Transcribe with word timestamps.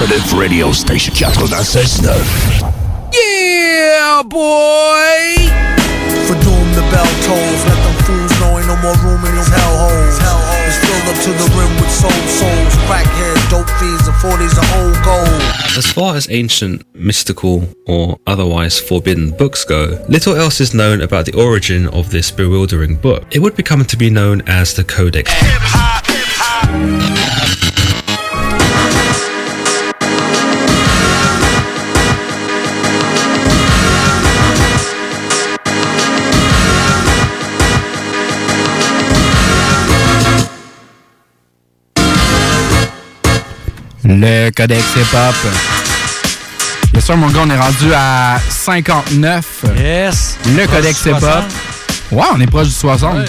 Alternative 0.00 0.32
Radio 0.38 0.72
Station 0.72 1.12
96.9. 1.12 2.08
Yeah, 3.12 4.22
boy! 4.22 5.36
For 6.24 6.32
doom 6.40 6.72
the 6.72 6.80
bell 6.88 7.04
tolls, 7.28 7.60
let 7.68 7.76
them 7.84 7.92
fools 8.08 8.32
know 8.40 8.56
ain't 8.56 8.66
no 8.66 8.76
more 8.80 8.96
room 9.04 9.22
in 9.26 9.36
these 9.36 9.52
hellholes. 9.52 10.16
It's 10.64 10.78
filled 10.80 11.04
up 11.04 11.20
to 11.20 11.32
the 11.36 11.44
rim 11.54 11.68
with 11.76 11.90
soul 11.90 12.10
souls, 12.32 12.74
crackheads, 12.88 13.44
dope 13.50 13.68
fiends, 13.78 14.08
and 14.08 14.16
40s 14.16 14.56
of 14.56 14.64
old 14.80 14.96
gold. 15.04 15.42
As 15.76 15.92
far 15.92 16.16
as 16.16 16.30
ancient, 16.30 16.82
mystical, 16.94 17.68
or 17.86 18.18
otherwise 18.26 18.80
forbidden 18.80 19.36
books 19.36 19.66
go, 19.66 20.02
little 20.08 20.34
else 20.34 20.62
is 20.62 20.72
known 20.72 21.02
about 21.02 21.26
the 21.26 21.34
origin 21.34 21.86
of 21.88 22.10
this 22.10 22.30
bewildering 22.30 22.96
book. 22.96 23.26
It 23.32 23.40
would 23.40 23.54
become 23.54 23.84
to 23.84 23.98
be 23.98 24.08
known 24.08 24.40
as 24.46 24.72
the 24.72 24.82
Codex. 24.82 25.30
Le 44.04 44.50
Codex 44.50 44.82
Hip-Hop. 44.96 45.34
Bien 46.92 47.00
sûr, 47.00 47.16
mon 47.16 47.28
gars, 47.28 47.40
on 47.44 47.50
est 47.50 47.58
rendu 47.58 47.92
à 47.94 48.38
59. 48.48 49.44
Yes! 49.76 50.38
Le 50.46 50.66
Codex 50.66 51.00
Hip-Hop. 51.04 51.20
60. 51.20 51.44
Ouais, 52.12 52.24
on 52.34 52.40
est 52.40 52.46
proche 52.46 52.68
du 52.68 52.74
60. 52.74 53.14
Ouais. 53.14 53.24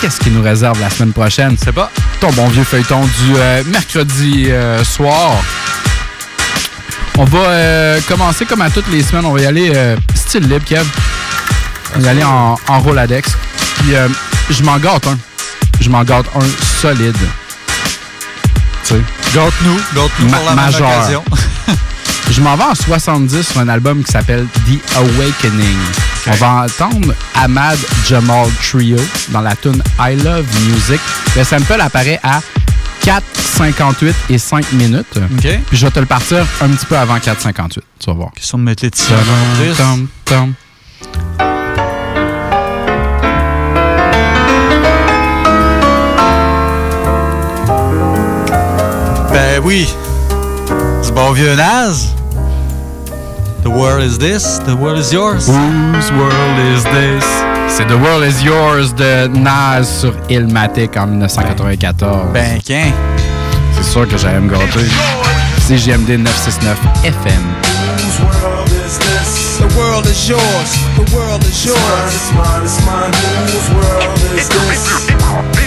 Qu'est-ce 0.00 0.20
qui 0.20 0.30
nous 0.30 0.42
réserve 0.42 0.78
la 0.80 0.90
semaine 0.90 1.12
prochaine? 1.12 1.56
C'est 1.62 1.72
pas. 1.72 1.90
Ton 2.20 2.30
bon 2.32 2.48
vieux 2.48 2.64
feuilleton 2.64 3.00
du 3.00 3.36
euh, 3.36 3.62
mercredi 3.66 4.46
euh, 4.50 4.84
soir. 4.84 5.32
On 7.18 7.24
va 7.24 7.38
euh, 7.38 8.00
commencer 8.06 8.44
comme 8.44 8.60
à 8.60 8.70
toutes 8.70 8.88
les 8.90 9.02
semaines. 9.02 9.24
On 9.24 9.32
va 9.32 9.40
y 9.40 9.46
aller 9.46 9.72
style 10.14 10.48
libre, 10.48 10.64
Kev. 10.64 10.84
On 11.96 12.00
va 12.00 12.06
y 12.06 12.08
aller 12.10 12.24
en, 12.24 12.58
en 12.68 12.80
Roladex. 12.80 13.32
Puis 13.78 13.94
je 14.50 14.62
m'en 14.62 14.78
gâte 14.78 15.06
un. 15.06 15.18
Je 15.80 15.88
m'en 15.88 16.04
gâte 16.04 16.26
un 16.34 16.46
solide. 16.80 17.16
Tu 18.90 18.96
sais. 18.96 19.02
Gâte-nous, 19.34 19.76
gâte-nous 19.94 20.28
Ma- 20.28 20.36
pour 20.38 20.46
la 20.50 20.54
même 20.56 20.64
majeur. 20.66 20.88
occasion. 20.88 21.24
Je 22.30 22.40
m'en 22.40 22.56
vais 22.56 22.62
en 22.64 22.74
70 22.74 23.42
sur 23.48 23.60
un 23.60 23.68
album 23.68 24.04
qui 24.04 24.12
s'appelle 24.12 24.46
The 24.66 24.78
Awakening. 24.96 25.76
On 26.28 26.32
va 26.32 26.64
entendre 26.64 27.12
Ahmad 27.34 27.78
Jamal 28.06 28.46
Trio 28.62 28.96
dans 29.30 29.40
la 29.40 29.56
tune 29.56 29.82
I 29.98 30.14
Love 30.16 30.46
Music. 30.68 31.00
Le 31.36 31.42
sample 31.44 31.80
apparaît 31.80 32.20
à 32.22 32.40
4, 33.02 33.24
58 33.56 34.14
et 34.30 34.38
5 34.38 34.72
minutes. 34.72 35.06
Puis 35.68 35.76
je 35.78 35.86
vais 35.86 35.90
te 35.92 35.98
le 35.98 36.06
partir 36.06 36.44
un 36.60 36.68
petit 36.68 36.86
peu 36.86 36.96
avant 36.96 37.16
4,58. 37.16 37.70
Tu 37.70 38.06
vas 38.06 38.12
voir. 38.12 38.30
Question 38.32 38.58
de 38.58 38.62
mettre 38.64 38.84
les 38.84 38.90
Ben 49.60 49.66
oui. 49.66 49.88
Du 51.04 51.12
bon 51.12 51.32
vieux 51.32 51.54
Naz. 51.54 52.14
The 53.62 53.68
world 53.68 54.02
is 54.02 54.18
this, 54.18 54.58
the 54.64 54.74
world 54.74 54.98
is 54.98 55.12
yours. 55.12 55.48
Whose 55.48 56.10
world 56.12 56.58
is 56.74 56.84
this? 56.84 57.24
C'est 57.68 57.86
The 57.86 57.96
World 57.96 58.24
is 58.24 58.42
Yours 58.42 58.94
de 58.94 59.28
Nas 59.28 59.84
sur 59.84 60.12
Illmatic 60.28 60.96
en 60.96 61.06
1994. 61.06 62.32
Ben, 62.32 62.58
qu'un. 62.62 62.92
C'est 63.76 63.92
sûr 63.92 64.08
que 64.08 64.16
j'allais 64.16 64.40
me 64.40 64.50
gâter. 64.50 64.88
CGMD 65.68 66.18
969 66.18 66.78
FM. 67.04 67.32
Whose 67.98 68.20
world 68.20 68.68
is 68.68 68.98
this? 68.98 69.58
The 69.58 69.78
world 69.78 70.06
is 70.06 70.28
yours. 70.28 70.40
The 70.96 71.14
world 71.14 71.44
is 71.44 71.66
yours. 71.66 71.78
It's 72.14 72.32
mine, 72.32 72.64
it's 72.64 72.84
mine, 72.86 73.10
it's 73.12 73.22
mine. 73.22 73.46
Whose 73.46 73.70
world 73.74 74.18
is 74.36 74.48
this? 74.48 75.59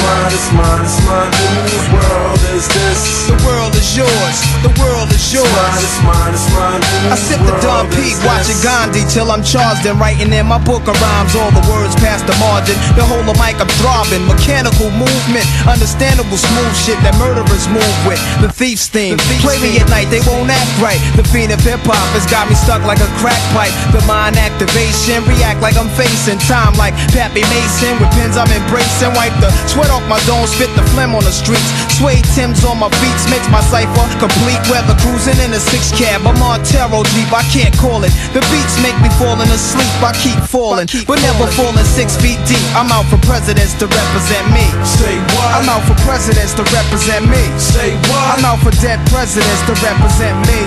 Mine, 0.00 0.32
it's 0.32 0.48
mine, 0.56 0.82
it's 0.82 0.98
mine. 1.04 1.30
Whose 1.68 1.88
world 1.92 2.40
is 2.56 2.66
this? 2.72 3.28
The 3.28 3.36
world 3.44 3.74
is 3.76 3.90
yours. 3.96 4.36
The 4.64 4.72
world 4.80 5.12
is 5.12 5.24
yours. 5.28 5.46
It's 5.76 6.00
mine, 6.02 6.32
it's 6.32 6.48
mine, 6.56 6.80
it's 6.80 6.88
mine. 6.96 7.12
I 7.12 7.16
sip 7.20 7.40
the 7.44 7.54
Don 7.60 7.84
P, 7.92 8.16
watching 8.24 8.56
Gandhi 8.64 9.04
till 9.12 9.28
I'm 9.28 9.44
charged 9.44 9.84
and 9.84 10.00
writing 10.00 10.32
in 10.32 10.46
my 10.48 10.58
book 10.64 10.88
of 10.88 10.96
rhymes. 10.96 11.36
All 11.36 11.52
the 11.52 11.64
words 11.68 11.92
past 12.00 12.24
the 12.24 12.36
margin. 12.40 12.74
The 12.96 13.04
whole 13.04 13.22
of 13.22 13.36
mic 13.36 13.60
I'm 13.60 13.68
throbbing. 13.80 14.24
Mechanical 14.24 14.88
movement, 14.96 15.44
understandable 15.68 16.40
smooth 16.40 16.74
shit 16.80 16.96
that 17.04 17.12
murderers 17.20 17.68
move 17.68 17.96
with. 18.08 18.20
The 18.40 18.48
thief's 18.48 18.88
theme. 18.88 19.20
Play 19.44 19.60
me 19.60 19.76
at 19.78 19.88
night, 19.92 20.08
they 20.08 20.24
won't 20.24 20.48
act 20.48 20.72
right. 20.80 21.00
The 21.14 21.24
fiend 21.28 21.52
of 21.52 21.60
hip 21.60 21.84
hop 21.84 22.08
has 22.16 22.24
got 22.30 22.48
me 22.48 22.56
stuck 22.56 22.80
like 22.88 23.04
a 23.04 23.10
crack 23.20 23.40
pipe. 23.52 23.72
The 23.92 24.00
mind 24.08 24.40
activation, 24.40 25.20
react 25.28 25.60
like 25.60 25.76
I'm 25.76 25.92
facing 25.92 26.40
time 26.48 26.72
like 26.80 26.96
Pappy 27.12 27.44
Mason. 27.52 28.00
With 28.00 28.08
pins 28.16 28.40
I'm 28.40 28.48
embracing. 28.48 29.12
Wipe 29.12 29.34
the 29.42 29.50
sweat 29.68 29.89
off 29.90 30.06
my 30.06 30.18
dome, 30.24 30.46
spit 30.46 30.70
the 30.78 30.86
phlegm 30.94 31.12
on 31.12 31.22
the 31.26 31.34
streets. 31.34 31.66
Suede 31.98 32.24
Tim's 32.32 32.62
on 32.64 32.78
my 32.78 32.88
beats 33.02 33.26
makes 33.28 33.50
my 33.50 33.60
cipher 33.68 34.06
complete. 34.22 34.62
Weather 34.70 34.94
cruising 35.02 35.36
in 35.42 35.50
a 35.52 35.60
six 35.60 35.90
cab, 35.92 36.22
a 36.24 36.32
Montero 36.38 37.02
Jeep. 37.12 37.28
I 37.34 37.42
can't 37.50 37.74
call 37.76 38.06
it. 38.06 38.14
The 38.32 38.40
beats 38.48 38.78
make 38.80 38.96
me 39.02 39.10
falling 39.18 39.50
asleep. 39.50 39.90
I 40.00 40.14
keep 40.16 40.38
falling, 40.46 40.86
but 41.04 41.18
never 41.20 41.50
falling 41.58 41.84
six 41.84 42.14
feet 42.16 42.38
deep. 42.46 42.62
I'm 42.78 42.88
out 42.94 43.10
for 43.10 43.18
presidents 43.26 43.74
to 43.82 43.90
represent 43.90 44.46
me. 44.54 44.64
Say 44.86 45.18
what? 45.34 45.50
I'm 45.58 45.68
out 45.68 45.84
for 45.84 45.98
presidents 46.06 46.54
to 46.56 46.64
represent 46.70 47.26
me. 47.26 47.42
Say 47.58 47.98
what? 48.08 48.38
I'm 48.38 48.44
out 48.46 48.62
for 48.62 48.72
dead 48.78 49.02
presidents 49.10 49.62
to 49.66 49.74
represent 49.82 50.38
me. 50.46 50.58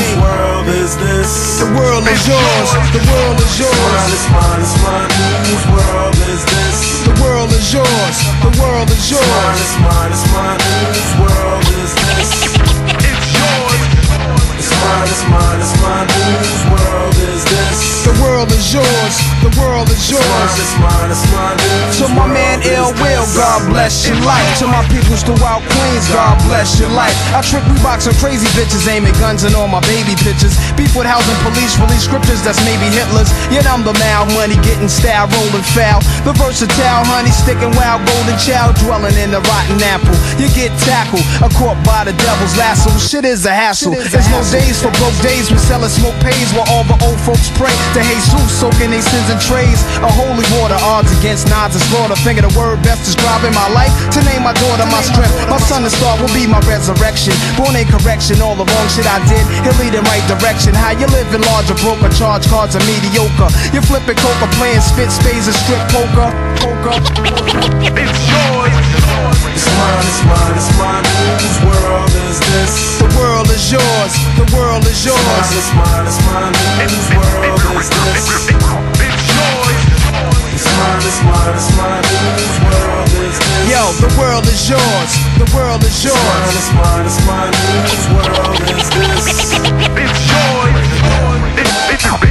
me. 0.00 0.08
world 0.18 0.66
is 0.72 0.96
this? 0.96 1.60
The 1.60 1.68
world 1.76 2.08
is 2.08 2.22
yours. 2.24 2.68
The 2.96 3.02
world 3.06 3.38
is 3.38 3.54
yours. 3.60 4.02
It's 4.08 4.26
mine, 4.32 4.60
it's 4.64 4.76
mine, 4.82 5.06
it's 5.06 5.20
mine. 5.20 5.42
Whose 5.46 5.66
world 5.76 6.16
is 6.32 6.42
this? 6.48 7.01
The 7.42 7.48
world 7.48 7.58
is 7.58 7.72
yours. 7.74 8.18
The 8.40 8.62
world 8.62 8.90
is 8.90 9.10
yours. 9.10 9.22
Mine, 9.26 9.58
it's 9.58 9.76
mine, 9.82 10.12
it's 10.12 10.32
mine. 10.32 10.60
Whose 10.94 11.12
world 11.18 11.66
is 11.82 11.92
this? 11.96 13.11
It's 14.92 15.00
yours. 15.00 15.10
It's 15.12 15.24
mine, 15.30 15.60
it's 15.60 15.74
mine, 15.80 16.04
it's 16.04 16.24
mine. 16.28 16.42
Whose 16.42 16.64
world 16.68 17.16
is 17.32 17.42
this? 17.48 18.02
The 18.02 18.14
world 18.18 18.50
is 18.50 18.66
yours. 18.74 19.14
The 19.40 19.52
world 19.56 19.88
is 19.88 20.10
yours. 20.10 20.52
It's 20.58 20.74
mine, 20.82 21.10
it's 21.10 21.24
mine. 21.32 21.56
To 22.02 22.04
my 22.12 22.26
man 22.26 22.60
Ill 22.66 22.90
Will, 22.98 23.24
God 23.32 23.62
bless 23.70 24.06
your 24.06 24.18
life. 24.26 24.44
To 24.58 24.66
my 24.66 24.82
peoples 24.90 25.22
throughout 25.22 25.62
Queens, 25.62 26.06
God 26.10 26.36
bless 26.50 26.82
your 26.82 26.90
life. 26.90 27.14
I 27.30 27.40
trick 27.40 27.62
Reeboks 27.70 28.10
and 28.10 28.16
crazy 28.18 28.46
bitches, 28.58 28.90
aiming 28.90 29.14
guns 29.22 29.44
and 29.46 29.54
all 29.54 29.68
my 29.70 29.80
baby 29.86 30.18
pictures. 30.18 30.58
Beef 30.74 30.92
with 30.98 31.06
housing 31.06 31.38
police, 31.46 31.78
release 31.78 32.04
scriptures 32.04 32.42
that's 32.42 32.60
maybe 32.66 32.90
Hitler's. 32.90 33.30
Yet 33.54 33.70
I'm 33.70 33.86
the 33.86 33.94
mal 34.02 34.26
money, 34.34 34.58
getting 34.66 34.90
style, 34.90 35.30
rolling 35.30 35.66
foul. 35.72 36.02
The 36.26 36.34
versatile 36.34 37.06
honey, 37.06 37.30
sticking 37.30 37.70
wild, 37.78 38.02
golden 38.02 38.36
child, 38.36 38.76
dwelling 38.82 39.14
in 39.16 39.30
the 39.30 39.40
rotten 39.46 39.78
apple. 39.86 40.14
You 40.42 40.50
get 40.52 40.74
tackled, 40.82 41.24
a 41.38 41.48
caught 41.54 41.78
by 41.86 42.04
the 42.04 42.14
devil's 42.18 42.54
lasso. 42.58 42.90
Shit 42.98 43.24
is 43.24 43.46
a 43.46 43.54
hassle. 43.54 43.94
There's 43.94 44.28
no 44.28 44.42
days 44.50 44.81
for 44.82 44.90
broke 44.98 45.14
days. 45.22 45.46
We 45.46 45.56
sellin' 45.62 45.88
smoke 45.88 46.18
pays 46.18 46.50
while 46.50 46.66
all 46.74 46.82
the 46.82 46.98
old 47.06 47.20
folks 47.22 47.46
pray 47.54 47.70
to 47.94 48.00
Jesus, 48.02 48.50
soaking 48.50 48.90
their 48.90 49.00
sins 49.00 49.30
in 49.30 49.38
trays. 49.38 49.78
A 50.02 50.10
holy 50.10 50.42
water, 50.58 50.74
odds 50.82 51.14
against 51.22 51.46
nods 51.46 51.78
and 51.78 51.84
slaughter. 51.86 52.18
Finger 52.18 52.42
the 52.42 52.52
word 52.58 52.82
best 52.82 53.06
describing 53.06 53.54
my 53.54 53.70
life. 53.70 53.94
To 54.18 54.20
name 54.26 54.42
my 54.42 54.52
daughter 54.58 54.84
my 54.90 55.00
strength. 55.06 55.32
My 55.46 55.62
son 55.62 55.86
and 55.86 55.94
star 55.94 56.18
will 56.18 56.34
be 56.34 56.50
my 56.50 56.58
resurrection. 56.66 57.32
Born 57.54 57.78
in 57.78 57.86
correction, 57.86 58.42
all 58.42 58.58
the 58.58 58.66
wrong 58.66 58.88
shit 58.90 59.06
I 59.06 59.22
did. 59.30 59.46
He'll 59.62 59.78
lead 59.78 59.94
in 59.94 60.02
right 60.10 60.26
direction. 60.26 60.74
How 60.74 60.90
you 60.90 61.06
living 61.14 61.46
large 61.54 61.70
or 61.70 61.78
broke 61.78 62.02
or 62.02 62.10
charge 62.10 62.50
cards 62.50 62.74
are 62.74 62.84
mediocre. 62.84 63.54
You're 63.70 63.86
flipping 63.86 64.18
coca, 64.18 64.50
playing 64.58 64.82
spit 64.82 65.14
spades 65.14 65.46
and 65.46 65.54
strip 65.54 65.80
poker. 65.94 66.51
Poker. 66.62 66.94
It's 66.94 68.22
yours. 68.30 68.70
It's 69.50 69.66
mine, 69.66 70.06
it's 70.06 70.22
mine, 70.30 70.54
it's 70.54 70.70
mine. 70.78 71.02
Whose 71.42 71.58
world 71.66 72.06
is 72.30 72.38
this? 72.38 73.02
The 73.02 73.10
world 73.18 73.50
is 73.50 73.74
yours. 73.74 74.14
The 74.38 74.46
world 74.54 74.86
is 74.86 75.02
yours. 75.02 75.18
It's 75.58 75.74
mine, 75.74 76.06
it's 76.06 76.22
mine, 76.22 76.54
it's 76.54 76.70
mine. 76.70 76.86
Whose 76.86 77.10
world 77.18 77.58
is 77.82 77.90
this? 77.90 78.46
It's 78.46 79.26
yours. 79.34 79.74
It's 80.54 80.70
mine, 80.78 81.02
it's 81.02 81.18
mine, 81.26 81.50
it's 81.58 81.66
mine. 81.74 82.06
Whose 82.38 82.62
world 82.62 83.10
is 83.26 83.42
this? 83.42 83.66
Yo, 83.66 83.82
the 83.98 84.14
world 84.14 84.46
is 84.46 84.62
yours. 84.70 85.10
The 85.42 85.50
world 85.50 85.82
is 85.82 85.98
yours. 86.06 86.46
It's 86.54 86.70
mine, 86.78 87.02
it's 87.02 87.18
mine, 87.26 87.50
it's 87.50 87.58
mine. 87.58 87.58
Whose 87.90 88.06
world 88.14 88.54
is 88.70 88.86
this? 88.86 89.50
It's 89.98 90.14
yours. 90.30 90.78
It's 91.58 91.90
yours. 91.90 92.22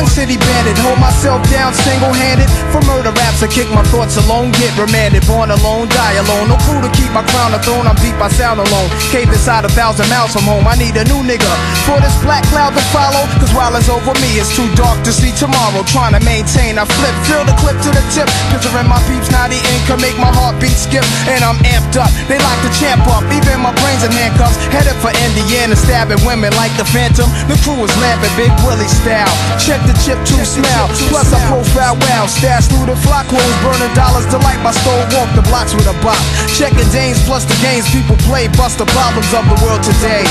Young 0.00 0.08
city 0.08 0.40
bandit. 0.40 0.80
Hold 0.80 0.96
myself 0.96 1.44
down 1.52 1.76
single 1.76 2.12
handed. 2.16 2.48
For 2.72 2.80
murder 2.88 3.12
raps, 3.12 3.44
I 3.44 3.48
kick 3.52 3.68
my 3.68 3.84
thoughts 3.92 4.16
alone. 4.16 4.48
Get 4.56 4.72
remanded. 4.80 5.28
Born 5.28 5.52
alone, 5.52 5.92
die 5.92 6.16
alone. 6.16 6.48
No 6.48 6.56
crew 6.64 6.80
to 6.80 6.88
keep 6.96 7.12
my 7.12 7.20
crown 7.28 7.52
a 7.52 7.60
throne. 7.60 7.84
I'm 7.84 7.96
deep, 8.00 8.16
I 8.16 8.32
sound 8.32 8.64
alone. 8.64 8.88
Cave 9.12 9.28
inside 9.28 9.68
a 9.68 9.72
thousand 9.76 10.08
miles 10.08 10.32
from 10.32 10.48
home. 10.48 10.64
I 10.64 10.80
need 10.80 10.96
a 10.96 11.04
new 11.04 11.20
nigga 11.20 11.52
for 11.84 12.00
this 12.00 12.16
black 12.24 12.48
cloud 12.48 12.72
to 12.72 12.84
follow. 12.88 13.28
Cause 13.36 13.52
while 13.52 13.76
it's 13.76 13.92
over 13.92 14.16
me, 14.24 14.40
it's 14.40 14.48
too 14.56 14.64
dark 14.72 14.96
to 15.04 15.12
see 15.12 15.36
tomorrow. 15.36 15.84
Trying 15.84 16.16
to 16.16 16.22
maintain, 16.24 16.80
I 16.80 16.88
flip, 16.88 17.16
fill 17.28 17.44
the 17.44 17.52
clip 17.60 17.76
to 17.84 17.90
the 17.92 18.04
tip. 18.16 18.28
Picturing 18.48 18.88
my 18.88 19.00
peeps, 19.04 19.28
not 19.28 19.52
eating, 19.52 19.80
can 19.84 20.00
make 20.00 20.16
my 20.16 20.32
heartbeat 20.32 20.76
skip. 20.80 21.04
And 21.28 21.44
I'm 21.44 21.60
amped 21.68 22.00
up. 22.00 22.08
They 22.24 22.40
like 22.40 22.60
to 22.64 22.70
champ 22.80 23.04
up. 23.12 23.20
Even 23.28 23.60
my 23.60 23.76
brains 23.84 24.00
in 24.00 24.12
handcuffs. 24.16 24.56
Headed 24.72 24.96
for 25.04 25.12
Indiana, 25.28 25.76
stabbing 25.76 26.24
women 26.24 26.56
like 26.56 26.72
the 26.80 26.88
Phantom. 26.88 27.28
The 27.52 27.60
crew 27.60 27.76
is 27.84 27.92
laughing, 28.00 28.32
Big 28.40 28.52
Willie 28.64 28.88
style. 28.88 29.28
Check 29.60 29.82
the 29.90 29.98
chip 30.06 30.18
to 30.22 30.38
smell. 30.46 30.86
Plus 31.10 31.34
I 31.34 31.42
profile 31.50 31.98
well. 32.06 32.30
Stash 32.30 32.70
through 32.70 32.86
the 32.86 32.94
flock 33.02 33.26
holes, 33.26 33.56
burning 33.66 33.90
dollars. 33.98 34.26
Delight 34.30 34.62
my 34.62 34.70
stole, 34.70 35.02
walk 35.10 35.26
the 35.34 35.42
blocks 35.50 35.74
with 35.74 35.90
a 35.90 35.96
bop. 36.02 36.18
Checking 36.54 36.86
Danes 36.94 37.18
plus 37.26 37.44
the 37.44 37.58
games 37.58 37.90
people 37.90 38.14
play. 38.30 38.46
Bust 38.54 38.78
the 38.78 38.86
problems 38.94 39.34
of 39.34 39.42
the 39.50 39.58
world 39.66 39.82
today. 39.82 40.22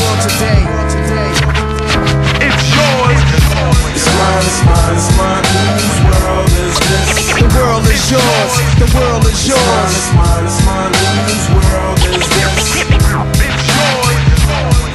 It's 2.40 2.64
yours. 2.72 3.20
It's 4.00 4.08
mine, 4.16 4.48
it's 4.48 4.64
mine, 4.64 4.96
it's 4.96 5.12
mine. 5.20 5.44
Whose 5.76 6.00
world 6.08 6.48
is 6.56 6.80
this? 6.88 7.36
The 7.36 7.48
world 7.60 7.84
is 7.84 8.04
yours. 8.08 8.54
The 8.80 8.88
world 8.96 9.24
is 9.28 9.44
yours. 9.44 9.92
It's 9.92 10.12
mine, 10.16 10.48
it's 10.48 10.60
mine, 10.64 10.94
whose 11.28 11.48
world 11.52 12.00
is 12.00 12.24
this? 12.32 12.80
It's 12.80 13.68
yours. 13.76 14.16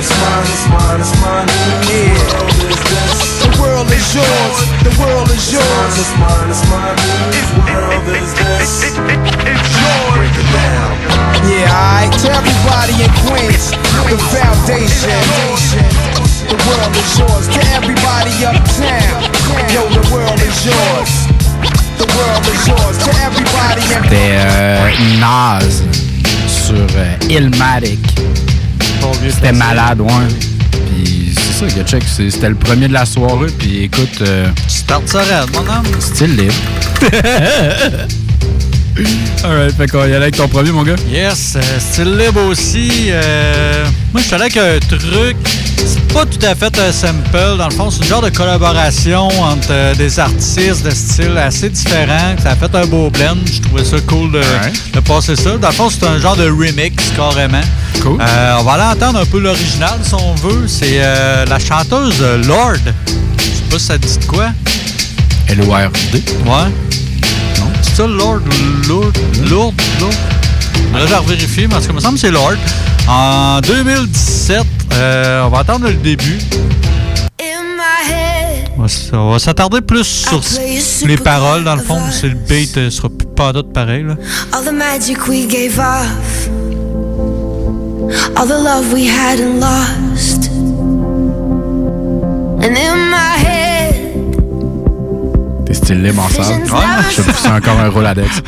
It's 0.01 0.13
mine, 0.21 0.49
it's 0.49 0.65
mine, 0.73 1.01
it's 1.05 1.13
mine. 1.21 1.49
Whose 1.53 2.21
world 2.25 2.49
is 2.65 2.81
this? 2.89 3.34
The 3.65 3.71
world 3.71 3.93
is 3.97 4.15
yours. 4.15 4.57
The 4.85 4.93
world 5.01 5.29
is 5.33 5.49
yours. 5.49 5.97
It's 5.97 6.13
mine, 6.21 6.53
it's 6.53 6.61
mine, 6.69 7.01
whose 7.33 7.49
world 7.65 8.05
is 8.13 8.29
this? 8.37 8.93
It's 8.93 9.73
yours. 9.81 10.13
Break 10.13 10.37
it 10.37 10.49
down. 10.53 10.93
Yeah, 11.49 11.73
alright. 11.73 12.13
To 12.13 12.29
everybody 12.29 12.93
in 13.01 13.09
Queens, 13.25 13.73
the 14.13 14.21
foundation. 14.29 15.17
The 16.53 16.61
world 16.61 16.93
is 16.93 17.09
yours. 17.17 17.49
To 17.57 17.61
everybody 17.73 18.37
uptown, 18.45 19.33
yo, 19.73 19.89
the 19.97 20.05
world 20.13 20.41
is 20.45 20.61
yours. 20.69 21.25
The 21.97 22.09
world 22.13 22.45
is 22.45 22.69
yours. 22.69 22.97
To 23.01 23.11
everybody 23.25 23.81
in 23.81 24.05
C'était 24.05 24.45
euh, 24.45 24.89
er 24.89 25.17
Nas 25.21 25.81
sur 26.47 26.77
euh, 26.77 27.17
Illmatic. 27.31 27.99
C'était 29.27 29.53
malade, 29.53 30.03
ouais. 30.03 30.54
Ça, 31.69 31.83
check. 31.85 32.03
C'était 32.07 32.49
le 32.49 32.55
premier 32.55 32.89
de 32.89 32.93
la 32.93 33.05
soirée. 33.07 33.51
Puis 33.59 33.85
écoute, 33.85 34.21
euh, 34.23 34.47
Start 34.69 35.03
ça 35.09 35.21
raide, 35.21 35.51
mon 35.53 35.61
homme. 35.61 36.01
style 36.01 36.37
libre. 36.37 36.55
Alright, 39.43 39.77
fait 39.77 39.89
qu'on 39.91 40.01
y 40.03 40.03
allait 40.05 40.17
avec 40.17 40.37
ton 40.37 40.47
premier, 40.49 40.71
mon 40.71 40.85
gars. 40.85 40.95
Yes, 41.11 41.55
euh, 41.57 41.61
style 41.81 42.17
libre 42.17 42.43
aussi. 42.49 43.07
euh, 43.09 43.85
moi, 44.13 44.21
je 44.23 44.27
suis 44.27 44.35
allé 44.35 44.45
avec 44.45 44.57
un 44.57 44.79
truc. 44.87 45.37
C'est 45.77 46.13
pas 46.13 46.25
tout 46.25 46.39
à 46.47 46.55
fait 46.55 46.79
un 46.79 46.93
sample. 46.93 47.57
Dans 47.59 47.69
le 47.69 47.75
fond, 47.75 47.91
c'est 47.91 47.99
une 48.05 48.09
genre 48.09 48.23
de 48.23 48.31
collaboration 48.31 49.27
entre 49.43 49.69
euh, 49.73 49.95
des 49.97 50.19
artistes 50.21 50.85
de 50.85 50.91
style 50.91 51.37
assez 51.37 51.71
différents. 51.71 52.37
Ça 52.41 52.53
a 52.53 52.57
fait 52.57 52.73
un 52.75 52.87
beau 52.87 53.11
blend. 53.11 53.37
Je 53.53 53.61
trouvais 53.63 53.85
ça 53.85 53.97
cool 54.07 54.31
de, 54.31 54.41
de 54.93 55.01
passer 55.01 55.35
ça. 55.35 55.57
Dans 55.57 55.69
le 55.69 55.75
fond, 55.75 55.91
c'est 55.91 56.07
un 56.07 56.19
genre 56.21 56.37
de 56.37 56.49
remix, 56.49 56.95
carrément. 57.17 57.61
Cool. 58.01 58.19
On 58.21 58.63
va 58.63 58.73
aller 58.75 58.97
entendre 59.01 59.19
un 59.21 59.27
peu 59.27 59.41
l'original, 59.41 59.99
si 60.03 60.15
on 60.15 60.35
veut. 60.37 60.69
C'est 60.69 60.99
la 61.49 61.59
chanteuse 61.59 62.23
Lord. 62.47 62.75
Je 63.39 63.43
sais 63.43 63.63
pas 63.71 63.79
si 63.79 63.87
ça 63.87 63.99
dit 63.99 64.19
de 64.19 64.25
quoi. 64.27 64.51
L-O-R-D. 65.49 66.23
Ouais. 66.47 66.71
Non. 67.61 67.71
C'est 67.83 67.97
ça, 67.97 68.07
Lord? 68.07 68.41
Lord? 68.89 69.13
Lord? 69.51 69.75
Lord? 70.01 70.15
Là, 70.93 71.01
je 71.01 71.07
vais 71.07 71.17
revérifier, 71.17 71.67
mais 71.67 71.75
en 71.75 71.79
tout 71.79 71.87
cas, 71.87 71.91
il 71.93 71.97
me 71.97 72.01
semble 72.01 72.15
que 72.15 72.21
c'est 72.21 72.31
Lord. 72.31 72.57
En 73.09 73.61
2017, 73.61 74.65
euh, 74.93 75.45
on 75.45 75.49
va 75.49 75.59
attendre 75.59 75.89
le 75.89 75.95
début. 75.95 76.39
On 79.13 79.31
va 79.31 79.39
s'attarder 79.39 79.81
plus 79.81 80.05
sur 80.05 80.43
les 81.07 81.17
paroles, 81.17 81.65
dans 81.65 81.77
le 81.77 81.81
fond. 81.81 81.99
C'est 82.11 82.29
le 82.29 82.35
beat, 82.35 82.77
euh, 82.77 82.91
sera 82.91 83.09
plus 83.09 83.27
pas 83.27 83.53
d'autre 83.53 83.73
pareil. 83.73 84.05
Là. 84.05 84.15
all 84.53 84.63
the 84.63 84.73
magic 84.73 85.27
we 85.27 85.47
gave 85.47 85.79
off, 85.79 86.49
all 88.37 88.47
the 88.47 88.63
love 88.63 88.93
we 88.93 89.07
had 89.09 89.41
and 89.41 89.61
lost. 89.61 90.51
And 92.63 92.77
in 92.77 93.11
my 93.11 93.39
head, 93.39 93.54
style 95.85 96.03
libre 96.03 96.23
en 96.23 96.29
salle. 96.31 96.63
c'est 97.11 97.49
encore 97.51 97.79
un 97.79 97.91
Roladex. 97.91 98.43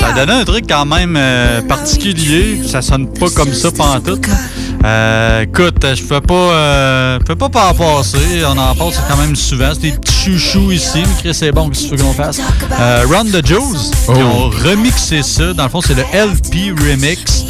Ça 0.00 0.12
donnait 0.12 0.40
un 0.40 0.44
truc 0.44 0.64
quand 0.68 0.84
même 0.84 1.16
euh, 1.16 1.62
particulier. 1.62 2.60
Ça 2.66 2.82
sonne 2.82 3.08
pas 3.12 3.26
comme 3.30 3.52
ça 3.52 3.70
pantoute. 3.70 4.26
là. 4.26 4.34
Euh, 4.84 5.42
écoute, 5.42 5.84
je 5.94 6.02
peux 6.02 6.20
pas, 6.20 6.34
euh, 6.34 7.18
je 7.20 7.24
peux 7.24 7.36
pas 7.36 7.48
pas 7.48 7.68
en 7.70 7.74
passer. 7.74 8.42
On 8.46 8.58
en 8.58 8.74
passe 8.74 9.00
quand 9.08 9.16
même 9.16 9.34
souvent. 9.34 9.70
C'est 9.72 9.80
des 9.80 9.92
petits 9.92 10.12
chouchous 10.38 10.72
ici. 10.72 10.98
Mais 11.06 11.22
Chris, 11.22 11.34
c'est 11.34 11.52
bon, 11.52 11.70
qu'est-ce 11.70 11.88
que 11.88 11.96
tu 11.96 12.02
qu'on 12.02 12.12
fasse? 12.12 12.38
Euh, 12.78 13.04
Run 13.10 13.24
the 13.26 13.46
Juice, 13.46 13.90
Oh. 14.08 14.12
qui 14.12 14.22
ont 14.22 14.50
remixé 14.50 15.22
ça. 15.22 15.54
Dans 15.54 15.62
le 15.64 15.68
fond, 15.70 15.80
c'est 15.80 15.94
le 15.94 16.02
LP 16.12 16.74
Remix. 16.78 17.44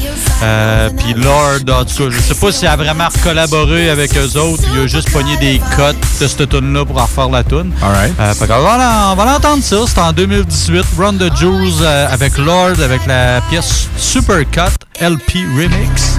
Euh, 0.44 0.90
Puis 0.96 1.14
Lord, 1.14 1.58
en 1.76 1.84
tout 1.84 2.04
cas, 2.04 2.10
je 2.10 2.20
sais 2.20 2.34
pas 2.34 2.52
s'il 2.52 2.68
a 2.68 2.76
vraiment 2.76 3.08
collaboré 3.24 3.90
avec 3.90 4.16
eux 4.16 4.38
autres. 4.38 4.62
Il 4.72 4.80
a 4.82 4.86
juste 4.86 5.10
pogné 5.10 5.36
des 5.38 5.60
cotes 5.76 5.96
de 6.20 6.28
cette 6.28 6.48
tune-là 6.48 6.84
pour 6.84 6.98
en 6.98 7.04
refaire 7.04 7.30
la 7.30 7.42
tune. 7.42 7.72
Alright. 7.82 8.12
Euh, 8.20 8.32
qu'on 8.34 8.46
va, 8.46 9.10
on 9.12 9.16
va 9.16 9.24
l'entendre 9.24 9.62
ça. 9.64 9.76
C'est 9.88 9.98
en 9.98 10.12
2018. 10.12 10.84
Run 10.98 11.14
the 11.14 11.34
Juice 11.36 11.78
euh, 11.82 12.06
avec 12.12 12.38
Lord, 12.38 12.80
avec 12.80 13.06
la 13.06 13.40
pièce 13.50 13.88
Super 13.96 14.38
Cut 14.52 14.70
LP 15.00 15.44
Remix. 15.56 16.18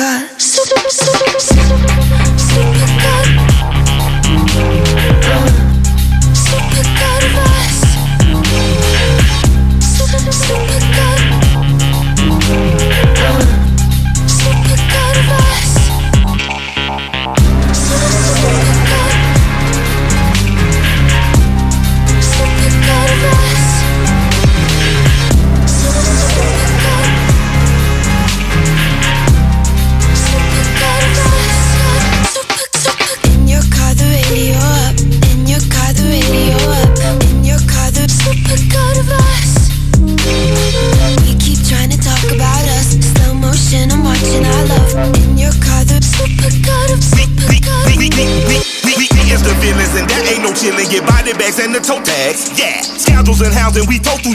A 0.00 0.39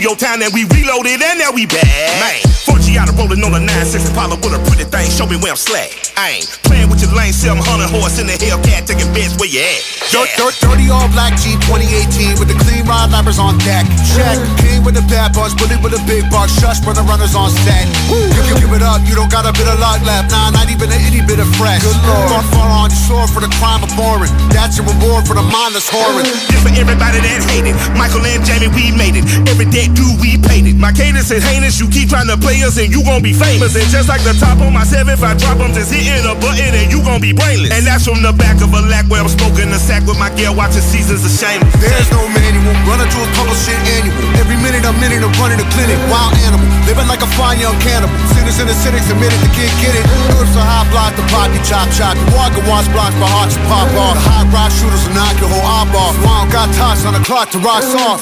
your 0.05 0.15
town, 0.15 0.38
and 0.43 0.53
we 0.53 0.69
reloaded, 0.69 1.17
and 1.17 1.39
now 1.39 1.50
we 1.50 1.65
back. 1.65 1.81
Man, 2.21 2.38
4G 2.69 2.95
out 2.95 3.09
of 3.09 3.17
rolling 3.17 3.41
on 3.41 3.57
the 3.57 3.59
9-6 3.59 4.05
Impala 4.05 4.35
with 4.38 4.53
a 4.53 4.62
pretty 4.69 4.85
thing, 4.85 5.09
show 5.09 5.25
me 5.25 5.35
where 5.35 5.50
I'm 5.50 5.57
slack. 5.57 6.13
I 6.15 6.38
ain't 6.38 6.59
playing 6.62 6.93
with 6.93 7.01
your 7.01 7.09
lane, 7.17 7.33
700 7.33 7.89
horse 7.89 8.21
in 8.21 8.27
the 8.27 8.38
Hellcat, 8.38 8.85
taking 8.85 9.09
bets 9.17 9.33
where 9.41 9.50
you 9.50 9.65
at. 9.65 9.94
Dirt, 10.13 10.29
dirt, 10.38 10.53
dirty 10.62 10.88
all 10.93 11.09
black 11.09 11.33
Jeep 11.41 11.57
2018 11.65 12.38
with 12.38 12.45
the 12.45 12.57
clean 12.62 12.85
rod 12.85 13.09
lappers 13.09 13.41
on 13.41 13.57
deck. 13.65 13.89
Check. 14.13 14.38
King 14.62 14.85
with 14.85 14.93
the 14.93 15.01
bad 15.09 15.33
bucks, 15.33 15.57
bully 15.57 15.75
with 15.81 15.97
a 15.97 16.01
big 16.05 16.29
buck. 16.29 16.45
Shush, 16.47 16.79
brother 16.85 17.01
runners 17.09 17.33
on 17.33 17.50
set. 17.65 17.89
You 18.13 18.41
can 18.45 18.62
give 18.62 18.74
it 18.77 18.85
up, 18.85 19.01
you 19.09 19.17
don't 19.17 19.33
got 19.33 19.50
a 19.50 19.53
bit 19.57 19.65
of 19.65 19.81
luck 19.81 20.00
left. 20.05 20.29
Nah, 20.29 20.53
not 20.53 20.69
even 20.69 20.93
a 20.93 20.97
itty 21.09 21.25
bit 21.25 21.41
of 21.41 21.50
fresh. 21.57 21.81
Good 21.81 21.97
lord. 22.05 22.29
Thought 22.29 22.47
far 22.53 22.69
on 22.69 22.93
your 22.93 23.01
sword 23.01 23.29
for 23.33 23.41
the 23.41 23.50
crime 23.57 23.81
of 23.81 23.89
boring. 23.97 24.29
That's 24.53 24.77
your 24.77 24.85
reward 24.85 25.25
for 25.25 25.33
the 25.33 25.43
mindless 25.43 25.89
whoring. 25.89 26.29
This 26.29 26.62
for 26.62 26.69
everybody 26.77 27.19
that 27.25 27.41
hated. 27.50 27.74
Michael 27.97 28.21
and 28.21 28.45
Jamie, 28.45 28.69
we 28.77 28.93
made 28.93 29.17
it. 29.17 29.25
Every 29.50 29.65
dead 29.65 29.97
dude, 29.97 30.21
we 30.21 30.38
paid 30.38 30.69
it. 30.69 30.77
My 30.77 30.93
cadence 30.93 31.33
is 31.33 31.41
heinous. 31.41 31.81
You 31.81 31.89
keep 31.89 32.13
trying 32.13 32.29
to 32.29 32.38
play 32.38 32.62
us 32.62 32.77
and 32.77 32.93
you 32.93 33.01
gon' 33.01 33.25
be 33.25 33.33
famous. 33.33 33.74
And 33.74 33.89
just 33.89 34.05
like 34.05 34.21
the 34.21 34.38
top 34.38 34.62
on 34.62 34.69
my 34.69 34.85
7, 34.85 35.09
if 35.09 35.25
I 35.25 35.33
drop 35.33 35.57
them, 35.57 35.74
just 35.74 35.89
hitting 35.89 36.29
a 36.29 36.38
button 36.38 36.77
and 36.77 36.93
you 36.93 37.01
gon' 37.01 37.19
be 37.19 37.33
brainless. 37.33 37.74
And 37.74 37.83
that's 37.83 38.05
from 38.05 38.21
the 38.21 38.31
back 38.31 38.62
of 38.62 38.69
a 38.69 38.81
lack 38.85 39.09
where 39.09 39.19
I'm 39.19 39.31
smoking 39.33 39.74
the 39.74 39.81
sack 39.81 39.94
with 40.03 40.19
my 40.19 40.27
gear, 40.35 40.51
watching 40.51 40.83
seasons 40.83 41.23
of 41.23 41.31
shame. 41.31 41.63
There's 41.79 42.11
no 42.11 42.27
manual. 42.35 42.75
Running 42.83 43.07
to 43.07 43.19
a 43.23 43.29
public 43.39 43.55
shit 43.55 43.79
annual. 43.95 44.11
Every 44.35 44.59
minute, 44.59 44.83
a 44.83 44.91
minute, 44.99 45.23
I'm 45.23 45.31
running 45.39 45.63
a 45.63 45.67
clinic. 45.71 45.95
Wild 46.11 46.35
animal. 46.43 46.67
Living 46.83 47.07
like 47.07 47.23
a 47.23 47.29
fine 47.39 47.63
young 47.63 47.79
cannibal. 47.79 48.11
Sinners 48.35 48.59
and 48.59 48.67
the 48.67 48.75
cynics 48.75 49.07
admitted 49.07 49.39
the 49.39 49.51
kid 49.55 49.71
get 49.79 49.95
it. 49.95 50.03
Herbs 50.35 50.51
are 50.59 50.67
high 50.67 50.83
block, 50.91 51.15
the 51.15 51.23
poppy 51.31 51.63
chop 51.63 51.87
chop. 51.95 52.19
You 52.19 52.27
walk 52.35 52.51
and 52.51 52.67
watch 52.67 52.89
blocks, 52.91 53.15
my 53.15 53.29
heart 53.31 53.47
just 53.53 53.63
pop 53.71 53.87
off. 53.95 54.19
The 54.19 54.27
high 54.27 54.43
rock 54.51 54.71
shooters 54.75 55.07
will 55.07 55.15
knock 55.15 55.39
your 55.39 55.47
whole 55.47 55.63
eye 55.63 55.87
off. 55.95 56.15
Wow, 56.19 56.43
got 56.51 56.67
toss 56.75 57.07
on 57.07 57.15
the 57.15 57.23
clock 57.23 57.55
to 57.55 57.59
rock 57.63 57.87
off. 57.95 58.19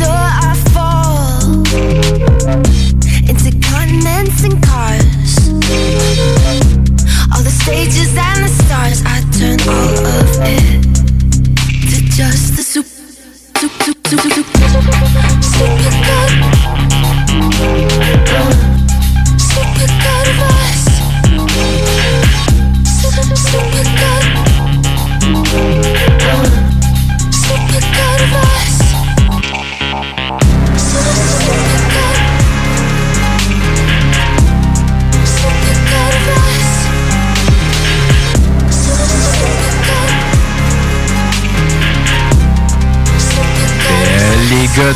So 0.00 0.08
I 0.08 0.56
fall 0.72 1.60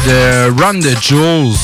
de 0.07 0.61
Run 0.63 0.81
the 0.81 1.01
Jewels. 1.03 1.55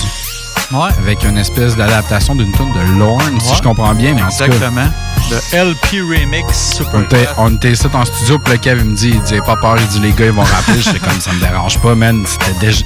Avec 0.98 1.24
une 1.24 1.36
espèce 1.36 1.74
d'adaptation 1.76 2.36
d'une 2.36 2.52
tune 2.52 2.72
de 2.72 2.98
Lorne, 2.98 3.40
si 3.40 3.50
Ouais. 3.50 3.56
je 3.56 3.62
comprends 3.62 3.92
bien. 3.94 4.14
Mais 4.14 4.22
en 4.22 4.28
tout 4.28 4.36
cas, 4.38 4.44
Exactement. 4.46 4.88
Le 5.30 5.70
LP 5.70 6.00
Remix 6.00 6.74
Super 6.76 7.34
on 7.38 7.54
était, 7.54 7.72
ici 7.72 7.86
en 7.92 8.04
studio, 8.04 8.38
puis 8.38 8.52
le 8.54 8.58
Kev, 8.58 8.80
il 8.80 8.90
me 8.90 8.96
dit, 8.96 9.10
il 9.14 9.22
dit, 9.22 9.34
Aie 9.34 9.40
pas 9.40 9.56
peur, 9.56 9.76
il 9.78 9.86
dit, 9.88 9.98
les 10.00 10.12
gars, 10.12 10.26
ils 10.26 10.32
vont 10.32 10.42
rappeler. 10.42 10.80
J'étais 10.80 10.98
comme, 11.00 11.20
ça 11.20 11.32
me 11.32 11.40
dérange 11.40 11.78
pas, 11.78 11.94
man. 11.94 12.24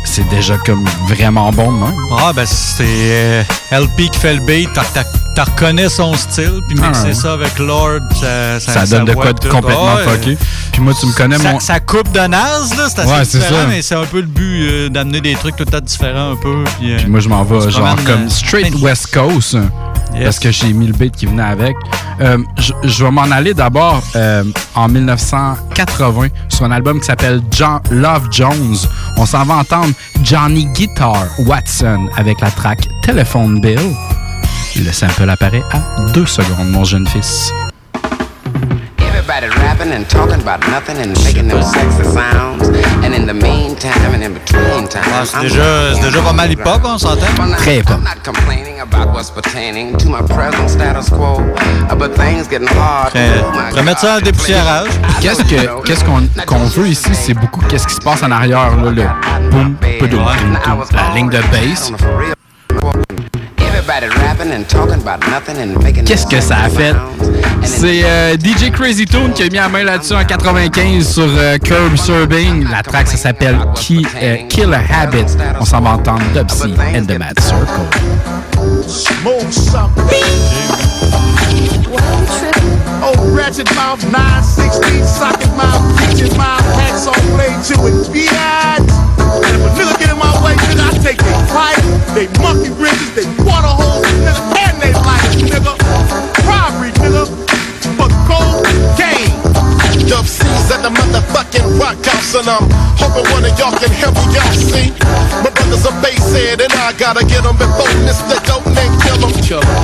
C'est 0.04 0.28
déjà 0.28 0.56
comme 0.58 0.84
vraiment 1.08 1.50
bon, 1.52 1.70
même. 1.73 1.94
Ah, 2.18 2.32
ben 2.34 2.46
c'est 2.46 2.84
euh, 2.88 3.42
LP 3.70 4.11
qui 4.11 4.18
fait 4.18 4.34
le 4.34 4.40
beat, 4.40 4.70
t'as- 4.73 4.84
t'as 4.94 5.04
t'as 5.34 5.44
reconnais 5.44 5.88
son 5.88 6.14
style, 6.14 6.60
puis 6.68 6.78
mixer 6.78 7.08
Ah 7.10 7.14
ça 7.14 7.32
avec 7.32 7.58
Lord, 7.58 8.00
ça, 8.20 8.60
Ça, 8.60 8.86
donne 8.86 9.06
de 9.06 9.14
quoi 9.14 9.32
de 9.32 9.48
complètement 9.48 9.96
fucké. 9.98 10.36
Puis 10.72 10.80
moi, 10.80 10.92
tu 10.98 11.06
me 11.06 11.12
connais, 11.12 11.38
Ça, 11.38 11.52
mon. 11.52 11.60
ça 11.60 11.80
coupe 11.80 12.10
de 12.12 12.20
naze, 12.20 12.76
là, 12.76 12.88
c'est 12.88 13.00
assez 13.00 13.10
Ouais, 13.10 13.22
différent, 13.22 13.62
ça. 13.62 13.66
mais 13.68 13.82
c'est 13.82 13.94
un 13.94 14.04
peu 14.06 14.20
le 14.20 14.26
but 14.26 14.68
euh, 14.68 14.88
d'amener 14.88 15.20
des 15.20 15.34
trucs 15.34 15.56
tout 15.56 15.64
à 15.72 15.76
fait 15.76 15.80
différents 15.84 16.32
un 16.32 16.36
peu. 16.36 16.64
Puis, 16.78 16.92
euh, 16.92 16.98
Puis 16.98 17.06
moi, 17.06 17.20
je 17.20 17.28
m'en 17.28 17.42
vais 17.44 17.70
genre 17.70 17.96
comme 18.04 18.24
euh, 18.26 18.28
straight 18.28 18.74
West 18.80 19.12
Coast. 19.12 19.56
Parce 20.22 20.38
que 20.38 20.52
j'ai 20.52 20.72
mis 20.72 20.86
le 20.86 20.92
beat 20.92 21.16
qui 21.16 21.26
venait 21.26 21.42
avec. 21.42 21.74
Euh, 22.20 22.38
je, 22.56 22.72
je 22.84 23.04
vais 23.04 23.10
m'en 23.10 23.22
aller 23.22 23.52
d'abord 23.52 24.00
en 24.76 24.88
1980 24.88 26.28
sur 26.48 26.64
un 26.64 26.70
album 26.70 27.00
qui 27.00 27.06
s'appelle 27.06 27.42
John 27.50 27.80
Love 27.90 28.28
Jones. 28.30 28.76
On 29.16 29.26
s'en 29.26 29.44
va 29.44 29.54
entendre 29.54 29.92
Johnny 30.22 30.66
Guitar 30.66 31.26
Watson 31.40 32.08
avec 32.16 32.40
la 32.40 32.50
track 32.52 32.88
Telephone 33.02 33.60
Bill. 33.60 33.80
Le 34.76 34.93
sample 34.93 35.28
apparaît 35.31 35.62
à 35.73 35.78
deux 36.12 36.26
secondes, 36.26 36.69
mon 36.71 36.85
jeune 36.85 37.07
fils. 37.07 37.52
Everybody 38.99 39.47
rapping 39.62 39.93
and 39.93 40.04
talking 40.09 40.40
about 40.40 40.61
nothing 40.69 40.97
and 40.99 41.14
making 41.25 41.49
them 41.49 41.62
sexy 41.62 42.04
sounds. 42.04 42.69
And 43.04 43.14
in 43.14 43.26
the 43.26 43.35
meantime 43.35 44.12
and 44.14 44.23
in 44.23 44.33
between 44.35 44.88
time. 44.88 45.02
Ah, 45.14 45.25
c'est 45.25 45.40
déjà, 45.40 46.21
pas 46.23 46.33
mal 46.33 46.50
hip-hop, 46.50 46.83
on 46.85 46.99
s'entend? 46.99 47.26
Très 47.59 47.78
hip-hop. 47.78 47.99
I'm 47.99 48.04
not 48.04 48.23
complaining 48.25 48.81
about 48.81 49.14
what's 49.14 49.31
pertaining 49.31 49.97
to 49.99 50.09
my 50.09 50.23
present 50.23 50.69
status 50.69 51.09
quo. 51.09 51.40
But 51.97 52.14
things 52.16 52.49
getting 52.50 52.69
hard. 52.69 53.11
Très- 53.11 53.43
my 53.52 53.71
je 53.71 53.76
vais 53.76 53.83
mettre 53.83 54.00
ça 54.00 54.12
en 54.12 54.14
God. 54.16 54.25
dépoussiérage. 54.25 54.88
Qu'est-ce 55.21 55.43
que 55.45 55.83
qu'est-ce 55.85 56.04
qu'on 56.04 56.26
qu'on 56.47 56.64
veut 56.64 56.88
ici, 56.88 57.11
c'est 57.14 57.35
beaucoup 57.35 57.61
qu'est-ce 57.69 57.87
qui 57.87 57.95
se 57.95 58.00
passe 58.00 58.23
en 58.23 58.31
arrière 58.31 58.76
là, 58.76 58.90
le 58.90 59.50
boum, 59.50 59.76
poudoum, 59.99 60.25
boum, 60.25 60.59
boum, 60.66 60.85
la 60.93 61.14
ligne 61.14 61.31
de 61.31 61.38
bass. 61.52 61.93
Everybody 63.86 64.08
rapping 64.18 64.50
and 64.50 64.66
talking 64.66 64.94
about 65.02 65.20
nothing 65.28 65.58
and 65.58 65.76
making 65.82 66.06
Qu'est-ce 66.06 66.26
que 66.26 66.40
ça 66.40 66.56
a 66.64 66.70
fait? 66.70 66.94
C'est 67.62 68.02
euh, 68.02 68.34
DJ 68.34 68.70
Crazy 68.70 69.04
Tune 69.04 69.30
qui 69.34 69.42
a 69.42 69.46
mis 69.50 69.56
la 69.56 69.68
main 69.68 69.84
là-dessus 69.84 70.14
en 70.14 70.24
95 70.24 71.06
sur 71.06 71.24
euh, 71.28 71.58
Curb 71.58 71.94
Serving. 71.96 72.66
La 72.70 72.82
track, 72.82 73.06
ça 73.08 73.18
s'appelle 73.18 73.58
Ki- 73.74 74.06
euh, 74.22 74.36
Kill 74.48 74.72
a 74.72 74.80
Habit. 75.02 75.26
On 75.60 75.66
s'en 75.66 75.82
va 75.82 75.90
entendre 75.90 76.22
Dubsy 76.34 76.72
and 76.96 77.04
the 77.04 77.18
Mad 77.18 77.38
Circle. 77.38 77.84
Oh, 83.06 83.12
ratchet 83.36 83.68
mouth, 83.74 84.00
916, 84.10 85.06
socket 85.06 85.50
mouth, 85.56 85.82
kitchen 86.00 86.34
mouth, 86.38 86.64
hacks 86.80 87.06
on 87.06 87.12
blade 87.36 87.60
to 87.68 87.74
it, 87.86 88.08
biatch. 88.08 88.88
And 89.44 89.60
if 89.60 89.78
a 89.78 89.84
nigga 89.84 90.03
in 90.50 90.58
nigga, 90.58 90.84
I 90.84 90.90
take 91.02 91.18
they 91.18 91.36
pipe, 91.52 91.84
they 92.14 92.26
monkey 92.42 92.70
bridges, 92.74 93.10
they 93.14 93.26
water 93.44 93.70
holes, 93.70 94.06
nigga, 94.24 94.42
and 94.68 94.76
they 94.82 94.92
lights, 94.92 95.40
nigga. 95.40 95.72
Robbery, 96.44 96.92
nigga, 97.00 97.24
for 97.96 98.08
cocaine. 98.28 99.32
Dub 100.08 100.26
C's 100.26 100.68
at 100.70 100.82
the 100.84 100.90
motherfucking 100.90 101.80
rock 101.80 101.96
house, 102.04 102.34
and 102.34 102.48
I'm 102.48 102.68
hoping 103.00 103.24
one 103.32 103.44
of 103.44 103.52
y'all 103.58 103.72
can 103.78 103.92
help 103.96 104.14
me 104.20 104.36
out. 104.36 104.52
See, 104.52 104.92
my 105.44 105.50
brother's 105.50 105.86
a 105.86 105.92
basshead, 106.04 106.60
and 106.60 106.72
I 106.72 106.92
gotta 106.98 107.24
get 107.24 107.44
him 107.44 107.56
before 107.56 107.88
Mr. 108.04 108.36
Dope 108.44 108.66
and 108.66 108.92
kill 109.02 109.20
him. 109.20 109.32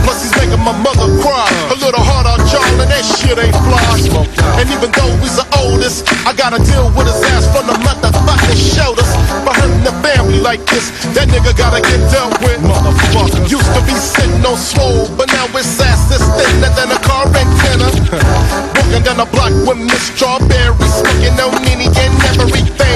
Plus, 0.04 0.22
he's 0.24 0.34
making 0.40 0.60
my 0.64 0.72
mother 0.72 1.06
cry. 1.20 1.46
A 1.70 1.76
little 1.78 2.00
hard 2.00 2.26
on 2.26 2.39
y'all, 2.52 2.80
and 2.82 2.90
that 2.90 3.04
shit 3.06 3.38
ain't 3.38 3.56
fly. 3.66 4.26
And 4.58 4.66
even 4.70 4.90
though 4.92 5.12
he's 5.22 5.38
the 5.38 5.46
oldest, 5.58 6.06
I 6.26 6.34
gotta 6.34 6.58
deal 6.62 6.90
with 6.94 7.06
his 7.06 7.22
ass 7.30 7.46
from 7.54 7.66
the 7.66 7.76
motherfucking 7.80 8.60
shoulders. 8.60 9.08
Hurting 9.50 9.82
the 9.82 9.94
family 10.00 10.38
like 10.38 10.62
this, 10.70 10.90
that 11.12 11.26
nigga 11.26 11.50
gotta 11.58 11.82
get 11.82 11.98
dealt 12.10 12.38
with. 12.42 12.62
Motherfucker. 12.62 13.50
Used 13.50 13.72
to 13.74 13.82
be 13.82 13.94
sitting 13.98 14.42
on 14.46 14.56
swole, 14.56 15.10
but 15.18 15.26
now 15.34 15.46
his 15.50 15.66
ass 15.80 16.10
is 16.14 16.22
thinner 16.38 16.70
than 16.78 16.90
a 16.94 17.00
car 17.02 17.26
antenna. 17.26 17.90
Walking 18.78 19.02
down 19.02 19.18
the 19.18 19.28
block 19.34 19.50
with 19.66 19.78
Miss 19.78 20.14
Strawberry, 20.14 20.74
smoking 20.86 21.34
on 21.38 21.50
Nini 21.66 21.90
and 21.90 22.14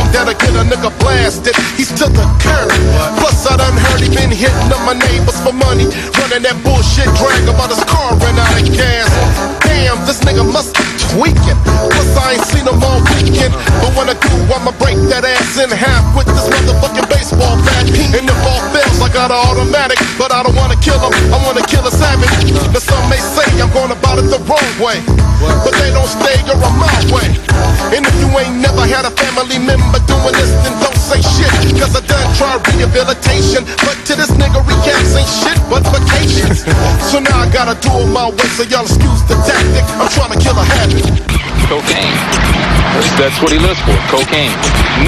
everything 0.04 0.12
that'll 0.12 0.34
get 0.34 0.54
a 0.56 0.64
nigga 0.68 0.90
blasted. 1.00 1.56
He's 1.76 1.88
to 2.00 2.06
the 2.10 2.24
curb. 2.40 2.70
Plus, 3.20 3.46
I 3.46 3.56
done 3.56 3.76
heard 3.76 4.00
he 4.00 4.08
been 4.08 4.30
hitting 4.30 4.72
up 4.72 4.82
my 4.84 4.94
neighbors 4.94 5.38
for 5.40 5.52
money, 5.52 5.86
running 6.20 6.42
that 6.44 6.56
bullshit 6.64 7.08
drag 7.16 7.48
about 7.48 7.70
his 7.70 7.82
car 7.84 8.16
ran 8.18 8.38
out 8.38 8.60
of 8.60 8.66
gas. 8.72 9.08
Damn, 9.64 9.98
this 10.06 10.20
nigga 10.20 10.44
must 10.44 10.76
Plus, 11.14 12.10
I 12.18 12.34
ain't 12.34 12.46
seen 12.50 12.66
him 12.66 12.82
all 12.82 12.98
weekend. 13.14 13.54
But 13.78 13.94
when 13.94 14.10
I 14.10 14.18
do, 14.18 14.34
I'ma 14.50 14.74
break 14.82 14.98
that 15.14 15.22
ass 15.22 15.54
in 15.62 15.70
half 15.70 16.02
with 16.18 16.26
this 16.26 16.42
motherfucking 16.50 17.06
baseball 17.06 17.54
bat. 17.62 17.86
And 18.18 18.26
if 18.26 18.40
all 18.42 18.62
fails, 18.74 18.98
I 18.98 19.08
got 19.14 19.30
an 19.30 19.38
automatic, 19.38 20.02
but 20.18 20.34
I 20.34 20.42
don't 20.42 20.58
wanna 20.58 20.74
kill 20.82 20.98
him. 20.98 21.14
I 21.30 21.38
wanna 21.46 21.62
kill 21.62 21.86
a 21.86 21.92
savage. 21.94 22.34
Now 22.74 22.82
some 22.82 23.06
may 23.06 23.22
say 23.22 23.46
I'm 23.62 23.70
going 23.70 23.94
about 23.94 24.18
it 24.18 24.26
the 24.26 24.42
wrong 24.50 24.70
way, 24.82 24.98
but 25.62 25.74
they 25.78 25.94
don't 25.94 26.10
stay 26.10 26.34
or 26.50 26.58
I'm 26.58 26.74
my 26.82 26.98
way. 27.14 27.30
And 27.94 28.02
if 28.02 28.14
you 28.18 28.26
ain't 28.34 28.58
never 28.58 28.82
had 28.82 29.06
a 29.06 29.14
family 29.14 29.62
member 29.62 30.02
doing 30.10 30.34
this, 30.34 30.50
then 30.66 30.74
don't 30.82 30.98
say 30.98 31.22
shit. 31.22 31.78
Cause 31.78 31.94
I 31.94 32.02
done 32.34 32.60
tried 32.60 32.74
rehabilitation, 32.74 33.64
but 33.86 33.96
to 34.06 34.14
this 34.14 34.30
nigga 34.34 34.62
recaps 34.62 35.14
ain't 35.14 35.28
shit 35.28 35.58
but 35.70 35.82
vacations. 35.90 36.64
so 37.10 37.20
now 37.20 37.38
I 37.38 37.50
gotta 37.52 37.78
do 37.80 37.90
it 37.90 38.06
my 38.10 38.30
way, 38.30 38.48
so 38.54 38.62
y'all 38.64 38.82
excuse 38.82 39.22
the 39.28 39.36
tactic. 39.46 39.84
I'm 39.98 40.08
trying 40.10 40.32
to 40.32 40.40
kill 40.42 40.58
a 40.58 40.64
habit. 40.64 41.04
Cocaine. 41.68 42.18
That's, 42.94 43.10
that's 43.18 43.38
what 43.42 43.50
he 43.52 43.58
lives 43.58 43.80
for, 43.82 43.96
cocaine. 44.10 44.52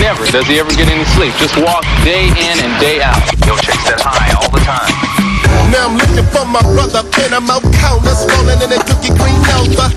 Never 0.01 0.27
does 0.31 0.47
he 0.47 0.59
ever 0.59 0.71
get 0.71 0.89
any 0.89 1.05
sleep. 1.17 1.35
Just 1.39 1.57
walk 1.59 1.85
day 2.05 2.27
in 2.27 2.57
and 2.63 2.81
day 2.81 3.03
out. 3.03 3.23
He'll 3.45 3.59
chase 3.59 3.85
that 3.87 4.01
high 4.01 4.35
all 4.41 4.51
the 4.51 4.61
time. 4.61 5.26
Now 5.73 5.91
I'm 5.91 5.99
looking 5.99 6.27
for 6.31 6.47
my 6.47 6.63
brother, 6.75 7.03
pin 7.11 7.35
him 7.35 7.51
out 7.51 7.63
countless, 7.83 8.23
rolling 8.31 8.63
in 8.63 8.71
a 8.71 8.79
dookie 8.87 9.15
green 9.15 9.39
Nova. 9.51 9.91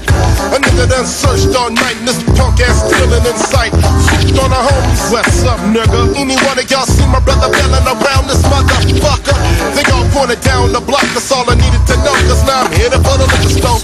A 0.54 0.58
nigga 0.58 0.90
done 0.90 1.06
searched 1.06 1.54
all 1.56 1.70
night, 1.70 1.98
and 2.02 2.08
this 2.10 2.20
punk 2.34 2.60
ass 2.60 2.84
stealing 2.90 3.22
in 3.22 3.38
sight. 3.38 3.72
Swooped 4.10 4.40
on 4.42 4.50
the 4.50 4.60
homies, 4.60 5.04
what's 5.14 5.46
up, 5.46 5.62
nigga? 5.70 6.16
Any 6.18 6.36
one 6.44 6.58
of 6.58 6.66
y'all 6.70 6.90
see 6.90 7.06
my 7.08 7.22
brother 7.22 7.48
bailing 7.54 7.86
around 7.86 8.26
this 8.26 8.42
motherfucker? 8.50 9.38
They 9.78 9.86
all 9.94 10.08
pointed 10.10 10.42
down 10.42 10.74
the 10.74 10.82
block, 10.82 11.06
that's 11.14 11.32
all 11.32 11.46
I 11.46 11.56
needed 11.56 11.84
to 11.86 11.96
know, 12.02 12.18
cause 12.26 12.44
now 12.50 12.66
I'm 12.66 12.72
headed 12.74 13.02
for 13.06 13.16
the 13.22 13.30
liquor 13.30 13.54
store. 13.54 13.80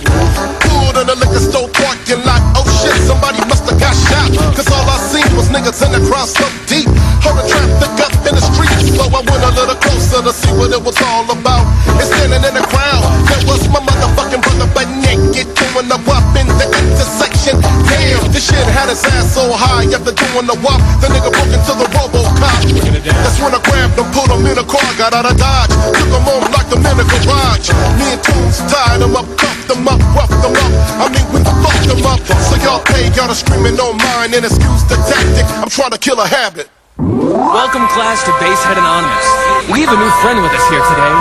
Pulled 0.66 0.98
in 0.98 1.06
the 1.06 1.16
liquor 1.22 1.44
store 1.44 1.70
parking 1.70 2.26
lot, 2.26 2.42
oh 2.58 2.66
shit, 2.82 2.98
somebody 3.06 3.40
must 3.46 3.64
have 3.70 3.78
got 3.80 3.94
shot. 3.94 4.34
Cause 4.58 4.68
all 4.74 4.86
I 4.90 4.98
seen 5.14 5.30
was 5.38 5.54
niggas 5.54 5.80
in 5.86 5.94
the 5.94 6.02
crowd 6.10 6.28
so 6.28 6.50
deep. 6.66 6.90
Hold 7.22 7.40
the 7.40 7.46
traffic 7.46 7.94
up 8.02 8.14
in 8.26 8.34
the 8.34 8.44
street, 8.44 8.74
so 8.90 9.06
I 9.06 9.22
went 9.22 9.44
a 9.46 9.52
little 9.54 9.78
closer 9.78 10.22
to 10.26 10.34
see 10.34 10.54
what 10.58 10.74
it 10.74 10.82
was 10.82 10.98
all 11.02 11.30
about. 11.30 11.66
And 11.94 12.08
standing 12.08 12.44
in 12.44 12.54
the 12.58 12.66
crowd, 12.68 13.04
that 13.30 13.42
was 13.46 13.68
my 13.70 13.80
motherfucking 13.80 14.42
brother, 14.42 14.70
but 14.74 14.88
naked, 15.06 15.48
doing 15.54 15.88
the 15.88 16.00
wop 16.10 16.26
in 16.36 16.48
the 16.48 16.68
intersection. 16.68 17.62
Damn, 17.88 18.32
this 18.34 18.50
shit 18.50 18.66
had 18.74 18.90
his 18.90 19.06
ass 19.14 19.34
so 19.34 19.52
high 19.54 19.86
after 19.94 20.12
doing 20.12 20.48
the 20.50 20.58
wop, 20.66 20.82
the 21.00 21.08
nigga 21.14 21.30
broke 21.32 21.54
into 21.54 21.74
the 21.78 21.88
Robocop. 21.94 22.62
That's 23.06 23.40
when 23.40 23.54
I 23.54 23.62
grabbed 23.62 23.98
him, 23.98 24.08
put 24.12 24.28
him 24.28 24.46
in 24.50 24.58
a 24.58 24.66
car, 24.66 24.86
got 24.98 25.14
out 25.14 25.30
of 25.30 25.38
Dodge, 25.38 25.72
took 25.72 26.10
him 26.10 26.26
home, 26.26 26.46
locked 26.52 26.74
him 26.74 26.84
in 26.84 26.96
the 26.98 27.06
garage. 27.06 27.70
Me 28.02 28.06
and 28.12 28.22
Tunes 28.24 28.60
tied 28.68 29.02
him 29.02 29.16
up, 29.16 29.28
cuffed 29.38 29.70
him 29.70 29.88
up, 29.88 30.02
roughed 30.18 30.42
him 30.42 30.56
up. 30.58 30.72
I 31.00 31.06
mean, 31.14 31.26
we 31.32 31.40
fucked 31.44 31.88
him 31.88 32.04
up. 32.06 32.20
So 32.50 32.58
y'all 32.66 32.82
pay, 32.84 33.08
y'all 33.14 33.30
are 33.30 33.38
screaming 33.38 33.80
on 33.80 33.98
mine 33.98 34.34
and 34.34 34.44
excuse 34.44 34.84
the 34.90 34.98
tactic. 35.06 35.46
I'm 35.62 35.70
trying 35.70 35.92
to 35.92 36.00
kill 36.00 36.20
a 36.20 36.28
habit. 36.28 36.70
Welcome, 36.98 37.92
class, 37.92 38.24
to 38.24 38.32
Basehead 38.40 38.80
Anonymous. 38.80 39.28
We 39.68 39.84
have 39.84 39.92
a 39.92 40.00
new 40.00 40.08
friend 40.24 40.40
with 40.40 40.56
us 40.56 40.64
here 40.72 40.80
today. 40.80 41.16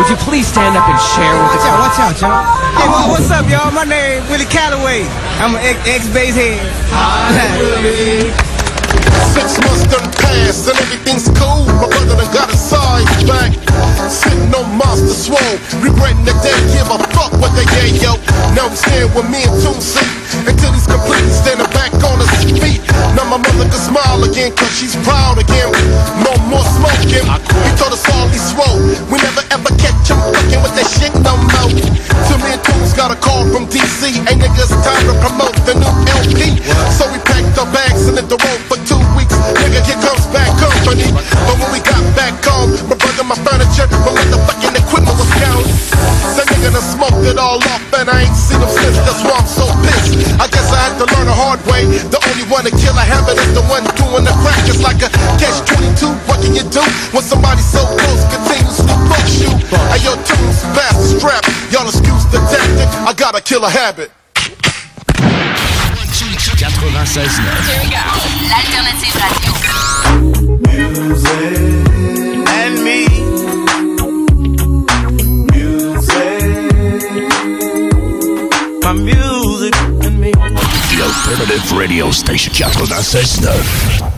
Would 0.00 0.08
you 0.08 0.16
please 0.24 0.48
stand 0.48 0.72
up 0.72 0.88
and 0.88 0.96
share 1.12 1.36
with 1.36 1.52
Watch 1.52 1.60
us? 1.60 1.68
out, 1.68 1.76
watch 1.84 1.98
out, 2.00 2.16
y'all. 2.16 2.44
Hey, 2.80 2.88
well, 2.88 3.08
what's 3.12 3.28
up, 3.28 3.44
y'all? 3.44 3.68
My 3.70 3.84
name 3.84 4.24
is 4.24 4.30
Willie 4.32 4.48
Calloway. 4.48 5.04
I'm 5.36 5.52
an 5.52 5.60
ex- 5.60 6.08
ex-base 6.08 6.32
head. 6.32 6.64
Six 9.36 9.60
months 9.60 9.84
done 9.92 10.08
passed 10.16 10.64
and 10.72 10.78
everything's 10.80 11.28
cool. 11.36 11.68
My 11.76 11.84
brother 11.92 12.16
done 12.16 12.32
got 12.32 12.48
his 12.48 12.60
size 12.64 13.04
back. 13.28 13.52
Sitting 14.08 14.54
on 14.54 14.66
monster 14.76 15.12
swole, 15.12 15.56
regretting 15.84 16.24
that 16.24 16.38
they 16.40 16.56
give 16.72 16.88
a 16.88 16.98
fuck 17.14 17.32
what 17.38 17.52
they 17.54 17.66
gave 17.76 18.00
yo. 18.02 18.16
Now 18.56 18.72
I'm 18.72 18.76
staying 18.76 19.12
with 19.12 19.28
me 19.28 19.44
and 19.44 19.54
Toon 19.60 19.78
until 20.48 20.72
he's 20.72 20.88
completely 20.88 21.32
standing 21.32 21.68
back 21.76 21.92
on 22.04 22.18
his 22.20 22.48
feet. 22.58 22.80
Now 23.16 23.28
my 23.28 23.36
mother 23.36 23.68
can 23.68 23.80
smile 23.80 24.24
again 24.24 24.54
cause 24.56 24.72
she's 24.72 24.96
proud 25.04 25.38
again. 25.38 25.70
No 26.24 26.32
more 26.48 26.64
smoking. 26.80 27.26
He 27.26 27.70
told 27.76 27.92
us 27.92 28.04
all 28.16 28.26
he 28.32 28.40
swole. 28.40 28.80
We 29.12 29.20
never 29.20 29.44
ever 29.52 29.72
catch 29.76 30.08
him 30.08 30.20
fucking 30.32 30.60
with 30.64 30.74
that 30.74 30.88
shit 30.88 31.12
no 31.20 31.36
more. 31.36 31.70
So 32.28 32.40
me 32.40 32.56
and 32.56 32.62
Toons 32.64 32.96
got 32.96 33.12
a 33.12 33.18
call 33.20 33.44
from 33.52 33.68
DC. 33.68 34.24
Hey 34.24 34.36
niggas, 34.36 34.72
time 34.80 35.04
to 35.06 35.14
promote 35.20 35.56
the 35.68 35.76
new 35.76 35.92
LP. 36.16 36.58
So 36.96 37.04
we 37.12 37.18
packed 37.28 37.56
our 37.60 37.68
bags 37.70 38.08
and 38.08 38.16
hit 38.16 38.28
the 38.32 38.40
road 38.40 38.60
for 38.68 38.78
two 38.88 39.00
weeks. 39.16 39.36
Nigga, 39.60 39.84
here 39.84 40.00
comes 40.00 40.24
back 40.32 40.48
company. 40.56 41.08
But 41.12 41.56
when 41.60 41.70
we 41.72 41.80
got 41.84 42.02
back 42.16 42.34
home, 42.44 42.72
my 42.88 42.96
brother, 42.96 43.24
my 43.24 43.36
furniture, 43.44 43.67
my 43.76 44.24
motherfucking 44.24 44.74
equipment 44.80 45.16
was 45.18 45.28
gone. 45.36 45.66
That 46.36 46.46
nigga 46.48 46.72
done 46.72 46.82
smoked 46.82 47.24
it 47.26 47.38
all 47.38 47.60
off, 47.60 47.84
and 47.92 48.08
I 48.08 48.24
ain't 48.24 48.36
seen 48.36 48.60
him 48.60 48.70
since. 48.72 48.96
That's 49.04 49.20
why 49.22 49.36
I'm 49.36 49.46
so 49.48 49.66
pissed. 49.84 50.16
I 50.40 50.46
guess 50.48 50.72
I 50.72 50.78
had 50.88 50.94
to 51.02 51.06
learn 51.12 51.26
the 51.28 51.36
hard 51.36 51.60
way. 51.68 51.84
The 52.08 52.20
only 52.32 52.46
one 52.48 52.64
to 52.64 52.72
kill 52.72 52.96
a 52.96 53.04
habit 53.04 53.36
is 53.36 53.52
the 53.52 53.64
one 53.68 53.84
doing 53.98 54.24
the 54.24 54.34
crack. 54.40 54.62
It's 54.64 54.80
like 54.80 55.00
a 55.04 55.10
catch 55.36 55.60
22. 55.68 56.08
What 56.24 56.40
can 56.40 56.56
you 56.56 56.64
do 56.70 56.82
when 57.12 57.22
somebody 57.22 57.60
so 57.60 57.84
close 57.84 58.22
continuously 58.32 58.94
fucks 59.10 59.36
you? 59.42 59.50
Hey, 59.92 60.00
yo, 60.06 60.16
tunes, 60.24 60.64
pass 60.72 60.96
the 60.96 61.20
strap. 61.20 61.44
Y'all 61.68 61.88
excuse 61.88 62.24
the 62.32 62.40
tactic. 62.48 62.88
I 63.04 63.12
gotta 63.12 63.42
kill 63.42 63.64
a 63.64 63.70
habit. 63.70 64.10
96.9. 66.58 67.38
Here 67.68 67.80
we 67.84 67.90
go. 67.90 68.02
L'alternative 68.48 69.14
radio. 69.22 69.52
and 71.28 71.67
My 78.88 78.94
music 78.94 79.74
and 79.76 80.18
me. 80.18 80.30
The 80.32 81.02
Alternative 81.04 81.76
Radio 81.76 82.10
Station 82.10 82.54
96.9. 82.54 84.17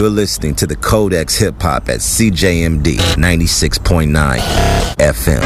You're 0.00 0.08
listening 0.08 0.54
to 0.54 0.66
the 0.66 0.76
Codex 0.76 1.36
Hip 1.42 1.62
Hop 1.62 1.90
at 1.90 1.98
CJMD 1.98 2.96
96.9 3.18 4.40
FM. 4.98 5.42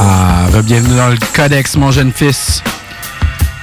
Ah, 0.00 0.48
bienvenue 0.64 0.96
dans 0.96 1.10
le 1.10 1.16
Codex, 1.32 1.76
mon 1.76 1.92
jeune 1.92 2.10
fils. 2.10 2.60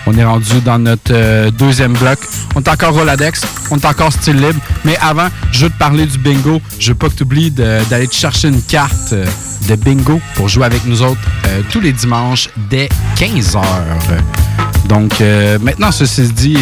On 0.05 0.17
est 0.17 0.23
rendu 0.23 0.61
dans 0.61 0.79
notre 0.79 1.11
euh, 1.11 1.51
deuxième 1.51 1.91
bloc. 1.91 2.17
On 2.55 2.61
est 2.61 2.69
encore 2.69 2.93
Roladex, 2.93 3.41
on 3.71 3.77
est 3.77 3.85
encore 3.85 4.13
style 4.13 4.37
libre. 4.37 4.61
Mais 4.85 4.95
avant, 5.01 5.27
je 5.51 5.65
veux 5.65 5.69
te 5.69 5.77
parler 5.77 6.05
du 6.05 6.17
bingo. 6.17 6.61
Je 6.79 6.93
veux 6.93 6.97
pas 6.97 7.09
que 7.09 7.15
tu 7.15 7.23
oublies 7.23 7.51
d'aller 7.51 8.07
te 8.07 8.15
chercher 8.15 8.47
une 8.47 8.61
carte 8.61 9.11
euh, 9.11 9.25
de 9.67 9.75
bingo 9.75 10.21
pour 10.35 10.47
jouer 10.47 10.63
avec 10.63 10.85
nous 10.85 11.01
autres 11.01 11.19
euh, 11.49 11.61
tous 11.71 11.81
les 11.81 11.91
dimanches 11.91 12.47
dès 12.69 12.87
15h. 13.17 13.61
Donc, 14.87 15.19
maintenant, 15.61 15.91
ceci 15.91 16.23
dit, 16.33 16.57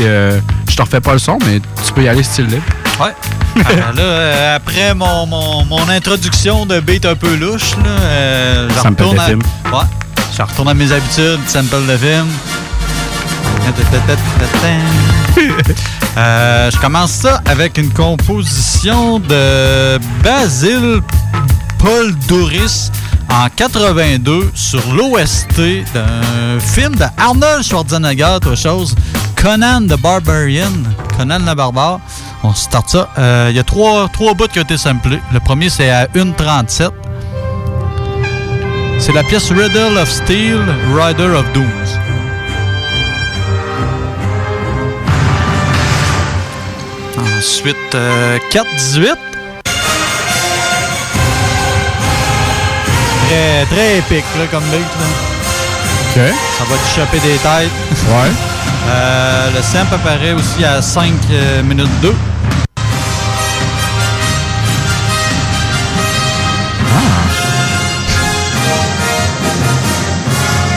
te 0.77 0.81
refais 0.83 1.01
pas 1.01 1.13
le 1.13 1.19
son, 1.19 1.39
mais 1.45 1.59
tu 1.85 1.93
peux 1.93 2.03
y 2.03 2.07
aller 2.07 2.23
style 2.23 2.45
libre. 2.45 2.63
Ouais. 2.99 3.13
Euh, 3.57 3.93
là, 3.93 4.01
euh, 4.01 4.55
après 4.55 4.93
mon, 4.93 5.25
mon, 5.25 5.65
mon 5.65 5.89
introduction 5.89 6.67
de 6.67 6.79
beat 6.79 7.05
un 7.05 7.15
peu 7.15 7.35
louche, 7.35 7.75
là, 7.83 7.89
euh, 7.89 8.69
je 8.69 8.75
Sample 8.75 9.03
retourne 9.03 9.19
à, 9.19 9.25
film. 9.25 9.41
Ouais, 9.65 9.79
je 10.35 10.41
retourne 10.43 10.69
à 10.69 10.73
mes 10.75 10.91
habitudes, 10.91 11.39
sample 11.47 11.85
de 11.87 11.97
film. 11.97 12.27
Euh, 16.17 16.71
je 16.71 16.77
commence 16.79 17.11
ça 17.11 17.43
avec 17.45 17.77
une 17.77 17.91
composition 17.93 19.19
de 19.19 19.99
Basile 20.23 21.01
Paul 21.77 22.11
Doris 22.27 22.91
en 23.29 23.47
82 23.55 24.49
sur 24.55 24.81
l'OST 24.93 25.59
d'un 25.93 26.59
film 26.59 26.95
de 26.95 27.05
Arnold 27.17 27.63
Schwarzenegger, 27.63 28.31
autre 28.37 28.55
chose, 28.55 28.95
Conan 29.41 29.87
the 29.87 29.97
Barbarian, 29.97 30.83
Conan 31.15 31.39
le 31.45 31.53
barbare. 31.55 31.99
On 32.43 32.53
start 32.53 32.89
ça. 32.89 33.09
Euh, 33.17 33.47
Il 33.49 33.55
y 33.55 33.59
a 33.59 33.63
trois, 33.63 34.09
trois 34.09 34.33
bouts 34.33 34.47
qui 34.47 34.59
ont 34.59 34.63
été 34.63 34.77
samplés. 34.77 35.19
Le 35.31 35.39
premier, 35.39 35.69
c'est 35.69 35.89
à 35.89 36.05
1.37. 36.07 36.89
C'est 38.99 39.13
la 39.13 39.23
pièce 39.23 39.51
Riddle 39.51 39.97
of 39.97 40.09
Steel, 40.09 40.59
Rider 40.95 41.29
of 41.29 41.45
Dooms. 41.53 41.65
Ensuite, 47.37 47.95
euh, 47.95 48.37
4-18. 48.51 49.15
Très, 53.27 53.65
très 53.69 53.97
épique, 53.97 54.25
là, 54.37 54.45
comme 54.51 54.63
beat, 54.65 54.79
là. 54.81 55.07
OK. 56.09 56.33
Ça 56.57 56.63
va 56.63 56.75
te 56.77 56.95
choper 56.95 57.19
des 57.19 57.37
têtes. 57.37 57.71
Ouais. 58.09 58.31
Euh, 58.87 59.49
le 59.55 59.61
sample 59.61 59.95
apparaît 59.95 60.33
aussi 60.33 60.63
à 60.63 60.81
5 60.81 61.11
euh, 61.31 61.63
minutes 61.63 61.89
2. 62.01 62.15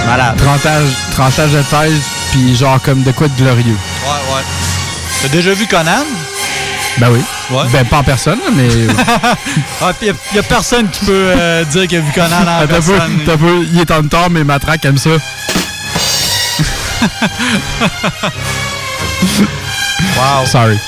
Malade. 0.06 0.36
Tranchage, 0.38 0.88
tranchage 1.12 1.52
de 1.52 1.62
tête, 1.62 2.02
puis 2.32 2.56
genre 2.56 2.80
comme 2.82 3.02
de 3.04 3.12
quoi 3.12 3.28
de 3.28 3.34
glorieux. 3.34 3.64
Ouais, 3.64 4.34
ouais. 4.34 4.42
T'as 5.22 5.28
déjà 5.28 5.52
vu 5.52 5.66
Conan? 5.66 6.04
Ben 6.98 7.10
oui. 7.10 7.20
Ouais. 7.50 7.64
Ben 7.72 7.84
pas 7.86 7.98
en 7.98 8.02
personne, 8.02 8.40
mais. 8.54 8.68
ah, 9.80 9.92
pis 9.92 10.06
y, 10.34 10.38
a 10.38 10.42
personne 10.42 10.88
qui 10.90 11.04
peut 11.04 11.12
euh, 11.14 11.64
dire 11.64 11.86
qu'il 11.86 11.98
a 11.98 12.00
vu 12.00 12.12
Conan 12.12 12.36
en 12.46 12.60
peu, 12.62 12.66
personne. 12.66 13.18
peu, 13.24 13.64
il 13.72 13.80
est 13.80 13.90
en 13.90 14.02
temps, 14.02 14.28
mais 14.30 14.42
Matraque 14.42 14.84
aime 14.84 14.98
ça. 14.98 15.10
wow. 20.16 20.44
Sorry. 20.46 20.78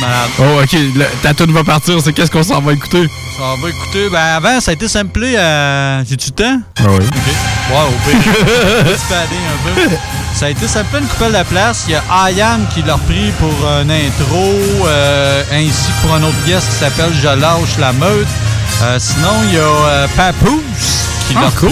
Malade. 0.00 0.30
Oh, 0.38 0.60
ok, 0.62 0.72
le- 0.72 1.06
ta 1.22 1.34
tune 1.34 1.52
va 1.52 1.62
partir, 1.64 2.00
c'est 2.02 2.12
qu'est-ce 2.14 2.30
qu'on 2.30 2.42
s'en 2.42 2.60
va 2.62 2.72
écouter? 2.72 3.06
On 3.40 3.56
va 3.60 3.68
écouter. 3.68 4.08
Ben 4.10 4.36
avant, 4.36 4.58
ça 4.60 4.70
a 4.70 4.74
été 4.74 4.88
samplé 4.88 5.36
à. 5.36 6.02
J'ai-tu 6.08 6.28
le 6.30 6.34
temps? 6.34 6.60
Ah 6.78 6.82
oui. 6.88 7.04
Ok. 7.06 7.34
Wow, 7.70 7.88
un 8.86 9.74
peu. 9.74 9.90
Ça 10.34 10.46
a 10.46 10.48
été 10.50 10.66
samplé 10.66 11.00
une 11.00 11.06
coupelle 11.06 11.32
de 11.32 11.42
place. 11.44 11.84
Il 11.88 11.92
y 11.92 11.96
a 11.96 12.02
Ayam 12.24 12.66
qui 12.74 12.82
l'a 12.82 12.94
repris 12.94 13.30
pour 13.38 13.52
un 13.68 13.88
intro, 13.90 14.54
euh, 14.86 15.42
ainsi 15.52 15.90
que 15.92 16.00
pour 16.06 16.16
une 16.16 16.24
autre 16.24 16.38
pièce 16.44 16.64
qui 16.66 16.72
s'appelle 16.76 17.12
Je 17.20 17.28
lâche 17.28 17.76
la 17.78 17.92
meute. 17.92 18.26
Euh, 18.82 18.98
sinon, 18.98 19.32
il 19.48 19.54
y 19.54 19.58
a 19.58 19.60
euh, 19.62 20.06
Papoose 20.16 20.62
qui 21.28 21.34
l'a 21.34 21.40
Ah, 21.46 21.50
cool. 21.58 21.70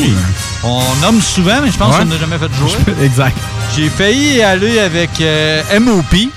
On 0.63 0.83
nomme 1.01 1.21
souvent, 1.23 1.61
mais 1.63 1.71
je 1.71 1.79
pense 1.79 1.95
Ouais. 1.95 2.01
qu'on 2.01 2.07
n'a 2.07 2.19
jamais 2.19 2.39
fait 2.39 2.53
jouer. 2.55 2.95
exact. 3.05 3.37
J'ai 3.75 3.89
failli 3.89 4.43
aller 4.43 4.79
avec 4.79 5.11
euh, 5.21 5.63
MOP. 5.81 6.29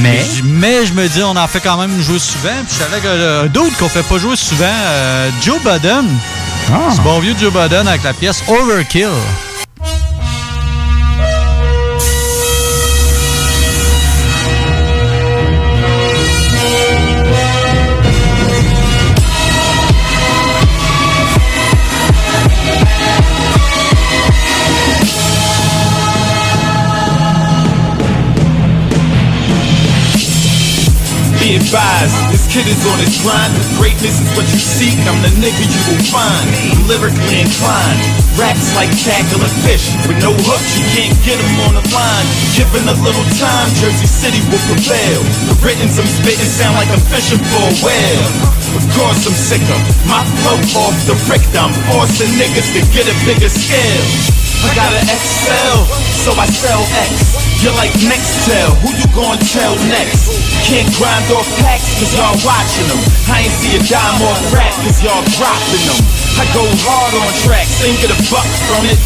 Mais? 0.00 0.24
Mais 0.44 0.86
je 0.86 0.94
me 0.94 1.06
dis, 1.08 1.22
on 1.22 1.36
en 1.36 1.46
fait 1.46 1.60
quand 1.60 1.76
même 1.76 2.00
jouer 2.00 2.18
souvent. 2.18 2.48
Puis 2.66 2.76
je 2.78 2.84
savais 2.84 3.00
que 3.00 3.06
euh, 3.06 3.48
d'autres 3.48 3.76
qu'on 3.76 3.88
fait 3.88 4.02
pas 4.02 4.16
jouer 4.18 4.36
souvent, 4.36 4.64
euh, 4.64 5.28
Joe 5.42 5.58
Budden. 5.62 6.06
Ah. 6.72 6.88
C'est 6.94 7.02
bon 7.02 7.18
vieux 7.18 7.34
Joe 7.38 7.52
Budden 7.52 7.86
avec 7.86 8.02
la 8.02 8.14
pièce 8.14 8.42
Overkill. 8.48 9.08
This 32.30 32.46
kid 32.46 32.70
is 32.70 32.86
on 32.86 33.02
his 33.02 33.18
grind. 33.18 33.50
Greatness 33.74 34.22
is 34.22 34.30
what 34.38 34.46
you 34.46 34.62
seek, 34.62 34.94
I'm 35.10 35.18
the 35.26 35.32
nigga 35.42 35.58
you 35.58 35.82
will 35.90 36.06
find. 36.06 36.46
I'm 36.70 36.86
lyrically 36.86 37.42
inclined. 37.42 37.98
Raps 38.38 38.78
like 38.78 38.94
tackling 39.02 39.50
fish. 39.66 39.90
With 40.06 40.22
no 40.22 40.30
hooks, 40.46 40.78
you 40.78 40.86
can't 40.94 41.18
get 41.26 41.34
them 41.34 41.66
on 41.66 41.74
the 41.74 41.82
line. 41.90 42.26
Given 42.54 42.86
a 42.86 42.94
little 43.02 43.26
time, 43.42 43.68
Jersey 43.82 44.06
City 44.06 44.38
will 44.54 44.62
prevail. 44.70 45.18
The 45.50 45.58
written, 45.66 45.90
some 45.90 46.06
spitting 46.06 46.46
sound 46.46 46.78
like 46.78 46.90
I'm 46.94 47.02
fishing 47.10 47.42
for 47.42 47.66
a 47.66 47.74
whale. 47.82 48.63
Course 48.92 49.24
I'm 49.24 49.32
sicker. 49.32 49.80
My 50.04 50.20
flow 50.44 50.60
off 50.84 50.96
the 51.08 51.16
Richter. 51.30 51.58
I'm 51.58 51.72
forcing 51.88 52.30
niggas 52.36 52.76
to 52.76 52.80
get 52.92 53.08
a 53.08 53.16
bigger 53.24 53.48
scale. 53.48 54.06
I 54.64 54.72
got 54.72 54.92
an 54.96 55.04
XL, 55.08 55.76
so 56.24 56.32
I 56.40 56.46
sell 56.48 56.80
X. 57.04 57.36
You're 57.60 57.76
like 57.76 57.92
Nextel, 58.00 58.72
who 58.80 58.92
you 58.96 59.08
gon' 59.12 59.36
tell 59.52 59.76
next? 59.92 60.32
Can't 60.64 60.88
grind 60.96 61.28
off 61.32 61.44
packs 61.60 62.00
cause 62.00 62.12
y'all 62.16 62.36
watching 62.44 62.88
them. 62.88 63.00
I 63.28 63.44
ain't 63.44 63.52
see 63.52 63.76
a 63.76 63.80
dime 63.84 64.20
off 64.24 64.40
rap 64.52 64.72
cause 64.84 65.00
y'all 65.04 65.24
dropping 65.36 65.84
them. 65.84 66.00
I 66.40 66.44
go 66.56 66.64
hard 66.84 67.12
on 67.12 67.30
tracks, 67.44 67.84
ain't 67.84 68.00
get 68.00 68.12
a 68.12 68.18
buck 68.32 68.48
from 68.68 68.84
it. 68.88 69.00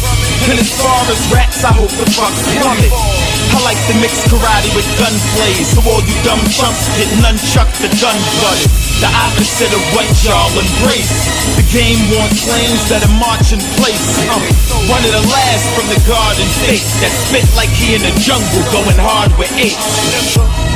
And 0.47 0.59
as 0.59 0.71
far 0.79 0.99
as 1.11 1.19
raps, 1.31 1.63
I 1.63 1.71
hope 1.75 1.91
the 1.91 2.07
fucks 2.07 2.43
plummet. 2.55 3.28
I 3.55 3.59
like 3.63 3.79
to 3.87 3.95
mix 4.03 4.27
karate 4.27 4.69
with 4.75 4.85
gun 4.99 5.15
plays, 5.35 5.67
so 5.71 5.79
all 5.87 6.03
you 6.03 6.15
dumb 6.27 6.41
chumps 6.51 6.91
get 6.99 7.09
nunchucked 7.23 7.79
the 7.81 7.91
gun 7.97 8.17
butted. 8.43 8.69
The 8.99 9.09
opposite 9.09 9.71
of 9.71 9.83
what 9.95 10.07
y'all 10.23 10.51
embrace. 10.53 11.11
The 11.55 11.65
game 11.71 11.99
wants 12.13 12.43
flames 12.43 12.83
that 12.91 13.03
are 13.07 13.15
march 13.17 13.55
in 13.55 13.61
place. 13.79 14.19
I'm 14.27 14.43
one 14.91 15.03
of 15.03 15.11
the 15.11 15.25
last 15.31 15.65
from 15.75 15.87
the 15.87 15.99
Garden 16.03 16.47
State 16.63 16.83
that 16.99 17.11
spit 17.11 17.47
like 17.55 17.71
he 17.71 17.95
in 17.95 18.03
the 18.03 18.13
jungle 18.19 18.63
going 18.75 18.99
hard 18.99 19.31
with 19.39 19.51
apes. 19.55 20.68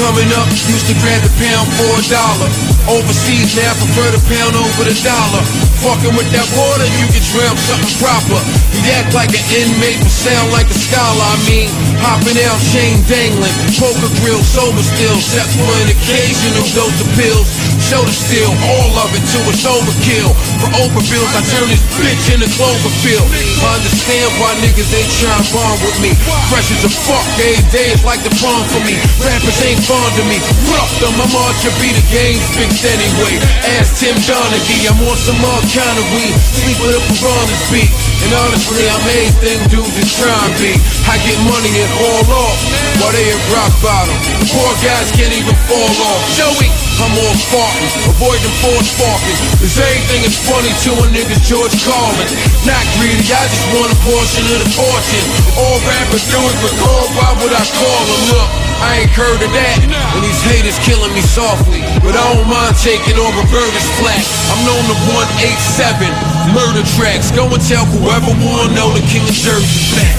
Coming 0.00 0.32
up, 0.32 0.48
used 0.48 0.88
to 0.88 0.96
grab 1.04 1.20
the 1.20 1.32
pound 1.36 1.68
for 1.76 1.92
a 2.00 2.04
dollar. 2.08 2.48
Overseas 2.88 3.52
now 3.52 3.72
prefer 3.76 4.08
the 4.16 4.22
pound 4.32 4.56
over 4.56 4.88
the 4.88 4.96
dollar. 5.04 5.44
Fucking 5.84 6.16
with 6.16 6.28
that 6.32 6.48
water, 6.56 6.88
you 6.88 7.04
get 7.12 7.24
drowned 7.28 7.60
something 7.60 7.94
proper. 8.00 8.40
You 8.72 8.80
act 8.96 9.12
like 9.12 9.32
an 9.36 9.44
inmate, 9.52 10.00
but 10.00 10.08
sound 10.08 10.48
like 10.56 10.68
a 10.72 10.78
scholar. 10.78 11.20
I 11.20 11.36
mean, 11.44 11.68
hopping 12.00 12.40
out, 12.48 12.56
chain 12.72 13.04
dangling, 13.04 13.52
poker 13.76 14.08
grill, 14.24 14.40
sober 14.40 14.80
still, 14.80 15.16
except 15.20 15.52
for 15.60 15.68
an 15.84 15.92
occasional 15.92 16.64
dose 16.72 16.98
of 17.04 17.08
pills. 17.20 17.69
Shoulder 17.90 18.14
still, 18.14 18.54
all 18.70 19.02
of 19.02 19.10
it 19.18 19.24
till 19.34 19.42
it's 19.50 19.66
overkill. 19.66 20.30
For 20.62 20.70
Oprah 20.78 21.02
bills, 21.10 21.32
I 21.34 21.42
turn 21.42 21.66
this 21.66 21.82
bitch 21.98 22.30
into 22.30 22.46
Cloverfield. 22.54 23.26
I 23.66 23.82
understand 23.82 24.30
why 24.38 24.54
niggas 24.62 24.94
ain't 24.94 25.10
trying 25.18 25.42
to 25.42 25.50
bond 25.50 25.82
with 25.82 25.98
me. 25.98 26.14
Fresh 26.46 26.70
as 26.70 26.86
a 26.86 26.92
fuck, 27.02 27.26
every 27.42 27.66
day 27.74 27.90
is 27.90 28.06
like 28.06 28.22
the 28.22 28.30
prom 28.38 28.62
for 28.70 28.78
me. 28.86 28.94
Rappers 29.18 29.58
ain't 29.66 29.82
fond 29.82 30.14
of 30.22 30.26
me. 30.30 30.38
Fuck 30.70 30.86
them, 31.02 31.18
I'm 31.18 31.34
on 31.34 31.50
to 31.66 31.70
be 31.82 31.90
the 31.90 32.06
game's 32.14 32.46
fixed 32.54 32.86
anyway. 32.86 33.42
Ask 33.82 33.98
Tim 33.98 34.14
Donaghy, 34.22 34.86
I'm 34.86 35.02
on 35.10 35.18
some 35.18 35.42
more 35.42 35.58
kind 35.74 35.98
of 35.98 36.06
weed. 36.14 36.30
Sleep 36.46 36.78
with 36.78 36.94
a 36.94 37.02
piranha's 37.10 37.64
beat. 37.74 37.90
And 38.22 38.30
honestly, 38.38 38.86
I'm 38.86 39.02
anything 39.18 39.66
dudes 39.66 39.98
is 39.98 40.14
trying 40.14 40.30
to 40.30 40.54
be. 40.62 40.78
I 41.10 41.18
get 41.26 41.34
money 41.42 41.74
and 41.74 41.90
haul 41.98 42.22
off 42.38 42.58
while 43.02 43.10
they 43.10 43.26
at 43.34 43.42
rock 43.50 43.74
bottom. 43.82 44.14
Poor 44.46 44.70
guys 44.78 45.10
can't 45.18 45.34
even 45.34 45.58
fall 45.66 45.90
off. 46.06 46.22
Joey, 46.38 46.70
I'm 47.02 47.18
on 47.18 47.34
all 47.50 47.79
Spartan, 47.80 48.10
avoid 48.12 48.40
them 48.44 48.54
four 48.60 48.80
sparking. 48.84 49.38
Cause 49.60 49.76
everything 49.80 50.22
is 50.28 50.36
funny 50.44 50.72
to 50.84 50.90
a 51.00 51.06
nigga's 51.16 51.40
George 51.48 51.72
Carlin. 51.84 52.28
Not 52.68 52.84
greedy, 53.00 53.24
I 53.32 53.44
just 53.48 53.66
want 53.72 53.88
a 53.92 53.98
portion 54.04 54.44
of 54.52 54.58
the 54.60 54.70
fortune. 54.76 55.26
All 55.56 55.78
rappers 55.88 56.24
do 56.28 56.40
is 56.44 56.56
record, 56.60 57.08
why 57.16 57.30
would 57.40 57.54
I 57.54 57.64
call 57.64 58.02
them? 58.04 58.20
Look, 58.36 58.48
I 58.84 58.90
ain't 59.04 59.14
heard 59.16 59.40
of 59.40 59.52
that. 59.52 59.76
And 59.80 60.20
these 60.20 60.42
haters 60.44 60.76
killing 60.84 61.12
me 61.16 61.24
softly. 61.24 61.80
But 62.04 62.16
I 62.16 62.24
don't 62.36 62.48
mind 62.48 62.76
taking 62.80 63.16
on 63.16 63.32
Roberta's 63.32 63.88
flag. 64.00 64.24
I'm 64.52 64.60
known 64.68 64.84
to 64.92 64.96
187 65.40 66.04
murder 66.52 66.84
tracks. 66.96 67.32
Go 67.32 67.48
and 67.48 67.62
tell 67.64 67.84
whoever 67.88 68.32
wanna 68.44 68.76
know 68.76 68.92
the 68.92 69.04
king 69.08 69.24
of 69.24 69.36
Jersey's 69.36 69.88
back. 69.96 70.16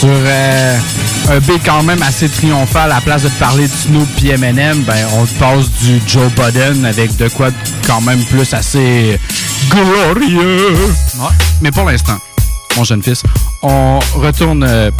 Sur 0.00 0.08
euh, 0.08 0.99
un 1.30 1.38
beat 1.38 1.62
quand 1.64 1.82
même 1.84 2.02
assez 2.02 2.28
triomphal, 2.28 2.90
à 2.90 2.96
la 2.96 3.00
place 3.00 3.22
de 3.22 3.28
te 3.28 3.38
parler 3.38 3.68
de 3.68 3.72
Snoop 3.72 4.08
puis 4.16 4.30
Eminem, 4.30 4.82
ben, 4.82 5.06
on 5.14 5.24
te 5.24 5.34
passe 5.34 5.70
du 5.80 6.00
Joe 6.06 6.30
Budden 6.32 6.84
avec 6.84 7.16
de 7.16 7.28
quoi 7.28 7.50
quand 7.86 8.00
même 8.00 8.22
plus 8.24 8.52
assez 8.52 9.18
glorieux. 9.68 10.76
Mais 11.60 11.70
pour 11.70 11.84
l'instant, 11.84 12.18
mon 12.76 12.82
jeune 12.82 13.02
fils, 13.02 13.22
on 13.62 14.00
retourne 14.14 14.64
euh, 14.64 14.90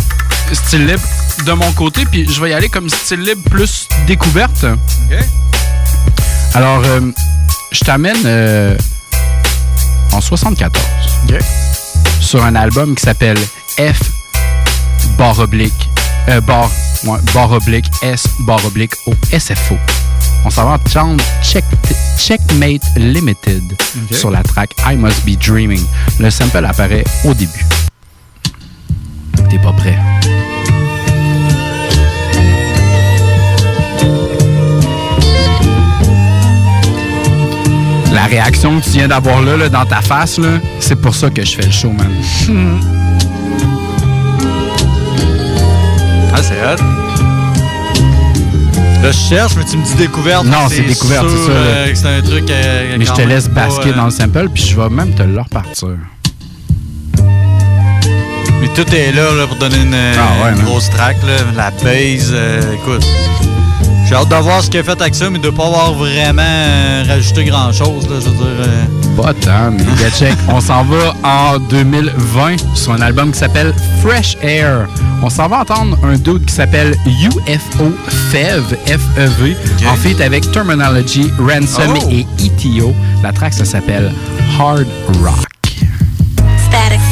style 0.53 0.87
libre 0.87 1.03
de 1.47 1.53
mon 1.53 1.73
côté, 1.73 2.05
puis 2.05 2.31
je 2.31 2.41
vais 2.41 2.51
y 2.51 2.55
aller 2.55 2.69
comme 2.69 2.89
style 2.89 3.21
libre 3.21 3.43
plus 3.51 3.89
découverte. 4.07 4.65
Alors, 6.55 6.83
euh, 6.85 7.01
je 7.73 7.81
t'amène 7.81 8.23
euh, 8.25 8.77
en 10.13 10.21
74 10.21 10.85
sur 12.21 12.45
un 12.45 12.55
album 12.55 12.95
qui 12.95 13.03
s'appelle 13.03 13.39
F 13.79 14.01
barre 15.19 15.41
oblique 15.41 15.90
euh, 16.29 16.41
barre, 16.41 16.71
ouais, 17.05 17.19
barre 17.35 17.53
oblique 17.53 17.87
S 18.03 18.27
barre 18.41 18.65
oblique 18.67 18.93
O 19.07 19.15
SFO. 19.37 19.77
On 20.45 20.51
s'en 20.51 20.65
va 20.65 20.73
entendre 20.73 21.23
Check, 21.43 21.65
Checkmate 22.19 22.83
Limited 22.97 23.63
sur 24.11 24.31
la 24.31 24.43
track 24.43 24.71
I 24.87 24.97
Must 24.97 25.25
Be 25.25 25.37
Dreaming. 25.39 25.85
Le 26.19 26.31
sample 26.31 26.65
apparaît 26.65 27.05
au 27.25 27.35
début. 27.35 27.65
T'es 29.49 29.59
pas 29.59 29.73
prêt? 29.73 29.99
La 38.13 38.25
réaction 38.25 38.81
que 38.81 38.85
tu 38.85 38.91
viens 38.91 39.09
d'avoir 39.09 39.41
là, 39.41 39.57
là, 39.57 39.69
dans 39.69 39.85
ta 39.85 40.01
face, 40.01 40.39
là, 40.39 40.59
c'est 40.81 40.97
pour 41.01 41.15
ça 41.15 41.31
que 41.31 41.45
je 41.45 41.57
fais 41.57 41.67
le 41.67 41.73
show, 41.73 41.93
man. 41.93 42.11
Là, 49.03 49.13
je 49.13 49.19
cherche, 49.35 49.53
mais 49.57 49.65
tu 49.65 49.77
me 49.79 49.85
dis 49.85 49.95
découverte. 49.95 50.45
Non, 50.45 50.69
c'est 50.69 50.83
découverte, 50.83 51.27
c'est 51.31 51.47
ça, 51.47 51.53
euh, 51.53 51.91
c'est 51.95 52.07
un 52.07 52.21
truc. 52.21 52.51
euh, 52.51 52.97
Mais 52.99 53.05
je 53.07 53.13
te 53.13 53.23
laisse 53.23 53.49
basquer 53.49 53.91
euh, 53.91 53.95
dans 53.95 54.05
le 54.05 54.11
sample, 54.11 54.49
puis 54.53 54.63
je 54.63 54.77
vais 54.79 54.89
même 54.91 55.15
te 55.15 55.23
le 55.23 55.41
repartir. 55.41 55.89
Mais 58.61 58.69
tout 58.75 58.95
est 58.95 59.13
là, 59.13 59.33
là 59.35 59.47
pour 59.47 59.57
donner 59.57 59.79
une, 59.81 59.95
Ah 59.95 60.45
ouais, 60.45 60.51
une 60.51 60.57
man. 60.59 60.65
grosse 60.67 60.91
track, 60.91 61.17
là, 61.27 61.37
la 61.57 61.71
base. 61.83 62.31
euh, 62.33 62.61
écoute, 62.75 63.07
j'ai 64.11 64.17
hâte 64.17 64.29
de 64.29 64.35
voir 64.35 64.61
ce 64.61 64.69
qu'il 64.69 64.81
a 64.81 64.83
fait 64.83 65.01
avec 65.01 65.15
ça, 65.15 65.31
mais 65.31 65.39
de 65.39 65.47
ne 65.47 65.57
pas 65.57 65.67
avoir 65.67 65.95
vraiment 65.95 66.43
euh, 66.43 67.05
rajouté 67.07 67.45
grand-chose. 67.45 68.09
là, 68.11 68.17
Je 68.19 68.29
veux 68.29 68.35
dire. 68.35 68.67
euh, 68.67 69.23
Pas 69.23 69.33
tant, 69.35 69.71
mais 69.71 69.85
gars, 69.85 70.11
check. 70.11 70.35
On 70.49 70.61
s'en 70.61 70.83
va 70.85 71.15
en 71.23 71.59
2020 71.61 72.57
sur 72.75 72.93
un 72.93 73.01
album 73.03 73.31
qui 73.31 73.39
s'appelle 73.39 73.73
Fresh 74.03 74.37
Air. 74.43 74.89
On 75.23 75.31
s'en 75.31 75.47
va 75.47 75.61
entendre 75.61 75.97
un 76.03 76.17
dude 76.17 76.45
qui 76.45 76.53
s'appelle 76.55 76.97
UFO 77.07 77.93
Fev, 78.33 78.65
F-E-V, 78.87 79.57
en 79.89 79.95
feat 79.95 80.21
avec 80.21 80.51
Terminology, 80.51 81.31
Ransom 81.39 81.95
Oh. 82.03 82.09
et 82.11 82.27
ETO. 82.45 82.93
La 83.23 83.33
track, 83.33 83.53
ça 83.55 83.65
s'appelle 83.65 84.13
Hard 84.59 84.87
Rock. 85.23 85.47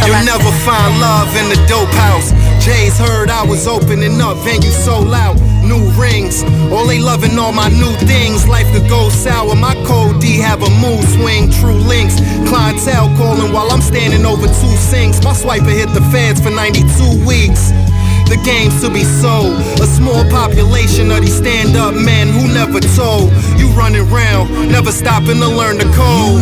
You'll 0.07 0.25
never 0.25 0.51
find 0.65 0.99
love 1.01 1.29
in 1.37 1.49
the 1.51 1.59
dope 1.69 1.93
house. 1.95 2.33
Jay's 2.61 2.99
heard 2.99 3.29
I 3.31 3.45
was 3.47 3.67
opening 3.67 4.21
up, 4.23 4.37
venue 4.45 4.71
sold 4.73 5.13
out. 5.13 5.37
New 5.69 5.85
rings, 6.01 6.43
all 6.73 6.87
they 6.87 6.99
loving 6.99 7.39
all 7.39 7.53
my 7.53 7.69
new 7.69 7.93
things. 8.09 8.49
Life 8.49 8.73
could 8.73 8.89
go 8.89 9.11
sour. 9.11 9.55
My 9.55 9.75
code 9.85 10.19
D 10.19 10.39
have 10.39 10.63
a 10.63 10.71
mood 10.81 11.05
swing. 11.13 11.51
True 11.61 11.77
links, 11.77 12.17
clientele 12.49 13.15
calling 13.19 13.53
while 13.53 13.71
I'm 13.71 13.83
standing 13.83 14.25
over 14.25 14.47
two 14.47 14.77
sinks. 14.81 15.23
My 15.23 15.35
swiper 15.37 15.69
hit 15.69 15.93
the 15.93 16.01
feds 16.09 16.41
for 16.41 16.49
92 16.49 17.21
weeks. 17.29 17.69
The 18.33 18.41
game's 18.45 18.81
to 18.81 18.89
be 18.89 19.05
sold. 19.05 19.61
A 19.81 19.87
small 19.87 20.25
population 20.31 21.11
of 21.11 21.21
these 21.21 21.37
stand 21.37 21.77
up 21.77 21.95
men 21.95 22.29
who 22.29 22.49
never 22.49 22.81
told. 22.97 23.29
You 23.61 23.69
running 23.77 24.09
round, 24.09 24.49
never 24.73 24.91
stopping 24.91 25.37
to 25.37 25.49
learn 25.49 25.77
the 25.77 25.89
code. 25.93 26.41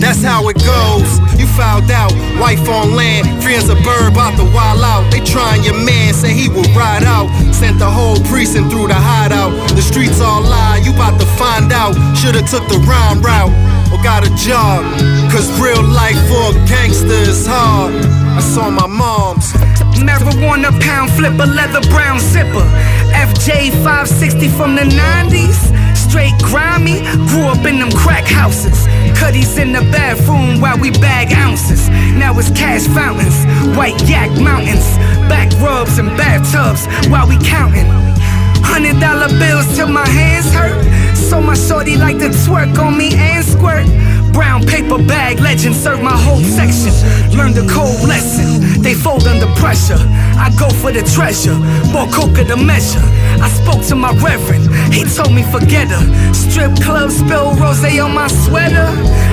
That's 0.00 0.22
how 0.22 0.48
it 0.48 0.56
goes. 0.64 1.25
Fouled 1.56 1.90
out, 1.90 2.12
wife 2.38 2.68
on 2.68 2.94
land, 2.94 3.42
friends 3.42 3.70
a 3.70 3.76
bird 3.76 4.12
about 4.12 4.36
to 4.36 4.44
wild 4.44 4.84
out. 4.84 5.10
They 5.10 5.20
trying 5.20 5.64
your 5.64 5.78
man, 5.88 6.12
say 6.12 6.34
he 6.34 6.48
will 6.50 6.68
ride 6.76 7.02
out. 7.02 7.32
Sent 7.54 7.78
the 7.78 7.88
whole 7.88 8.20
precinct 8.28 8.70
through 8.70 8.88
the 8.88 8.94
hideout. 8.94 9.56
The 9.72 9.80
streets 9.80 10.20
all 10.20 10.42
lie, 10.42 10.82
you 10.84 10.92
about 10.92 11.18
to 11.18 11.26
find 11.40 11.72
out. 11.72 11.96
Shoulda 12.14 12.42
took 12.44 12.68
the 12.68 12.76
rhyme 12.84 13.22
route 13.22 13.52
or 13.88 13.96
got 14.02 14.26
a 14.26 14.32
job. 14.36 14.84
Cause 15.32 15.48
real 15.58 15.82
life 15.82 16.20
for 16.28 16.52
a 16.52 16.66
gangster 16.68 17.24
is 17.24 17.46
hard. 17.46 17.94
I 18.36 18.40
saw 18.40 18.68
my 18.68 18.86
mom's. 18.86 19.52
Marijuana 19.96 20.78
pound 20.80 21.10
flipper, 21.12 21.46
leather 21.46 21.80
brown 21.88 22.20
zipper. 22.20 22.68
FJ 23.16 23.72
560 23.80 24.48
from 24.48 24.74
the 24.74 24.82
90s. 24.82 25.75
Straight 26.16 26.38
grimy, 26.38 27.00
grew 27.28 27.44
up 27.44 27.66
in 27.66 27.78
them 27.78 27.90
crack 27.90 28.24
houses. 28.24 28.86
Cuddies 29.18 29.58
in 29.58 29.72
the 29.72 29.82
bathroom 29.92 30.62
while 30.62 30.78
we 30.78 30.90
bag 30.90 31.30
ounces. 31.34 31.90
Now 31.90 32.32
it's 32.38 32.48
cash 32.48 32.86
fountains, 32.86 33.36
white 33.76 34.00
yak 34.08 34.30
mountains. 34.40 34.86
Back 35.28 35.52
rubs 35.60 35.98
and 35.98 36.08
bathtubs 36.16 36.86
while 37.10 37.28
we 37.28 37.36
counting. 37.44 38.15
Hundred 38.62 39.00
dollar 39.00 39.28
bills 39.38 39.66
till 39.76 39.88
my 39.88 40.06
hands 40.08 40.52
hurt. 40.52 40.76
So 41.16 41.40
my 41.40 41.54
shorty 41.54 41.96
like 41.96 42.18
to 42.18 42.28
twerk 42.28 42.78
on 42.78 42.96
me 42.96 43.14
and 43.14 43.44
squirt. 43.44 43.86
Brown 44.32 44.64
paper 44.66 44.98
bag 44.98 45.40
legend 45.40 45.74
serve 45.74 46.02
my 46.02 46.16
whole 46.16 46.42
section. 46.44 46.92
Learned 47.36 47.56
a 47.58 47.66
cold 47.72 48.06
lesson. 48.06 48.82
They 48.82 48.94
fold 48.94 49.26
under 49.26 49.46
pressure. 49.56 49.98
I 50.36 50.54
go 50.58 50.68
for 50.68 50.92
the 50.92 51.02
treasure. 51.02 51.56
More 51.92 52.06
coca 52.12 52.44
to 52.44 52.56
measure. 52.56 53.02
I 53.40 53.48
spoke 53.48 53.82
to 53.86 53.96
my 53.96 54.12
reverend. 54.20 54.68
He 54.92 55.04
told 55.04 55.32
me 55.32 55.42
forget 55.42 55.88
her. 55.88 56.34
Strip 56.34 56.76
club 56.80 57.10
spill 57.10 57.54
rose 57.56 57.82
on 57.84 58.14
my 58.14 58.28
sweater. 58.28 58.88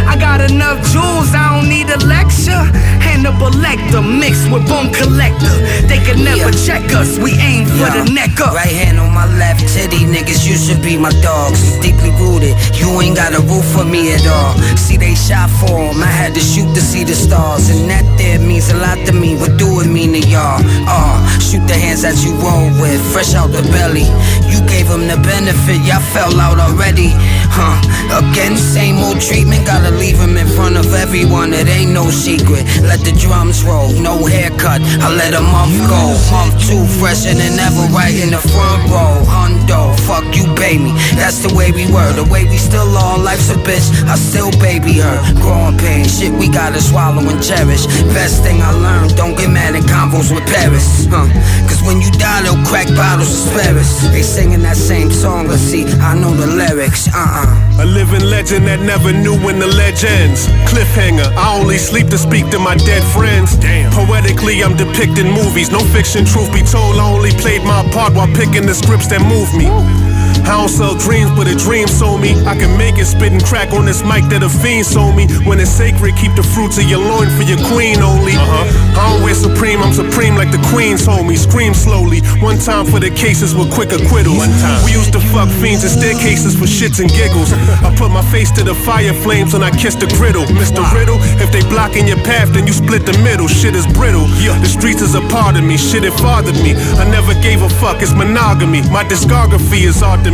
I 0.08 0.16
got 0.20 0.40
enough 0.42 0.80
jewels. 0.92 1.36
I 1.36 1.60
don't 1.60 1.70
need 1.70 1.90
a 1.90 2.00
lecture. 2.08 2.64
Hannibal 3.04 3.52
Lecter 3.52 4.02
mixed 4.02 4.52
with 4.52 4.68
Bone 4.68 4.92
Collector. 4.92 5.54
They 5.88 6.00
could 6.04 6.20
never 6.20 6.52
check 6.52 6.84
us. 6.94 7.20
We 7.20 7.32
aim 7.40 7.66
for 7.66 7.92
the 7.92 8.10
neck 8.12 8.40
up. 8.40 8.54
Right 8.56 8.72
hand 8.72 9.00
on 9.00 9.13
my 9.14 9.30
left 9.38 9.62
titty, 9.74 10.06
niggas, 10.10 10.46
you 10.48 10.58
should 10.58 10.82
be 10.82 10.98
my 10.98 11.14
dogs. 11.22 11.62
Deeply 11.80 12.12
rooted, 12.20 12.58
you 12.74 12.90
ain't 13.00 13.16
got 13.16 13.34
a 13.34 13.42
roof 13.42 13.66
for 13.72 13.86
me 13.86 14.12
at 14.14 14.26
all. 14.28 14.58
See, 14.76 14.98
they 14.98 15.16
shot 15.16 15.50
for 15.50 15.78
'em, 15.78 16.02
I 16.02 16.12
had 16.22 16.34
to 16.34 16.42
shoot 16.42 16.74
to 16.74 16.82
see 16.82 17.04
the 17.04 17.16
stars. 17.16 17.70
And 17.70 17.90
that 17.92 18.06
there 18.18 18.40
means 18.40 18.70
a 18.70 18.78
lot 18.86 18.98
to 19.06 19.14
me. 19.14 19.36
What 19.36 19.58
do 19.58 19.80
it 19.82 19.88
mean 19.88 20.14
to 20.14 20.22
y'all? 20.34 20.60
Uh, 20.88 21.18
shoot 21.40 21.66
the 21.68 21.78
hands 21.86 22.02
that 22.02 22.18
you 22.24 22.32
roll 22.46 22.70
with, 22.82 23.02
fresh 23.14 23.34
out 23.36 23.52
the 23.52 23.64
belly. 23.76 24.08
You 24.52 24.60
gave 24.74 24.88
them 24.90 25.08
the 25.08 25.18
benefit, 25.18 25.80
y'all 25.88 26.02
fell 26.14 26.34
out 26.40 26.60
already. 26.60 27.14
Huh, 27.58 27.78
again, 28.22 28.58
same 28.58 28.98
old 29.06 29.20
treatment, 29.22 29.66
gotta 29.66 29.92
leave 29.92 30.18
him 30.18 30.38
in 30.38 30.48
front 30.58 30.76
of 30.78 30.88
everyone, 30.94 31.54
it 31.54 31.68
ain't 31.68 31.92
no 31.92 32.10
secret. 32.10 32.64
Let 32.82 33.02
the 33.08 33.14
drums 33.14 33.64
roll, 33.64 33.90
no 33.94 34.26
haircut, 34.26 34.82
I 35.06 35.08
let 35.22 35.34
a 35.34 35.42
month 35.42 35.78
go. 35.88 36.04
Month 36.32 36.56
two, 36.68 36.84
fresher 37.00 37.34
than 37.34 37.60
ever, 37.60 37.86
right 37.94 38.16
in 38.24 38.32
the 38.32 38.42
front 38.54 38.82
row. 38.90 39.03
Hundo, 39.28 39.96
fuck 40.08 40.26
you, 40.36 40.46
baby. 40.56 40.92
That's 41.16 41.40
the 41.44 41.54
way 41.54 41.72
we 41.72 41.86
were, 41.92 42.12
the 42.14 42.26
way 42.26 42.46
we 42.46 42.58
still 42.58 42.90
are. 42.98 43.18
Life's 43.18 43.50
a 43.50 43.58
bitch, 43.68 43.88
I 44.08 44.16
still 44.16 44.52
baby 44.60 45.00
her. 45.00 45.18
Growing 45.42 45.78
pain, 45.78 46.06
shit 46.06 46.34
we 46.34 46.48
gotta 46.50 46.82
swallow 46.82 47.24
and 47.24 47.42
cherish. 47.44 47.86
Best 48.14 48.44
thing 48.44 48.62
I 48.62 48.72
learned, 48.72 49.16
don't 49.16 49.36
get 49.38 49.50
mad 49.50 49.76
at 49.76 49.84
combos 49.84 50.32
with 50.34 50.46
Paris. 50.48 51.08
Huh, 51.10 51.28
cause 51.68 51.82
when 51.84 52.02
you 52.02 52.12
die, 52.12 52.44
they'll 52.44 52.60
crack 52.66 52.88
bottles 52.96 53.30
of 53.30 53.52
spirits. 53.52 54.08
They 54.12 54.22
singing 54.22 54.62
that 54.64 54.78
same 54.78 55.12
song, 55.12 55.48
but 55.48 55.58
see, 55.58 55.86
I 56.00 56.16
know 56.16 56.32
the 56.34 56.48
lyrics, 56.48 57.08
uh 57.14 57.44
uh. 57.44 57.84
A 57.84 57.86
living 57.86 58.24
legend 58.30 58.68
that 58.68 58.80
never 58.82 59.12
knew 59.12 59.36
when 59.42 59.60
the 59.60 59.68
legends. 59.68 60.48
Cliffhanger, 60.70 61.26
I 61.36 61.58
only 61.60 61.78
sleep 61.78 62.08
to 62.10 62.18
speak 62.18 62.50
to 62.52 62.60
my 62.60 62.76
dead 62.76 63.04
friends. 63.16 63.56
Damn. 63.58 63.92
Poetically, 63.92 64.64
I'm 64.64 64.78
depicting 64.78 65.32
movies. 65.32 65.72
No 65.72 65.80
fiction, 65.80 66.24
truth 66.26 66.54
be 66.54 66.62
told, 66.62 66.98
I 66.98 67.10
only 67.10 67.32
played 67.32 67.64
my 67.64 67.82
part 67.92 68.14
while 68.14 68.30
picking 68.36 68.66
the 68.66 68.76
scripts 68.94 69.08
that 69.08 69.22
move 69.28 69.52
me. 69.56 70.13
I 70.44 70.60
don't 70.60 70.70
sell 70.70 70.96
dreams, 70.96 71.32
but 71.32 71.48
a 71.48 71.56
dream 71.56 71.88
sold 71.88 72.22
me. 72.22 72.36
I 72.44 72.56
can 72.56 72.78
make 72.78 72.98
it 73.00 73.06
spitting 73.06 73.40
crack 73.40 73.72
on 73.72 73.86
this 73.86 74.04
mic 74.04 74.28
that 74.30 74.44
a 74.44 74.50
fiend 74.50 74.86
sold 74.86 75.16
me. 75.16 75.28
When 75.48 75.60
it's 75.60 75.72
sacred, 75.72 76.16
keep 76.20 76.36
the 76.36 76.44
fruits 76.44 76.78
of 76.78 76.84
your 76.84 77.00
loin 77.00 77.32
for 77.40 77.44
your 77.48 77.60
queen 77.72 78.04
only. 78.04 78.36
Uh-huh. 78.36 79.00
I 79.00 79.02
don't 79.08 79.24
wear 79.24 79.34
supreme, 79.36 79.80
I'm 79.80 79.94
supreme 79.94 80.36
like 80.36 80.52
the 80.52 80.60
queens 80.68 81.06
hold 81.06 81.28
me. 81.28 81.36
Scream 81.40 81.74
slowly. 81.74 82.20
One 82.44 82.60
time 82.60 82.86
for 82.86 83.00
the 83.00 83.10
cases 83.10 83.56
with 83.56 83.72
quick 83.72 83.96
acquittal. 83.96 84.36
One 84.36 84.52
time. 84.60 84.84
We 84.84 84.92
used 84.92 85.14
to 85.14 85.22
fuck 85.32 85.48
fiends 85.64 85.88
and 85.88 85.94
staircases 85.96 86.60
for 86.60 86.68
shits 86.68 87.00
and 87.00 87.08
giggles. 87.08 87.56
I 87.80 87.96
put 87.96 88.12
my 88.12 88.24
face 88.28 88.52
to 88.60 88.64
the 88.64 88.76
fire 88.76 89.14
flames 89.14 89.54
when 89.54 89.64
I 89.64 89.72
kiss 89.72 89.96
the 89.96 90.12
griddle. 90.20 90.44
Mr. 90.60 90.84
Riddle, 90.92 91.18
if 91.40 91.56
they 91.56 91.64
blocking 91.72 92.08
your 92.08 92.20
path, 92.28 92.52
then 92.52 92.68
you 92.68 92.74
split 92.74 93.06
the 93.06 93.16
middle. 93.24 93.48
Shit 93.48 93.76
is 93.76 93.88
brittle. 93.96 94.28
Yeah. 94.44 94.60
The 94.60 94.68
streets 94.68 95.02
is 95.02 95.16
a 95.16 95.24
part 95.32 95.56
of 95.56 95.64
me. 95.64 95.78
Shit, 95.78 96.04
it 96.04 96.14
fathered 96.20 96.60
me. 96.60 96.76
I 97.00 97.08
never 97.08 97.34
gave 97.40 97.64
a 97.64 97.70
fuck, 97.80 98.02
it's 98.04 98.14
monogamy. 98.14 98.84
My 98.92 99.04
discography 99.08 99.88
is 99.88 100.04
art 100.04 100.24
to 100.26 100.33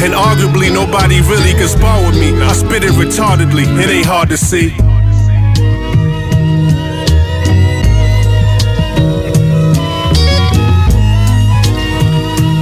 And 0.00 0.14
arguably, 0.14 0.72
nobody 0.72 1.20
really 1.22 1.52
can 1.52 1.66
spar 1.66 2.00
with 2.06 2.18
me. 2.18 2.40
I 2.40 2.52
spit 2.52 2.84
it 2.84 2.92
retardedly. 2.92 3.64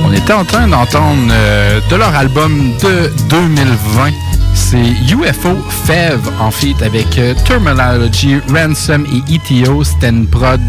On 0.05 0.13
était 0.13 0.33
en 0.33 0.45
train 0.45 0.67
d'entendre 0.69 1.29
euh, 1.31 1.81
de 1.91 1.97
leur 1.97 2.15
album 2.15 2.73
de 2.83 3.13
2020. 3.29 4.11
C'est 4.55 4.79
UFO 5.13 5.57
Fev 5.87 6.19
en 6.41 6.51
feat 6.51 6.81
avec 6.83 7.19
euh, 7.19 7.35
Terminology, 7.47 8.41
Ransom 8.53 9.07
et 9.07 9.35
ETO. 9.35 9.85
C'était 9.85 10.09
une 10.09 10.27
prod, 10.27 10.61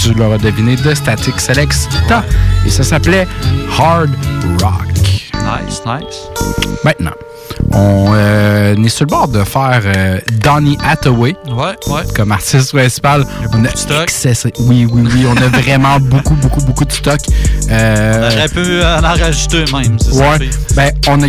tu 0.00 0.14
l'auras 0.14 0.38
deviné, 0.38 0.76
de 0.76 0.94
Static 0.94 1.40
Selecta. 1.40 2.24
Et 2.64 2.70
ça 2.70 2.84
s'appelait 2.84 3.26
Hard 3.78 4.10
Rock. 4.62 4.91
nice, 5.72 5.86
nice. 5.86 6.84
Right 6.84 7.00
now. 7.00 7.31
On 7.74 8.12
euh, 8.14 8.74
est 8.76 8.88
sur 8.88 9.04
le 9.06 9.10
bord 9.10 9.28
de 9.28 9.42
faire 9.44 9.80
euh, 9.84 10.18
Donny 10.42 10.76
Hathaway 10.84 11.34
Ouais, 11.46 11.76
ouais. 11.92 12.02
comme 12.14 12.32
artiste 12.32 12.72
principal. 12.72 13.24
On 13.54 13.64
a 13.64 13.68
excess- 14.02 14.46
Oui, 14.60 14.86
oui, 14.90 15.02
oui. 15.14 15.26
On 15.28 15.36
a 15.36 15.48
vraiment 15.48 15.98
beaucoup, 16.00 16.34
beaucoup, 16.34 16.60
beaucoup 16.62 16.84
de 16.84 16.92
stock. 16.92 17.20
Euh, 17.70 18.28
On 18.30 18.36
aurait 18.36 18.48
pu 18.48 18.82
en 18.82 19.00
rajouter 19.00 19.64
même, 19.72 19.98
c'est 20.00 20.12
ça. 20.14 20.30
Ouais. 20.30 20.50
Ben, 20.76 20.92
on 21.08 21.22
a, 21.22 21.26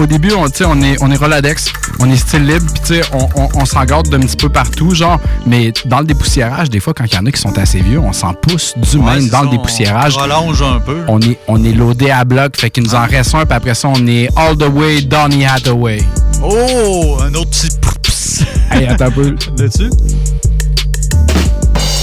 au 0.00 0.06
début, 0.06 0.32
on, 0.32 0.44
on 0.66 0.82
est, 0.82 0.96
on 1.00 1.10
est 1.10 1.16
Roladex, 1.16 1.66
on 2.00 2.10
est 2.10 2.16
style 2.16 2.46
libre, 2.46 2.66
puis 2.84 3.00
on, 3.12 3.28
on, 3.40 3.48
on 3.54 3.64
s'en 3.64 3.84
garde 3.84 4.08
d'un 4.08 4.20
petit 4.20 4.36
peu 4.36 4.48
partout, 4.48 4.94
genre, 4.94 5.20
mais 5.46 5.72
dans 5.84 5.98
le 6.00 6.06
dépoussiérage, 6.06 6.70
des 6.70 6.80
fois, 6.80 6.94
quand 6.94 7.04
il 7.04 7.14
y 7.14 7.18
en 7.18 7.26
a 7.26 7.30
qui 7.30 7.40
sont 7.40 7.56
assez 7.58 7.80
vieux, 7.80 7.98
on 8.00 8.12
s'en 8.12 8.34
pousse 8.34 8.74
du 8.76 8.96
Ouais, 8.96 9.14
même 9.16 9.28
dans 9.28 9.38
ça, 9.38 9.44
le 9.44 9.50
dépoussiérage. 9.50 10.14
On 10.16 10.20
rallonge 10.20 10.62
un 10.62 10.80
peu. 10.80 10.98
On 11.08 11.20
est, 11.20 11.38
on 11.48 11.62
est 11.64 11.72
loadé 11.72 12.10
à 12.10 12.24
bloc, 12.24 12.56
fait 12.56 12.70
qu'il 12.70 12.82
nous 12.84 12.94
en 12.94 13.06
reste 13.06 13.34
un, 13.34 13.44
puis 13.44 13.56
après 13.56 13.74
ça, 13.74 13.88
on 13.88 14.06
est 14.06 14.28
all 14.36 14.56
the 14.56 14.68
way 14.72 15.00
Donny 15.02 15.44
Hathaway. 15.54 16.02
Oh, 16.42 17.18
un 17.20 17.34
autre 17.34 17.50
petit. 17.50 17.68
Hey, 18.70 18.86
attends 18.86 19.04
un 19.04 19.10
peu. 19.10 19.36
Dessus. 19.58 19.90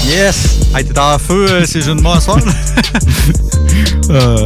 Yes! 0.05 0.59
Hey, 0.75 0.85
t'es 0.85 0.99
en 0.99 1.17
feu 1.17 1.47
euh, 1.49 1.65
ces 1.65 1.81
jeux 1.81 1.95
de 1.95 2.01
mots 2.01 2.19
soir? 2.19 2.37
Euh, 4.11 4.45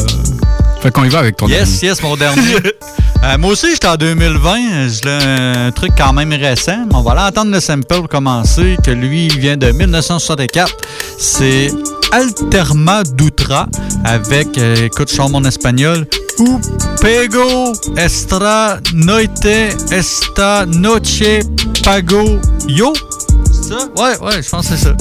Fait 0.81 0.91
qu'on 0.91 1.05
y 1.05 1.09
va 1.09 1.19
avec 1.19 1.37
ton 1.37 1.47
Yes, 1.47 1.81
yes, 1.81 2.01
mon 2.01 2.15
dernier. 2.15 2.57
Euh, 3.23 3.37
moi 3.37 3.51
aussi, 3.51 3.67
j'étais 3.71 3.87
en 3.87 3.95
2020. 3.95 4.89
J'ai 5.01 5.09
un 5.09 5.71
truc 5.71 5.93
quand 5.97 6.11
même 6.11 6.33
récent. 6.33 6.85
mais 6.89 6.93
On 6.93 7.01
va 7.03 7.11
aller 7.11 7.21
entendre 7.21 7.51
le 7.53 7.61
sample 7.61 7.85
pour 7.87 8.09
commencer, 8.09 8.75
que 8.83 8.91
lui, 8.91 9.27
il 9.27 9.39
vient 9.39 9.55
de 9.55 9.71
1964. 9.71 10.75
C'est 11.17 11.71
Alterma 12.11 13.03
Dutra 13.03 13.67
avec, 14.03 14.57
euh, 14.57 14.87
écoute, 14.87 15.09
je 15.09 15.21
mon 15.21 15.45
espagnol. 15.45 16.05
U 16.39 16.59
pego 17.01 17.73
estra 17.97 18.79
noite 18.93 19.75
esta 19.91 20.65
noche 20.65 21.41
pago 21.83 22.39
yo? 22.67 22.93
C'est 23.45 23.69
ça? 23.69 23.89
Ouais, 23.95 24.17
ouais, 24.19 24.41
je 24.41 24.49
pense 24.49 24.67
que 24.67 24.75
c'est 24.75 24.83
ça. 24.85 24.95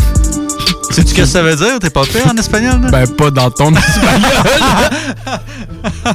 Sais-tu 0.90 1.08
ce 1.08 1.14
que 1.14 1.24
ça 1.24 1.42
veut 1.42 1.56
dire? 1.56 1.78
T'es 1.80 1.88
pas 1.90 2.04
pire 2.04 2.26
en 2.30 2.36
espagnol? 2.36 2.82
là? 2.82 2.90
Ben, 2.90 3.06
pas 3.06 3.30
dans 3.30 3.50
ton 3.50 3.72
espagnol. 3.74 4.30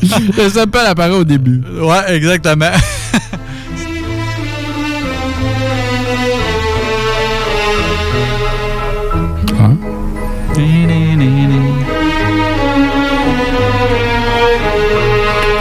Le 0.38 0.50
sample 0.50 0.78
apparaît 0.78 1.12
au 1.12 1.24
début. 1.24 1.64
Ouais, 1.82 2.16
exactement. 2.16 2.72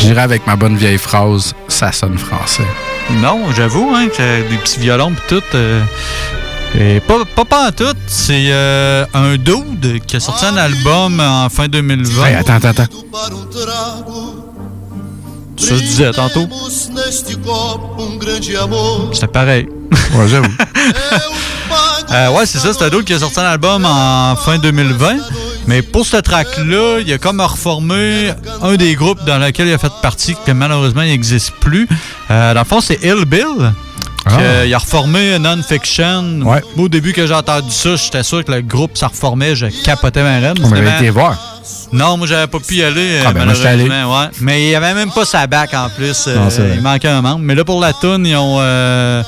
J'irai 0.07 0.21
avec 0.21 0.47
ma 0.47 0.55
bonne 0.55 0.77
vieille 0.77 0.99
phrase, 0.99 1.53
ça 1.67 1.91
sonne 1.91 2.17
français. 2.17 2.63
Non, 3.21 3.41
j'avoue, 3.57 3.93
hein, 3.93 4.07
que 4.07 4.49
des 4.49 4.57
petits 4.59 4.79
violons 4.79 5.11
pis 5.11 5.21
tout. 5.27 5.43
euh, 5.57 5.83
et 6.79 7.01
pas, 7.01 7.25
pas, 7.35 7.45
pas 7.45 7.67
en 7.67 7.73
tout. 7.73 7.93
C'est 8.07 8.53
euh, 8.53 9.05
un 9.15 9.35
dude 9.37 10.01
qui 10.07 10.15
a 10.15 10.21
sorti 10.21 10.45
un 10.45 10.57
album 10.59 11.19
en 11.19 11.49
fin 11.49 11.67
2020. 11.67 12.25
Hey, 12.25 12.35
attends, 12.37 12.53
attends, 12.55 12.69
attends. 12.69 12.87
Ça, 15.57 15.75
je 15.75 15.81
disais 15.81 16.13
tantôt. 16.13 16.47
C'était 19.13 19.27
pareil. 19.27 19.69
Ouais, 20.15 20.29
j'avoue. 20.29 20.47
Euh, 22.13 22.31
ouais, 22.31 22.47
c'est 22.47 22.59
ça, 22.59 22.73
c'est 22.73 22.85
un 22.85 22.89
dude 22.89 23.03
qui 23.05 23.13
a 23.15 23.19
sorti 23.19 23.41
un 23.41 23.45
album 23.47 23.85
en 23.85 24.37
fin 24.37 24.59
2020. 24.59 25.17
Mais 25.67 25.83
pour 25.83 26.07
ce 26.07 26.17
track-là, 26.17 27.01
il 27.05 27.13
a 27.13 27.19
comme 27.19 27.41
reformé 27.41 28.33
un 28.63 28.75
des 28.77 28.95
groupes 28.95 29.25
dans 29.25 29.39
lequel 29.39 29.69
il 29.69 29.73
a 29.75 29.79
fait 29.79 29.93
partie, 30.03 30.37
que 30.47 30.53
malheureusement, 30.53 31.03
il 31.03 31.11
n'existe 31.11 31.53
plus. 31.61 31.89
Euh, 32.31 32.55
dans 32.55 32.61
le 32.61 32.67
fond, 32.67 32.81
c'est 32.81 33.03
Ill 33.03 33.25
Bill. 33.27 33.73
Ah. 34.29 34.65
Il 34.65 34.75
a 34.75 34.79
reformé 34.79 35.39
Non-Fiction. 35.39 36.23
Moi, 36.23 36.61
Au 36.77 36.89
début 36.89 37.13
que 37.13 37.27
j'ai 37.27 37.35
entendu 37.35 37.71
ça, 37.71 37.95
j'étais 37.97 38.25
sûr 38.25 38.45
que 38.45 38.51
le 38.53 38.61
groupe 38.61 38.97
ça 38.97 39.07
reformait, 39.07 39.55
je 39.55 39.67
capotais 39.85 40.23
ma 40.23 40.39
reine. 40.39 40.57
On 40.63 40.73
avait 40.73 40.97
été 40.97 41.11
voir. 41.11 41.37
Non, 41.93 42.17
moi 42.17 42.27
j'avais 42.27 42.49
pas 42.49 42.59
pu 42.59 42.75
y 42.77 42.83
aller, 42.83 43.21
Ah, 43.25 43.33
ben, 43.33 43.45
moi, 43.45 43.55
j'étais 43.55 43.69
allé. 43.69 43.85
malheureusement. 43.85 44.21
Ouais. 44.23 44.29
Mais 44.41 44.63
il 44.65 44.71
y 44.71 44.75
avait 44.75 44.95
même 44.95 45.11
pas 45.13 45.25
sa 45.25 45.47
back 45.47 45.75
en 45.75 45.89
plus. 45.91 46.25
euh, 46.27 46.37
Non, 46.37 46.49
il 46.75 46.81
manquait 46.81 47.07
un 47.09 47.23
membre. 47.23 47.39
Mais 47.41 47.55
là 47.55 47.65
pour 47.65 47.81
la 47.81 47.93
tune, 47.93 48.27
ils 48.27 48.35
ont. 48.37 48.57
euh, 48.61 49.23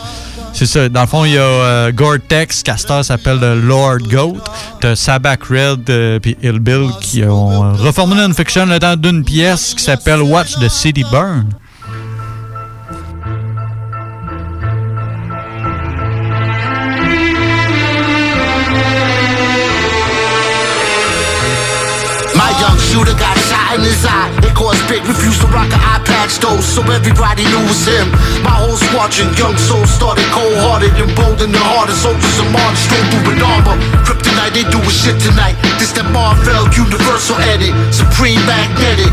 c'est 0.58 0.66
ça. 0.66 0.88
Dans 0.88 1.02
le 1.02 1.06
fond, 1.06 1.24
il 1.24 1.34
y 1.34 1.38
a 1.38 1.42
euh, 1.42 1.92
Gore-Tex, 1.92 2.64
Castor 2.64 3.04
s'appelle 3.04 3.38
le 3.38 3.60
Lord 3.60 3.98
Goat. 4.10 4.38
T'as 4.80 4.96
Sabak 4.96 5.44
Red 5.44 5.88
euh, 5.88 6.18
puis 6.18 6.36
Ill 6.42 6.58
Bill 6.58 6.88
qui 7.00 7.22
ont 7.22 7.64
euh, 7.64 7.72
reformé 7.74 8.16
Non-Fiction 8.16 8.66
le 8.66 8.80
temps 8.80 8.96
d'une 8.96 9.22
pièce 9.22 9.74
qui 9.74 9.84
s'appelle 9.84 10.20
Watch 10.20 10.58
the 10.58 10.68
City 10.68 11.04
Burn. 11.12 11.48
My 22.34 22.50
young 22.58 22.78
shooter 22.78 23.14
got 23.14 23.36
shot 23.46 23.78
in 23.78 23.84
his 23.84 24.04
eye. 24.04 24.47
It 24.88 25.04
caused 25.04 25.04
big 25.04 25.08
refused 25.08 25.40
to 25.42 25.48
rock 25.48 25.68
an 25.68 25.80
eye 25.80 26.00
patch 26.04 26.38
though, 26.40 26.60
so 26.60 26.80
everybody 26.88 27.44
knew 27.44 27.60
it 27.60 27.68
was 27.68 27.84
him. 27.84 28.08
My 28.40 28.56
whole 28.56 28.76
squadron, 28.76 29.28
young 29.36 29.56
souls 29.56 29.90
started 29.90 30.24
cold-hearted 30.32 30.96
and 30.96 31.12
bold 31.16 31.42
in 31.42 31.52
the 31.52 31.60
hardest 31.60 32.02
soldiers 32.02 32.38
of 32.40 32.48
March 32.52 32.76
straight 32.76 33.04
through 33.12 33.36
with 33.36 33.42
armor. 33.42 33.76
Kryptonite, 34.04 34.54
they 34.56 34.64
do 34.72 34.80
a 34.80 34.92
shit 34.92 35.20
tonight. 35.20 35.56
This 35.76 35.92
that 35.92 36.08
Marvel 36.12 36.64
universal 36.72 37.36
edit, 37.52 37.74
supreme 37.92 38.40
magnetic. 38.48 39.12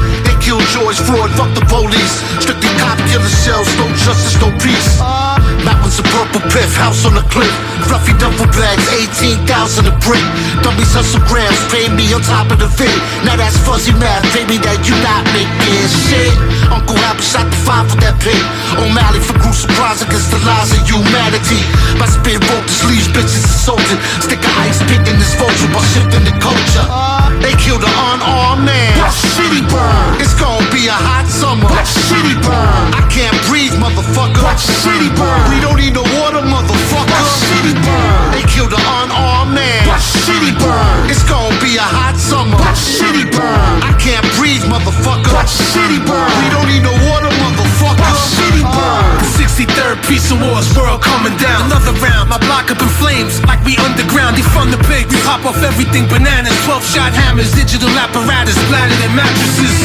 House 6.85 7.01
on 7.09 7.17
the 7.17 7.25
cliff. 7.33 7.49
Fluffy 7.89 8.13
duffel 8.21 8.45
bags, 8.53 8.85
18,000 8.93 9.89
a 9.89 9.93
brick. 10.05 10.21
Dummies 10.61 10.93
hustle 10.93 11.21
grams, 11.25 11.57
pay 11.73 11.89
me 11.89 12.05
on 12.13 12.21
top 12.21 12.53
of 12.53 12.61
the 12.61 12.69
fit. 12.69 12.93
Now 13.25 13.33
that's 13.33 13.57
fuzzy 13.65 13.93
math, 13.97 14.21
baby, 14.37 14.61
that 14.61 14.77
you 14.85 14.93
not 15.01 15.25
making 15.33 15.89
shit. 16.05 16.33
Uncle 16.69 16.97
Apple 17.09 17.25
shot 17.25 17.49
the 17.49 17.57
five 17.65 17.89
for 17.89 17.97
that 18.05 18.21
pit. 18.21 18.37
O'Malley 18.77 19.21
for 19.25 19.33
cruel 19.41 19.57
surprise 19.57 20.05
against 20.05 20.29
the 20.29 20.37
lies 20.45 20.69
of 20.77 20.81
humanity. 20.85 21.61
My 21.97 22.05
spit 22.05 22.37
broke 22.45 22.69
the 22.69 22.75
sleeves, 22.77 23.09
bitches 23.09 23.41
insulted. 23.41 23.97
Stick 24.21 24.45
of 24.45 24.53
ice 24.61 24.77
pick 24.85 25.01
in 25.09 25.17
this 25.17 25.33
vulture 25.41 25.69
while 25.73 25.85
shifting 25.89 26.21
the 26.21 26.35
culture. 26.37 27.14
They 27.43 27.53
killed 27.59 27.83
an 27.83 27.91
unarmed 27.91 28.65
man. 28.65 28.95
Watch 28.99 29.19
shitty 29.35 29.63
burn. 29.67 30.21
It's 30.21 30.35
gonna 30.35 30.63
be 30.71 30.87
a 30.87 30.95
hot 30.95 31.27
summer. 31.27 31.67
Watch 31.67 31.91
shitty 32.07 32.35
burn. 32.43 32.83
I 32.95 33.03
can't 33.11 33.35
breathe, 33.49 33.75
motherfucker. 33.75 34.43
Watch 34.43 34.63
shitty 34.63 35.11
burn. 35.15 35.41
We 35.51 35.59
don't 35.59 35.77
need 35.79 35.93
no 35.93 36.03
water, 36.19 36.41
motherfucker. 36.41 37.11
Watch 37.11 37.45
shitty 37.47 37.75
burn. 37.83 38.31
They 38.31 38.43
killed 38.47 38.73
an 38.73 38.81
unarmed 38.81 39.53
man. 39.53 39.87
Watch 39.87 40.07
shitty 40.23 40.55
burn. 40.59 41.09
It's 41.11 41.23
gonna 41.27 41.55
be 41.59 41.75
a 41.77 41.87
hot 41.87 42.15
summer. 42.15 42.57
Watch 42.57 42.79
shitty 42.79 43.27
burn. 43.33 43.73
I 43.83 43.91
can't 43.99 44.25
breathe, 44.39 44.63
motherfucker. 44.71 45.33
Watch 45.33 45.51
shitty 45.73 45.99
burn. 46.07 46.29
We 46.39 46.47
don't 46.53 46.67
need 46.71 46.83
no 46.83 46.93
water, 47.11 47.31
motherfucker. 47.41 48.44
Watch 48.61 48.77
burn. 48.77 49.17
The 49.19 49.29
63rd 49.35 49.97
piece 50.07 50.31
of 50.31 50.39
wars, 50.39 50.67
world 50.77 51.01
coming 51.01 51.35
down. 51.37 51.67
Another 51.67 51.93
round, 51.99 52.29
my 52.29 52.39
block 52.45 52.71
up 52.71 52.79
in 52.79 52.91
flames, 53.01 53.41
like 53.49 53.59
we 53.65 53.75
underground. 53.81 54.37
Defund 54.37 54.71
the 54.71 54.81
big, 54.87 55.07
we 55.11 55.17
pop 55.25 55.43
off 55.43 55.59
everything 55.63 56.07
bananas. 56.07 56.55
12 56.65 56.83
shot 56.85 57.11
hammers, 57.11 57.51
digital 57.51 57.89
apparatus, 57.97 58.55
splattered 58.67 59.01
in 59.03 59.11
mattresses. 59.15 59.75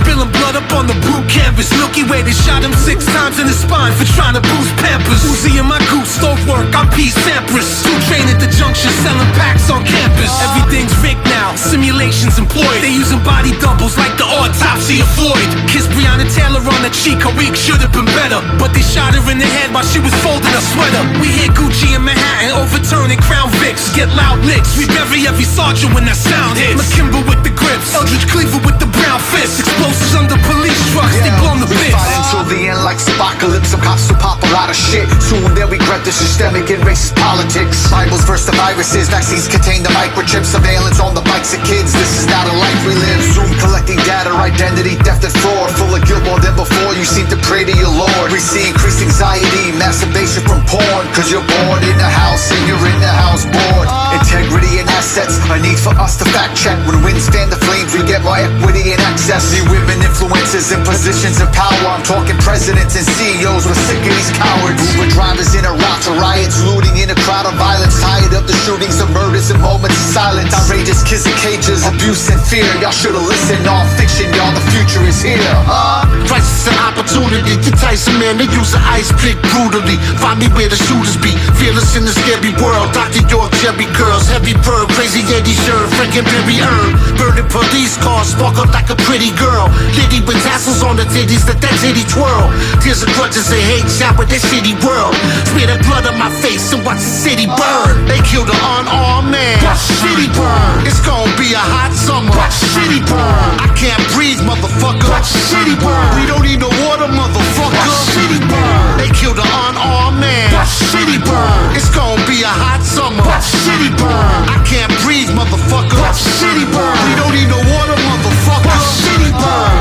Spilling 0.00 0.30
blood 0.38 0.56
up 0.56 0.70
on 0.72 0.86
the 0.86 0.96
blue 1.04 1.22
canvas. 1.28 1.70
Milky 1.76 2.04
Way, 2.06 2.22
they 2.22 2.34
shot 2.34 2.62
him 2.62 2.72
six 2.72 3.04
times 3.16 3.38
in 3.38 3.46
the 3.46 3.56
spine 3.56 3.92
for 3.94 4.06
trying 4.16 4.34
to 4.34 4.42
boost 4.42 4.72
Pampers. 4.80 5.22
Uzi 5.26 5.58
in 5.60 5.66
my 5.66 5.80
goose, 5.92 6.08
stove 6.08 6.40
work, 6.48 6.70
I'm 6.72 6.88
P. 6.94 7.10
Sampras. 7.10 7.84
Two 7.84 7.96
train 8.08 8.24
at 8.30 8.40
the 8.40 8.48
junction, 8.56 8.90
selling 9.04 9.30
packs 9.36 9.68
on 9.68 9.84
campus. 9.84 10.32
Everything's 10.50 10.94
rigged 11.04 11.24
now, 11.28 11.54
simulations 11.56 12.38
employed. 12.38 12.80
They 12.80 12.92
using 12.94 13.20
body 13.22 13.52
doubles 13.60 13.96
like 13.98 14.16
the 14.16 14.24
autopsy 14.24 15.00
of 15.04 15.08
Floyd. 15.14 15.48
Kiss 15.68 15.86
Brianna 15.92 16.26
Taylor 16.32 16.64
on 16.64 16.80
the 16.82 16.92
cheek, 16.92 17.20
her 17.22 17.34
week 17.36 17.54
should 17.54 17.80
have 17.84 17.92
been 17.92 18.08
better. 18.20 18.40
But 18.60 18.76
they 18.76 18.84
shot 18.84 19.16
her 19.16 19.24
in 19.32 19.40
the 19.40 19.48
head 19.48 19.72
while 19.72 19.86
she 19.88 19.96
was 19.96 20.12
folding 20.20 20.52
a 20.52 20.62
sweater. 20.76 21.00
We 21.24 21.32
hit 21.32 21.56
Gucci 21.56 21.96
in 21.96 22.04
Manhattan, 22.04 22.52
overturning 22.60 23.16
Crown 23.24 23.48
Vics. 23.64 23.88
Get 23.96 24.12
loud 24.12 24.44
licks, 24.44 24.76
we 24.76 24.84
bury 24.92 25.24
every 25.24 25.48
sergeant 25.48 25.96
when 25.96 26.04
that 26.04 26.20
sound 26.20 26.60
hits. 26.60 26.76
McKimber 26.76 27.24
with 27.24 27.40
the 27.40 27.52
grips, 27.56 27.96
Eldridge 27.96 28.28
Cleaver 28.28 28.60
with 28.68 28.76
the 28.76 28.90
brown 28.92 29.20
fist. 29.32 29.64
Explosives 29.64 30.12
under 30.12 30.36
police 30.44 30.76
trucks, 30.92 31.16
they 31.24 31.32
blow 31.40 31.56
the 31.56 31.68
We 31.72 31.80
bits. 31.80 31.96
fight 31.96 32.12
until 32.20 32.44
the 32.52 32.60
end 32.68 32.80
like 32.84 33.00
apocalypse. 33.00 33.72
Some 33.72 33.80
cops 33.80 34.04
will 34.12 34.20
pop 34.20 34.42
a 34.44 34.50
lot 34.52 34.68
of 34.68 34.76
shit. 34.76 35.08
Soon 35.24 35.40
they'll 35.56 35.70
regret 35.72 36.04
the 36.04 36.12
systemic 36.12 36.68
and 36.68 36.84
racist 36.84 37.16
politics. 37.16 37.88
Bibles 37.88 38.24
versus 38.28 38.52
the 38.52 38.56
viruses. 38.60 39.08
Vaccines 39.08 39.48
contain 39.48 39.80
the 39.80 39.92
microchips. 39.96 40.52
Surveillance 40.52 41.00
on 41.00 41.14
the 41.14 41.24
bikes 41.24 41.54
of 41.56 41.62
kids. 41.64 41.94
This 41.96 42.20
is 42.20 42.26
not 42.26 42.44
a 42.50 42.54
life 42.58 42.80
we 42.84 42.92
live. 42.98 43.22
Zoom 43.32 43.48
collecting 43.62 43.96
data, 44.04 44.34
identity, 44.34 44.98
theft, 45.06 45.24
and 45.24 45.32
fraud. 45.40 45.70
Full 45.78 45.94
of 45.94 46.02
guilt 46.04 46.24
more 46.26 46.40
than 46.42 46.52
before. 46.58 46.92
You 46.98 47.06
seem 47.06 47.26
to 47.32 47.38
pray 47.48 47.64
to 47.64 47.72
your 47.72 47.88
Lord. 47.88 48.09
We 48.30 48.38
see 48.38 48.68
increased 48.70 49.02
anxiety, 49.02 49.74
masturbation 49.74 50.46
from 50.46 50.62
porn. 50.70 51.04
Cause 51.12 51.30
you're 51.30 51.44
bored 51.44 51.82
in 51.82 51.96
the 51.98 52.06
house 52.06 52.50
and 52.54 52.62
you're 52.68 52.86
in 52.86 52.98
the 53.02 53.10
house 53.10 53.42
bored. 53.42 53.88
Integrity 54.14 54.78
and 54.78 54.88
assets. 54.94 55.42
A 55.50 55.58
need 55.58 55.78
for 55.78 55.90
us 55.98 56.14
to 56.22 56.24
fact 56.30 56.54
check. 56.54 56.78
When 56.86 57.02
winds 57.02 57.26
fan 57.26 57.50
the 57.50 57.58
flames, 57.58 57.90
we 57.90 58.06
get 58.06 58.22
more 58.22 58.38
equity 58.38 58.94
and 58.94 59.00
access. 59.02 59.42
See 59.50 59.62
women 59.66 59.98
influencers 60.06 60.70
in 60.70 60.78
positions 60.86 61.42
of 61.42 61.50
power. 61.50 61.74
I'm 61.90 62.06
talking 62.06 62.38
presidents 62.38 62.94
and 62.94 63.02
CEOs. 63.02 63.66
We're 63.66 63.82
sick 63.90 63.98
of 63.98 64.14
these 64.14 64.30
cowards. 64.38 64.78
Uber 64.94 65.10
drivers 65.10 65.50
in 65.58 65.66
a 65.66 65.74
route 65.74 66.02
to 66.06 66.12
riots, 66.14 66.62
looting 66.62 66.96
in 67.02 67.10
a 67.10 67.18
crowd 67.26 67.50
of 67.50 67.58
violence. 67.58 67.98
Tired 67.98 68.32
of 68.38 68.46
the 68.46 68.54
shootings 68.62 69.02
and 69.02 69.10
murders 69.10 69.50
and 69.50 69.58
moments 69.58 69.98
of 69.98 70.06
silence. 70.14 70.54
Outrageous 70.54 71.02
kids 71.02 71.26
in 71.26 71.34
cages, 71.42 71.82
abuse 71.82 72.30
and 72.30 72.38
fear. 72.46 72.68
Y'all 72.78 72.94
should've 72.94 73.26
listened. 73.26 73.66
All 73.66 73.82
fiction, 73.98 74.30
y'all. 74.38 74.54
The 74.54 74.64
future 74.70 75.02
is 75.02 75.18
here. 75.18 75.42
Uh, 75.66 76.06
Crisis 76.30 76.70
and 76.70 76.78
opportunity 76.78 77.58
to 77.58 77.70
Man, 78.08 78.40
they 78.40 78.48
use 78.56 78.72
an 78.72 78.80
ice 78.88 79.12
pick 79.20 79.36
brutally. 79.52 80.00
Find 80.20 80.40
me 80.40 80.48
where 80.56 80.68
the 80.68 80.76
shooters 80.76 81.20
be. 81.20 81.36
Fearless 81.60 81.96
in 81.96 82.04
the 82.08 82.12
scary 82.12 82.52
world. 82.60 82.92
Dr. 82.96 83.24
York, 83.28 83.52
Jerry 83.60 83.84
girls, 83.92 84.24
heavy 84.28 84.56
bird, 84.64 84.88
crazy 84.96 85.20
Eddie 85.32 85.56
shirt, 85.68 85.88
Frank 85.96 86.16
and 86.16 86.24
Perry 86.24 86.60
Earn. 86.64 86.96
Burning 87.20 87.48
police 87.52 88.00
cars, 88.00 88.32
spark 88.32 88.56
up 88.56 88.72
like 88.72 88.88
a 88.88 88.96
pretty 89.04 89.32
girl. 89.36 89.68
Liddy 89.96 90.24
with 90.24 90.40
tassels 90.40 90.80
on 90.80 90.96
the 90.96 91.04
titties, 91.12 91.44
let 91.44 91.60
that 91.60 91.76
titty 91.84 92.04
twirl. 92.08 92.48
Tears 92.80 93.04
of 93.04 93.12
grudges 93.16 93.52
and 93.52 93.60
hate 93.60 93.88
shower 93.88 94.24
this 94.24 94.44
shitty 94.48 94.76
world. 94.80 95.12
Smear 95.52 95.68
the 95.68 95.76
blood 95.84 96.08
on 96.08 96.16
my 96.16 96.32
face 96.40 96.72
and 96.72 96.80
watch 96.84 97.00
the 97.04 97.14
city 97.24 97.44
burn. 97.44 98.04
They 98.08 98.20
killed 98.24 98.48
an 98.48 98.60
unarmed 98.80 99.32
man. 99.32 99.60
Watch 99.60 99.84
the 99.88 99.96
city 100.08 100.28
burn. 100.32 100.88
It's 100.88 101.00
gonna 101.04 101.28
be 101.36 101.52
a 101.52 101.60
hot 101.60 101.92
summer. 101.92 102.32
Watch 102.32 102.56
the 102.64 102.68
city 102.80 103.00
burn. 103.04 103.50
I 103.60 103.68
can't 103.76 104.00
breathe, 104.16 104.40
motherfucker. 104.40 105.08
Watch 105.12 105.32
the 105.32 105.42
city 105.52 105.76
burn. 105.80 106.08
We 106.16 106.24
don't 106.24 106.44
need 106.44 106.60
no 106.64 106.72
water, 106.88 107.08
motherfucker. 107.12 107.89
Watch 107.90 108.14
city 108.14 108.38
burn. 108.46 109.02
They 109.02 109.10
killed 109.10 109.38
an 109.42 109.50
unarmed 109.66 110.22
man. 110.22 110.54
Watch 110.54 110.70
city 110.94 111.18
burn. 111.26 111.74
It's 111.74 111.90
gonna 111.90 112.22
be 112.30 112.46
a 112.46 112.54
hot 112.62 112.86
summer. 112.86 113.18
Watch 113.26 113.50
city 113.66 113.90
burn. 113.98 114.46
I 114.46 114.62
can't 114.62 114.94
breathe, 115.02 115.30
motherfucker. 115.34 115.98
Watch 115.98 116.22
city 116.22 116.70
burn. 116.70 116.94
We 117.10 117.14
don't 117.18 117.34
need 117.34 117.50
no 117.50 117.58
water, 117.74 117.98
motherfucker. 117.98 118.70
Watch 118.70 118.86
city 119.02 119.30
burn. 119.34 119.79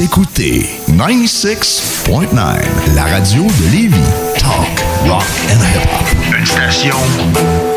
Écoutez 0.00 0.64
96.9, 0.88 2.94
la 2.94 3.04
radio 3.04 3.42
de 3.42 3.72
Lévis. 3.72 3.96
Talk, 4.38 4.80
rock 5.06 5.24
and 5.50 5.60
hip-hop. 5.60 6.06
Une 6.38 6.46
station 6.46 6.96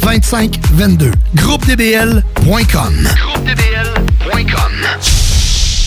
418-681-2522. 0.00 1.12
GroupeDBL.com. 1.34 3.08
GroupeDBL.com. 3.16 5.23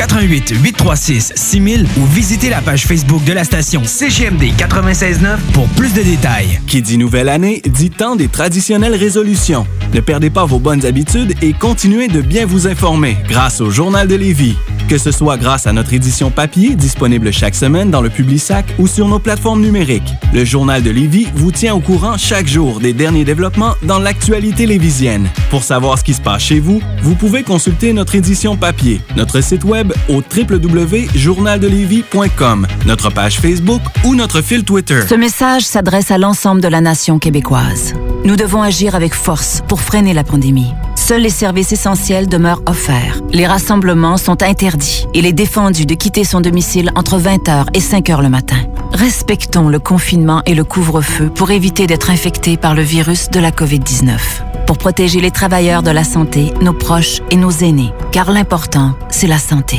88 0.00 0.54
836 0.62 1.32
6000 1.36 1.86
ou 1.98 2.06
visitez 2.06 2.48
la 2.48 2.62
page 2.62 2.86
Facebook 2.86 3.22
de 3.24 3.34
la 3.34 3.44
station 3.44 3.82
CGMD 3.84 4.44
969 4.58 5.38
pour 5.52 5.68
plus 5.68 5.92
de 5.92 6.00
détails. 6.00 6.58
Qui 6.66 6.80
dit 6.80 6.96
nouvelle 6.96 7.28
année 7.28 7.60
dit 7.66 7.90
temps 7.90 8.16
des 8.16 8.28
traditionnelles 8.28 8.94
résolutions. 8.94 9.66
Ne 9.92 10.00
perdez 10.00 10.30
pas 10.30 10.46
vos 10.46 10.58
bonnes 10.58 10.86
habitudes 10.86 11.34
et 11.42 11.52
continuez 11.52 12.08
de 12.08 12.22
bien 12.22 12.46
vous 12.46 12.66
informer 12.66 13.18
grâce 13.28 13.60
au 13.60 13.70
Journal 13.70 14.08
de 14.08 14.14
Lévis. 14.14 14.56
Que 14.88 14.96
ce 14.96 15.12
soit 15.12 15.36
grâce 15.36 15.66
à 15.66 15.72
notre 15.72 15.92
édition 15.92 16.30
papier 16.30 16.74
disponible 16.74 17.32
chaque 17.32 17.54
semaine 17.54 17.90
dans 17.90 18.00
le 18.00 18.08
Publisac 18.08 18.64
ou 18.78 18.86
sur 18.86 19.06
nos 19.06 19.18
plateformes 19.18 19.60
numériques. 19.60 20.14
Le 20.32 20.44
Journal 20.44 20.82
de 20.82 20.90
Lévis 20.90 21.28
vous 21.34 21.52
tient 21.52 21.74
au 21.74 21.80
courant 21.80 22.16
chaque 22.16 22.48
jour 22.48 22.80
des 22.80 22.92
derniers 22.92 23.24
développements 23.24 23.74
dans 23.82 23.98
l'actualité 23.98 24.66
lévisienne. 24.66 25.28
Pour 25.50 25.62
savoir 25.62 25.98
ce 25.98 26.04
qui 26.04 26.14
se 26.14 26.20
passe 26.20 26.42
chez 26.42 26.58
vous, 26.58 26.80
vous 27.02 27.14
pouvez 27.14 27.42
consulter 27.42 27.92
notre 27.92 28.14
édition 28.14 28.56
papier, 28.56 29.00
notre 29.16 29.40
site 29.42 29.64
web 29.64 29.89
au 30.08 30.22
www.journaldelévis.com, 30.36 32.66
notre 32.86 33.10
page 33.10 33.38
Facebook 33.38 33.82
ou 34.04 34.14
notre 34.14 34.40
fil 34.42 34.64
Twitter. 34.64 35.02
Ce 35.08 35.14
message 35.14 35.62
s'adresse 35.62 36.10
à 36.10 36.18
l'ensemble 36.18 36.60
de 36.60 36.68
la 36.68 36.80
nation 36.80 37.18
québécoise. 37.18 37.94
Nous 38.22 38.36
devons 38.36 38.62
agir 38.62 38.94
avec 38.94 39.14
force 39.14 39.62
pour 39.66 39.80
freiner 39.80 40.12
la 40.12 40.24
pandémie. 40.24 40.72
Seuls 40.94 41.22
les 41.22 41.30
services 41.30 41.72
essentiels 41.72 42.28
demeurent 42.28 42.62
offerts. 42.66 43.20
Les 43.32 43.46
rassemblements 43.46 44.18
sont 44.18 44.42
interdits. 44.42 45.06
Il 45.14 45.24
est 45.24 45.32
défendu 45.32 45.86
de 45.86 45.94
quitter 45.94 46.24
son 46.24 46.42
domicile 46.42 46.90
entre 46.96 47.18
20h 47.18 47.68
et 47.72 47.80
5h 47.80 48.22
le 48.22 48.28
matin. 48.28 48.58
Respectons 48.92 49.68
le 49.68 49.78
confinement 49.78 50.42
et 50.44 50.54
le 50.54 50.64
couvre-feu 50.64 51.30
pour 51.34 51.50
éviter 51.50 51.86
d'être 51.86 52.10
infectés 52.10 52.58
par 52.58 52.74
le 52.74 52.82
virus 52.82 53.30
de 53.30 53.40
la 53.40 53.52
COVID-19. 53.52 54.18
Pour 54.66 54.76
protéger 54.76 55.20
les 55.20 55.30
travailleurs 55.30 55.82
de 55.82 55.90
la 55.90 56.04
santé, 56.04 56.52
nos 56.60 56.74
proches 56.74 57.22
et 57.30 57.36
nos 57.36 57.50
aînés. 57.50 57.92
Car 58.12 58.30
l'important, 58.30 58.94
c'est 59.08 59.26
la 59.28 59.38
santé. 59.38 59.78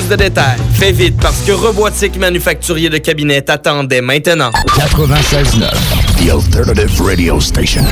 plus 0.01 0.09
de 0.09 0.15
détails. 0.15 0.57
Fais 0.73 0.91
vite 0.91 1.17
parce 1.21 1.41
que 1.41 1.51
Robotique 1.51 2.17
Manufacturier 2.17 2.89
de 2.89 2.97
Cabinet 2.97 3.49
attendait 3.49 4.01
maintenant. 4.01 4.51
96.9, 4.77 5.69
The 6.17 6.29
Alternative 6.31 7.01
Radio 7.01 7.39
Station. 7.39 7.83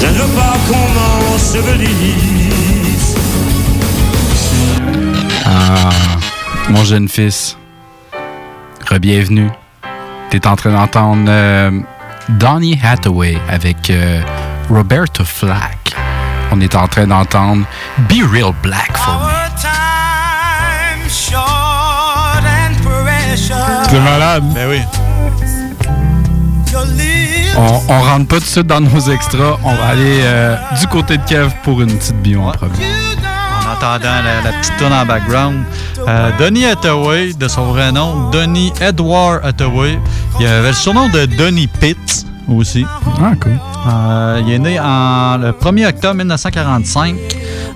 Je 0.00 0.06
ne 0.06 0.12
veux 0.12 0.28
pas 0.34 0.56
qu'on 0.68 0.88
m'ensevelisse. 0.94 1.98
Ah 5.44 6.07
a 6.76 6.84
jeune 6.84 7.08
fils. 7.08 7.56
Rebienvenue. 8.88 9.50
T'es 10.30 10.46
en 10.46 10.56
train 10.56 10.72
d'entendre 10.72 11.26
euh, 11.28 11.70
Donny 12.28 12.78
Hathaway 12.82 13.38
avec 13.48 13.90
euh, 13.90 14.20
Roberto 14.70 15.24
Flack. 15.24 15.94
On 16.50 16.60
est 16.60 16.74
en 16.74 16.86
train 16.88 17.06
d'entendre 17.06 17.64
Be 18.08 18.22
Real 18.32 18.52
Black 18.62 18.96
for 18.96 19.20
Me. 19.20 19.38
C'est 23.90 24.00
malade. 24.00 24.44
Ben 24.54 24.68
oui. 24.68 24.80
On, 27.56 27.80
on 27.88 28.00
rentre 28.02 28.28
pas 28.28 28.36
tout 28.36 28.42
de 28.42 28.46
suite 28.46 28.66
dans 28.66 28.80
nos 28.80 29.00
extras. 29.00 29.56
On 29.64 29.74
va 29.74 29.86
aller 29.88 30.20
euh, 30.22 30.56
du 30.78 30.86
côté 30.86 31.16
de 31.16 31.24
Kev 31.24 31.50
pour 31.62 31.80
une 31.80 31.96
petite 31.96 32.16
bio 32.22 32.42
en 32.42 32.52
premier. 32.52 32.74
En 33.80 33.94
entendant 33.94 34.22
la, 34.24 34.42
la 34.42 34.52
petite 34.58 34.76
tonne 34.78 34.92
en 34.92 35.06
background. 35.06 35.64
Euh, 36.08 36.30
Donny 36.38 36.64
Hathaway, 36.64 37.32
de 37.32 37.46
son 37.46 37.66
vrai 37.66 37.92
nom, 37.92 38.28
Donny 38.30 38.72
Edward 38.80 39.40
Hathaway. 39.44 39.98
Il 40.40 40.46
avait 40.46 40.68
le 40.68 40.74
surnom 40.74 41.08
de 41.08 41.26
Donny 41.26 41.68
Pitt 41.68 42.26
aussi. 42.48 42.84
Ah, 43.22 43.32
cool. 43.40 43.52
Euh, 43.88 44.42
il 44.44 44.52
est 44.52 44.58
né 44.58 44.80
en, 44.80 45.38
le 45.38 45.52
1er 45.52 45.88
octobre 45.90 46.14
1945 46.14 47.14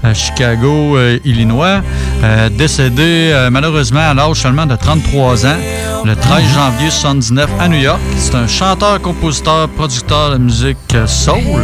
à 0.03 0.13
Chicago, 0.15 0.97
euh, 0.97 1.19
Illinois. 1.25 1.83
Euh, 2.25 2.49
décédé 2.49 3.49
malheureusement 3.53 4.11
à 4.11 4.15
l'âge 4.15 4.39
seulement 4.39 4.67
de 4.67 4.75
33 4.75 5.47
ans, 5.47 5.57
le 6.05 6.17
13 6.17 6.43
janvier 6.55 6.91
79 6.91 7.49
à 7.61 7.69
New 7.69 7.79
York. 7.79 8.01
C'est 8.17 8.35
un 8.35 8.49
chanteur, 8.49 9.01
compositeur, 9.01 9.69
producteur 9.69 10.33
de 10.33 10.39
musique 10.39 10.77
euh, 10.95 11.07
soul. 11.07 11.63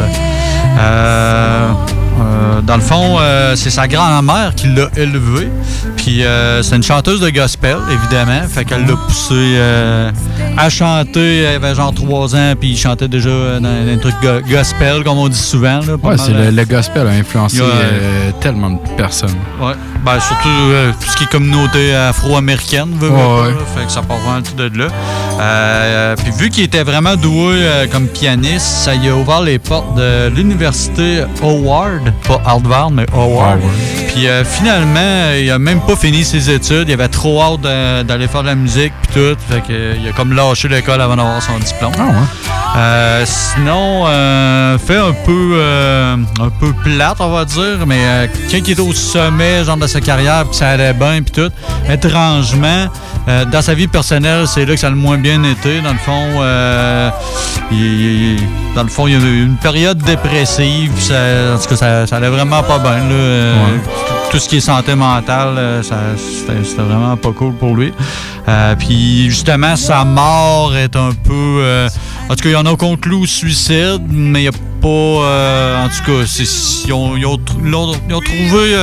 Euh, 2.21 2.61
dans 2.63 2.77
le 2.77 2.83
fond, 2.83 3.17
euh, 3.21 3.55
c'est 3.57 3.71
sa 3.71 3.87
grand-mère 3.89 4.55
qui 4.57 4.67
l'a 4.69 4.89
élevé. 4.97 5.49
Puis 5.97 6.25
euh, 6.25 6.63
c'est 6.63 6.77
une 6.77 6.83
chanteuse 6.83 7.21
de 7.21 7.31
gospel, 7.31 7.77
évidemment. 7.91 8.43
Fait 8.49 8.65
qu'elle 8.65 8.87
l'a 8.87 8.95
poussé 8.97 9.59
à 10.57 10.69
chanter. 10.69 11.43
Elle 11.43 11.57
avait 11.65 11.75
genre 11.75 11.93
3 11.95 12.35
ans, 12.37 12.55
puis 12.59 12.71
il 12.71 12.77
chantait 12.79 13.09
déjà 13.09 13.29
dans, 13.29 13.61
dans 13.61 13.93
un 13.95 13.99
truc 13.99 14.15
go- 14.23 14.41
gospel, 14.49 15.03
comme 15.05 15.19
on 15.19 15.29
dit 15.29 15.39
souvent. 15.39 15.81
Là, 15.81 15.95
Ouais, 16.03 16.17
c'est 16.19 16.33
euh, 16.33 16.51
le, 16.51 16.57
le 16.57 16.65
gospel 16.65 17.07
a 17.07 17.11
influencé 17.11 17.61
a, 17.61 18.33
tellement 18.41 18.71
de 18.71 18.79
personnes. 18.97 19.37
Ouais. 19.61 19.73
Ben, 20.05 20.19
surtout 20.21 20.95
tout 21.01 21.11
ce 21.11 21.17
qui 21.17 21.25
est 21.25 21.31
communauté 21.31 21.95
afro-américaine, 21.95 22.91
Ouais, 23.01 23.09
ouais. 23.09 23.55
fait 23.77 23.87
que 23.87 23.93
ça 23.93 24.01
part 24.03 24.19
vraiment 24.19 24.43
tout 24.43 24.55
de 24.55 24.79
là. 24.79 26.15
Puis 26.17 26.33
vu 26.39 26.51
qu'il 26.51 26.65
était 26.65 26.83
vraiment 26.85 27.17
doué 27.17 27.59
comme 27.93 28.07
pianiste, 28.07 28.65
ça 28.67 28.95
lui 28.95 29.09
a 29.09 29.17
ouvert 29.17 29.41
les 29.43 29.59
portes 29.59 29.95
de 29.97 30.29
l'université 30.29 31.25
Howard, 31.43 32.08
pas 32.27 32.41
Harvard, 32.45 32.91
mais 32.91 33.07
Howard. 33.13 33.61
Puis 34.19 34.27
euh, 34.27 34.43
finalement, 34.45 35.31
il 35.41 35.49
a 35.49 35.61
même 35.61 35.81
pas 35.81 35.95
fini 35.95 36.25
ses 36.25 36.51
études, 36.51 36.89
il 36.89 36.93
avait 36.93 37.07
trop 37.07 37.41
hâte 37.41 37.61
d'aller 38.05 38.27
faire 38.27 38.43
de 38.43 38.49
la 38.49 38.57
musique 38.57 38.93
puis 39.03 39.13
tout, 39.15 39.37
fait 39.49 39.61
que, 39.61 39.67
euh, 39.71 39.95
il 40.03 40.09
a 40.09 40.13
comme 40.13 40.33
lâché 40.33 40.67
l'école 40.67 41.01
avant 41.01 41.15
d'avoir 41.15 41.41
son 41.41 41.57
diplôme. 41.61 41.93
Euh, 42.77 43.25
sinon, 43.25 44.07
euh, 44.09 44.77
fait 44.77 44.97
un 44.97 45.13
peu, 45.25 45.63
un 46.41 46.49
peu 46.59 46.73
plate, 46.83 47.19
on 47.21 47.29
va 47.31 47.45
dire, 47.45 47.87
mais 47.87 48.29
quelqu'un 48.51 48.65
qui 48.65 48.73
est 48.73 48.81
au 48.81 48.93
sommet, 48.93 49.63
genre 49.65 49.77
de 49.77 49.87
sa 49.87 50.01
carrière, 50.01 50.47
puis 50.47 50.57
ça 50.57 50.71
allait 50.71 50.95
bien, 50.95 51.23
puis 51.23 51.31
tout. 51.41 51.53
Étrangement, 51.89 52.87
dans 53.53 53.63
sa 53.63 53.75
vie 53.75 53.87
personnelle, 53.87 54.49
c'est 54.49 54.65
là 54.67 54.75
que 54.75 54.81
ça 54.81 54.89
a 54.89 54.91
le 54.91 54.97
moins 54.97 55.19
bien 55.19 55.45
été. 55.45 55.81
Dans 55.81 55.93
le 55.93 55.99
fond, 55.99 56.27
il, 57.71 57.79
il- 58.35 58.49
dans 58.75 58.83
le 58.83 58.89
fond, 58.91 59.07
il 59.07 59.13
y 59.15 59.17
a 59.17 59.21
eu 59.21 59.43
une 59.45 59.57
période 59.57 59.99
dépressive. 59.99 60.93
Ça, 60.99 61.15
en 61.55 61.59
tout 61.59 61.69
cas, 61.71 61.77
ça, 61.77 62.07
ça 62.07 62.17
allait 62.17 62.29
vraiment 62.29 62.63
pas 62.65 62.79
bien. 62.79 62.99
là. 62.99 63.55
Tout 64.31 64.39
ce 64.39 64.49
qui 64.49 64.57
est 64.59 64.61
santé 64.61 64.95
mentale, 64.95 65.55
euh, 65.57 65.83
c'était 65.83 66.83
vraiment 66.83 67.17
pas 67.17 67.33
cool 67.33 67.55
pour 67.55 67.75
lui. 67.75 67.93
Euh, 68.47 68.75
puis 68.77 69.31
justement, 69.31 69.75
sa 69.75 70.05
mort 70.05 70.77
est 70.77 70.95
un 70.97 71.13
peu. 71.25 71.33
euh, 71.63 71.89
en 72.29 72.35
tout 72.37 72.43
cas, 72.43 72.49
il 72.51 72.53
y 72.53 72.57
en 72.57 72.67
a 72.67 72.77
conclu 72.77 73.15
au 73.15 73.27
suicide, 73.27 74.03
mais 74.11 74.41
il 74.41 74.43
n'y 74.43 74.49
a 74.49 74.53
pas. 74.83 75.85
en 75.85 75.89
tout 75.89 76.05
cas, 76.05 76.43
ils 76.87 76.93
ont, 76.93 77.17
ils 77.17 77.27
ont 77.27 77.37
tr- 77.37 77.63
l'ont- 77.63 77.93
ils 78.09 78.15
ont 78.15 78.21
trouvé 78.21 78.75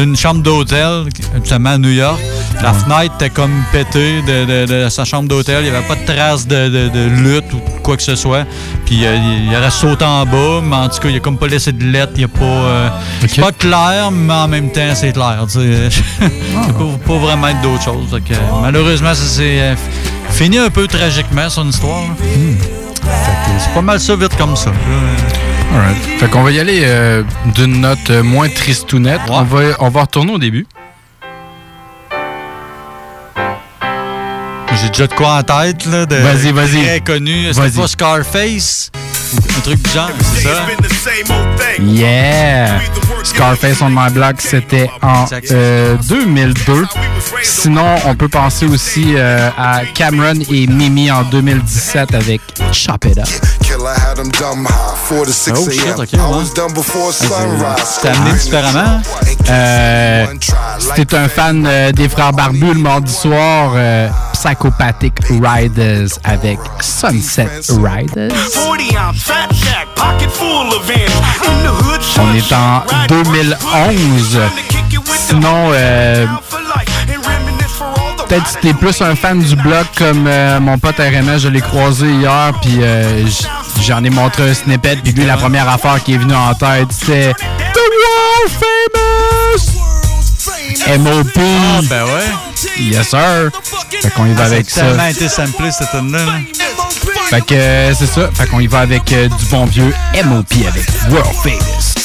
euh, 0.00 0.04
une 0.04 0.16
chambre 0.16 0.42
d'hôtel, 0.42 1.04
justement 1.40 1.70
à 1.70 1.78
New 1.78 1.90
York. 1.90 2.20
La 2.62 2.72
fenêtre 2.72 3.14
était 3.16 3.30
comme 3.30 3.52
pétée 3.70 4.22
de, 4.22 4.44
de- 4.66 4.84
de 4.84 4.88
sa 4.88 5.04
chambre 5.04 5.28
d'hôtel. 5.28 5.64
Il 5.64 5.70
n'y 5.70 5.76
avait 5.76 5.86
pas 5.86 5.94
de 5.96 6.04
traces 6.06 6.46
de, 6.46 7.08
lutte 7.22 7.52
ou 7.52 7.60
quoi 7.82 7.96
que 7.96 8.02
ce 8.02 8.16
soit. 8.16 8.44
Puis 8.86 9.04
euh, 9.04 9.16
il, 9.16 9.54
aurait 9.54 9.70
sauté 9.70 10.04
en 10.04 10.24
bas, 10.24 10.60
mais 10.62 10.76
en 10.76 10.88
tout 10.88 11.00
cas, 11.00 11.08
il 11.08 11.16
a 11.16 11.20
comme 11.20 11.36
pas 11.38 11.46
laissé 11.48 11.72
de 11.72 11.84
lettres. 11.84 12.12
Il 12.14 12.18
n'y 12.18 12.24
a 12.24 12.28
pas. 12.28 12.44
euh, 12.44 12.88
C'est 13.28 13.40
pas 13.40 13.52
clair, 13.52 14.10
mais 14.10 14.32
en 14.32 14.48
même 14.48 14.70
temps, 14.72 14.94
c'est 14.94 15.12
clair. 15.12 15.44
Il 15.54 16.72
peut 16.72 16.84
pas, 17.06 17.12
pas 17.14 17.18
vraiment 17.18 17.48
être 17.48 17.60
d'autre 17.62 17.82
chose. 17.84 18.08
Euh, 18.14 18.34
malheureusement, 18.62 19.14
ça 19.14 19.24
s'est 19.24 19.60
euh, 19.60 19.74
fini 20.30 20.58
un 20.58 20.70
peu 20.70 20.86
tragiquement, 20.86 21.48
son 21.50 21.68
histoire. 21.68 22.02
que 22.16 23.04
C'est 23.58 23.74
pas 23.74 23.82
mal 23.82 24.00
ça, 24.00 24.16
vite 24.16 24.36
comme 24.38 24.56
ça. 24.56 24.70
là. 24.70 25.45
Alright. 25.74 25.96
Fait 26.18 26.28
qu'on 26.28 26.42
va 26.42 26.50
y 26.50 26.60
aller 26.60 26.80
euh, 26.84 27.22
d'une 27.54 27.80
note 27.80 28.10
euh, 28.10 28.22
moins 28.22 28.48
tristounette. 28.48 29.20
On, 29.28 29.42
va, 29.42 29.60
on 29.80 29.88
va 29.88 30.02
retourner 30.02 30.32
au 30.32 30.38
début. 30.38 30.66
J'ai 34.82 34.88
déjà 34.88 35.06
de 35.06 35.14
quoi 35.14 35.38
en 35.38 35.42
tête, 35.42 35.86
là, 35.86 36.04
de 36.06 36.16
Vas-y, 36.16 36.52
vas-y. 36.52 36.82
très 36.84 37.00
connu. 37.00 37.50
Vas-y. 37.50 37.70
pas 37.72 37.88
Scarface? 37.88 38.90
Un 39.56 39.60
truc 39.60 39.82
du 39.82 39.90
genre, 39.90 40.10
c'est 40.34 40.42
ça? 40.42 40.66
Yeah! 41.80 42.78
Scarface 43.24 43.80
on 43.82 43.90
My 43.90 44.10
Block, 44.12 44.36
c'était 44.38 44.88
en 45.02 45.24
euh, 45.50 45.96
2002. 46.08 46.84
Sinon, 47.42 47.96
on 48.06 48.14
peut 48.14 48.28
penser 48.28 48.66
aussi 48.66 49.14
euh, 49.16 49.48
à 49.58 49.80
Cameron 49.94 50.40
et 50.50 50.66
Mimi 50.66 51.10
en 51.10 51.22
2017 51.24 52.14
avec 52.14 52.40
Chop 52.72 53.04
It 53.06 53.18
Up. 53.18 53.28
Killer 53.86 53.98
had 54.00 54.16
them 54.16 54.30
dumb 54.32 54.64
high, 54.64 54.96
4 55.08 55.26
to 55.26 55.32
6 55.32 55.58
Oh, 55.58 55.70
shit, 55.70 55.86
a.m. 55.86 56.00
ok, 56.00 56.14
I 56.14 56.16
ouais. 56.16 56.36
was 56.36 56.52
done 56.54 56.72
before 56.74 57.12
sunrise. 57.12 57.62
C'était 57.84 58.08
amené 58.08 58.32
différemment? 58.32 59.00
Euh, 59.48 60.26
si 60.78 61.06
t'es 61.06 61.16
un 61.16 61.28
fan 61.28 61.64
euh, 61.66 61.92
des 61.92 62.08
frères 62.08 62.32
Barbus 62.32 62.74
le 62.74 62.80
mardi 62.80 63.12
soir, 63.12 63.72
euh, 63.76 64.08
Psychopathic 64.32 65.14
Riders 65.30 66.08
avec 66.24 66.58
Sunset 66.80 67.48
Riders. 67.80 68.30
40 68.52 68.80
ounce 68.98 69.22
fat 69.22 69.48
shack, 69.54 69.86
pocket 69.94 70.30
full 70.30 70.66
of 70.74 70.90
ends. 70.90 71.46
In 71.46 71.62
the 71.62 71.70
hood, 71.70 72.00
On 72.18 72.34
est 72.34 72.52
en 72.52 72.82
2011. 73.08 74.40
Sinon, 75.28 75.70
euh, 75.72 76.26
peut-être 78.28 78.46
si 78.48 78.56
t'es 78.60 78.74
plus 78.74 79.00
un 79.02 79.14
fan 79.14 79.38
du 79.40 79.54
bloc 79.56 79.86
comme 79.96 80.26
euh, 80.26 80.58
mon 80.60 80.76
pote 80.78 80.96
RMS, 80.98 81.38
je 81.38 81.48
l'ai 81.48 81.60
croisé 81.60 82.06
hier, 82.10 82.52
puis 82.62 82.78
euh, 82.80 83.24
j'en 83.82 84.02
ai 84.04 84.10
montré 84.10 84.50
un 84.50 84.54
snippet, 84.54 84.96
puis 84.96 85.12
lui, 85.12 85.24
la 85.24 85.36
première 85.36 85.68
affaire 85.68 86.02
qui 86.02 86.14
est 86.14 86.18
venue 86.18 86.34
en 86.34 86.54
tête, 86.54 86.88
c'était 86.90 87.32
The 87.34 87.78
World 87.78 88.52
Famous! 88.60 89.86
MOP! 90.98 91.26
Ah, 91.36 91.80
ben 91.88 92.04
ouais. 92.04 92.30
Yes, 92.78 93.08
sir! 93.08 93.50
Fait 94.02 94.10
qu'on 94.10 94.26
y 94.26 94.32
va 94.34 94.44
avec 94.44 94.70
ça. 94.70 94.80
ça. 94.80 94.86
a 94.86 94.88
tellement 94.88 95.06
été 95.06 95.28
samplé, 95.28 95.70
cette 95.70 95.92
là. 95.92 96.18
Fait 97.28 97.40
que 97.40 97.54
euh, 97.54 97.94
c'est 97.94 98.06
ça. 98.06 98.30
Fait 98.32 98.46
qu'on 98.46 98.60
y 98.60 98.66
va 98.66 98.80
avec 98.80 99.12
euh, 99.12 99.28
du 99.28 99.44
bon 99.46 99.64
vieux 99.64 99.92
MOP 100.24 100.52
avec 100.68 100.86
World 101.10 101.34
Famous. 101.42 101.96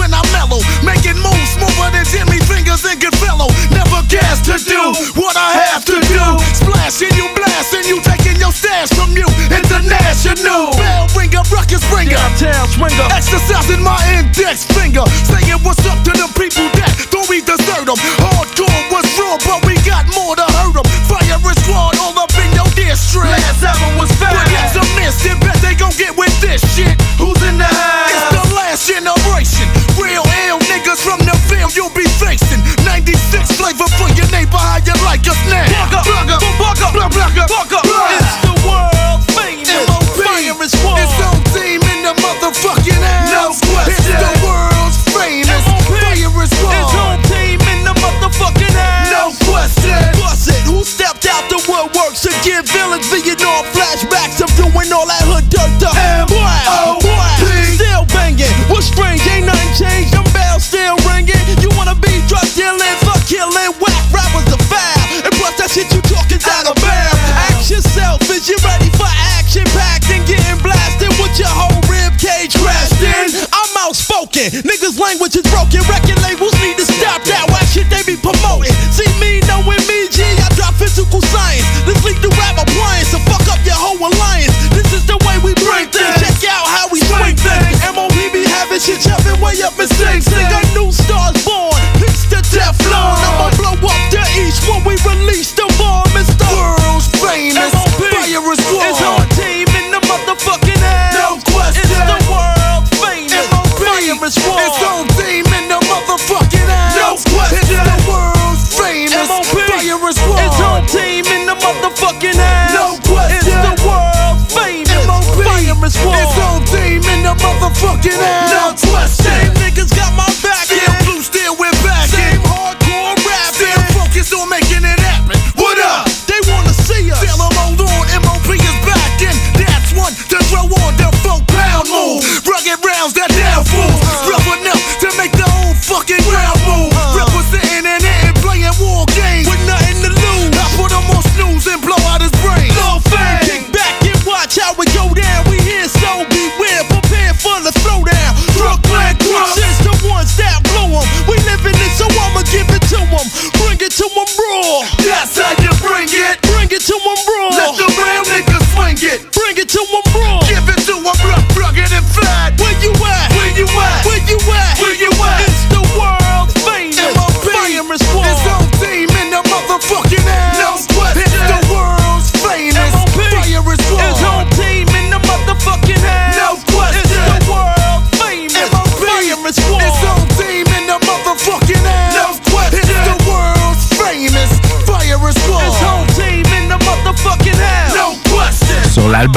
When 0.00 0.16
I 0.16 0.24
mellow, 0.32 0.64
making 0.80 1.20
moves 1.20 1.52
smoother 1.52 1.92
than 1.92 2.08
Jimmy 2.08 2.40
Fingers 2.48 2.88
and 2.88 2.96
Goodfellow. 2.96 3.52
Never 3.68 4.00
gas 4.08 4.40
to 4.48 4.56
do 4.56 4.80
what 5.20 5.36
I 5.36 5.52
have 5.68 5.84
to 5.92 6.00
do. 6.00 6.24
Splashing 6.56 7.12
you, 7.12 7.28
blasting 7.36 7.84
you, 7.84 8.00
taking 8.00 8.40
your 8.40 8.50
stash 8.56 8.88
from 8.96 9.12
you. 9.12 9.28
International 9.52 10.72
bell 10.80 11.04
ringer, 11.12 11.44
ruckus 11.52 11.84
bringer, 11.92 12.16
town 12.40 12.64
swinger, 12.72 13.06
exercising 13.12 13.84
my 13.84 14.00
index 14.16 14.64
finger, 14.72 15.04
saying 15.28 15.60
what's 15.60 15.84
up 15.84 16.00
to 16.08 16.12
the 16.16 16.28
people 16.32 16.64
that 16.80 16.96
don't 17.12 17.28
we 17.28 17.44
desert 17.44 17.84
them. 17.84 18.00
Hardcore 18.24 18.80
was 18.88 19.04
raw, 19.20 19.36
but 19.44 19.60
we 19.68 19.76
got 19.84 20.08
more 20.16 20.32
to 20.32 20.46
hurt 20.56 20.80
them. 20.80 20.88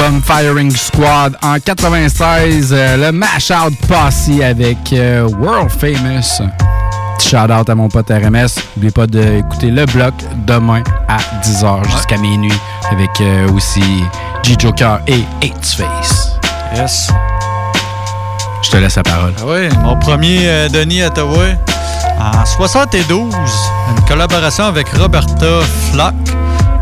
L'album 0.04 0.22
Firing 0.22 0.70
Squad 0.70 1.36
en 1.42 1.58
96, 1.58 2.72
euh, 2.72 2.96
le 2.96 3.12
Mash 3.12 3.50
Out 3.50 3.74
Posse 3.86 4.28
avec 4.42 4.92
euh, 4.92 5.28
World 5.38 5.70
Famous. 5.70 6.42
Petit 7.18 7.28
shout 7.28 7.50
out 7.50 7.68
à 7.68 7.74
mon 7.74 7.88
pote 7.88 8.10
RMS. 8.10 8.60
N'oubliez 8.76 8.90
pas 8.92 9.06
d'écouter 9.06 9.70
le 9.70 9.86
bloc 9.86 10.14
demain 10.46 10.82
à 11.08 11.18
10h 11.42 11.90
jusqu'à 11.90 12.16
minuit 12.18 12.52
avec 12.90 13.10
euh, 13.20 13.48
aussi 13.52 14.04
G-Joker 14.42 15.00
et 15.06 15.24
Face. 15.62 16.32
Yes. 16.74 17.08
Je 18.62 18.70
te 18.70 18.76
laisse 18.76 18.96
la 18.96 19.02
parole. 19.02 19.32
Ah 19.40 19.44
oui, 19.46 19.68
mon 19.82 19.96
premier 19.96 20.40
euh, 20.42 20.68
Denis 20.68 21.02
Ottawa 21.02 21.44
en 22.20 22.44
72, 22.44 23.34
une 23.34 24.04
collaboration 24.06 24.64
avec 24.64 24.88
Roberta 24.90 25.60
Flock 25.92 26.14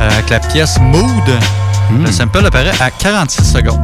euh, 0.00 0.10
avec 0.10 0.30
la 0.30 0.40
pièce 0.40 0.78
Mood. 0.80 1.61
Le 2.00 2.10
sample 2.10 2.46
apparaît 2.46 2.72
à 2.80 2.90
46 2.90 3.44
secondes. 3.44 3.80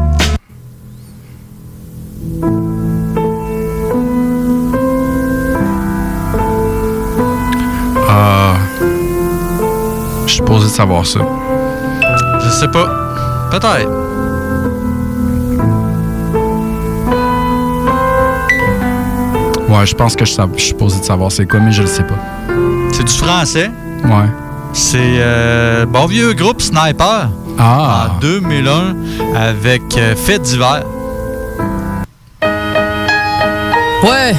Ah. 8.08 8.54
Je 10.24 10.28
suis 10.28 10.36
supposé 10.36 10.66
de 10.66 10.70
savoir 10.70 11.06
ça. 11.06 11.20
Je 12.44 12.50
sais 12.50 12.68
pas. 12.68 12.88
Peut-être. 13.50 13.88
Ouais, 19.68 19.86
je 19.86 19.94
pense 19.94 20.16
que 20.16 20.24
je 20.24 20.32
suis 20.32 20.66
supposé 20.68 21.00
de 21.00 21.04
savoir 21.04 21.30
c'est 21.30 21.46
quoi, 21.46 21.60
mais 21.60 21.72
je 21.72 21.82
le 21.82 21.88
sais 21.88 22.04
pas. 22.04 22.18
C'est 22.92 23.04
du 23.04 23.12
français? 23.12 23.70
Ouais. 24.04 24.28
C'est 24.72 24.98
euh, 25.18 25.86
bon 25.86 26.06
vieux 26.06 26.32
groupe 26.32 26.60
Sniper. 26.62 27.28
Ah. 27.58 28.10
En 28.10 28.20
2001 28.20 28.96
avec 29.34 29.82
euh, 29.96 30.14
Fait 30.14 30.38
d'hiver. 30.38 30.84
Ouais. 34.04 34.34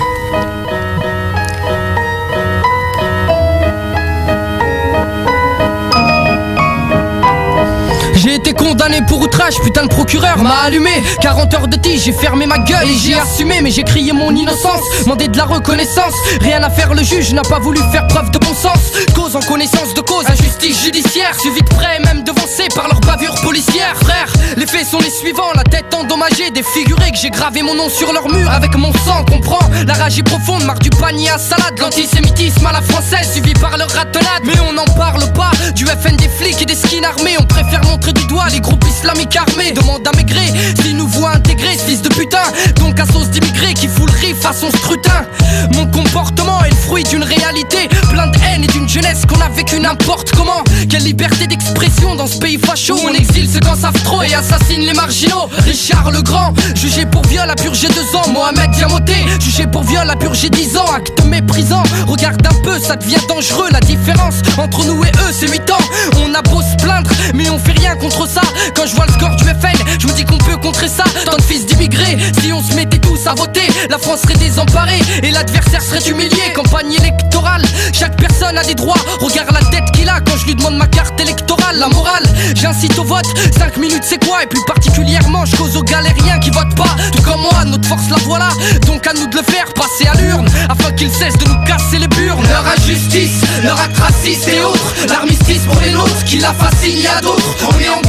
Été 8.39 8.53
condamné 8.53 9.01
pour 9.07 9.19
outrage, 9.19 9.55
putain 9.63 9.83
de 9.83 9.89
procureur 9.89 10.37
m'a 10.41 10.61
allumé. 10.65 10.91
40 11.21 11.53
heures 11.53 11.67
de 11.67 11.75
tige, 11.75 12.03
j'ai 12.05 12.13
fermé 12.13 12.45
ma 12.45 12.59
gueule 12.59 12.89
et 12.89 12.95
j'ai 12.95 13.13
assumé 13.13 13.59
Mais 13.61 13.69
j'ai 13.69 13.83
crié 13.83 14.13
mon 14.13 14.33
innocence, 14.33 14.81
demandé 15.03 15.27
de 15.27 15.37
la 15.37 15.43
reconnaissance. 15.43 16.13
Rien 16.41 16.63
à 16.63 16.69
faire, 16.69 16.93
le 16.93 17.03
juge 17.03 17.33
n'a 17.33 17.41
pas 17.41 17.59
voulu 17.59 17.79
faire 17.91 18.07
preuve 18.07 18.31
de 18.31 18.39
bon 18.39 18.53
sens. 18.53 18.79
Cause 19.13 19.35
en 19.35 19.41
connaissance 19.41 19.93
de 19.93 20.01
cause, 20.01 20.25
injustice 20.27 20.81
judiciaire 20.83 21.37
Suivi 21.39 21.61
de 21.61 21.67
près, 21.67 21.99
même 21.99 22.23
devancé 22.23 22.67
par 22.73 22.87
leur 22.87 23.01
bavure 23.01 23.35
policière. 23.41 23.95
Frère, 24.01 24.31
les 24.55 24.65
faits 24.65 24.85
sont 24.85 24.99
les 24.99 25.11
suivants, 25.11 25.51
la 25.55 25.63
tête 25.63 25.93
endommagée 25.93 26.49
Défigurée 26.51 27.11
que 27.11 27.17
j'ai 27.17 27.29
gravé 27.29 27.61
mon 27.61 27.75
nom 27.75 27.89
sur 27.89 28.13
leur 28.13 28.29
mur 28.29 28.49
Avec 28.49 28.75
mon 28.75 28.93
sang, 29.05 29.25
comprend, 29.25 29.59
la 29.85 29.93
rage 29.93 30.17
est 30.17 30.23
profonde 30.23 30.63
Marre 30.63 30.79
du 30.79 30.89
panier 30.91 31.29
à 31.29 31.37
salade, 31.37 31.77
l'antisémitisme 31.79 32.65
à 32.65 32.71
la 32.71 32.81
française 32.81 33.29
Suivi 33.33 33.53
par 33.53 33.77
leur 33.77 33.89
ratonnade, 33.89 34.43
mais 34.45 34.59
on 34.69 34.73
n'en 34.73 34.85
parle 34.95 35.25
pas 35.33 35.51
Du 35.75 35.85
FN 35.85 36.15
des 36.15 36.29
flics 36.29 36.61
et 36.61 36.65
des 36.65 36.75
skins 36.75 37.03
armés. 37.03 37.35
On 37.39 37.45
préfère 37.45 37.83
montrer 37.85 38.13
du 38.13 38.28
les 38.51 38.59
groupes 38.59 38.85
islamiques 38.87 39.35
armés 39.35 39.71
Demande 39.71 40.07
à 40.07 40.15
maigrer, 40.15 40.53
s'ils 40.81 40.95
nous 40.95 41.07
voient 41.07 41.35
intégrer 41.35 41.77
ce 41.77 41.83
fils 41.83 42.01
de 42.01 42.09
putain 42.09 42.43
Donc 42.75 42.99
à 42.99 43.05
sauce 43.05 43.29
d'immigrés 43.29 43.73
qui 43.73 43.87
fout 43.87 44.09
le 44.11 44.17
riff 44.19 44.45
à 44.45 44.53
son 44.53 44.69
scrutin. 44.69 45.25
Mon 45.73 45.85
comportement 45.87 46.63
est 46.63 46.69
le 46.69 46.75
fruit 46.75 47.03
d'une 47.03 47.23
réalité 47.23 47.89
Plein 48.09 48.27
de 48.27 48.37
haine 48.37 48.63
et 48.63 48.67
d'une 48.67 48.87
jeunesse 48.87 49.25
qu'on 49.25 49.39
a 49.41 49.49
vécu 49.49 49.79
n'importe 49.79 50.31
comment. 50.31 50.63
Quelle 50.89 51.03
liberté 51.03 51.47
d'expression 51.47 52.15
dans 52.15 52.27
ce 52.27 52.37
pays 52.37 52.57
facho. 52.57 52.95
On 53.03 53.13
exile 53.13 53.49
ceux 53.51 53.59
qu'en 53.59 53.75
savent 53.75 54.01
trop 54.03 54.21
et 54.23 54.33
assassine 54.33 54.81
les 54.81 54.93
marginaux. 54.93 55.49
Richard 55.65 56.11
le 56.11 56.21
Grand, 56.21 56.53
jugé 56.75 57.05
pour 57.05 57.25
viol 57.25 57.49
a 57.49 57.55
purgé 57.55 57.87
deux 57.87 58.15
ans. 58.15 58.29
Mohamed 58.31 58.71
Diamoté, 58.71 59.15
jugé 59.39 59.67
pour 59.67 59.83
viol 59.83 60.09
a 60.09 60.15
purgé 60.15 60.49
dix 60.49 60.77
ans. 60.77 60.85
Acte 60.95 61.23
méprisant, 61.25 61.83
regarde 62.07 62.45
un 62.45 62.63
peu 62.63 62.79
ça 62.79 62.95
devient 62.95 63.21
dangereux. 63.27 63.69
La 63.71 63.79
différence 63.79 64.35
entre 64.57 64.85
nous 64.85 65.03
et 65.03 65.09
eux 65.09 65.31
c'est 65.31 65.49
8 65.49 65.69
ans 65.71 65.77
On 66.25 66.33
a 66.33 66.41
beau 66.41 66.61
se 66.61 66.75
plaindre 66.83 67.09
mais 67.33 67.49
on 67.49 67.59
fait 67.59 67.71
rien 67.71 67.95
contre 67.95 68.18
ça. 68.27 68.41
Quand 68.75 68.85
je 68.85 68.95
vois 68.95 69.05
le 69.05 69.13
score 69.13 69.35
du 69.35 69.43
FN, 69.43 69.77
je 69.99 70.07
me 70.07 70.13
dis 70.13 70.25
qu'on 70.25 70.37
peut 70.37 70.57
contrer 70.57 70.87
ça. 70.87 71.03
Tant 71.25 71.37
de 71.37 71.41
fils 71.41 71.65
d'immigrés, 71.65 72.17
si 72.41 72.51
on 72.51 72.61
se 72.61 72.73
mettait 72.75 72.99
tous 72.99 73.27
à 73.27 73.33
voter 73.33 73.67
La 73.89 73.97
France 73.97 74.21
serait 74.21 74.35
désemparée 74.35 74.99
et 75.23 75.31
l'adversaire 75.31 75.81
serait 75.81 76.07
humilié. 76.09 76.53
Campagne 76.55 76.93
électorale, 76.93 77.63
chaque 77.93 78.15
personne 78.17 78.57
a 78.57 78.63
des 78.63 78.75
droits. 78.75 78.99
Regarde 79.19 79.51
la 79.51 79.65
tête 79.69 79.89
qu'il 79.93 80.09
a 80.09 80.19
quand 80.21 80.37
je 80.37 80.45
lui 80.45 80.55
demande 80.55 80.77
ma 80.77 80.87
carte 80.87 81.19
électorale 81.19 81.77
La 81.77 81.87
morale, 81.89 82.23
j'incite 82.55 82.97
au 82.99 83.03
vote, 83.03 83.25
5 83.57 83.77
minutes 83.77 84.03
c'est 84.03 84.23
quoi? 84.25 84.43
Et 84.43 84.47
plus 84.47 84.63
particulièrement 84.65 85.45
je 85.45 85.55
cause 85.55 85.77
aux 85.77 85.83
galériens 85.83 86.39
qui 86.39 86.49
votent 86.49 86.75
pas. 86.75 86.95
Tout 87.15 87.21
comme 87.23 87.41
moi, 87.41 87.65
notre 87.65 87.87
force 87.87 88.09
la 88.09 88.17
voilà. 88.25 88.49
Donc 88.85 89.05
à 89.07 89.13
nous 89.13 89.27
de 89.27 89.37
le 89.37 89.43
faire 89.43 89.73
passer 89.73 90.07
à 90.07 90.15
l'urne 90.21 90.47
Afin 90.69 90.91
qu'ils 90.93 91.11
cessent 91.11 91.37
de 91.37 91.45
nous 91.47 91.63
casser 91.65 91.99
les 91.99 92.07
burnes. 92.07 92.43
Leur 92.49 92.65
injustice, 92.67 93.41
leur 93.63 93.79
acte 93.79 93.97
raciste 93.97 94.47
et 94.47 94.61
autres. 94.61 94.93
L'armistice 95.07 95.61
pour 95.65 95.79
les 95.81 95.91
nôtres 95.91 96.23
qui 96.25 96.39
la 96.39 96.53
fascine, 96.53 97.05
a 97.07 97.21
d'autres. 97.21 97.55
On 97.69 97.79
est 97.79 97.89
en 97.89 98.01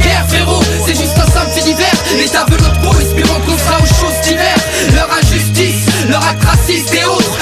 c'est 0.85 0.95
juste 0.95 1.17
un 1.17 1.25
simple 1.25 1.51
fait 1.51 1.61
divers. 1.61 1.93
L'État 2.17 2.45
veut 2.49 2.57
notre 2.57 2.79
peau, 2.81 2.99
espérons 2.99 3.39
qu'on 3.41 3.57
sera 3.57 3.77
aux 3.77 3.85
choses 3.85 4.21
d'hiver 4.23 4.55
Leur 4.93 5.09
injustice, 5.11 5.85
leur 6.09 6.25
acte 6.25 6.41
et 6.69 7.05
autres 7.05 7.37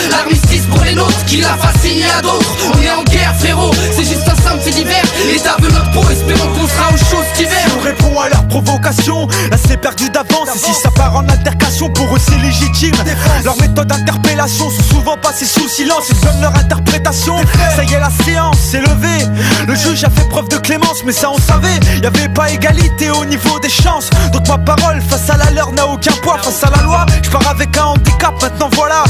nôtres 0.96 1.26
qui 1.26 1.38
la 1.38 1.56
fascine, 1.58 2.04
a 2.18 2.22
d'autres 2.22 2.56
On 2.74 2.82
est 2.82 2.92
en 2.92 3.04
guerre 3.04 3.36
frérot, 3.40 3.72
c'est 3.96 4.04
juste 4.04 4.28
un 4.28 4.36
simple 4.36 4.60
fait 4.62 4.72
divers 4.72 5.04
L'État 5.32 5.56
veut 5.60 5.72
notre 5.72 5.92
peau, 5.92 6.02
espérons 6.10 6.48
qu'on 6.54 6.68
sera 6.68 6.90
aux 6.90 6.98
choses 6.98 7.26
d'hiver 7.38 7.66
Si 7.66 7.74
on 7.78 7.82
répond 7.82 8.20
à 8.20 8.30
leur 8.30 8.48
provocation. 8.48 9.28
Là 9.52 9.58
c'est 9.68 9.78
perdu 9.78 10.10
d'avance, 10.10 10.50
et 10.56 10.58
si 10.58 10.74
ça 10.74 10.90
part 10.92 11.16
en 11.16 11.28
altercation, 11.28 11.90
pour 11.90 12.16
eux 12.16 12.20
c'est 12.20 12.38
légitime. 12.38 12.96
Leur 13.44 13.58
méthode 13.58 13.88
d'interpellation 13.88 14.70
sont 14.70 14.96
souvent 14.96 15.18
passées 15.18 15.46
sous 15.46 15.68
silence, 15.68 16.06
ils 16.10 16.20
donnent 16.22 16.42
leur 16.42 16.56
interprétation. 16.56 17.38
Ça 17.76 17.84
y 17.84 17.94
est, 17.94 18.00
la 18.00 18.10
séance 18.24 18.58
s'est 18.58 18.82
levée. 18.82 19.26
Le 19.68 19.76
juge 19.76 20.04
a 20.04 20.10
fait 20.10 20.28
preuve 20.30 20.50
de 20.50 20.58
clémence, 20.58 21.04
mais 21.06 21.12
ça 21.12 21.30
on 21.30 21.38
savait. 21.38 21.80
Y 22.02 22.06
avait 22.06 22.30
pas 22.30 22.50
égalité 22.50 23.10
au 23.12 23.26
niveau 23.26 23.60
des 23.60 23.70
chances. 23.70 24.10
Donc 24.34 24.48
ma 24.48 24.58
parole 24.58 25.02
face 25.02 25.30
à 25.30 25.38
la 25.38 25.52
leur 25.52 25.72
n'a 25.72 25.88
aucun 25.88 26.14
poids. 26.24 26.38
Face 26.42 26.64
à 26.64 26.70
la 26.76 26.84
loi, 26.84 27.06
je 27.24 27.30
pars 27.30 27.48
avec 27.50 27.76
un 27.78 27.86
handicap, 27.86 28.34
maintenant 28.42 28.70
voilà. 28.74 29.04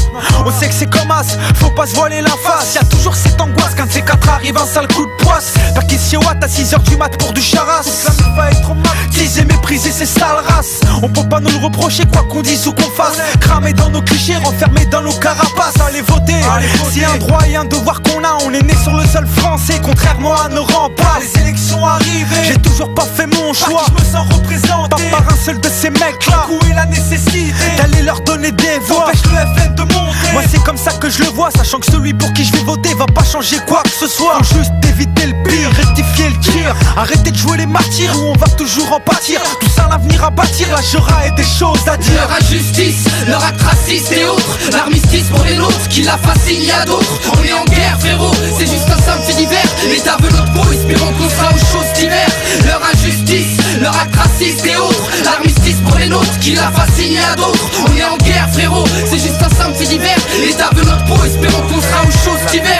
On 0.44 0.50
sait 0.50 0.68
que 0.68 0.74
c'est 0.74 0.90
comme 0.90 1.10
as, 1.10 1.38
faut 1.54 1.69
pas 1.74 1.86
se 1.86 1.94
voiler 1.94 2.20
la 2.22 2.30
face. 2.30 2.74
Y 2.74 2.78
a 2.78 2.84
toujours 2.84 3.14
cette 3.14 3.40
angoisse 3.40 3.74
quand 3.76 3.90
ces 3.90 4.02
quatre 4.02 4.28
arrive 4.28 4.56
un 4.56 4.66
sale 4.66 4.88
coup 4.88 5.06
de 5.06 5.24
poisse. 5.24 5.54
Perquisition 5.74 6.20
Watt 6.20 6.42
à 6.42 6.46
6h 6.46 6.82
du 6.82 6.96
mat 6.96 7.16
pour 7.18 7.32
du 7.32 7.40
charas. 7.40 7.82
va 8.36 8.50
être 8.50 8.70
Diser, 9.10 9.44
mépriser 9.44 9.90
ces 9.90 10.06
sales 10.06 10.42
races. 10.48 10.80
On 11.02 11.08
peut 11.08 11.28
pas 11.28 11.40
nous 11.40 11.50
le 11.50 11.58
reprocher, 11.58 12.04
quoi 12.06 12.22
qu'on 12.22 12.42
dise 12.42 12.66
ou 12.66 12.72
qu'on 12.72 12.90
fasse. 12.90 13.18
Cramer 13.40 13.72
dans 13.72 13.90
nos 13.90 14.02
clichés, 14.02 14.36
renfermer 14.36 14.86
dans 14.86 15.02
nos 15.02 15.12
carapaces. 15.12 15.74
Allez 15.86 16.00
voter, 16.02 16.40
c'est 16.90 17.04
un 17.04 17.18
droit 17.18 17.40
et 17.46 17.56
un 17.56 17.64
devoir 17.64 18.00
qu'on 18.02 18.24
a. 18.24 18.38
On 18.46 18.52
est 18.52 18.62
né 18.62 18.74
sur 18.82 18.96
le 18.96 19.04
sol 19.06 19.26
français, 19.26 19.80
contrairement 19.84 20.34
à 20.40 20.48
nos 20.48 20.64
remparts. 20.64 21.20
Les 21.20 21.42
élections 21.42 21.84
arrivées, 21.84 22.44
j'ai 22.46 22.58
toujours 22.62 22.94
pas 22.94 23.04
fait 23.04 23.26
mon 23.26 23.52
choix. 23.52 23.82
Je 23.88 24.04
me 24.04 24.10
sens 24.10 24.26
représenté, 24.32 24.88
pas 24.88 25.18
par 25.18 25.32
un 25.32 25.36
seul 25.36 25.60
de 25.60 25.68
ces 25.68 25.90
mecs 25.90 26.26
là. 26.26 26.46
Où 26.48 26.58
est 26.70 26.74
la 26.74 26.86
nécessité 26.86 27.52
d'aller 27.76 28.02
leur 28.02 28.20
donner 28.22 28.52
des 28.52 28.78
voix? 28.86 29.08
Empêche 29.08 29.22
le 29.24 29.38
FN 29.54 29.74
de 29.74 29.82
monter. 29.82 30.32
Moi 30.32 30.42
c'est 30.50 30.62
comme 30.62 30.78
ça 30.78 30.92
que 30.92 31.10
je 31.10 31.22
le 31.22 31.28
vois, 31.28 31.50
sachant 31.62 31.78
que 31.78 31.92
celui 31.92 32.14
pour 32.14 32.32
qui 32.32 32.42
je 32.42 32.52
vais 32.52 32.62
voter 32.62 32.94
va 32.94 33.04
pas 33.04 33.22
changer 33.22 33.58
quoi 33.66 33.82
que 33.82 33.90
ce 33.90 34.06
soit. 34.06 34.38
Faut 34.42 34.56
juste 34.56 34.72
éviter 34.88 35.26
le 35.26 35.34
pire, 35.44 35.68
rectifier 35.76 36.30
le 36.30 36.40
tir. 36.40 36.74
Arrêtez 36.96 37.30
de 37.30 37.36
jouer 37.36 37.58
les 37.58 37.66
martyrs 37.66 38.14
où 38.18 38.28
on 38.28 38.38
va 38.38 38.48
toujours 38.56 38.90
en 38.94 39.00
pâtir. 39.00 39.42
Tout 39.60 39.68
ça 39.68 39.86
l'avenir 39.90 40.24
à 40.24 40.30
bâtir, 40.30 40.68
la 40.74 40.80
j'aurai 40.80 41.30
des 41.36 41.44
choses 41.44 41.86
à 41.86 41.98
dire. 41.98 42.14
Leur 42.14 42.32
injustice, 42.32 43.04
leur 43.28 43.44
acte 43.44 43.60
raciste 43.60 44.10
et 44.10 44.24
autres. 44.24 44.58
L'armistice 44.72 45.24
pour 45.24 45.44
les 45.44 45.56
nôtres, 45.56 45.88
qui 45.88 46.02
la 46.02 46.16
fascine, 46.16 46.70
a 46.70 46.86
d'autres. 46.86 47.20
On 47.30 47.44
est 47.44 47.52
en 47.52 47.64
guerre, 47.64 47.98
frérot, 48.00 48.34
c'est 48.58 48.66
juste 48.66 48.88
un 48.88 49.02
simple 49.02 49.22
fait 49.26 49.34
divers. 49.34 49.70
L'État 49.84 50.16
veut 50.22 50.30
notre 50.30 50.52
peau, 50.54 50.72
espérons 50.72 51.12
qu'on 51.12 51.28
sera 51.28 51.50
aux 51.50 51.58
choses 51.58 51.92
d'hiver. 51.94 52.28
Leur 52.64 52.80
injustice, 52.94 53.58
leur 53.82 53.94
acte 53.94 54.16
raciste 54.16 54.64
et 54.64 54.76
autres. 54.76 55.04
L'armistice 55.24 55.59
pour 55.78 55.98
les 55.98 56.08
nôtres, 56.08 56.38
qui 56.40 56.54
la 56.54 56.70
fascine, 56.70 57.18
a 57.18 57.36
d'autres. 57.36 57.70
On 57.86 57.96
est 57.96 58.04
en 58.04 58.16
guerre, 58.16 58.48
frérot, 58.52 58.84
c'est 59.06 59.18
juste 59.18 59.40
un 59.42 59.48
simple 59.50 59.74
fait 59.74 59.86
divers. 59.86 60.18
L'État 60.40 60.70
veut 60.74 60.84
notre 60.84 61.04
peau, 61.04 61.24
espérons 61.24 61.62
qu'on 61.68 61.80
sera 61.80 62.02
aux 62.02 62.10
choses 62.10 62.50
d'hiver. 62.50 62.78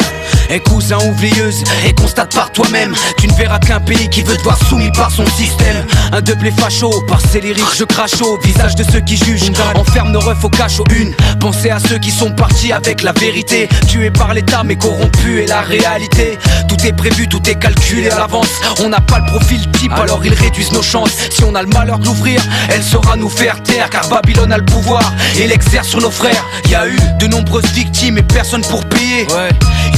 Et 0.50 0.58
cousin 0.58 0.98
oublieuse, 0.98 1.62
et 1.86 1.92
constate 1.92 2.34
par 2.34 2.50
toi-même 2.50 2.92
Tu 3.18 3.28
ne 3.28 3.32
verras 3.34 3.60
qu'un 3.60 3.78
pays 3.78 4.08
qui 4.08 4.22
veut 4.22 4.36
te 4.36 4.42
voir 4.42 4.58
soumis 4.68 4.90
par 4.90 5.10
son 5.10 5.24
système. 5.26 5.86
Un 6.12 6.20
doublé 6.20 6.50
facho, 6.50 6.90
par 7.06 7.20
lyriques 7.34 7.64
je 7.76 7.84
crache 7.84 8.20
au 8.20 8.36
visage 8.38 8.74
de 8.74 8.82
ceux 8.90 9.00
qui 9.00 9.16
jugent. 9.16 9.52
Enferme 9.76 10.10
nos 10.10 10.18
refs 10.20 10.44
au 10.44 10.48
cachot 10.48 10.84
une 10.98 11.14
Pensez 11.38 11.70
à 11.70 11.78
ceux 11.78 11.98
qui 11.98 12.10
sont 12.10 12.32
partis 12.32 12.72
avec 12.72 13.02
la 13.02 13.12
vérité. 13.12 13.68
Tués 13.86 14.10
par 14.10 14.34
l'état 14.34 14.62
mais 14.64 14.76
corrompus 14.76 15.44
et 15.44 15.46
la 15.46 15.60
réalité. 15.60 16.36
Tout 16.68 16.84
est 16.84 16.92
prévu, 16.92 17.28
tout 17.28 17.48
est 17.48 17.54
calculé 17.54 18.10
à 18.10 18.18
l'avance. 18.18 18.50
On 18.82 18.88
n'a 18.88 19.00
pas 19.00 19.20
le 19.20 19.26
profil 19.26 19.60
type 19.72 19.92
alors 19.92 20.24
ils 20.24 20.34
réduisent 20.34 20.72
nos 20.72 20.82
chances. 20.82 21.12
Si 21.30 21.44
on 21.44 21.54
a 21.54 21.62
le 21.62 21.68
malheur 21.68 21.98
de 22.00 22.06
l'ouvrir, 22.06 22.42
elle 22.70 22.82
saura 22.82 23.16
nous 23.16 23.30
faire 23.30 23.62
taire 23.62 23.88
Car 23.88 24.08
Babylone 24.08 24.52
a 24.52 24.58
le 24.58 24.64
pouvoir 24.64 25.12
et 25.38 25.46
l'exerce 25.46 25.88
sur 25.88 26.00
nos 26.00 26.10
frères. 26.10 26.44
Y 26.68 26.74
a 26.74 26.88
eu 26.88 26.98
de 27.20 27.26
nombreuses 27.28 27.70
victimes 27.72 28.18
et 28.18 28.22
personne 28.22 28.62
pour 28.62 28.84
payer. 28.86 29.28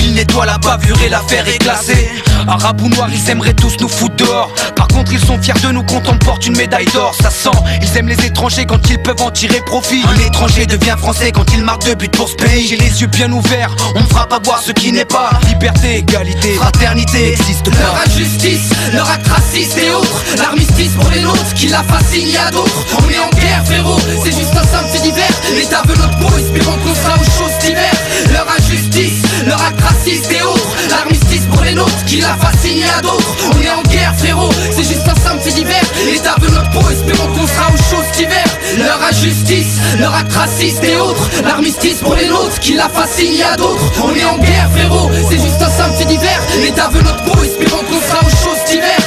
Il 0.01 0.15
nettoie 0.15 0.42
la 0.45 0.59
bavure 0.59 1.01
et 1.03 1.09
l'affaire 1.09 1.47
est 1.49 1.59
classée 1.59 2.09
Arabes 2.49 2.81
ou 2.83 2.89
noirs, 2.89 3.09
ils 3.13 3.31
aimeraient 3.31 3.55
tous 3.55 3.77
nous 3.81 3.89
foutre 3.89 4.17
dehors. 4.17 4.53
Par 4.75 4.89
contre 4.89 5.13
ils 5.13 5.25
sont 5.25 5.41
fiers 5.41 5.55
de 5.63 5.71
nous 5.71 5.83
quand 5.85 6.03
on 6.09 6.17
porte 6.19 6.47
une 6.47 6.57
médaille 6.57 6.87
d'or. 6.87 7.15
Ça 7.21 7.31
sent, 7.31 7.57
ils 7.81 7.97
aiment 7.97 8.09
les 8.09 8.27
étrangers 8.27 8.67
quand 8.67 8.81
ils 8.91 9.01
peuvent 9.01 9.23
en 9.23 9.31
tirer 9.31 9.61
profit. 9.67 10.03
Un 10.09 10.27
étranger 10.27 10.67
devient 10.67 10.97
français 10.99 11.33
quand 11.33 11.45
il 11.53 11.63
marque 11.63 11.85
deux 11.85 11.95
buts 11.95 12.09
pour 12.09 12.29
ce 12.29 12.35
pays. 12.35 12.67
J'ai 12.69 12.77
les 12.77 13.01
yeux 13.01 13.07
bien 13.07 13.31
ouverts, 13.31 13.75
on 13.95 14.03
fera 14.05 14.27
pas 14.27 14.41
voir 14.43 14.61
ce 14.61 14.73
qui 14.73 14.93
n'est 14.93 15.05
pas. 15.05 15.31
Liberté, 15.47 15.99
égalité, 15.99 16.55
fraternité 16.55 17.31
n'existe 17.31 17.71
pas 17.71 17.79
Leur 17.79 18.03
injustice, 18.07 18.71
leur 18.93 19.11
acte 19.11 19.27
et 19.55 19.91
autres. 19.91 20.25
L'armistice 20.39 20.93
pour 20.93 21.11
les 21.11 21.21
nôtres, 21.21 21.55
qui 21.55 21.69
la 21.69 21.83
fascine, 21.83 22.37
a 22.37 22.51
d'autres. 22.51 22.85
On 22.99 23.11
est 23.11 23.19
en 23.19 23.31
guerre 23.39 23.65
frérot, 23.65 23.99
c'est 24.25 24.33
juste 24.33 24.55
un 24.57 24.67
simple 24.67 24.89
fait 24.93 25.03
divers. 25.03 25.41
L'État 25.55 25.83
veut 25.87 25.97
notre 25.97 26.19
peau, 26.19 26.37
espérons 26.39 26.77
qu'on 26.79 26.95
sera 26.95 27.15
aux 27.15 27.25
choses 27.25 27.59
d'hiver 27.61 27.93
Leur 28.33 28.47
injustice, 28.59 29.23
leur 29.45 29.61
acte 29.61 29.81
raciste 29.81 30.31
et 30.33 30.43
autres 30.43 30.77
L'armistice 30.91 31.43
pour 31.51 31.63
les 31.65 31.75
nôtres, 31.75 32.05
qui 32.07 32.21
la 32.21 32.37
fascine, 32.37 32.79
y 32.79 32.85
a 32.85 33.01
d'autres 33.01 33.37
On 33.51 33.61
est 33.61 33.71
en 33.71 33.83
guerre 33.83 34.15
frérot, 34.17 34.51
c'est 34.71 34.85
juste 34.85 35.09
un 35.09 35.15
simple 35.15 35.41
fait 35.41 35.53
divers. 35.53 35.85
L'État 36.05 36.35
veut 36.41 36.51
notre 36.51 36.71
peau, 36.71 36.89
espérons 36.91 37.29
qu'on 37.33 37.47
sera 37.47 37.69
aux 37.69 37.77
choses 37.77 38.11
d'hiver 38.17 38.45
Leur 38.79 39.01
injustice, 39.03 39.79
leur 39.99 40.15
acte 40.15 40.33
raciste 40.33 40.85
et 40.85 40.97
autres. 40.97 41.29
L'armistice 41.45 41.99
pour 41.99 42.15
les 42.15 42.27
nôtres, 42.27 42.59
qui 42.61 42.75
la 42.75 42.89
fascine, 42.89 43.33
y 43.35 43.43
a 43.43 43.57
d'autres. 43.57 43.83
On 44.05 44.15
est 44.15 44.25
en 44.25 44.39
guerre 44.39 44.71
frérot, 44.73 45.11
c'est 45.29 45.41
juste 45.41 45.63
un 45.63 45.71
simple 45.71 45.97
fait 45.97 46.05
divers. 46.05 46.43
L'État 46.63 46.89
veut 46.89 47.03
notre 47.03 47.25
peau, 47.25 47.43
espérons 47.43 47.83
qu'on 47.85 48.01
sera 48.01 48.21
aux 48.21 48.31
choses 48.31 48.65
d'hiver 48.71 49.02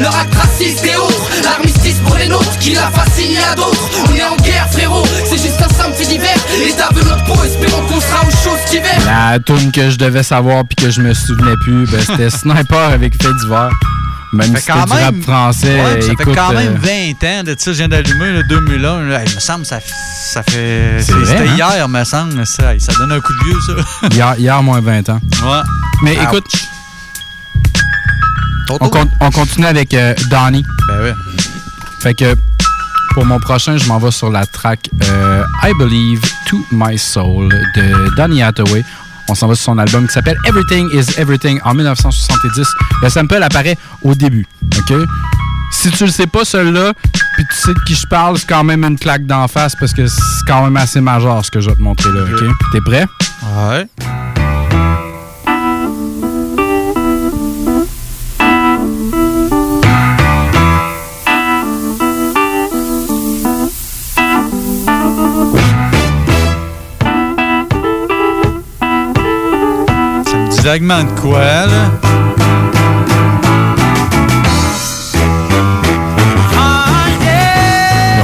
leur 0.00 0.14
acte 0.16 0.34
raciste 0.34 0.84
et 0.84 0.96
autres 0.96 1.30
L'armistice 1.44 1.96
pour 2.04 2.16
les 2.16 2.28
nôtres, 2.28 2.58
qui 2.58 2.74
la 2.74 2.90
fascine, 2.90 3.32
y 3.32 3.38
a 3.38 3.54
d'autres 3.54 3.88
On 4.08 4.14
est 4.14 4.24
en 4.24 4.36
guerre 4.36 4.68
frérot, 4.70 5.04
c'est 5.24 5.38
juste 5.38 5.60
un 5.62 5.68
simple 5.68 5.94
fait 5.94 6.06
divers 6.06 6.36
L'État 6.58 6.88
veut 6.94 7.04
notre 7.04 7.24
peau, 7.24 7.42
espérons 7.44 7.82
qu'on 7.86 8.00
sera 8.00 8.22
aux 8.22 8.30
choses 8.30 8.70
d'hiver 8.70 8.98
La 9.06 9.38
tune 9.38 9.72
que 9.72 9.90
je 9.90 9.96
devais 9.96 10.22
savoir 10.22 10.64
puis 10.64 10.76
que 10.76 10.90
je 10.90 11.00
me 11.00 11.14
souvenais 11.14 11.56
plus, 11.62 11.86
ben, 11.86 12.00
c'était 12.00 12.30
Sniper 12.40 12.90
avec 12.92 13.20
Fait 13.22 13.32
d'hiver. 13.34 13.70
Même 14.32 14.56
si 14.56 14.62
c'était 14.62 14.84
du 14.84 14.92
rap 14.92 15.14
français, 15.22 15.82
ouais, 15.82 16.02
ça 16.02 16.12
écoute, 16.12 16.26
fait 16.26 16.34
quand 16.36 16.52
même 16.52 16.78
euh, 16.84 17.14
20 17.20 17.40
ans 17.40 17.42
de 17.42 17.56
ça, 17.58 17.72
je 17.72 17.78
viens 17.78 17.88
d'allumer, 17.88 18.30
le 18.30 18.44
2001. 18.44 19.02
là. 19.08 19.22
il 19.26 19.34
me 19.34 19.40
semble 19.40 19.66
ça, 19.66 19.80
ça 20.32 20.44
fait. 20.44 21.00
C'était 21.00 21.48
hein? 21.48 21.56
hier, 21.56 21.88
me 21.88 22.04
semble. 22.04 22.46
Ça, 22.46 22.78
ça 22.78 22.92
donne 22.92 23.10
un 23.10 23.20
coup 23.20 23.32
de 23.32 23.44
vieux, 23.44 23.58
ça. 23.66 24.08
hier, 24.12 24.34
hier, 24.38 24.62
moins 24.62 24.80
20 24.80 25.08
ans. 25.08 25.20
Ouais. 25.42 25.62
Mais 26.04 26.16
Ouch. 26.16 26.22
écoute, 26.22 26.44
on, 28.80 28.88
con- 28.88 29.08
on 29.20 29.30
continue 29.30 29.66
avec 29.66 29.94
euh, 29.94 30.14
Donnie. 30.30 30.64
Ben 30.88 31.00
ouais. 31.02 31.14
Fait 32.00 32.14
que 32.14 32.34
pour 33.14 33.24
mon 33.26 33.38
prochain, 33.40 33.76
je 33.76 33.86
m'en 33.88 33.98
vais 33.98 34.10
sur 34.10 34.30
la 34.30 34.46
track 34.46 34.88
euh, 35.04 35.42
I 35.64 35.72
Believe 35.78 36.20
to 36.48 36.58
My 36.72 36.96
Soul 36.98 37.48
de 37.76 38.14
Donny 38.16 38.42
Hathaway. 38.42 38.84
On 39.28 39.34
s'en 39.34 39.46
va 39.48 39.54
sur 39.54 39.64
son 39.64 39.78
album 39.78 40.06
qui 40.06 40.12
s'appelle 40.12 40.36
Everything 40.46 40.88
is 40.92 41.18
Everything 41.18 41.60
en 41.64 41.74
1970. 41.74 42.66
Le 43.02 43.08
sample 43.08 43.42
apparaît 43.42 43.76
au 44.02 44.14
début. 44.14 44.46
OK? 44.78 44.94
Si 45.72 45.88
tu 45.92 46.04
le 46.04 46.10
sais 46.10 46.26
pas, 46.26 46.44
celui-là, 46.44 46.92
puis 47.36 47.44
tu 47.48 47.56
sais 47.56 47.72
de 47.74 47.78
qui 47.86 47.94
je 47.94 48.06
parle, 48.08 48.36
c'est 48.38 48.48
quand 48.48 48.64
même 48.64 48.82
une 48.84 48.98
claque 48.98 49.24
d'en 49.26 49.46
face 49.46 49.74
parce 49.78 49.92
que 49.92 50.06
c'est 50.08 50.20
quand 50.48 50.64
même 50.64 50.76
assez 50.76 51.00
majeur 51.00 51.44
ce 51.44 51.50
que 51.50 51.60
je 51.60 51.70
vais 51.70 51.76
te 51.76 51.82
montrer 51.82 52.10
là. 52.12 52.22
OK? 52.22 52.44
T'es 52.72 52.80
prêt? 52.80 53.06
Ouais. 53.68 53.86
Vaguement 70.62 71.02
de 71.02 71.20
quoi, 71.20 71.40
là? 71.40 71.90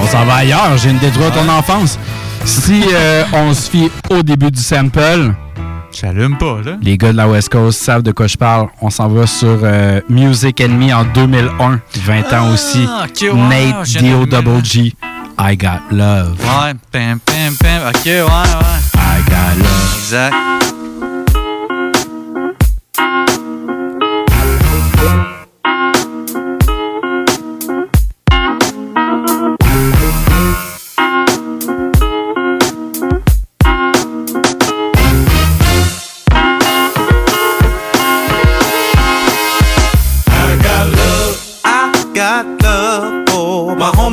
On 0.03 0.07
s'en 0.07 0.25
va 0.25 0.35
ailleurs, 0.37 0.77
j'ai 0.77 0.91
une 0.91 0.99
détruire 0.99 1.33
ton 1.33 1.49
enfance. 1.49 1.99
Si 2.45 2.83
euh, 2.93 3.25
on 3.33 3.53
se 3.55 3.71
fie 3.71 3.91
au 4.11 4.23
début 4.23 4.51
du 4.51 4.61
sample, 4.61 5.33
j'allume 5.93 6.39
pas 6.39 6.61
là. 6.65 6.77
Les 6.81 6.97
gars 6.97 7.11
de 7.13 7.17
la 7.17 7.27
West 7.29 7.49
Coast 7.49 7.83
savent 7.83 8.03
de 8.03 8.13
quoi 8.13 8.27
je 8.29 8.37
parle. 8.37 8.69
On 8.81 8.91
s'en 8.91 9.09
va 9.09 9.27
sur 9.27 9.59
euh, 9.63 10.01
Music 10.09 10.61
Enemy 10.61 10.93
en 10.95 11.05
2001, 11.05 11.81
20 12.05 12.33
ans 12.35 12.53
aussi. 12.53 12.87
Ah, 12.89 13.07
ouais, 13.21 13.33
Nate 13.35 13.93
D.O. 14.01 14.27
Double 14.27 14.65
G, 14.65 14.95
I 15.41 15.57
Got 15.57 15.81
Love. 15.91 16.37
Ouais, 16.41 16.73
pam, 16.93 17.19
pam, 17.19 17.57
pam. 17.59 17.89
Ok, 17.89 18.05
ouais, 18.05 18.23
ouais. 18.23 18.27
I 18.97 19.23
Got 19.29 19.59
Love. 19.59 19.97
Exact. 19.99 20.56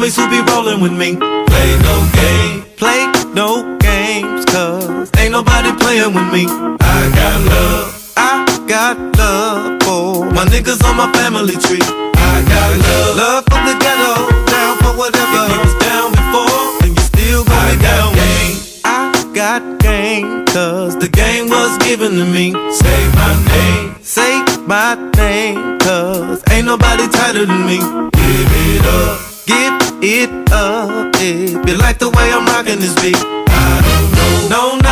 homies 0.04 0.18
who 0.18 0.30
be 0.30 0.52
rolling 0.52 0.82
with 0.82 0.92
me. 0.92 1.16
Play 1.16 1.80
no 1.80 2.10
game. 2.14 2.64
Play 2.78 3.08
no 3.34 3.78
games, 3.80 4.46
cause 4.46 5.10
ain't 5.18 5.32
nobody 5.32 5.72
playing 5.80 6.14
with 6.14 6.32
me. 6.34 6.46
I 6.82 7.12
got 7.16 7.42
love. 7.52 8.14
I 8.18 8.66
got 8.68 8.98
love 9.18 9.84
for 9.84 10.26
my 10.32 10.46
niggas 10.46 10.84
on 10.84 10.98
my 10.98 11.12
family 11.14 11.56
tree. 11.56 11.80
I 11.82 12.44
got 12.48 12.70
love. 12.88 13.16
Love 13.18 13.44
from 13.50 13.66
the 13.66 13.76
ghetto, 13.80 14.14
down 14.52 14.78
for 14.78 14.98
whatever. 14.98 15.46
If 15.46 15.54
you 15.54 15.60
was 15.60 15.76
down 15.80 16.12
before, 16.12 16.84
and 16.84 16.98
you 16.98 17.04
still 17.04 17.44
gonna 17.46 17.60
I 17.60 17.76
be 17.76 17.82
down 17.82 18.14
game. 18.14 18.52
with 18.54 18.76
me. 18.76 18.82
I 18.86 19.32
got 19.34 19.80
game, 19.80 20.46
cause 20.48 20.98
the 20.98 21.08
game 21.08 21.50
was 21.50 21.78
given 21.80 22.12
to 22.12 22.26
me. 22.26 22.52
Say 22.74 23.00
my 23.16 23.34
name. 23.48 23.96
Say 24.02 24.44
my 24.68 24.96
name, 25.16 25.80
cause 25.80 26.44
ain't 26.52 26.66
nobody 26.66 27.08
tighter 27.08 27.46
than 27.46 27.66
me. 27.66 27.78
Give 27.78 28.52
it 28.68 28.86
up 28.86 29.33
give 29.46 29.74
it 30.02 30.52
up. 30.52 31.16
If 31.16 31.68
you 31.68 31.76
like 31.78 31.98
the 32.00 32.10
way 32.10 32.32
I'm 32.32 32.46
rocking 32.46 32.80
this 32.80 32.96
beat, 33.02 33.18
I 33.18 33.82
don't 33.88 34.50
know, 34.50 34.78
know 34.78 34.83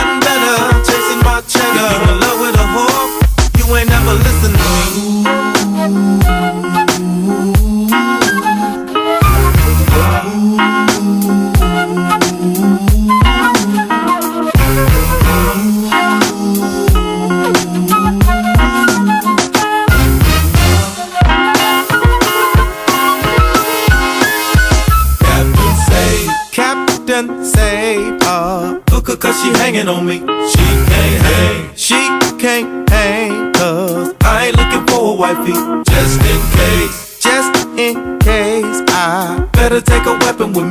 take 40.42 40.56
a 40.56 40.60
weapon 40.60 40.64
with 40.64 40.64
me. 40.64 40.71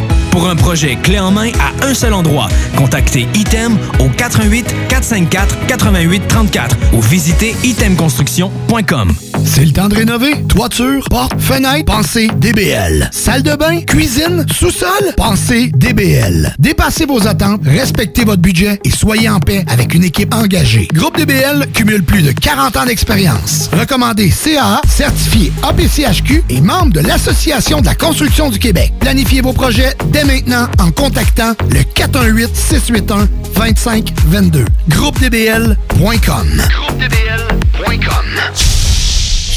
Pour 0.31 0.47
un 0.47 0.55
projet 0.55 0.95
clé 0.95 1.19
en 1.19 1.29
main 1.29 1.51
à 1.59 1.85
un 1.85 1.93
seul 1.93 2.13
endroit, 2.13 2.47
contactez 2.77 3.27
Item 3.35 3.77
au 3.99 4.07
88 4.07 4.65
454 4.87 5.67
88 5.67 6.27
34 6.27 6.77
ou 6.93 7.01
visitez 7.01 7.53
itemconstruction.com. 7.63 9.13
C'est 9.43 9.65
le 9.65 9.71
temps 9.71 9.89
de 9.89 9.95
rénover. 9.95 10.41
Toiture, 10.47 11.03
porte, 11.09 11.33
fenêtre, 11.37 11.83
pensez 11.85 12.29
DBL. 12.37 13.09
Salle 13.11 13.43
de 13.43 13.55
bain, 13.55 13.81
cuisine, 13.81 14.45
sous-sol, 14.53 15.13
pensez 15.17 15.69
DBL. 15.75 16.55
Dépassez 16.59 17.05
vos 17.05 17.27
attentes, 17.27 17.61
respectez 17.65 18.23
votre 18.23 18.41
budget 18.41 18.79
et 18.85 18.91
soyez 18.91 19.27
en 19.29 19.39
paix 19.39 19.65
avec 19.67 19.93
une 19.93 20.05
équipe 20.05 20.33
engagée. 20.33 20.87
Groupe 20.93 21.17
DBL 21.17 21.67
cumule 21.73 22.03
plus 22.03 22.21
de 22.21 22.31
40 22.31 22.77
ans 22.77 22.85
d'expérience. 22.85 23.69
Recommandé 23.77 24.29
CAA, 24.29 24.81
certifié 24.87 25.51
APCHQ 25.63 26.43
et 26.49 26.61
membre 26.61 26.93
de 26.93 27.01
l'Association 27.01 27.81
de 27.81 27.85
la 27.87 27.95
construction 27.95 28.49
du 28.49 28.59
Québec. 28.59 28.93
Planifiez 28.99 29.41
vos 29.41 29.53
projets 29.53 29.93
dès 30.13 30.20
maintenant 30.25 30.67
en 30.79 30.91
contactant 30.91 31.53
le 31.69 31.81
418-681-2522. 31.81 34.65
GroupeDBL.com. 34.89 36.61
GroupeDBL.com. 36.75 38.25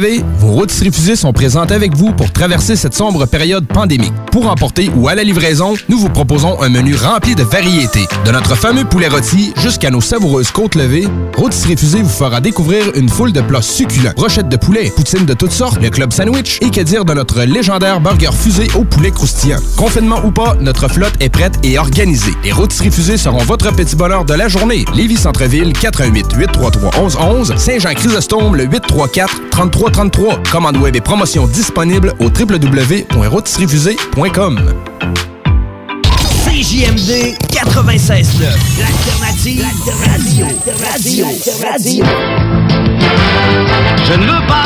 savez, 0.00 0.22
vos 0.38 0.52
routes 0.52 0.70
fusées 0.70 1.16
sont 1.16 1.32
présentes 1.32 1.72
avec 1.72 1.96
vous 1.96 2.12
pour 2.12 2.30
traverser 2.30 2.76
cette 2.76 2.94
sombre 2.94 3.26
période 3.26 3.66
pandémique. 3.66 4.12
Pour 4.30 4.48
emporter 4.48 4.90
ou 4.94 5.08
à 5.08 5.16
la 5.16 5.24
livraison, 5.24 5.74
nous 5.88 5.98
vous 5.98 6.08
proposons 6.08 6.62
un 6.62 6.68
menu 6.68 6.94
rempli 6.94 7.34
de 7.34 7.42
variétés. 7.42 8.06
De 8.24 8.30
notre 8.30 8.54
fameux 8.54 8.84
poulet 8.84 9.08
rôti 9.08 9.52
jusqu'à 9.56 9.90
nos 9.90 10.00
savoureuses 10.00 10.52
côtes 10.52 10.76
levées, 10.76 11.08
Rôtisserie 11.36 11.76
Fusée 11.76 12.02
vous 12.02 12.08
fera 12.08 12.40
découvrir 12.40 12.84
une 12.94 13.08
foule 13.08 13.32
de 13.32 13.40
plats 13.40 13.60
succulents. 13.60 14.12
Brochettes 14.14 14.48
de 14.48 14.56
poulet, 14.56 14.92
poutines 14.94 15.26
de 15.26 15.34
toutes 15.34 15.50
sortes, 15.50 15.82
le 15.82 15.90
club 15.90 16.12
sandwich 16.12 16.58
et 16.60 16.70
que 16.70 16.80
dire 16.80 17.04
de 17.04 17.14
notre 17.14 17.42
légendaire 17.42 18.00
burger 18.00 18.30
fusée 18.32 18.68
au 18.76 18.84
poulet 18.84 19.10
croustillant. 19.10 19.58
Confinement 19.76 20.20
ou 20.24 20.30
pas, 20.30 20.54
notre 20.60 20.86
flotte 20.86 21.14
est 21.18 21.28
prête 21.28 21.58
et 21.64 21.76
organisée. 21.76 22.34
Les 22.44 22.52
Rôtisseries 22.52 22.92
Fusées 22.92 23.16
seront 23.16 23.42
votre 23.42 23.74
petit 23.74 23.96
bonheur 23.96 24.24
de 24.24 24.34
la 24.34 24.46
journée. 24.46 24.84
Lévis 24.94 25.16
Centreville, 25.16 25.72
418 25.72 26.34
833 26.36 26.90
1111 27.02 27.54
Saint-Jean-Chrysostome, 27.56 28.54
le 28.54 28.66
834-3333. 29.78 30.50
Commande 30.50 30.76
web 30.78 30.96
et 30.96 31.00
promotion 31.00 31.46
disponible 31.46 32.12
au 32.18 32.24
www.rotisseriefusée.com. 32.24 34.60
CJMD 36.44 37.36
96.9, 37.52 38.42
l'alternative 38.80 39.64
radio. 40.04 40.46
radio. 40.90 41.26
radio. 41.62 42.04
Je 44.04 44.14
ne 44.14 44.24
veux 44.24 44.44
pas 44.46 44.64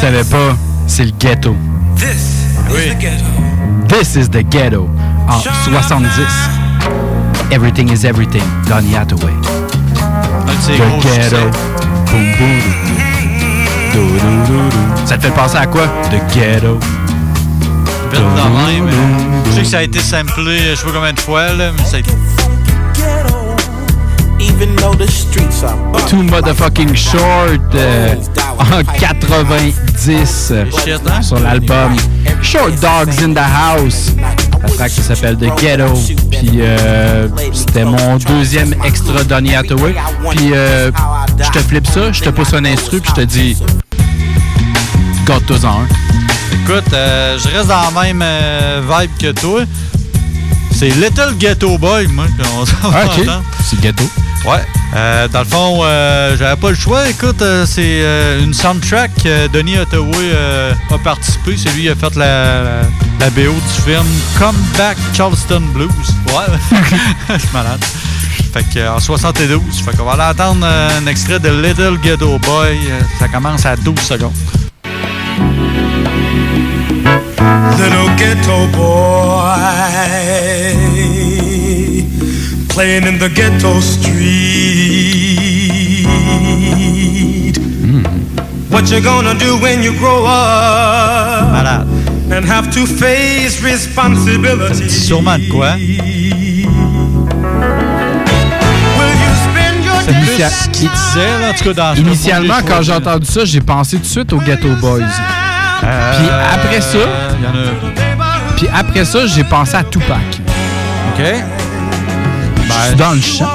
Le 0.00 0.02
savais 0.02 0.22
pas, 0.22 0.56
c'est 0.86 1.06
le 1.06 1.10
ghetto. 1.10 1.56
Oui. 2.70 2.92
This 3.88 4.14
is 4.14 4.28
the 4.28 4.44
ghetto. 4.48 4.88
En 5.28 5.40
70. 5.40 6.08
Everything 7.50 7.88
is 7.90 8.06
everything. 8.06 8.44
Donny 8.68 8.94
Hathaway. 8.94 9.32
The 10.66 10.76
gros 10.76 11.00
ghetto. 11.02 11.50
Boom, 12.12 12.32
boom. 14.46 14.70
Ça 15.04 15.18
te 15.18 15.22
fait 15.22 15.34
penser 15.34 15.56
à 15.56 15.66
quoi? 15.66 15.88
The 16.12 16.20
ghetto. 16.32 16.78
Vite 18.12 18.20
de 18.20 18.82
même. 18.84 18.88
Je 19.46 19.50
sais 19.50 19.62
que 19.62 19.66
ça 19.66 19.78
a 19.78 19.82
été 19.82 19.98
samplé, 19.98 20.60
je 20.60 20.74
sais 20.76 20.86
pas 20.86 20.92
combien 20.92 21.12
de 21.12 21.18
fois, 21.18 21.48
là, 21.54 21.72
mais 21.76 21.84
ça 21.84 21.96
a 21.96 21.98
été. 21.98 22.12
Too 26.08 26.22
motherfucking 26.22 26.94
short 26.94 27.74
euh, 27.74 28.14
en 28.58 28.82
90 28.98 30.52
euh, 30.52 30.64
sur 31.22 31.38
l'album 31.40 31.96
Short 32.42 32.70
Dogs 32.80 33.22
in 33.22 33.34
the 33.34 33.38
House. 33.38 34.12
La 34.62 34.68
track 34.68 34.92
qui 34.92 35.00
s'appelle 35.00 35.36
The 35.36 35.50
Ghetto. 35.60 35.92
Puis 36.30 36.60
euh, 36.60 37.28
c'était 37.52 37.84
mon 37.84 38.16
deuxième 38.16 38.74
extra 38.84 39.24
Donny 39.24 39.54
Hathaway. 39.54 39.94
Puis 40.30 40.50
euh, 40.52 40.90
je 41.42 41.50
te 41.50 41.58
flippe 41.58 41.86
ça, 41.86 42.12
je 42.12 42.22
te 42.22 42.30
pousse 42.30 42.54
un 42.54 42.64
instru, 42.64 43.00
puis 43.00 43.10
je 43.16 43.20
te 43.22 43.26
dis 43.26 43.56
Garde-toi 45.26 45.56
en 45.64 45.80
un. 45.82 45.86
Écoute, 46.52 46.92
euh, 46.92 47.38
je 47.38 47.48
reste 47.48 47.68
dans 47.68 47.90
la 47.94 48.02
même 48.02 48.22
euh, 48.22 48.80
vibe 48.88 49.10
que 49.20 49.32
toi. 49.40 49.60
C'est 50.78 50.90
Little 50.90 51.34
Ghetto 51.40 51.76
Boy, 51.76 52.06
moi, 52.06 52.26
qu'on 52.38 52.64
s'en 52.64 52.72
Ah. 52.84 53.42
C'est 53.68 53.80
ghetto. 53.80 54.04
Ouais. 54.46 54.64
Euh, 54.94 55.26
dans 55.26 55.40
le 55.40 55.44
fond, 55.44 55.80
euh, 55.82 56.36
j'avais 56.38 56.54
pas 56.54 56.68
le 56.70 56.76
choix. 56.76 57.08
Écoute, 57.08 57.42
euh, 57.42 57.66
c'est 57.66 57.82
euh, 57.82 58.44
une 58.44 58.54
soundtrack 58.54 59.10
Denis 59.52 59.74
euh, 59.92 60.72
a 60.88 60.98
participé. 60.98 61.56
C'est 61.56 61.70
lui 61.74 61.82
qui 61.82 61.88
a 61.88 61.96
fait 61.96 62.14
la, 62.14 62.62
la, 62.62 62.80
la 63.18 63.30
BO 63.30 63.54
du 63.54 63.82
film 63.84 64.06
Come 64.38 64.54
Back 64.76 64.96
Charleston 65.12 65.62
Blues. 65.74 65.90
Ouais, 66.28 66.56
je 67.28 67.38
suis 67.38 67.48
malade. 67.52 67.84
Fait 68.52 68.62
que, 68.72 68.88
en 68.88 69.00
72. 69.00 69.60
Fait 69.84 69.96
qu'on 69.96 70.04
va 70.04 70.12
aller 70.12 70.40
entendre 70.40 70.64
un 70.64 71.04
extrait 71.08 71.40
de 71.40 71.48
Little 71.48 71.98
Ghetto 72.00 72.38
Boy. 72.38 72.78
Ça 73.18 73.26
commence 73.26 73.66
à 73.66 73.74
12 73.74 73.98
secondes. 73.98 74.32
Little 77.78 78.08
ghetto 78.16 78.66
boy 78.72 79.54
playing 82.68 83.06
in 83.06 83.18
the 83.18 83.28
ghetto 83.28 83.80
street. 83.80 84.08
What 88.70 88.90
you 88.90 89.00
gonna 89.00 89.34
do 89.34 89.56
when 89.58 89.82
you 89.82 89.92
grow 89.98 90.24
up 90.26 91.86
and 92.30 92.44
have 92.44 92.70
to 92.74 92.86
face 92.86 93.62
responsibility? 93.62 94.88
Sûrement 94.90 95.38
de 95.38 95.48
quoi? 95.48 95.72
C'est 100.04 100.12
Initia- 100.14 100.70
qui 100.72 100.88
disait, 100.88 101.38
là, 101.40 101.50
en 101.50 101.54
tout 101.54 101.64
cas, 101.64 101.72
dans 101.74 101.94
ce 101.96 102.00
Initialement, 102.00 102.54
quand 102.66 102.82
j'ai 102.82 102.92
entendu 102.94 103.26
ça, 103.26 103.44
j'ai 103.44 103.60
pensé 103.60 103.96
tout 103.96 104.02
de 104.02 104.06
suite 104.06 104.32
aux 104.32 104.38
Ghetto 104.40 104.68
Boys. 104.80 105.00
Euh, 105.84 106.12
Puis 106.18 106.28
après 106.54 106.80
ça, 106.80 106.98
Il 107.38 107.44
y 107.44 107.46
en 107.46 107.50
a. 107.50 108.54
puis 108.56 108.68
après 108.74 109.04
ça, 109.04 109.26
j'ai 109.26 109.44
pensé 109.44 109.76
à 109.76 109.84
Tupac. 109.84 110.18
OK. 111.14 111.24
Je 112.66 112.86
suis 112.86 112.96
dans 112.96 113.12
le 113.12 113.20
champ. 113.20 113.46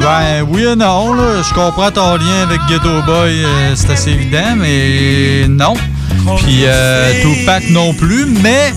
Ben 0.00 0.42
oui 0.48 0.64
et 0.64 0.76
non, 0.76 1.14
là. 1.14 1.42
Je 1.42 1.52
comprends 1.54 1.90
ton 1.90 2.16
lien 2.16 2.42
avec 2.42 2.60
Ghetto 2.68 3.02
Boy, 3.02 3.42
euh, 3.44 3.72
c'est 3.74 3.90
assez 3.92 4.10
évident, 4.10 4.54
mais 4.56 5.46
non. 5.48 5.74
Puis 6.38 6.62
euh, 6.66 7.12
Tupac 7.22 7.64
non 7.70 7.92
plus, 7.94 8.26
mais 8.42 8.72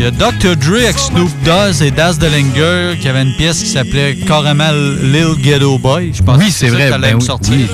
il 0.00 0.04
y 0.04 0.06
a 0.06 0.10
Dr. 0.12 0.54
Dre 0.56 0.76
avec 0.84 0.96
Snoop 0.96 1.28
Dogg 1.44 1.82
et 1.82 1.90
Daz 1.90 2.18
Dillinger 2.20 2.96
qui 3.00 3.08
avait 3.08 3.22
une 3.22 3.34
pièce 3.36 3.58
qui 3.64 3.68
s'appelait 3.70 4.14
carrément 4.28 4.70
Lil 5.02 5.34
Ghetto 5.42 5.76
Boy. 5.78 6.12
Je 6.14 6.22
pense 6.22 6.38
Oui, 6.38 6.46
que 6.46 6.52
c'est 6.52 6.68
vrai, 6.68 6.88
ben 7.00 7.16
oui, 7.16 7.24
sortir. 7.24 7.52
oui. 7.56 7.66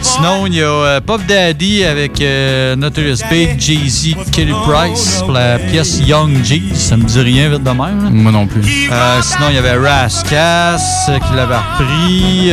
Sinon, 0.00 0.46
il 0.46 0.54
y 0.54 0.62
a 0.62 0.66
euh, 0.66 1.00
Pop 1.02 1.20
Daddy 1.28 1.84
avec 1.84 2.18
euh, 2.22 2.76
Notorious 2.76 3.18
Big, 3.30 3.60
Jay-Z, 3.60 4.14
Kelly 4.32 4.54
Price 4.64 5.16
pour 5.20 5.32
la 5.32 5.58
pièce 5.58 6.00
Young 6.06 6.42
G. 6.42 6.62
Ça 6.74 6.96
me 6.96 7.04
dit 7.04 7.20
rien 7.20 7.50
vite 7.50 7.62
de 7.62 7.68
même. 7.70 8.04
là. 8.04 8.10
Moi 8.10 8.32
non 8.32 8.46
plus. 8.46 8.62
Euh, 8.90 9.20
sinon, 9.22 9.46
il 9.50 9.56
y 9.56 9.58
avait 9.58 9.76
Rascas 9.76 10.76
euh, 11.10 11.18
qui 11.18 11.36
l'avait 11.36 11.56
repris. 11.56 12.52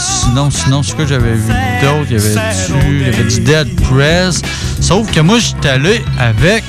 Sinon, 0.00 0.50
sinon, 0.50 0.80
quoi 0.96 1.04
que 1.04 1.10
j'avais 1.10 1.34
vu 1.34 1.52
d'autre? 1.82 2.06
Il 2.10 2.16
y 2.16 2.20
avait 2.20 2.34
du, 2.34 3.00
il 3.00 3.06
y 3.06 3.08
avait 3.14 3.24
du 3.30 3.40
Dead 3.40 3.68
Press. 3.82 4.42
Sauf 4.80 5.10
que 5.10 5.20
moi, 5.20 5.38
j'étais 5.38 5.68
allé 5.70 6.04
avec 6.18 6.64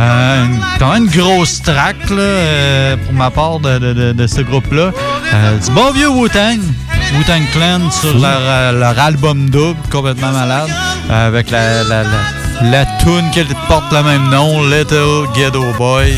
euh, 0.00 0.44
une- 0.46 0.60
quand 0.78 0.92
même 0.92 1.04
une 1.04 1.10
grosse 1.10 1.60
track 1.62 1.96
là, 2.10 2.16
euh, 2.18 2.96
pour 2.96 3.12
ma 3.14 3.30
part 3.30 3.60
de, 3.60 3.78
de- 4.12 4.26
ce 4.26 4.40
groupe-là. 4.40 4.90
Euh, 5.34 5.58
du 5.58 5.70
bon 5.70 5.90
vieux 5.92 6.08
Wu-Tang. 6.08 6.58
Wu-Tang 7.14 7.42
Clan 7.52 7.90
sur 7.90 8.18
leur, 8.18 8.72
leur 8.72 8.98
album 8.98 9.50
double, 9.50 9.78
complètement 9.90 10.32
malade, 10.32 10.68
avec 11.10 11.50
la, 11.50 11.82
la, 11.84 12.02
la, 12.04 12.70
la 12.70 12.84
tune 13.02 13.30
qui 13.32 13.44
porte 13.68 13.92
le 13.92 14.02
même 14.02 14.28
nom, 14.30 14.64
Little 14.64 15.26
Ghetto 15.34 15.64
Boy. 15.76 16.14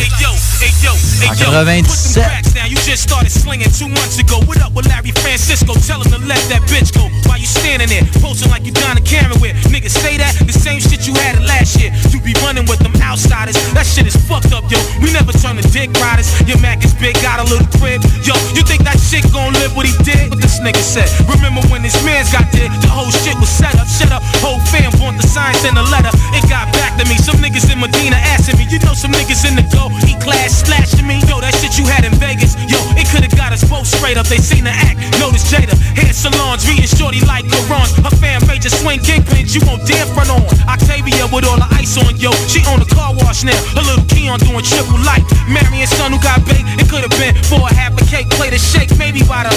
En 1.29 1.35
97. 1.35 2.54
Just 2.85 3.09
started 3.09 3.33
slinging 3.33 3.73
two 3.73 3.89
months 3.89 4.21
ago. 4.21 4.45
What 4.45 4.61
up 4.61 4.77
with 4.77 4.85
Larry 4.93 5.09
Francisco? 5.25 5.73
Tell 5.89 6.05
him 6.05 6.13
to 6.13 6.21
let 6.29 6.37
that 6.53 6.61
bitch 6.69 6.93
go. 6.93 7.09
While 7.25 7.41
you 7.41 7.49
standing 7.49 7.89
there, 7.89 8.05
posing 8.21 8.53
like 8.53 8.69
you 8.69 8.77
Donna 8.77 9.01
Cameron 9.01 9.41
with. 9.41 9.57
Niggas 9.73 9.97
say 9.97 10.21
that 10.21 10.37
the 10.45 10.53
same 10.53 10.85
shit 10.85 11.09
you 11.09 11.17
had 11.17 11.41
last 11.49 11.81
year. 11.81 11.89
You 12.13 12.21
be 12.21 12.37
running 12.45 12.69
with 12.69 12.85
them 12.85 12.93
outsiders. 13.01 13.57
That 13.73 13.89
shit 13.89 14.05
is 14.05 14.13
fucked 14.29 14.53
up, 14.53 14.69
yo. 14.69 14.77
We 15.01 15.09
never 15.17 15.33
turn 15.33 15.57
to 15.57 15.65
dick 15.73 15.97
riders. 15.97 16.29
Your 16.45 16.61
Mac 16.61 16.85
is 16.85 16.93
big, 16.93 17.17
got 17.25 17.41
a 17.41 17.49
little 17.49 17.65
crib. 17.81 18.05
Yo, 18.21 18.37
you 18.53 18.61
think 18.61 18.85
that 18.85 19.01
shit 19.01 19.25
gon' 19.33 19.57
live 19.57 19.73
what 19.73 19.89
he 19.89 19.97
did? 20.05 20.29
What 20.29 20.45
this 20.45 20.61
nigga 20.61 20.85
said. 20.85 21.09
Remember 21.25 21.65
when 21.73 21.81
this 21.81 21.97
man's 22.05 22.37
got 22.37 22.53
there? 22.53 22.69
The 22.69 22.93
whole 22.93 23.09
shit 23.25 23.33
was 23.41 23.49
set 23.49 23.73
up. 23.81 23.89
Shut 23.89 24.13
up. 24.13 24.21
Whole 24.45 24.61
fam 24.69 24.93
want 25.01 25.17
the 25.17 25.25
signs 25.25 25.65
and 25.65 25.73
the 25.73 25.89
letter. 25.89 26.13
It 26.37 26.45
got 26.53 26.69
back 26.77 27.01
to 27.01 27.09
me. 27.09 27.17
Some 27.17 27.41
niggas 27.41 27.65
in 27.73 27.81
Medina 27.81 28.21
asking 28.37 28.61
me. 28.61 28.69
You 28.69 28.77
know 28.85 28.93
some 28.93 29.17
niggas 29.17 29.49
in 29.49 29.57
the 29.57 29.65
go. 29.73 29.89
E 30.05 30.13
class 30.21 30.69
slashing 30.69 31.09
me. 31.09 31.25
Yo, 31.25 31.41
that 31.41 31.57
shit 31.65 31.81
you 31.81 31.89
had 31.89 32.05
in 32.05 32.13
Vegas. 32.21 32.53
Yo, 32.69 32.74
it 32.99 33.07
could've 33.11 33.35
got 33.37 33.53
us 33.53 33.63
both 33.69 33.87
straight 33.87 34.17
up. 34.17 34.27
They 34.27 34.39
seen 34.39 34.65
the 34.65 34.75
act. 34.75 34.99
Notice 35.23 35.47
Jada. 35.47 35.75
Hair 35.95 36.13
salons. 36.13 36.67
Reading 36.67 36.91
shorty 36.91 37.21
like 37.25 37.47
Quran. 37.47 37.87
Her 38.03 38.15
fam 38.19 38.43
major 38.47 38.71
swing 38.71 39.01
kingpins. 39.01 39.55
You 39.55 39.63
won't 39.67 39.87
dare 39.87 40.07
front 40.15 40.31
on. 40.31 40.43
Octavia 40.67 41.29
with 41.31 41.47
all 41.47 41.59
the 41.59 41.69
ice 41.79 41.95
on. 41.97 42.17
Yo, 42.17 42.35
she 42.51 42.61
on 42.67 42.81
the 42.81 42.89
car 42.91 43.15
wash 43.23 43.45
now. 43.45 43.57
Her 43.79 43.85
little 43.85 44.05
Keon 44.11 44.39
doing 44.41 44.65
triple 44.65 44.99
light. 45.07 45.25
Marion 45.47 45.87
son 45.87 46.13
who 46.13 46.19
got 46.19 46.43
baked. 46.45 46.67
It 46.81 46.91
could've 46.91 47.15
been 47.17 47.35
for 47.47 47.63
a 47.63 47.73
half 47.75 47.95
a 47.95 48.05
cake 48.11 48.29
plate 48.35 48.55
of 48.55 48.61
shake. 48.61 48.91
Maybe 48.99 49.23
by 49.23 49.47
the 49.47 49.55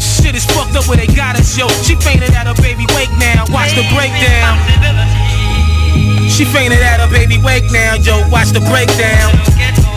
shit 0.00 0.34
is 0.34 0.44
fucked 0.44 0.76
up 0.76 0.86
where 0.88 0.98
they 0.98 1.08
got 1.08 1.36
us, 1.36 1.56
yo. 1.56 1.68
She 1.82 1.94
fainted 1.96 2.30
at 2.36 2.46
her 2.46 2.58
baby 2.60 2.84
wake 2.94 3.12
now. 3.16 3.44
Watch 3.48 3.72
the 3.72 3.84
breakdown. 3.94 4.60
She 6.28 6.42
She 6.42 6.50
fainted 6.50 6.80
at 6.80 6.98
her 6.98 7.06
baby 7.06 7.38
wake 7.38 7.70
now, 7.70 7.94
yo, 7.94 8.26
watch 8.28 8.50
the 8.50 8.58
breakdown. 8.66 9.91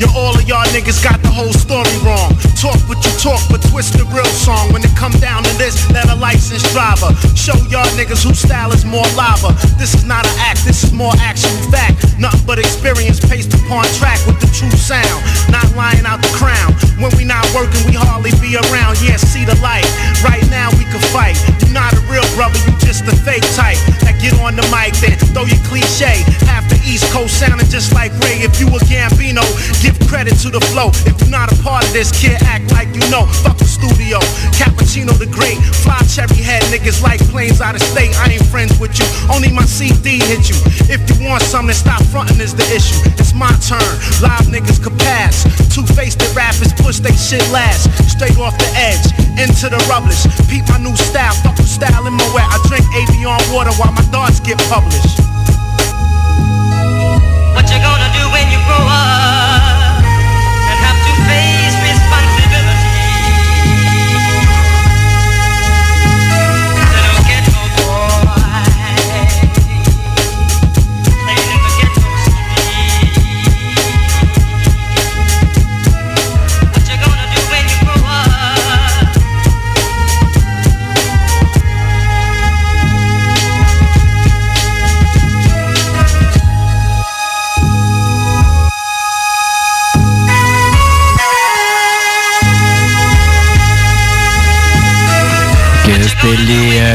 Yo, 0.00 0.08
all 0.14 0.34
of 0.34 0.39
y'all 0.50 0.66
niggas 0.74 0.98
got 0.98 1.22
the 1.22 1.30
whole 1.30 1.54
story 1.54 1.94
wrong. 2.02 2.34
Talk 2.58 2.74
what 2.90 2.98
you 3.06 3.14
talk, 3.22 3.38
but 3.54 3.62
twist 3.70 3.94
the 3.94 4.02
real 4.10 4.26
song. 4.34 4.74
When 4.74 4.82
it 4.82 4.90
come 4.98 5.14
down 5.22 5.46
to 5.46 5.54
this, 5.62 5.78
let 5.94 6.10
a 6.10 6.16
licensed 6.18 6.66
driver 6.74 7.14
show 7.38 7.54
y'all 7.70 7.86
niggas 7.94 8.26
whose 8.26 8.42
style 8.42 8.74
is 8.74 8.84
more 8.84 9.06
lava. 9.14 9.54
This 9.78 9.94
is 9.94 10.02
not 10.02 10.26
an 10.26 10.34
act, 10.42 10.66
this 10.66 10.82
is 10.82 10.90
more 10.90 11.14
actual 11.22 11.54
fact. 11.70 12.02
Nothing 12.18 12.42
but 12.50 12.58
experience 12.58 13.22
paced 13.22 13.54
upon 13.54 13.86
track 14.02 14.18
with 14.26 14.42
the 14.42 14.50
true 14.50 14.74
sound. 14.74 15.22
Not 15.54 15.70
lying 15.78 16.02
out 16.02 16.18
the 16.18 16.34
crown. 16.34 16.74
When 16.98 17.14
we 17.14 17.22
not 17.22 17.46
working, 17.54 17.86
we 17.86 17.94
hardly 17.94 18.34
be 18.42 18.58
around. 18.58 18.98
Yeah, 19.06 19.22
see 19.22 19.46
the 19.46 19.54
light. 19.62 19.86
Right 20.26 20.42
now 20.50 20.74
we 20.74 20.82
can 20.90 21.00
fight. 21.14 21.38
You're 21.62 21.78
not 21.78 21.94
a 21.94 22.02
real 22.10 22.26
brother, 22.34 22.58
you 22.66 22.74
just 22.82 23.06
a 23.06 23.14
fake 23.22 23.46
type. 23.54 23.78
That 24.02 24.18
get 24.18 24.34
on 24.42 24.58
the 24.58 24.66
mic, 24.74 24.98
then 24.98 25.14
throw 25.30 25.46
your 25.46 25.62
cliche. 25.70 26.26
Half 26.50 26.66
the 26.66 26.82
East 26.82 27.06
Coast 27.14 27.38
sounding 27.38 27.70
just 27.70 27.94
like 27.94 28.10
Ray. 28.26 28.42
If 28.42 28.58
you 28.58 28.66
a 28.66 28.82
Gambino, 28.90 29.46
give 29.78 29.94
credit 30.10 30.39
to 30.40 30.48
the 30.48 30.60
flow. 30.72 30.88
If 31.04 31.20
you're 31.20 31.28
not 31.28 31.52
a 31.52 31.56
part 31.60 31.84
of 31.84 31.92
this, 31.92 32.08
kid, 32.08 32.40
act 32.48 32.72
like 32.72 32.88
you 32.96 33.04
know. 33.12 33.28
Fuck 33.44 33.60
the 33.60 33.68
studio. 33.68 34.16
Cappuccino 34.56 35.12
the 35.12 35.28
great. 35.28 35.60
Fly 35.84 36.00
cherry 36.08 36.40
head 36.40 36.64
niggas 36.72 37.04
like 37.04 37.20
planes 37.28 37.60
out 37.60 37.76
of 37.76 37.82
state. 37.84 38.16
I 38.16 38.32
ain't 38.32 38.46
friends 38.48 38.72
with 38.80 38.96
you. 38.96 39.04
Only 39.28 39.52
my 39.52 39.68
CD 39.68 40.16
hit 40.16 40.48
you. 40.48 40.56
If 40.88 41.04
you 41.12 41.28
want 41.28 41.44
something, 41.44 41.76
stop 41.76 42.00
fronting 42.08 42.40
is 42.40 42.56
the 42.56 42.64
issue. 42.72 42.96
It's 43.20 43.36
my 43.36 43.52
turn. 43.60 43.84
Live 44.24 44.48
niggas 44.48 44.80
could 44.80 44.96
pass. 45.04 45.44
Two-faced 45.74 46.24
rappers 46.32 46.72
push 46.80 47.04
they 47.04 47.12
shit 47.12 47.44
last. 47.52 47.92
Straight 48.08 48.38
off 48.40 48.56
the 48.56 48.70
edge. 48.80 49.12
Into 49.36 49.68
the 49.68 49.80
rubbish. 49.92 50.24
Peep 50.48 50.64
my 50.72 50.80
new 50.80 50.96
style. 50.96 51.36
Fuck 51.44 51.56
the 51.60 51.68
style 51.68 52.06
in 52.08 52.16
my 52.16 52.28
wet. 52.32 52.48
I 52.48 52.56
drink 52.64 52.88
Avion 52.96 53.40
water 53.52 53.76
while 53.76 53.92
my 53.92 54.04
thoughts 54.08 54.40
get 54.40 54.56
published. 54.72 55.20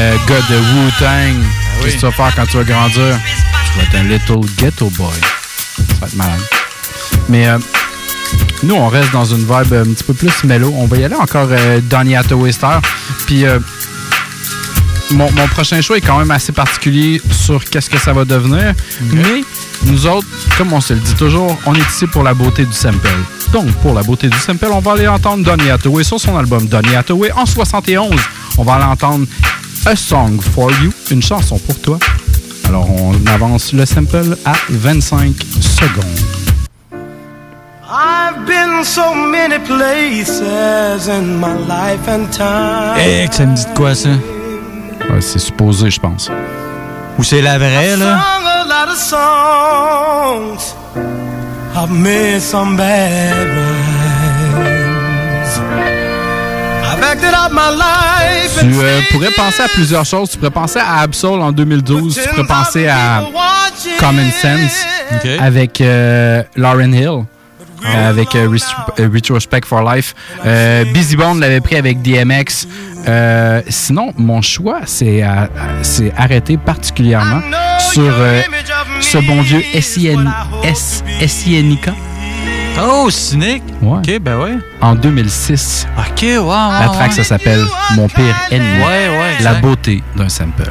Les 0.06 0.12
euh, 0.12 0.18
gars 0.28 0.40
de 0.48 0.56
Wu-Tang. 0.56 1.42
Qu'est-ce 1.82 1.94
que 1.94 2.00
tu 2.00 2.06
vas 2.06 2.12
faire 2.12 2.34
quand 2.34 2.46
tu 2.46 2.56
vas 2.56 2.64
grandir? 2.64 3.18
Tu 3.72 3.78
vas 3.78 3.84
être 3.84 3.94
un 3.96 4.04
little 4.04 4.50
ghetto 4.56 4.90
boy. 4.90 5.12
Ça 5.76 6.00
va 6.00 6.06
être 6.06 6.14
malade. 6.14 6.40
Mais 7.28 7.46
euh, 7.48 7.58
nous, 8.62 8.74
on 8.74 8.88
reste 8.88 9.12
dans 9.12 9.24
une 9.24 9.40
vibe 9.40 9.72
un 9.72 9.92
petit 9.92 10.04
peu 10.04 10.14
plus 10.14 10.44
mellow. 10.44 10.72
On 10.76 10.86
va 10.86 10.96
y 10.96 11.04
aller 11.04 11.14
encore 11.14 11.48
euh, 11.50 11.80
Donny 11.82 12.14
Hathaway 12.16 12.52
Star. 12.52 12.80
Puis 13.26 13.44
euh, 13.44 13.58
mon, 15.10 15.30
mon 15.32 15.48
prochain 15.48 15.80
choix 15.80 15.98
est 15.98 16.02
quand 16.02 16.18
même 16.18 16.30
assez 16.30 16.52
particulier 16.52 17.20
sur 17.30 17.64
qu'est-ce 17.64 17.90
que 17.90 17.98
ça 17.98 18.12
va 18.12 18.24
devenir. 18.24 18.74
Mais 19.12 19.42
nous 19.84 20.06
autres, 20.06 20.26
comme 20.56 20.72
on 20.72 20.80
se 20.80 20.94
le 20.94 21.00
dit 21.00 21.14
toujours, 21.14 21.58
on 21.66 21.74
est 21.74 21.88
ici 21.88 22.06
pour 22.06 22.22
la 22.22 22.34
beauté 22.34 22.64
du 22.64 22.72
sample. 22.72 23.08
Donc, 23.52 23.70
pour 23.76 23.94
la 23.94 24.02
beauté 24.02 24.28
du 24.28 24.38
sample, 24.38 24.68
on 24.72 24.80
va 24.80 24.92
aller 24.92 25.08
entendre 25.08 25.44
Donny 25.44 25.70
Hathaway 25.70 26.04
sur 26.04 26.20
son 26.20 26.36
album 26.36 26.66
Donny 26.66 26.94
Hathaway 26.94 27.32
en 27.32 27.46
71. 27.46 28.14
On 28.58 28.64
va 28.64 28.74
aller 28.74 28.84
entendre 28.84 29.26
A 29.86 29.94
Song 29.94 30.40
for 30.40 30.72
You, 30.82 30.92
une 31.12 31.22
chanson 31.22 31.58
pour 31.60 31.80
toi. 31.80 31.98
Alors, 32.68 32.88
on 32.90 33.14
avance 33.32 33.72
le 33.72 33.86
sample 33.86 34.36
à 34.44 34.54
25 34.68 35.32
secondes. 35.60 36.04
I've 37.88 38.44
been 38.44 38.84
so 38.84 39.14
many 39.14 39.60
places 39.60 41.08
in 41.08 41.38
my 41.38 41.54
life 41.68 42.08
and 42.08 42.26
time. 42.32 42.96
Eh, 42.98 43.28
que 43.28 43.34
ça 43.36 43.46
me 43.46 43.54
dit 43.54 43.64
de 43.64 43.74
quoi, 43.76 43.94
ça? 43.94 44.08
Ouais, 44.08 45.20
c'est 45.20 45.38
supposé, 45.38 45.88
je 45.88 46.00
pense. 46.00 46.32
Ou 47.16 47.22
c'est 47.22 47.40
la 47.40 47.56
vraie, 47.56 47.96
là? 47.96 48.18
Sung 48.18 48.44
a 48.44 48.64
lot 48.66 48.88
of 48.90 48.98
songs. 48.98 50.74
I've 51.76 51.92
made 51.92 52.40
some 52.40 52.76
bad 52.76 53.36
rhymes. 53.36 53.96
Tu 58.60 58.66
euh, 58.80 59.00
pourrais 59.12 59.30
penser 59.30 59.62
à 59.62 59.68
plusieurs 59.68 60.04
choses. 60.04 60.30
Tu 60.30 60.38
pourrais 60.38 60.50
penser 60.50 60.78
à 60.78 61.00
Absol 61.00 61.40
en 61.42 61.52
2012. 61.52 62.14
Tu 62.14 62.28
pourrais 62.30 62.46
penser 62.46 62.88
à 62.88 63.22
Common 63.98 64.30
Sense 64.30 64.84
avec 65.40 65.80
euh, 65.80 66.42
Lauren 66.56 66.92
Hill. 66.92 67.24
euh, 67.84 68.08
avec 68.08 68.34
euh, 68.34 68.48
euh, 68.98 69.08
Retrospect 69.12 69.66
for 69.66 69.82
Life. 69.82 70.14
Euh, 70.44 70.84
Busy 70.92 71.16
Bone 71.16 71.40
l'avait 71.40 71.60
pris 71.60 71.76
avec 71.76 72.02
DMX. 72.02 72.66
Euh, 73.06 73.62
sinon, 73.68 74.12
mon 74.16 74.42
choix, 74.42 74.80
c'est 74.84 75.22
arrêté 76.16 76.56
particulièrement 76.56 77.40
sur 77.92 78.12
ce 79.00 79.18
bon 79.18 79.42
vieux 79.42 79.62
S.I.N.I.K. 79.74 81.90
Oh, 82.78 83.08
cynique? 83.10 83.62
Ouais. 83.80 83.98
Ok, 83.98 84.18
ben 84.20 84.36
ouais. 84.38 84.56
En 84.80 84.94
2006. 84.94 85.86
Ok, 85.98 86.22
ouais, 86.22 86.36
ouais. 86.36 86.80
La 86.80 86.88
track, 86.92 87.12
ça 87.12 87.24
s'appelle 87.24 87.64
Mon 87.94 88.06
pire 88.08 88.36
ennemi. 88.50 88.78
Ouais, 88.78 89.08
ouais, 89.08 89.32
La 89.40 89.50
exact. 89.52 89.60
beauté 89.62 90.02
d'un 90.16 90.28
sample. 90.28 90.70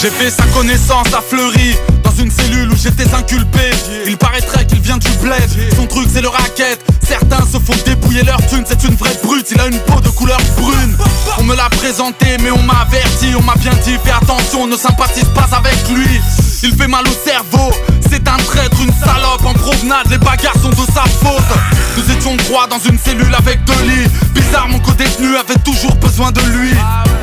J'ai 0.00 0.08
fait 0.08 0.30
sa 0.30 0.44
connaissance 0.44 1.08
à 1.12 1.20
Fleury 1.20 1.76
Dans 2.02 2.12
une 2.12 2.30
cellule 2.30 2.70
où 2.72 2.74
j'étais 2.76 3.12
inculpé 3.14 3.70
Il 4.06 4.16
paraîtrait 4.16 4.64
qu'il 4.64 4.80
vient 4.80 4.96
du 4.96 5.10
bled 5.22 5.46
Son 5.76 5.86
truc 5.86 6.08
c'est 6.10 6.22
le 6.22 6.28
racket 6.28 6.80
Certains 7.06 7.44
se 7.44 7.58
font 7.58 7.74
débouiller 7.84 8.22
leur 8.22 8.38
thune 8.46 8.64
C'est 8.66 8.82
une 8.84 8.94
vraie 8.94 9.14
brute, 9.22 9.46
il 9.50 9.60
a 9.60 9.66
une 9.66 9.78
peau 9.80 10.00
de 10.00 10.08
couleur 10.08 10.38
brune 10.56 10.96
On 11.38 11.42
me 11.42 11.54
l'a 11.54 11.68
présenté 11.68 12.38
mais 12.42 12.50
on 12.50 12.62
m'a 12.62 12.78
averti 12.88 13.34
On 13.38 13.42
m'a 13.42 13.56
bien 13.56 13.72
dit 13.84 13.98
fais 14.02 14.12
attention 14.12 14.66
ne 14.66 14.76
sympathise 14.76 15.28
pas 15.34 15.48
avec 15.54 15.76
lui 15.94 16.18
Il 16.62 16.74
fait 16.76 16.88
mal 16.88 17.04
au 17.06 17.28
cerveau. 17.28 17.72
C'est 18.10 18.28
un 18.28 18.36
traître, 18.36 18.80
une 18.82 18.92
salope 18.92 19.44
En 19.44 19.54
promenade, 19.54 20.10
les 20.10 20.18
bagarres 20.18 20.60
sont 20.60 20.68
de 20.68 20.92
sa 20.92 21.04
faute. 21.04 21.42
Nous 21.96 22.12
étions 22.12 22.36
trois 22.36 22.66
dans 22.66 22.78
une 22.78 22.98
cellule 22.98 23.34
avec 23.34 23.64
deux 23.64 23.82
lits. 23.84 24.08
Bizarre 24.34 24.68
mon 24.68 24.78
co-détenu 24.80 25.36
avait 25.36 25.58
toujours 25.64 25.94
besoin 25.96 26.30
de 26.32 26.40
lui. 26.40 26.74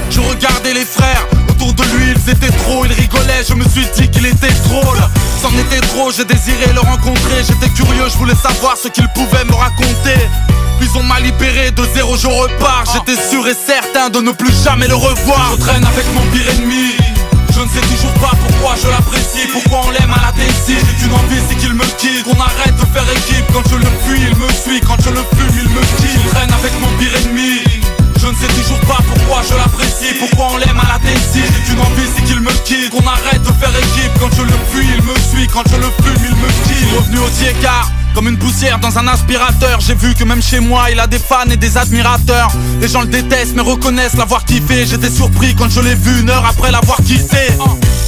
Je 0.10 0.22
regardais 0.22 0.74
les 0.74 0.86
frères 0.86 1.28
autour 1.50 1.74
de 1.74 1.84
lui 1.84 2.14
ils 2.16 2.32
étaient 2.32 2.56
trop, 2.64 2.86
ils 2.86 2.94
rigolaient, 2.94 3.44
je 3.48 3.54
me 3.54 3.64
suis 3.68 3.86
dit 3.96 4.10
qu'il 4.10 4.26
était 4.26 4.54
drôle. 4.66 4.98
C'en 5.42 5.52
était 5.52 5.86
trop, 5.88 6.12
j'ai 6.12 6.26
désiré 6.26 6.74
le 6.74 6.80
rencontrer. 6.80 7.44
J'étais 7.48 7.70
curieux, 7.70 8.08
je 8.12 8.18
voulais 8.18 8.36
savoir 8.36 8.76
ce 8.78 8.88
qu'il 8.88 9.08
pouvait 9.10 9.44
me 9.46 9.54
raconter. 9.54 10.20
Puis 10.80 10.90
on 10.96 11.04
m'a 11.04 11.20
libéré, 11.20 11.72
de 11.72 11.84
zéro 11.94 12.16
je 12.18 12.28
repars. 12.28 12.86
J'étais 12.94 13.20
sûr 13.30 13.48
et 13.48 13.54
certain 13.56 14.10
de 14.10 14.20
ne 14.20 14.32
plus 14.32 14.54
jamais 14.64 14.88
le 14.88 14.96
revoir. 14.96 15.54
Je 15.58 15.62
traîne 15.62 15.86
avec 15.86 16.06
mon 16.14 16.22
pire 16.32 16.50
ennemi 16.52 16.96
ne 17.76 17.82
toujours 17.82 18.14
pas 18.14 18.32
pourquoi 18.48 18.76
je 18.82 18.88
l'apprécie 18.90 19.48
Pourquoi 19.52 19.82
on 19.88 19.92
l'aime 19.92 20.12
à 20.12 20.28
la 20.28 20.32
décide. 20.32 20.80
J'ai 20.88 21.04
qu'une 21.04 21.14
envie 21.14 21.42
c'est 21.50 21.56
qu'il 21.56 21.74
me 21.74 21.86
quitte. 21.98 22.24
Qu'on 22.24 22.40
arrête 22.40 22.76
de 22.76 22.86
faire 22.94 23.08
équipe. 23.10 23.46
Quand 23.54 23.68
je 23.70 23.76
le 23.76 23.92
fuis 24.04 24.22
il 24.30 24.36
me 24.38 24.50
suit. 24.50 24.82
Quand 24.82 24.98
je 25.04 25.10
le 25.10 25.24
fume 25.36 25.56
il 25.64 25.70
me 25.70 25.82
quitte 25.98 26.20
Je 26.24 26.30
traîne 26.30 26.52
avec 26.54 26.74
mon 26.80 26.90
pire 26.98 27.16
ennemi 27.16 27.87
ne 28.38 28.48
sais 28.48 28.62
toujours 28.62 28.80
pas 28.82 28.98
pourquoi 29.08 29.42
je 29.48 29.56
l'apprécie 29.56 30.14
Pourquoi 30.20 30.50
on 30.54 30.58
l'aime 30.58 30.80
à 30.80 30.94
la 30.94 31.00
décide 31.00 31.44
J'ai 31.46 31.72
qu'une 31.72 31.82
envie 31.82 32.08
c'est 32.16 32.24
qu'il 32.24 32.40
me 32.40 32.52
quitte 32.64 32.90
Qu'on 32.92 33.06
arrête 33.08 33.42
de 33.42 33.52
faire 33.54 33.70
équipe. 33.70 34.12
Quand 34.20 34.30
je 34.36 34.44
le 34.44 34.58
fuis 34.72 34.88
il 34.96 35.04
me 35.04 35.16
suit 35.30 35.48
Quand 35.48 35.64
je 35.70 35.78
le 35.78 35.90
fume 36.04 36.24
il 36.30 36.36
me 36.36 36.48
quitte 36.48 36.98
revenu 36.98 37.20
au 37.20 37.62
car 37.62 37.92
comme 38.18 38.30
une 38.30 38.40
poussière 38.40 38.80
dans 38.80 38.98
un 38.98 39.08
aspirateur. 39.08 39.80
J'ai 39.80 39.94
vu 39.94 40.16
que 40.16 40.24
même 40.24 40.42
chez 40.42 40.60
moi 40.60 40.90
il 40.90 41.00
a 41.00 41.06
des 41.06 41.20
fans 41.20 41.46
et 41.52 41.56
des 41.56 41.78
admirateurs. 41.78 42.50
Les 42.82 42.88
gens 42.88 43.02
le 43.02 43.08
détestent 43.08 43.54
mais 43.56 43.62
reconnaissent 43.62 44.16
l'avoir 44.16 44.44
kiffé. 44.44 44.88
J'étais 44.88 45.12
surpris 45.12 45.54
quand 45.54 45.70
je 45.70 45.82
l'ai 45.82 45.94
vu 45.94 46.22
une 46.22 46.32
heure 46.32 46.44
après 46.44 46.72
l'avoir 46.72 46.98
quitté 46.98 47.38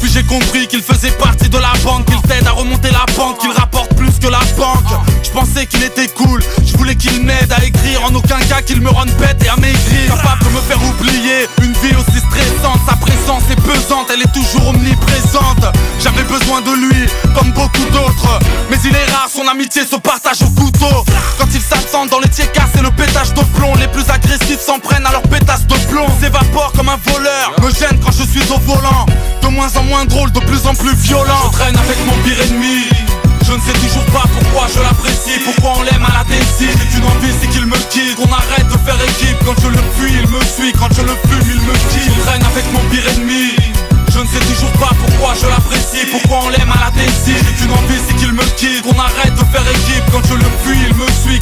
Puis 0.01 0.10
j'ai 0.11 0.23
compris 0.23 0.65
qu'il 0.65 0.81
faisait 0.81 1.11
partie 1.11 1.47
de 1.47 1.60
la 1.60 1.73
banque 1.84 2.06
Qu'il 2.06 2.19
t'aide 2.23 2.47
à 2.47 2.53
remonter 2.53 2.89
la 2.89 3.06
banque 3.15 3.38
Qu'il 3.38 3.51
rapporte 3.51 3.93
plus 3.95 4.18
que 4.19 4.27
la 4.27 4.39
banque. 4.57 4.99
Je 5.22 5.30
pensais 5.30 5.68
qu'il 5.68 5.84
était 5.84 6.07
cool 6.07 6.41
Je 6.65 6.76
voulais 6.76 6.95
m'aide 7.30 7.53
à 7.53 7.64
écrire 7.64 8.03
En 8.03 8.14
aucun 8.15 8.39
cas 8.49 8.61
qu'il 8.61 8.81
me 8.81 8.89
rende 8.89 9.11
bête 9.19 9.41
et 9.45 9.49
à 9.49 9.56
maigrir 9.57 10.15
Capable 10.15 10.45
de 10.45 10.49
me 10.49 10.61
faire 10.61 10.81
oublier 10.89 11.47
Une 11.61 11.73
vie 11.73 11.95
aussi 11.95 12.19
stressante 12.19 12.81
Sa 12.88 12.95
présence 12.95 13.43
est 13.51 13.61
pesante 13.61 14.07
Elle 14.14 14.22
est 14.22 14.34
toujours 14.34 14.69
omniprésente 14.69 15.65
J'avais 16.01 16.23
besoin 16.23 16.61
de 16.61 16.73
lui 16.73 17.06
Comme 17.35 17.51
beaucoup 17.51 17.85
d'autres 17.93 18.39
Mais 18.69 18.77
il 18.84 18.95
est 18.95 19.11
rare 19.14 19.30
son 19.30 19.43
se 19.85 19.95
partagent 19.95 20.41
au 20.41 20.49
couteau. 20.49 21.06
Quand 21.38 21.47
ils 21.53 21.61
s'absentent 21.61 22.10
dans 22.10 22.19
les 22.19 22.30
tiécas, 22.30 22.68
c'est 22.73 22.81
le 22.81 22.91
pétage 22.91 23.34
de 23.34 23.41
plomb. 23.57 23.73
Les 23.76 23.88
plus 23.88 24.10
agressifs 24.10 24.60
s'en 24.60 24.80
prennent 24.80 25.06
à 25.06 25.11
leur 25.11 25.22
pétasse 25.23 25.65
de 25.68 25.76
plomb. 25.89 26.07
S'évapore 26.22 26.72
comme 26.76 26.89
un 26.89 26.99
voleur, 27.11 27.53
me 27.61 27.69
gêne 27.72 27.99
quand 28.03 28.11
je 28.11 28.23
suis 28.23 28.51
au 28.51 28.60
volant. 28.60 29.06
De 29.41 29.47
moins 29.47 29.69
en 29.76 29.84
moins 29.84 30.06
drôle, 30.06 30.31
de 30.31 30.39
plus 30.41 30.68
en 30.68 30.76
plus 30.76 30.95
violent. 30.95 31.51
Je 31.51 31.57
traîne 31.57 31.77
avec 31.77 31.97
mon 32.06 32.14
pire 32.23 32.41
ennemi. 32.41 32.98
Ne 33.60 33.73
sais 33.73 33.80
toujours 33.80 34.06
pas 34.06 34.23
pourquoi 34.23 34.68
je 34.73 34.80
l'apprécie, 34.80 35.38
pourquoi 35.44 35.80
on 35.80 35.84
l'aime 35.84 36.06
à 36.06 36.19
la 36.19 36.23
décide. 36.23 36.72
J'ai 36.80 36.88
qu'une 36.95 37.03
envie, 37.03 37.34
c'est 37.41 37.49
qu'il 37.49 37.65
me 37.65 37.76
quitte. 37.91 38.15
Qu'on 38.15 38.31
arrête 38.31 38.68
de 38.72 38.77
faire 38.88 38.95
équipe. 38.95 39.36
Quand 39.45 39.60
je 39.61 39.68
le 39.68 39.84
fuis, 39.99 40.15
il 40.15 40.27
me 40.31 40.40
suit. 40.40 40.72
Quand 40.80 40.88
je 40.95 41.02
le 41.02 41.11
fume, 41.27 41.44
il 41.44 41.61
me 41.68 41.73
quitte. 41.91 42.07
Je 42.15 42.22
traîne 42.23 42.44
avec 42.45 42.65
mon 42.72 42.80
pire 42.90 43.03
ennemi. 43.18 43.52
Je 44.14 44.19
ne 44.19 44.27
sais 44.27 44.40
toujours 44.48 44.72
pas 44.80 44.95
pourquoi 44.95 45.34
je 45.36 45.45
l'apprécie, 45.48 46.07
pourquoi 46.10 46.48
on 46.48 46.49
l'aime 46.49 46.72
à 46.72 46.88
la 46.88 46.91
décide. 46.91 47.36
J'ai 47.36 47.53
qu'une 47.60 47.72
envie, 47.72 47.99
c'est 48.07 48.15
qu'il 48.15 48.31
me 48.31 48.44
quitte. 48.56 48.81
Qu'on 48.81 48.98
arrête 48.98 49.36
de 49.36 49.44
faire 49.52 49.68
équipe. 49.68 50.07
Quand 50.11 50.23
je 50.23 50.36
le 50.36 50.49
fuis, 50.64 50.88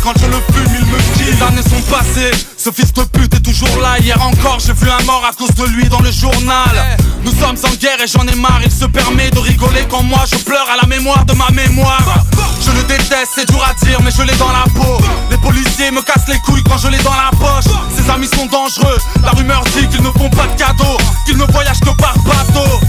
Quand 0.03 0.13
je 0.19 0.25
le 0.27 0.37
fume, 0.53 0.75
il 0.79 0.85
me 0.85 0.97
quitte. 0.97 1.27
Les 1.27 1.43
années 1.43 1.61
sont 1.61 1.81
passées. 1.91 2.31
Ce 2.57 2.69
fils 2.71 2.93
de 2.93 3.03
pute 3.03 3.33
est 3.33 3.39
toujours 3.39 3.81
là. 3.81 3.99
Hier 3.99 4.21
encore, 4.21 4.59
j'ai 4.59 4.73
vu 4.73 4.89
un 4.89 5.03
mort 5.03 5.23
à 5.29 5.33
cause 5.33 5.53
de 5.55 5.65
lui 5.75 5.87
dans 5.89 5.99
le 5.99 6.11
journal. 6.11 6.97
Nous 7.23 7.31
sommes 7.31 7.57
en 7.63 7.75
guerre 7.75 8.01
et 8.01 8.07
j'en 8.07 8.25
ai 8.27 8.35
marre. 8.35 8.61
Il 8.63 8.71
se 8.71 8.85
permet 8.85 9.29
de 9.31 9.39
rigoler 9.39 9.85
quand 9.89 10.03
moi 10.03 10.23
je 10.31 10.37
pleure 10.37 10.67
à 10.71 10.77
la 10.81 10.87
mémoire 10.87 11.25
de 11.25 11.33
ma 11.33 11.49
mémoire. 11.49 12.23
Je 12.61 12.71
le 12.71 12.83
déteste, 12.83 13.31
c'est 13.35 13.47
dur 13.49 13.63
à 13.63 13.73
dire, 13.85 13.99
mais 14.03 14.11
je 14.11 14.21
l'ai 14.23 14.35
dans 14.35 14.51
la 14.51 14.63
peau. 14.75 14.97
Les 15.29 15.37
policiers 15.37 15.91
me 15.91 16.01
cassent 16.01 16.27
les 16.27 16.39
couilles 16.39 16.63
quand 16.63 16.77
je 16.77 16.87
l'ai 16.87 16.99
dans 16.99 17.15
la 17.15 17.31
poche. 17.37 17.71
Ses 17.95 18.09
amis 18.09 18.27
sont 18.27 18.45
dangereux. 18.45 18.97
La 19.23 19.31
rumeur 19.31 19.63
dit 19.75 19.87
qu'ils 19.87 20.03
ne 20.03 20.11
font 20.11 20.29
pas 20.29 20.47
de 20.47 20.57
cadeaux, 20.57 20.97
qu'ils 21.25 21.37
ne 21.37 21.45
voyagent 21.45 21.79
que 21.81 21.91
par 21.91 22.15
bateau. 22.19 22.79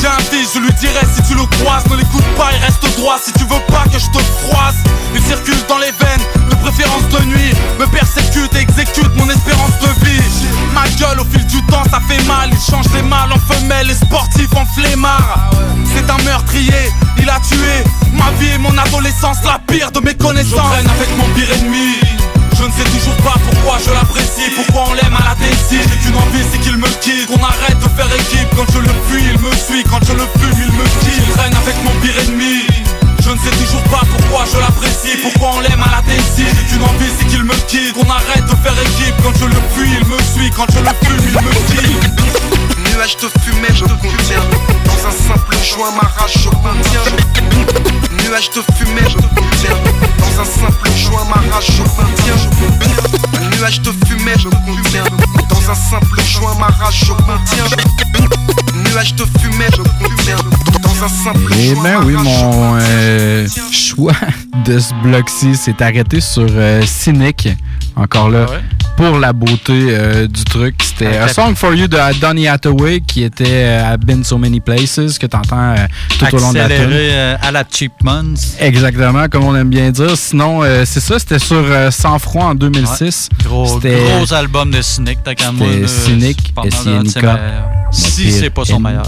J'ai 0.00 0.06
un 0.06 0.18
fils, 0.18 0.54
je 0.54 0.60
lui 0.60 0.72
dirai 0.80 1.00
si 1.14 1.22
tu 1.28 1.34
le 1.34 1.44
croises, 1.58 1.84
ne 1.90 1.96
l'écoute 1.96 2.24
pas, 2.34 2.48
il 2.56 2.64
reste 2.64 2.82
droit. 2.96 3.18
Si 3.22 3.32
tu 3.34 3.44
veux 3.44 3.60
pas 3.68 3.84
que 3.92 3.98
je 3.98 4.06
te 4.06 4.18
froisse, 4.18 4.76
il 5.14 5.20
circule 5.20 5.60
dans 5.68 5.76
les 5.76 5.92
veines, 5.92 6.48
de 6.48 6.54
préférence 6.54 7.06
de 7.10 7.24
nuit. 7.26 7.52
Me 7.78 7.86
persécute 7.86 8.54
et 8.56 8.60
exécute 8.60 9.14
mon 9.16 9.28
espérance 9.28 9.78
de 9.82 10.06
vie. 10.06 10.46
Ma 10.72 10.88
gueule 10.96 11.20
au 11.20 11.24
fil 11.24 11.44
du 11.46 11.62
temps, 11.66 11.84
ça 11.90 12.00
fait 12.08 12.22
mal. 12.24 12.48
Il 12.50 12.72
change 12.72 12.86
les 12.94 13.02
mâles 13.02 13.32
en 13.32 13.52
femelles, 13.52 13.88
les 13.88 13.94
sportifs 13.94 14.54
en 14.56 14.64
flemmards. 14.64 15.50
C'est 15.94 16.10
un 16.10 16.22
meurtrier, 16.24 16.90
il 17.18 17.28
a 17.28 17.38
tué 17.40 17.84
ma 18.14 18.30
vie 18.38 18.54
et 18.54 18.58
mon 18.58 18.76
adolescence, 18.78 19.38
la 19.44 19.60
pire 19.66 19.92
de 19.92 20.00
mes 20.00 20.14
connaissances. 20.14 20.76
Je 20.76 20.82
traîne 20.82 20.90
avec 20.90 21.16
mon 21.18 21.24
pire 21.34 21.52
ennemi. 21.52 22.19
Je 22.60 22.66
ne 22.66 22.72
sais 22.72 22.90
toujours 22.92 23.16
pas 23.24 23.40
pourquoi 23.40 23.78
je 23.82 23.90
l'apprécie, 23.90 24.52
pourquoi 24.54 24.90
on 24.90 24.92
l'aime 24.92 25.16
à 25.16 25.32
la 25.32 25.34
décide. 25.34 25.80
J'ai 25.80 25.98
qu'une 26.04 26.16
envie, 26.16 26.44
c'est 26.52 26.58
qu'il 26.58 26.76
me 26.76 26.88
quitte. 27.00 27.26
Qu'on 27.26 27.42
arrête 27.42 27.78
de 27.78 27.88
faire 27.96 28.12
équipe. 28.12 28.48
Quand 28.54 28.68
je 28.70 28.80
le 28.80 28.92
fuis, 29.08 29.24
il 29.32 29.40
me 29.40 29.50
suit. 29.56 29.82
Quand 29.88 30.04
je 30.04 30.12
le 30.12 30.28
fume, 30.36 30.60
il 30.60 30.72
me 30.76 30.84
quitte. 31.00 31.24
Je 31.26 31.32
traîne 31.32 31.56
avec 31.56 31.76
mon 31.82 31.94
pire 32.02 32.18
ennemi. 32.20 32.66
Je 33.24 33.30
ne 33.30 33.38
sais 33.38 33.56
toujours 33.64 33.82
pas 33.84 34.02
pourquoi 34.04 34.44
je 34.44 34.58
l'apprécie, 34.60 35.16
pourquoi 35.22 35.56
on 35.56 35.60
l'aime 35.60 35.82
à 35.82 35.96
la 35.96 36.02
décide. 36.02 36.52
J'ai 36.52 36.66
qu'une 36.68 36.84
envie, 36.84 37.08
c'est 37.18 37.26
qu'il 37.28 37.44
me 37.44 37.56
quitte. 37.66 37.94
Qu'on 37.94 38.10
arrête 38.10 38.44
de 38.44 38.56
faire 38.60 38.76
équipe. 38.76 39.16
Quand 39.22 39.32
je 39.40 39.46
le 39.46 39.60
fuis, 39.72 39.96
il 39.96 40.06
me 40.06 40.18
suit. 40.20 40.50
Quand 40.54 40.68
je 40.68 40.80
le 40.80 40.92
fume, 41.00 41.24
il 41.32 41.40
me 41.40 41.52
quitte. 41.72 42.79
Nuage 42.94 43.16
de 43.16 43.28
fumée, 43.40 43.68
je 43.74 43.84
contiens 43.84 44.42
Dans 44.86 45.08
un 45.08 45.12
simple 45.12 45.56
joint, 45.64 45.90
ma 45.92 46.08
rage, 46.08 46.34
je 46.36 46.48
contiens 46.48 47.00
Nuage 48.24 48.50
de 48.50 48.62
fumée, 48.74 49.08
je 49.08 49.16
contiens 49.16 49.76
Dans 50.18 50.40
un 50.40 50.44
simple 50.44 50.90
joint, 50.96 51.24
ma 51.24 51.54
rage, 51.54 51.66
je 51.68 51.82
contiens 51.82 53.50
Nuage 53.56 53.80
de 53.82 53.92
fumée, 54.06 54.32
je 54.38 54.48
contiens 54.48 55.04
Dans 55.48 55.70
un 55.70 55.74
simple 55.74 56.20
joint, 56.22 56.54
ma 56.58 56.66
rage, 56.66 57.04
je 57.06 57.12
contiens 57.12 57.64
Nuage 58.74 59.14
de 59.14 59.24
fumée, 59.40 59.66
je 59.72 59.82
contiens 59.82 60.36
Dans 60.82 61.04
un 61.04 61.08
simple 61.08 61.52
Eh 61.56 61.74
joint, 61.74 61.82
ben 61.82 61.98
ma 62.00 62.04
oui, 62.04 62.16
rage, 62.16 62.26
mon 62.26 62.78
euh, 62.80 63.46
choix 63.72 64.12
de 64.64 64.78
ce 64.78 64.94
bloc-ci 65.02 65.54
s'est 65.56 65.82
arrêté 65.82 66.20
sur 66.20 66.46
euh, 66.48 66.82
Cynic. 66.86 67.48
Encore 67.96 68.30
là, 68.30 68.46
pour 69.08 69.18
la 69.18 69.32
beauté 69.32 69.72
euh, 69.72 70.26
du 70.26 70.44
truc. 70.44 70.74
C'était 70.82 71.16
A 71.16 71.28
Song 71.28 71.54
for 71.54 71.74
You 71.74 71.86
de 71.88 72.20
Donny 72.20 72.46
Hathaway 72.46 73.00
qui 73.00 73.22
était 73.22 73.44
euh, 73.46 73.94
I've 73.94 74.04
Been 74.04 74.22
So 74.24 74.36
Many 74.36 74.60
Places 74.60 75.18
que 75.18 75.26
tu 75.26 75.36
entends 75.36 75.74
tout 76.18 76.26
au 76.34 76.38
long 76.38 76.52
de 76.52 76.58
la 76.58 76.68
tune. 76.68 76.90
Euh, 76.92 77.36
à 77.40 77.50
la. 77.50 77.64
Exactement, 78.58 79.26
comme 79.28 79.44
on 79.44 79.56
aime 79.56 79.70
bien 79.70 79.90
dire. 79.90 80.16
Sinon, 80.16 80.62
euh, 80.62 80.84
c'est 80.84 81.00
ça, 81.00 81.18
c'était 81.18 81.38
sur 81.38 81.56
euh, 81.56 81.90
Sans 81.90 82.18
Froid 82.18 82.44
en 82.44 82.54
2006. 82.54 83.30
Gros, 83.44 83.80
album 84.34 84.70
de 84.70 84.82
Cynic, 84.82 85.20
t'as. 85.24 85.34
C'était 85.34 85.80
là, 85.80 85.88
Cynic, 85.88 86.54
meilleurs. 87.22 87.38
Si 87.92 88.32
c'est 88.32 88.50
pas 88.50 88.64
son 88.64 88.80
meilleur. 88.80 89.06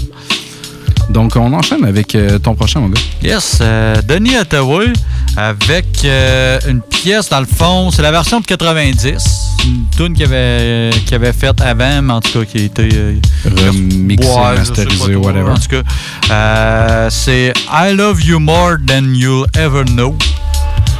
Donc, 1.09 1.35
on 1.35 1.51
enchaîne 1.53 1.85
avec 1.85 2.15
euh, 2.15 2.39
ton 2.39 2.55
prochain, 2.55 2.79
mon 2.79 2.89
gars. 2.89 3.01
Yes, 3.21 3.59
euh, 3.61 3.95
Denis 4.07 4.35
Hathaway 4.35 4.87
avec 5.35 5.85
euh, 6.05 6.59
une 6.67 6.81
pièce 6.81 7.29
dans 7.29 7.39
le 7.39 7.45
fond, 7.45 7.89
c'est 7.91 8.01
la 8.01 8.11
version 8.11 8.39
de 8.39 8.45
90, 8.45 9.23
une 9.65 9.85
tune 9.95 10.13
qu'il 10.13 10.25
avait 10.25 11.33
faite 11.33 11.59
avant, 11.61 12.01
mais 12.01 12.13
en 12.13 12.21
tout 12.21 12.39
cas 12.39 12.45
qui 12.45 12.57
a 12.59 12.61
été 12.63 12.89
euh, 12.93 13.15
Remixé, 13.45 14.27
ouais, 14.29 14.35
je 14.57 14.63
sais 14.63 14.85
masterisé, 14.85 14.97
pas 14.99 15.11
trop. 15.13 15.25
whatever. 15.25 15.51
En 15.51 15.55
tout 15.55 15.83
cas, 16.29 17.09
c'est 17.09 17.53
I 17.71 17.93
Love 17.95 18.23
You 18.23 18.39
More 18.39 18.77
Than 18.87 19.13
You'll 19.13 19.47
Ever 19.55 19.83
Know. 19.85 20.15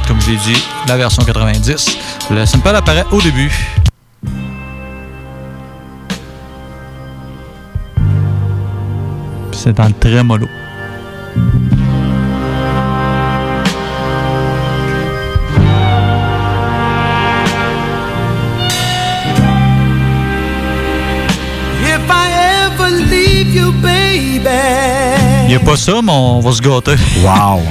Comme 0.08 0.20
je 0.20 0.30
l'ai 0.30 0.36
dit, 0.36 0.62
la 0.86 0.96
version 0.96 1.22
90. 1.24 1.96
Le 2.30 2.44
sample 2.44 2.68
apparaît 2.74 3.06
au 3.10 3.22
début. 3.22 3.50
C'est 9.64 9.72
dans 9.72 9.86
le 9.86 9.94
très 9.94 10.22
mollo. 10.22 10.46
If 21.82 22.10
I 22.10 22.28
ever 22.60 22.90
leave 23.08 23.54
you, 23.54 23.72
baby. 23.80 24.42
Il 25.44 25.48
n'y 25.48 25.54
a 25.54 25.60
pas 25.60 25.76
ça, 25.76 26.02
mais 26.02 26.12
on 26.12 26.40
va 26.40 26.52
se 26.52 26.60
gâter. 26.60 26.96
Wow! 27.22 27.62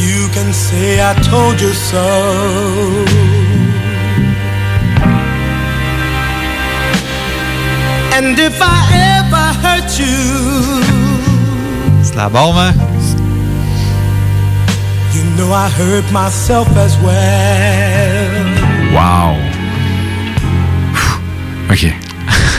You 0.00 0.28
can 0.34 0.52
say 0.52 1.00
I 1.00 1.14
told 1.30 1.60
you 1.60 1.72
so. 1.72 2.02
And 8.18 8.36
if 8.36 8.60
I 8.60 9.12
ever 9.12 9.15
C'est 12.02 12.14
la 12.16 12.28
bombe, 12.28 12.56
hein? 12.58 12.74
you 15.14 15.22
know 15.36 15.50
I 15.54 15.70
hurt 15.70 16.04
myself 16.12 16.68
as 16.76 16.98
well. 16.98 18.44
Wow! 18.92 19.36
OK. 21.70 21.86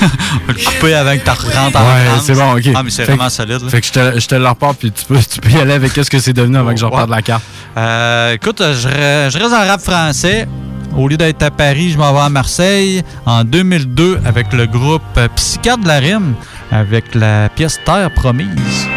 On 0.01 0.07
va 0.47 0.53
le 0.53 0.65
couper 0.65 0.93
avant 0.95 1.15
que 1.15 1.23
tu 1.23 1.30
rentres 1.30 1.77
en 1.77 1.81
Ouais, 1.81 2.19
c'est 2.23 2.34
bon, 2.34 2.53
OK. 2.55 2.64
Ah, 2.76 2.81
mais 2.84 2.89
c'est 2.89 3.03
vraiment 3.03 3.30
solide. 3.30 3.61
là. 3.61 3.69
Fait 3.69 3.81
que 3.81 3.88
je 3.88 3.91
te, 3.91 4.19
je 4.19 4.27
te 4.27 4.35
le 4.35 4.47
repars, 4.47 4.73
puis 4.76 4.91
tu 4.91 5.05
peux, 5.05 5.19
tu 5.19 5.39
peux 5.39 5.49
y 5.49 5.57
aller 5.59 5.73
avec 5.73 5.91
ce 5.91 6.09
que 6.09 6.19
c'est 6.19 6.34
devenu 6.34 6.57
avant 6.57 6.72
que 6.73 6.80
je 6.80 6.85
reparte 6.85 7.09
la 7.09 7.22
carte. 7.22 7.43
Euh, 7.77 8.34
écoute, 8.34 8.59
je, 8.61 8.89
je 8.89 9.38
reste 9.38 9.53
en 9.53 9.68
rap 9.68 9.81
français. 9.81 10.47
Au 10.95 11.07
lieu 11.07 11.18
d'être 11.18 11.43
à 11.43 11.51
Paris, 11.51 11.91
je 11.91 11.97
m'en 11.97 12.14
vais 12.14 12.19
à 12.19 12.30
Marseille 12.30 13.03
en 13.26 13.43
2002 13.43 14.19
avec 14.26 14.53
le 14.53 14.65
groupe 14.65 15.01
Psychiatre 15.35 15.84
de 15.84 15.88
la 15.88 15.99
Rime 15.99 16.35
avec 16.72 17.15
la 17.15 17.49
pièce 17.49 17.80
Terre 17.85 18.11
Promise. 18.14 18.88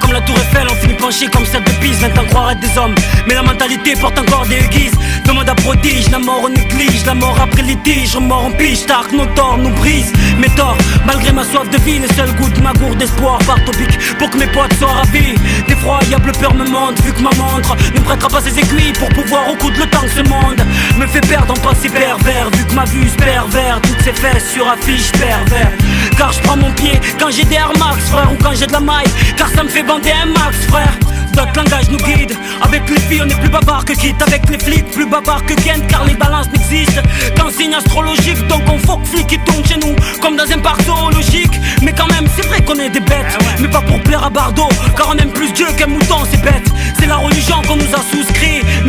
Comme 0.00 0.12
la 0.12 0.20
tour 0.22 0.36
Eiffel, 0.36 0.66
on 0.70 0.74
finit 0.74 0.94
penché 0.94 1.26
comme 1.26 1.44
celle 1.44 1.62
de 1.64 1.70
Pise, 1.80 2.00
maintenant 2.00 2.24
croire 2.24 2.50
être 2.50 2.60
des 2.60 2.78
hommes. 2.78 2.94
Mais 3.26 3.34
la 3.34 3.42
mentalité 3.42 3.94
porte 3.94 4.18
encore 4.18 4.46
des 4.46 4.62
guises. 4.68 4.92
Demande 5.24 5.48
à 5.48 5.54
prodige, 5.54 6.10
la 6.10 6.18
mort 6.18 6.42
on 6.44 6.48
néglige, 6.48 7.04
la 7.04 7.14
mort 7.14 7.38
après 7.40 7.62
litige, 7.62 8.16
mort 8.16 8.46
en 8.46 8.50
pige, 8.52 8.78
Stark, 8.78 9.12
nos 9.12 9.26
torts 9.26 9.58
nous 9.58 9.70
brise. 9.70 10.12
Mes 10.38 10.48
torts, 10.50 10.78
malgré 11.04 11.32
ma 11.32 11.44
soif 11.44 11.68
de 11.70 11.78
vie, 11.78 11.98
les 11.98 12.12
seuls 12.14 12.32
goûts 12.36 12.48
de 12.48 12.60
ma 12.60 12.72
gourde 12.72 12.98
d'espoir 12.98 13.38
partent 13.46 13.68
au 13.68 13.72
pic 13.72 13.98
pour 14.18 14.30
que 14.30 14.38
mes 14.38 14.46
potes 14.46 14.72
soient 14.78 14.92
ravis. 14.92 15.34
D'effroyables 15.68 16.32
peurs 16.32 16.54
me 16.54 16.64
montent, 16.68 17.00
vu 17.02 17.12
que 17.12 17.22
ma 17.22 17.30
montre 17.30 17.76
ne 17.94 18.00
prêtera 18.00 18.28
pas 18.28 18.40
ses 18.40 18.58
aiguilles 18.58 18.92
pour 18.92 19.08
pouvoir 19.10 19.48
recoudre 19.50 19.78
le 19.78 19.86
temps 19.86 20.00
que 20.00 20.08
ce 20.10 20.28
monde 20.28 20.62
me 20.98 21.06
fait 21.06 21.20
perdre 21.20 21.52
en 21.52 21.56
passé 21.68 21.88
pervers, 21.88 22.48
vu 22.56 22.64
que 22.64 22.74
ma 22.74 22.84
vue 22.84 23.08
se 23.08 23.16
pervers, 23.16 23.80
toutes 23.82 24.02
ces 24.02 24.12
fesses 24.12 24.52
sur 24.52 24.68
affiche 24.68 25.12
pervers. 25.12 25.72
Car 26.16 26.32
je 26.32 26.40
prends 26.40 26.56
mon 26.56 26.70
pied 26.72 26.98
quand 27.18 27.30
j'ai 27.30 27.44
des 27.44 27.56
Air 27.56 27.72
Max, 27.78 28.10
frère, 28.10 28.30
ou 28.32 28.36
quand 28.42 28.52
j'ai 28.54 28.66
de 28.66 28.72
la 28.72 28.80
maille, 28.80 29.08
car 29.36 29.48
ça 29.48 29.62
me 29.66 29.70
fait 29.70 29.82
bander 29.82 30.12
un 30.12 30.26
max, 30.26 30.66
frère. 30.66 31.15
D'autres 31.36 31.52
langages 31.54 31.90
nous 31.90 31.98
guident. 31.98 32.36
Avec 32.62 32.88
les 32.88 33.00
filles, 33.00 33.22
on 33.22 33.28
est 33.28 33.40
plus 33.40 33.50
bavard 33.50 33.84
que 33.84 33.92
quitte. 33.92 34.20
Avec 34.22 34.48
les 34.48 34.58
flics, 34.58 34.90
plus 34.90 35.06
bavard 35.06 35.44
que 35.44 35.52
Kent, 35.52 35.86
car 35.86 36.04
les 36.06 36.14
balances 36.14 36.46
n'existent 36.50 37.02
qu'en 37.38 37.50
signe 37.50 37.74
astrologique. 37.74 38.46
Donc 38.48 38.62
on 38.68 38.78
faut 38.78 38.96
que 38.96 39.06
flics 39.06 39.26
qui 39.26 39.38
tournent 39.40 39.64
chez 39.66 39.76
nous, 39.76 39.94
comme 40.22 40.36
dans 40.36 40.50
un 40.50 40.58
parc 40.58 40.82
zoologique. 40.82 41.52
Mais 41.82 41.92
quand 41.92 42.08
même, 42.08 42.26
c'est 42.34 42.46
vrai 42.46 42.62
qu'on 42.62 42.76
est 42.76 42.88
des 42.88 43.00
bêtes, 43.00 43.36
mais 43.60 43.68
pas 43.68 43.82
pour 43.82 44.00
plaire 44.00 44.24
à 44.24 44.30
Bardot. 44.30 44.68
Car 44.96 45.10
on 45.10 45.18
aime 45.18 45.32
plus 45.32 45.52
Dieu 45.52 45.66
qu'un 45.76 45.88
mouton, 45.88 46.16
c'est 46.30 46.42
bête. 46.42 46.68
C'est 46.98 47.06
la 47.06 47.16
religion 47.16 47.60
qu'on 47.66 47.76
nous 47.76 47.94
a 47.94 48.00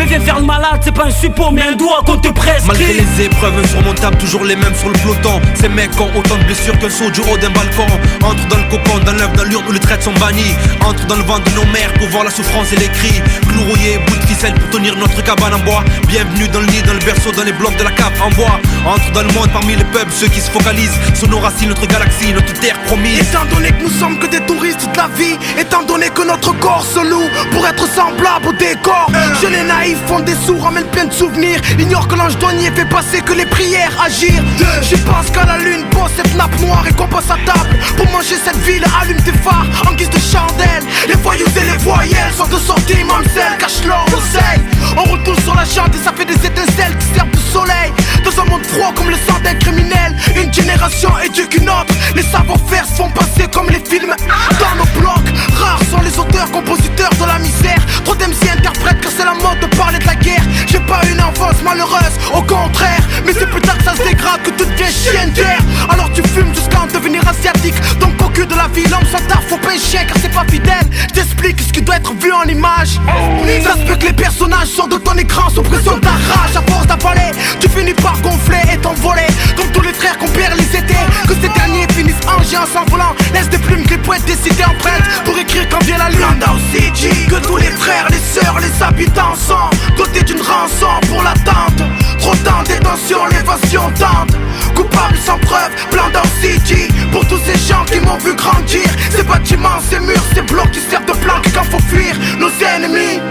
viens 0.08 0.20
faire 0.20 0.40
le 0.40 0.46
malade, 0.46 0.82
c'est 0.84 0.94
pas 0.94 1.06
un 1.06 1.12
suppôt, 1.12 1.52
mais 1.52 1.62
un 1.62 1.74
doigt 1.74 2.02
qu'on 2.06 2.18
te 2.18 2.30
presse. 2.30 2.66
Malgré 2.66 2.94
les 2.94 3.26
épreuves 3.26 3.58
insurmontables, 3.64 4.18
toujours 4.18 4.44
les 4.44 4.56
mêmes 4.56 4.76
sur 4.76 4.90
le 4.90 4.98
peloton. 5.00 5.40
Ces 5.56 5.70
mecs 5.70 6.00
ont 6.00 6.10
autant 6.16 6.38
de 6.38 6.44
blessures 6.44 6.78
qu'un 6.80 6.90
saut 6.90 7.12
du 7.12 7.22
haut 7.22 7.38
d'un 7.38 7.50
balcon. 7.50 7.86
Entre 8.24 8.48
dans 8.48 8.58
le 8.58 8.70
cocon, 8.70 9.00
dans 9.06 9.14
l'œuf, 9.14 9.34
dans 9.34 9.44
l'urne 9.44 9.66
où 9.68 9.72
les 9.72 9.80
traites 9.80 10.04
sont 10.04 10.14
bannies. 10.14 10.56
Entre 10.86 11.06
dans 11.08 11.16
le 11.16 11.24
vent 11.24 11.40
de 11.40 11.50
nos 11.52 11.66
mères 11.72 11.94
pour 11.94 12.08
voir 12.10 12.24
la 12.24 12.32
souffrance 12.38 12.72
et 12.72 12.76
les 12.76 12.90
cris. 12.90 13.22
Clou 13.50 13.64
rouillé, 13.64 13.98
bout 14.06 14.16
de 14.16 14.26
ficelle 14.28 14.54
pour 14.54 14.70
tenir 14.70 14.96
notre 14.96 15.24
cabane 15.24 15.56
en 15.56 15.60
bois. 15.60 15.84
Bienvenue 16.08 16.48
dans 16.50 16.60
le 16.60 16.68
nid, 16.68 16.84
dans 16.84 16.94
le 16.94 17.00
berceau, 17.00 17.32
dans 17.32 17.44
les 17.44 17.52
blocs 17.52 17.76
de 17.78 17.84
la 17.84 17.92
cave 17.92 18.14
en 18.22 18.30
bois. 18.32 18.60
Entre 18.86 19.12
dans 19.12 19.24
le 19.24 19.34
monde 19.34 19.50
parmi 19.52 19.76
les 19.76 19.84
peuples, 19.86 20.12
ceux 20.12 20.28
qui 20.28 20.40
se 20.40 20.52
focalisent 20.52 20.98
sur 21.16 21.28
nos 21.30 21.40
racines, 21.40 21.70
notre 21.70 21.88
galaxie, 21.88 22.32
notre 22.34 22.54
terre 22.60 22.78
promise. 22.86 23.20
Étant 23.20 23.46
donné 23.46 23.70
que 23.72 23.82
nous 23.82 23.90
sommes 23.90 24.20
que 24.20 24.28
des 24.28 24.42
touristes 24.42 24.88
de 24.92 24.98
la 24.98 25.08
vie, 25.18 25.38
étant 25.60 25.82
donné 25.84 26.10
que 26.10 26.22
notre 26.22 26.54
corps 26.60 26.86
se 26.86 27.00
loue 27.00 27.30
pour 27.52 27.66
être 27.68 27.88
semblable 27.88 28.50
au 28.50 28.54
décor. 28.54 29.10
Jeunes 29.42 29.56
et 29.56 29.64
naïfs 29.64 30.04
font 30.06 30.20
des 30.20 30.36
sourds, 30.36 30.62
ramènent 30.62 30.92
plein 30.92 31.06
de 31.06 31.14
souvenirs. 31.14 31.60
Ignore 31.80 32.08
que 32.08 32.16
l'ange 32.16 32.38
douanier 32.38 32.70
fait 32.76 32.86
passer 32.86 33.22
que 33.22 33.34
les 33.34 33.48
prières, 33.48 33.98
agir. 34.06 34.44
Je 34.84 34.96
pense 34.98 35.32
qu'à 35.34 35.46
la 35.46 35.58
lune 35.58 35.84
pose 35.90 36.12
cette 36.16 36.36
nappe 36.36 36.60
noire 36.62 36.86
et 36.88 36.94
qu'on 36.94 37.08
passe 37.08 37.32
à 37.32 37.38
table. 37.52 37.76
Pour 37.98 38.08
manger 38.12 38.36
cette 38.46 38.62
ville, 38.64 38.86
allume 39.02 39.22
tes 39.24 39.38
phares 39.44 39.66
en 39.90 39.94
guise 39.94 40.12
de 40.12 40.20
chandelle. 40.20 40.84
Les 41.08 41.16
voyous 41.16 41.48
et 41.60 41.66
les 41.72 41.78
voyelles 41.78 42.27
sont 42.34 42.48
de 42.48 42.58
sortie, 42.58 43.04
mamselle, 43.04 43.58
cache 43.60 43.84
leur 43.86 44.06
oseille. 44.08 44.62
On 44.98 45.04
retourne 45.04 45.40
sur 45.44 45.56
la 45.56 45.66
chante 45.66 45.96
et 45.96 46.04
ça 46.04 46.12
fait 46.14 46.26
des 46.26 46.34
étincelles 46.34 46.98
qui 46.98 47.08
servent 47.16 47.32
de 47.32 47.38
soleil. 47.38 47.92
Dans 48.24 48.42
un 48.42 48.46
monde 48.46 48.66
froid 48.66 48.92
comme 48.96 49.10
le 49.10 49.16
sang 49.16 49.40
d'un 49.44 49.56
criminel, 49.56 50.16
une 50.36 50.54
génération 50.54 51.10
éduque 51.20 51.56
une 51.56 51.70
autre. 51.70 51.94
Les 52.16 52.24
savoir-faire 52.24 52.86
se 52.86 52.94
font 52.96 53.10
passer 53.10 53.48
comme 53.52 53.70
les 53.70 53.84
films 53.90 54.16
dans 54.60 54.76
nos 54.78 55.00
blocs. 55.00 55.30
Rares 55.60 55.84
sont 55.92 56.02
les 56.02 56.18
auteurs, 56.20 56.50
compositeurs 56.52 57.12
de 57.20 57.26
la 57.26 57.40
misère. 57.40 57.80
Trop 58.04 58.16
d'MC 58.16 58.50
interprètent 58.58 59.02
que 59.02 59.10
c'est 59.10 59.26
la 59.26 59.34
mode 59.34 59.60
de 59.62 59.76
parler 59.76 60.00
de 60.00 60.06
la 60.06 60.16
guerre. 60.16 60.44
J'ai 60.68 60.80
pas 60.80 61.02
une 61.10 61.22
enfance 61.22 61.62
malheureuse, 61.64 62.16
au 62.34 62.42
contraire. 62.42 63.02
Mais 63.26 63.34
c'est 63.34 63.50
plus 63.50 63.62
tard 63.62 63.78
que 63.78 63.84
ça 63.84 63.96
se 63.96 64.04
dégrade 64.04 64.42
que 64.44 64.52
tu 64.52 64.66
deviens 64.66 64.88
chien 64.88 65.28
de 65.28 65.32
guerre. 65.32 65.62
Alors 65.90 66.12
tu 66.14 66.22
fumes 66.24 66.54
jusqu'à 66.54 66.82
en 66.82 66.88
devenir 66.88 67.22
asiatique. 67.28 67.76
Donc 68.00 68.14
au 68.22 68.30
cul 68.30 68.46
de 68.46 68.56
la 68.56 68.68
vie, 68.68 68.88
l'homme 68.90 69.06
s'entend, 69.12 69.42
faut 69.48 69.58
chien 69.78 70.06
car 70.06 70.18
c'est 70.22 70.34
pas 70.34 70.46
fidèle. 70.50 70.88
Je 70.92 71.14
t'explique 71.14 71.62
ce 71.62 71.72
qui 71.72 71.82
doit 71.82 71.98
être 71.98 72.14
vu 72.14 72.32
en 72.32 72.44
image. 72.44 73.00
Ça 73.64 73.74
se 73.74 73.86
peut 73.86 73.96
que 73.96 74.06
les 74.08 74.14
personnages 74.14 74.68
sont 74.68 74.88
de 74.88 74.98
ton 74.98 75.16
écran 75.18 75.50
sous 75.50 75.64
pression 75.64 75.96
de 75.96 76.02
ta 76.02 76.12
rage. 76.12 76.56
À 76.56 76.72
force 76.72 76.88
d'avaler, 76.88 77.32
tu 77.60 77.70
finis 77.70 77.94
par 77.94 78.20
gonfler 78.22 78.62
et 78.74 78.78
t'envoler. 78.78 79.28
Comme 79.56 79.72
tous 79.72 79.82
les 79.82 79.94
frères 79.94 80.18
qu'on 80.18 80.28
perd 80.28 80.56
les 80.58 80.78
étés. 80.78 81.06
Que 81.28 81.34
ces 81.42 81.50
derniers 81.50 81.88
finissent 81.94 82.26
en 82.28 82.42
géant 82.44 82.66
s'envolant. 82.66 83.16
Laisse 83.34 83.50
des 83.50 83.58
plumes 83.58 83.84
que 83.84 83.92
les 83.92 83.98
poètes 83.98 84.26
décider 84.26 84.66
empreintes 84.66 85.08
pour 85.26 85.38
écrire 85.38 85.68
quand 85.70 85.84
vient 85.84 85.98
la 85.98 86.10
lune. 86.10 86.20
Landau 86.20 86.60
City, 86.74 87.10
que 87.30 87.36
tous 87.36 87.58
les 87.58 87.72
frères, 87.72 88.08
les 88.10 88.20
sœurs, 88.20 88.60
les 88.60 88.84
habitants 88.84 89.36
sont 89.36 89.70
dotés 89.98 90.24
d'une 90.24 90.40
pour 91.08 91.22
l'attente. 91.22 91.84
Trop 92.20 92.34
détention, 92.64 93.20
l'évasion 93.28 93.92
tente. 93.92 94.36
Coupable 94.76 95.18
sans 95.18 95.38
preuve, 95.40 95.70
Landau 95.96 96.28
City. 96.42 96.88
Pour 97.12 97.26
tous 97.28 97.40
ces 97.46 97.58
gens 97.58 97.86
qui 97.86 98.00
m'ont 98.00 98.18
vu 98.18 98.34
grandir. 98.36 98.86
Ces 99.12 99.24
bâtiments, 99.24 99.80
ces 99.90 100.00
murs, 100.00 100.24
ces 100.34 100.42
blocs 100.42 100.72
qui 100.72 100.80
servent 100.80 101.06
de 101.06 101.14
planque 101.14 101.46
quand 101.54 101.64
faut 101.64 101.84
fuir 101.90 102.16
nos 102.40 102.50
ennemis. 102.66 103.22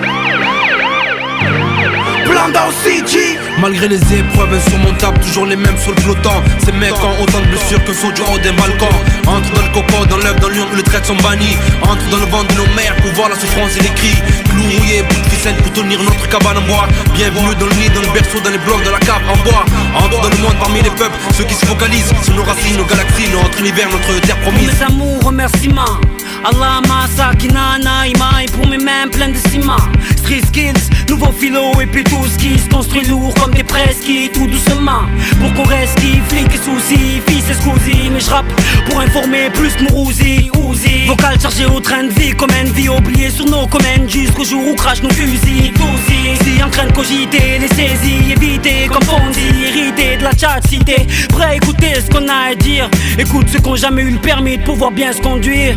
Malgré 3.58 3.88
les 3.88 4.00
épreuves 4.12 4.52
insurmontables, 4.52 5.18
toujours 5.20 5.46
les 5.46 5.56
mêmes 5.56 5.78
sur 5.78 5.90
le 5.90 5.96
peloton. 5.96 6.42
Ces 6.64 6.72
mecs 6.72 6.92
ont 6.92 7.22
autant 7.22 7.40
de 7.40 7.46
blessures 7.46 7.82
que 7.84 7.92
saut 7.94 8.12
du 8.12 8.20
haut 8.22 8.38
des 8.38 8.52
balcons. 8.52 8.98
Entre 9.26 9.50
dans 9.54 9.62
le 9.62 9.72
coco, 9.72 10.04
dans 10.06 10.18
l'œuf, 10.18 10.36
dans 10.40 10.48
l'urne 10.48 10.68
où 10.72 10.76
les 10.76 10.82
traites 10.82 11.06
sont 11.06 11.16
bannies. 11.16 11.56
Entre 11.82 12.04
dans 12.10 12.18
le 12.18 12.26
vent 12.26 12.44
de 12.44 12.52
nos 12.54 12.66
mères 12.74 12.94
pour 12.96 13.10
voir 13.12 13.30
la 13.30 13.36
souffrance 13.36 13.76
et 13.78 13.80
les 13.80 13.88
cris. 13.88 14.16
Clou 14.50 14.62
rouillé, 14.62 15.02
bout 15.02 15.20
de 15.20 15.28
ficelle 15.34 15.56
pour 15.56 15.72
tenir 15.72 16.02
notre 16.02 16.28
cabane 16.28 16.58
en 16.58 16.66
bois. 16.66 16.86
Bienvenue 17.14 17.54
dans 17.58 17.66
le 17.66 17.74
nid, 17.74 17.88
dans 17.94 18.02
le 18.02 18.12
berceau, 18.12 18.38
dans 18.44 18.50
les 18.50 18.58
blocs 18.58 18.84
de 18.84 18.90
la 18.90 18.98
cave 19.00 19.22
en 19.28 19.36
bois. 19.48 19.64
Entre 19.96 20.20
dans 20.20 20.28
le 20.28 20.42
monde 20.42 20.56
parmi 20.60 20.82
les 20.82 20.90
peuples, 20.90 21.16
ceux 21.32 21.44
qui 21.44 21.54
se 21.54 21.64
focalisent 21.64 22.12
sur 22.22 22.34
nos 22.34 22.44
racines, 22.44 22.76
nos 22.76 22.84
galaxies, 22.84 23.30
notre 23.32 23.58
univers, 23.60 23.88
notre 23.90 24.20
terre 24.20 24.36
Pour 24.44 24.52
promise. 24.52 24.70
mes 24.78 24.82
amours, 24.84 25.24
remerciements. 25.24 25.98
Allah 26.44 26.80
Masaki 26.86 27.48
Nana 27.48 28.06
Ima 28.06 28.42
et 28.42 28.46
pour 28.46 28.66
mes 28.66 28.78
mains 28.78 29.08
pleines 29.10 29.32
de 29.32 29.48
ciment. 29.48 29.76
Street 30.16 30.42
skills, 30.46 30.90
nouveau 31.08 31.32
philo 31.32 31.72
et 31.80 31.86
puis 31.86 32.04
tout 32.04 32.24
ce 32.26 32.38
qui 32.38 32.58
se 32.58 32.68
construit 32.68 33.04
lourd 33.06 33.34
comme 33.40 33.54
des 33.54 33.64
presqu'is, 33.64 34.30
tout 34.32 34.46
doucement. 34.46 35.02
Pour 35.40 35.52
qu'on 35.54 35.68
reste 35.68 35.98
qui, 36.00 36.20
flic 36.28 36.46
et 36.54 36.58
soucis, 36.58 37.20
fils 37.26 37.50
et 37.50 37.54
scusi. 37.54 38.10
Mais 38.12 38.20
je 38.20 38.30
rappe 38.30 38.46
pour 38.88 39.00
informer 39.00 39.50
plus 39.50 39.72
Mourouzi, 39.80 40.50
Ouzi. 40.56 41.06
Vocal 41.06 41.40
chargé 41.40 41.66
au 41.66 41.80
train 41.80 42.04
de 42.04 42.12
vie 42.12 42.32
comme 42.32 42.50
une 42.60 42.72
vie 42.72 42.88
oubliée 42.88 43.30
sur 43.30 43.46
nos 43.46 43.66
communes 43.66 44.08
jusqu'au 44.08 44.44
jour 44.44 44.62
où 44.66 44.74
crash 44.74 45.02
nos 45.02 45.10
fusils. 45.10 45.72
Tous 45.74 46.12
ici 46.12 46.62
en 46.62 46.70
train 46.70 46.86
de 46.86 46.92
cogiter, 46.92 47.58
les 47.60 47.68
saisies, 47.68 48.32
éviter 48.32 48.88
comme 48.92 49.02
Fonzi, 49.02 49.46
hériter 49.64 50.16
de 50.16 50.24
la 50.24 50.32
chat-cité. 50.32 51.06
Prêt 51.28 51.44
à 51.44 51.54
écouter 51.54 51.94
ce 51.94 52.10
qu'on 52.10 52.28
a 52.28 52.50
à 52.50 52.54
dire. 52.54 52.88
Écoute 53.18 53.46
ceux 53.52 53.58
qui 53.58 53.68
ont 53.68 53.76
jamais 53.76 54.02
eu 54.02 54.10
le 54.10 54.18
permis 54.18 54.58
de 54.58 54.62
pouvoir 54.62 54.90
bien 54.90 55.12
se 55.12 55.20
conduire. 55.20 55.76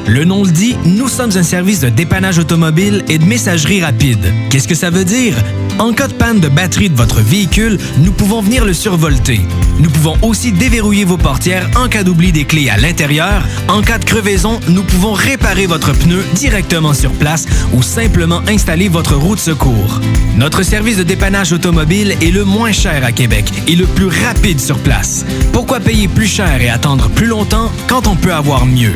Le 0.07 0.25
nom 0.25 0.43
le 0.43 0.51
dit, 0.51 0.75
nous 0.85 1.07
sommes 1.07 1.37
un 1.37 1.43
service 1.43 1.79
de 1.79 1.89
dépannage 1.89 2.39
automobile 2.39 3.03
et 3.07 3.17
de 3.17 3.25
messagerie 3.25 3.81
rapide. 3.81 4.33
Qu'est-ce 4.49 4.67
que 4.67 4.75
ça 4.75 4.89
veut 4.89 5.05
dire? 5.05 5.35
En 5.79 5.93
cas 5.93 6.07
de 6.07 6.13
panne 6.13 6.39
de 6.39 6.49
batterie 6.49 6.89
de 6.89 6.95
votre 6.95 7.21
véhicule, 7.21 7.77
nous 7.99 8.11
pouvons 8.11 8.41
venir 8.41 8.65
le 8.65 8.73
survolter. 8.73 9.41
Nous 9.79 9.89
pouvons 9.89 10.17
aussi 10.21 10.51
déverrouiller 10.51 11.05
vos 11.05 11.17
portières 11.17 11.69
en 11.75 11.87
cas 11.87 12.03
d'oubli 12.03 12.31
des 12.31 12.45
clés 12.45 12.69
à 12.69 12.77
l'intérieur. 12.77 13.43
En 13.67 13.81
cas 13.81 13.97
de 13.97 14.05
crevaison, 14.05 14.59
nous 14.67 14.83
pouvons 14.83 15.13
réparer 15.13 15.65
votre 15.65 15.93
pneu 15.93 16.23
directement 16.35 16.93
sur 16.93 17.11
place 17.11 17.45
ou 17.73 17.81
simplement 17.81 18.41
installer 18.47 18.89
votre 18.89 19.15
roue 19.15 19.35
de 19.35 19.39
secours. 19.39 20.01
Notre 20.35 20.63
service 20.63 20.97
de 20.97 21.03
dépannage 21.03 21.53
automobile 21.53 22.15
est 22.21 22.31
le 22.31 22.43
moins 22.43 22.71
cher 22.71 23.05
à 23.05 23.11
Québec 23.11 23.51
et 23.67 23.75
le 23.75 23.85
plus 23.85 24.09
rapide 24.25 24.59
sur 24.59 24.77
place. 24.79 25.25
Pourquoi 25.53 25.79
payer 25.79 26.07
plus 26.07 26.27
cher 26.27 26.61
et 26.61 26.69
attendre 26.69 27.09
plus 27.09 27.27
longtemps 27.27 27.71
quand 27.87 28.07
on 28.07 28.15
peut 28.15 28.33
avoir 28.33 28.65
mieux? 28.65 28.95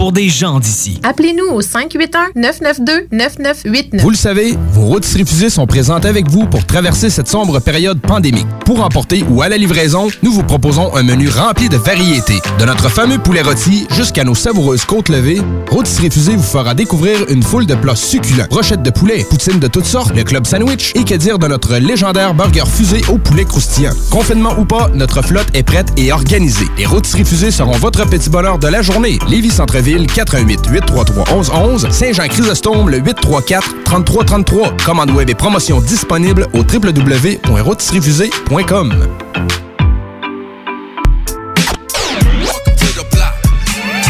pour 0.00 0.10
des 0.12 0.28
gens 0.30 0.60
d'ici. 0.60 0.98
Appelez-nous 1.02 1.44
au 1.44 1.60
581-992-9989. 1.60 4.00
Vous 4.00 4.08
le 4.08 4.16
savez, 4.16 4.56
vos 4.72 4.86
routes 4.86 5.04
refusées 5.04 5.50
sont 5.50 5.66
présentes 5.66 6.06
avec 6.06 6.26
vous 6.26 6.46
pour 6.46 6.64
traverser 6.64 7.10
cette 7.10 7.28
sombre 7.28 7.60
période 7.60 8.00
pandémique. 8.00 8.46
Pour 8.64 8.82
emporter 8.82 9.22
ou 9.28 9.42
à 9.42 9.50
la 9.50 9.58
livraison, 9.58 10.08
nous 10.22 10.32
vous 10.32 10.42
proposons 10.42 10.96
un 10.96 11.02
menu 11.02 11.28
rempli 11.28 11.68
de 11.68 11.76
variétés. 11.76 12.40
De 12.58 12.64
notre 12.64 12.88
fameux 12.88 13.18
poulet 13.18 13.42
rôti 13.42 13.86
jusqu'à 13.94 14.24
nos 14.24 14.34
savoureuses 14.34 14.86
côtes 14.86 15.10
levées, 15.10 15.42
Rôtisserie 15.70 16.10
Fusée 16.10 16.34
vous 16.34 16.42
fera 16.42 16.72
découvrir 16.72 17.18
une 17.28 17.42
foule 17.42 17.66
de 17.66 17.74
plats 17.74 17.94
succulents. 17.94 18.46
Brochettes 18.48 18.82
de 18.82 18.88
poulet, 18.88 19.26
poutines 19.28 19.58
de 19.58 19.68
toutes 19.68 19.84
sortes, 19.84 20.16
le 20.16 20.24
club 20.24 20.46
sandwich 20.46 20.92
et 20.94 21.04
que 21.04 21.14
dire 21.14 21.38
de 21.38 21.46
notre 21.46 21.76
légendaire 21.76 22.32
burger 22.32 22.64
fusée 22.66 23.02
au 23.10 23.18
poulet 23.18 23.44
croustillant. 23.44 23.92
Confinement 24.10 24.54
ou 24.58 24.64
pas, 24.64 24.88
notre 24.94 25.20
flotte 25.20 25.48
est 25.52 25.62
prête 25.62 25.92
et 25.98 26.10
organisée. 26.10 26.68
Les 26.78 26.86
Rôtisseries 26.86 27.26
Fusées 27.26 27.50
seront 27.50 27.76
votre 27.76 28.08
petit 28.08 28.30
bonheur 28.30 28.58
de 28.58 28.68
la 28.68 28.80
journée. 28.80 29.18
Lévis 29.28 29.50
Centreville, 29.50 29.89
418 29.98 30.68
833 30.68 31.24
1111 31.34 31.90
Saint-Jean-Chrysostome, 31.90 32.90
le 32.90 32.98
834 32.98 33.82
3333. 33.84 34.76
Commande 34.84 35.10
web 35.10 35.28
et 35.30 35.34
promotion 35.34 35.80
disponible 35.80 36.46
au 36.52 36.58
www.rôtisseriefusée.com. 36.58 38.94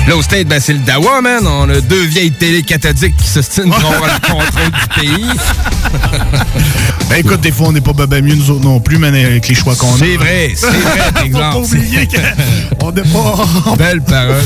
Là, 0.08 0.16
au 0.16 0.22
State, 0.22 0.48
ben, 0.48 0.58
c'est 0.60 0.72
le 0.72 0.78
Dawa, 0.80 1.20
man. 1.20 1.46
On 1.46 1.68
a 1.68 1.80
deux 1.80 2.02
vieilles 2.04 2.32
télé 2.32 2.62
cathodiques 2.62 3.16
qui 3.16 3.28
se 3.28 3.42
stinent 3.42 3.70
pour 3.70 3.92
avoir 3.92 4.06
le 4.06 4.18
contrôle 4.26 4.72
du 4.72 4.88
pays. 5.00 5.26
Ben 7.08 7.16
écoute, 7.16 7.40
des 7.40 7.50
fois, 7.50 7.68
on 7.68 7.72
n'est 7.72 7.80
pas 7.80 7.92
ben 7.92 8.24
mieux 8.24 8.36
nous 8.36 8.50
autres 8.52 8.62
non 8.62 8.78
plus, 8.78 8.96
mais 8.96 9.08
avec 9.08 9.48
les 9.48 9.54
choix 9.56 9.74
qu'on 9.74 9.92
a. 9.94 9.98
C'est 9.98 10.16
vrai, 10.16 10.52
c'est 10.54 10.68
vrai, 10.68 11.10
exemple. 11.24 11.32
Faut 11.32 11.40
pas 11.40 11.58
oublier 11.58 12.06
qu'on 12.06 12.92
n'est 12.92 13.02
pas... 13.02 13.44
Belle 13.76 14.00
parole. 14.02 14.36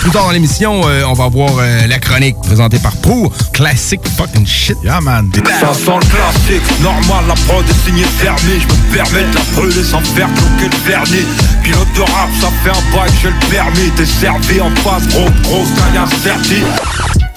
Plus 0.00 0.10
tard 0.10 0.24
dans 0.24 0.30
l'émission, 0.30 0.80
euh, 0.86 1.02
on 1.06 1.12
va 1.12 1.28
voir 1.28 1.50
euh, 1.58 1.86
la 1.86 1.98
chronique 1.98 2.36
présentée 2.42 2.78
par 2.78 2.96
Pro. 2.96 3.32
Classic 3.52 4.00
fucking 4.16 4.46
shit. 4.46 4.76
Yeah, 4.82 5.00
man. 5.00 5.30
Ça 5.60 5.74
sent 5.74 5.90
le 6.00 6.06
classique, 6.06 6.80
normal, 6.80 7.24
la 7.28 7.34
prod 7.34 7.64
est 7.68 7.86
signée 7.86 8.04
fermée 8.18 8.60
Je 8.60 8.66
me 8.66 8.94
permets 8.94 9.28
de 9.28 9.34
la 9.34 9.40
brûler 9.54 9.84
sans 9.84 10.00
faire 10.00 10.28
cloquer 10.28 10.76
le 10.76 10.90
vernis 10.90 11.26
Pilote 11.62 11.92
de 11.94 12.00
rap, 12.00 12.28
ça 12.40 12.48
fait 12.62 12.70
un 12.70 12.96
bail, 12.96 13.10
j'ai 13.22 13.28
le 13.28 13.50
permis 13.50 13.90
T'es 13.96 14.06
servi 14.06 14.60
en 14.60 14.70
face, 14.76 15.06
gros, 15.08 15.64
gagne 15.76 16.02
incertine 16.02 16.64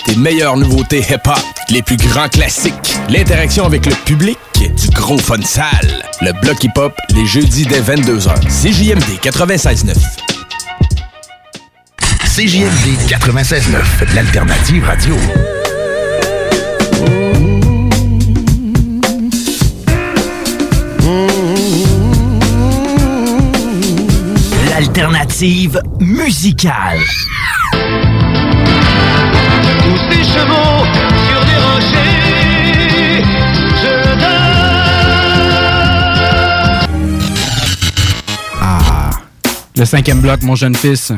Tes 0.05 0.15
meilleures 0.15 0.57
nouveautés 0.57 0.99
hip-hop, 0.99 1.41
les 1.69 1.81
plus 1.81 1.97
grands 1.97 2.29
classiques, 2.29 2.97
l'interaction 3.09 3.65
avec 3.65 3.85
le 3.85 3.93
public, 4.05 4.37
du 4.59 4.89
gros 4.89 5.17
fun 5.17 5.41
sale. 5.43 6.03
Le 6.21 6.31
bloc 6.41 6.63
hip-hop, 6.63 6.93
les 7.15 7.25
jeudis 7.25 7.65
dès 7.65 7.81
22h. 7.81 8.29
CJMD 8.47 9.19
96.9. 9.23 9.95
CJMD 12.33 12.95
96.9, 13.09 14.15
l'alternative 14.15 14.85
radio. 14.85 15.17
L'alternative 24.69 25.81
musicale. 25.99 26.99
Tous 29.79 29.97
ces 30.09 30.23
chevaux 30.23 30.85
sur 31.27 31.41
des 31.45 31.59
rochers, 31.67 33.23
je 33.75 33.93
Ah. 38.61 39.09
Le 39.75 39.83
cinquième 39.83 40.21
bloc, 40.21 40.43
mon 40.43 40.55
jeune 40.55 40.75
fils. 40.75 41.11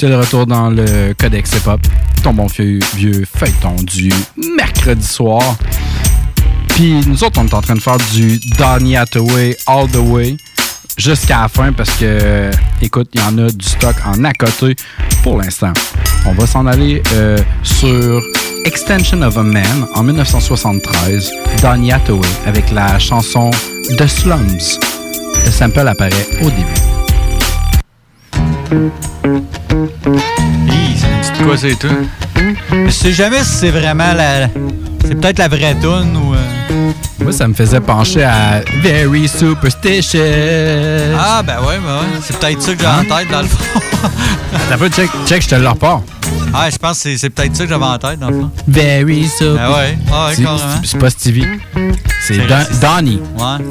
C'est 0.00 0.08
le 0.08 0.16
retour 0.16 0.46
dans 0.46 0.70
le 0.70 1.12
Codex 1.12 1.52
Hip 1.56 1.68
Hop. 1.68 1.86
Ton 2.22 2.32
bon 2.32 2.46
vieux, 2.46 2.78
vieux 2.96 3.26
feuilleton 3.36 3.76
du 3.82 4.10
mercredi 4.56 5.06
soir. 5.06 5.42
Puis 6.68 6.94
nous 7.06 7.22
autres, 7.22 7.38
on 7.38 7.46
est 7.46 7.52
en 7.52 7.60
train 7.60 7.74
de 7.74 7.82
faire 7.82 7.98
du 8.14 8.40
Donny 8.56 8.96
Hathaway 8.96 9.54
All 9.66 9.90
the 9.90 9.96
Way 9.96 10.38
jusqu'à 10.96 11.42
la 11.42 11.48
fin 11.48 11.74
parce 11.74 11.90
que, 11.98 12.50
écoute, 12.80 13.10
il 13.12 13.20
y 13.20 13.24
en 13.24 13.36
a 13.36 13.50
du 13.50 13.66
stock 13.66 13.94
en 14.06 14.24
à 14.24 14.32
côté 14.32 14.74
pour 15.22 15.36
l'instant. 15.36 15.74
On 16.24 16.32
va 16.32 16.46
s'en 16.46 16.66
aller 16.66 17.02
euh, 17.12 17.36
sur 17.62 18.22
Extension 18.64 19.20
of 19.20 19.36
a 19.36 19.42
Man 19.42 19.86
en 19.94 20.02
1973, 20.02 21.30
Donny 21.60 21.92
Hathaway 21.92 22.26
avec 22.46 22.70
la 22.70 22.98
chanson 22.98 23.50
The 23.98 24.06
Slums. 24.06 24.78
Le 25.44 25.50
sample 25.50 25.86
apparaît 25.86 26.26
au 26.40 26.48
début. 26.48 26.99
C'est 28.70 28.76
une 31.06 31.20
petite 31.20 31.42
quoi, 31.44 31.56
c'est 31.56 31.74
tout. 31.78 31.88
Je 32.86 32.90
sais 32.90 33.12
jamais 33.12 33.42
si 33.42 33.50
c'est 33.52 33.70
vraiment 33.70 34.12
la. 34.14 34.48
C'est 35.04 35.14
peut-être 35.20 35.38
la 35.38 35.48
vraie 35.48 35.74
tune 35.80 36.16
ou. 36.16 36.34
euh, 36.34 36.92
Moi, 37.20 37.32
ça 37.32 37.48
me 37.48 37.54
faisait 37.54 37.80
pencher 37.80 38.22
à 38.22 38.60
Very 38.82 39.26
Superstitious. 39.28 40.20
Ah, 41.18 41.42
ben 41.42 41.58
ouais, 41.60 41.78
ben 41.84 41.94
ouais. 41.96 42.20
C'est 42.22 42.38
peut-être 42.38 42.62
ça 42.62 42.74
que 42.74 42.80
j'ai 42.80 42.86
en 42.86 43.02
tête, 43.16 43.30
dans 43.30 43.42
le 43.42 43.48
fond. 43.48 43.80
T'as 44.68 44.76
pas 44.78 44.88
check, 44.88 45.10
check, 45.26 45.42
je 45.42 45.48
te 45.48 45.54
le 45.56 45.68
repars. 45.68 46.02
Ah, 46.54 46.68
je 46.70 46.76
pense 46.76 47.02
que 47.02 47.16
c'est- 47.16 47.30
peut-être 47.30 47.56
ça 47.56 47.64
que 47.64 47.70
j'avais 47.70 47.84
en 47.84 47.98
tête, 47.98 48.18
dans 48.20 48.30
le 48.30 48.40
fond. 48.40 48.50
Very 48.68 49.24
Superstitious. 49.24 49.56
Ah 49.58 49.70
ouais, 49.72 49.98
ah 50.12 50.26
ouais, 50.28 50.34
C'est- 50.36 50.42
carrément. 50.44 50.58
c'est- 50.82 50.88
C'est 50.88 50.98
pas 50.98 51.10
Stevie. 51.10 51.46
C'est 52.22 52.36
Don-. 52.46 52.66
Donnie. 52.80 53.20
Ouais. 53.36 53.64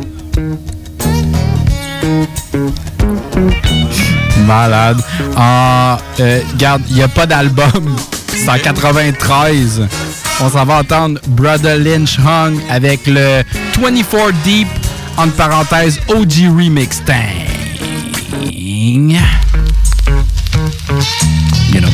Malade. 4.46 5.02
En, 5.36 5.98
euh, 6.20 6.42
garde, 6.58 6.82
il 6.90 6.96
n'y 6.96 7.04
a 7.04 7.08
pas 7.08 7.26
d'album. 7.26 7.96
C'est 8.28 8.50
en 8.50 8.58
93. 8.58 9.88
On 10.42 10.50
s'en 10.50 10.66
va 10.66 10.80
entendre 10.80 11.20
Brother 11.28 11.78
Lynch 11.78 12.18
Hung 12.20 12.60
avec 12.70 13.08
le 13.08 13.44
24 13.82 14.32
Deep, 14.44 14.68
entre 15.18 15.34
parenthèses, 15.34 16.00
OG 16.08 16.48
Remix 16.56 17.02
Thing. 17.04 19.20
You 21.72 21.82
know. 21.82 21.90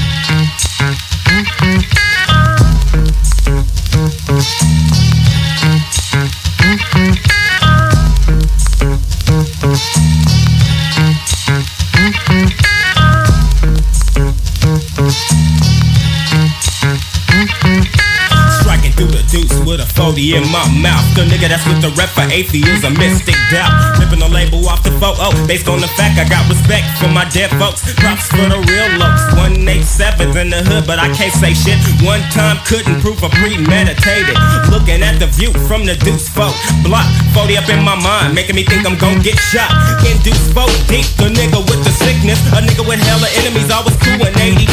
With 19.65 19.81
a 19.81 19.89
40 19.97 20.37
in 20.37 20.45
my 20.53 20.63
mouth. 20.77 21.03
The 21.17 21.25
nigga 21.25 21.49
that's 21.49 21.65
with 21.65 21.81
the 21.81 21.89
rep 21.97 22.13
for 22.13 22.23
atheism, 22.29 22.93
mystic 23.01 23.35
doubt. 23.49 23.73
Ripping 23.97 24.21
the 24.21 24.29
label 24.29 24.61
off 24.69 24.85
the 24.85 24.93
photo 25.01 25.33
oh, 25.33 25.33
based 25.49 25.67
on 25.67 25.81
the 25.81 25.89
fact 25.97 26.21
I 26.21 26.29
got 26.29 26.45
respect 26.45 26.85
for 27.01 27.09
my 27.09 27.25
dead 27.33 27.49
folks. 27.57 27.81
Props 27.97 28.29
for 28.29 28.45
the 28.45 28.61
real 28.61 28.89
looks. 29.01 29.25
187's 29.33 30.37
in 30.37 30.53
the 30.53 30.61
hood, 30.69 30.85
but 30.85 31.01
I 31.01 31.09
can't 31.17 31.33
say 31.33 31.57
shit. 31.57 31.81
One 32.05 32.21
time 32.29 32.61
couldn't 32.69 33.01
prove 33.01 33.17
a 33.25 33.29
premeditated. 33.33 34.37
Looking 34.69 35.01
at 35.01 35.17
the 35.17 35.27
view 35.33 35.49
from 35.65 35.89
the 35.89 35.97
deuce 36.05 36.29
folk. 36.29 36.53
Block 36.85 37.09
40 37.33 37.57
up 37.57 37.67
in 37.73 37.81
my 37.81 37.97
mind, 37.97 38.37
making 38.37 38.55
me 38.55 38.63
think 38.63 38.85
I'm 38.85 38.97
gon' 39.01 39.25
get 39.25 39.35
shot. 39.41 39.73
Induce 40.05 40.53
folk 40.53 40.71
deep, 40.85 41.09
the 41.17 41.33
nigga 41.33 41.59
with 41.65 41.81
the 41.81 41.93
sickness. 42.05 42.37
A 42.53 42.61
nigga 42.61 42.85
with 42.85 43.01
hella 43.01 43.27
enemies, 43.41 43.73
I 43.73 43.81
was 43.81 43.97
cool 43.97 44.21
in 44.21 44.33
86. 44.37 44.69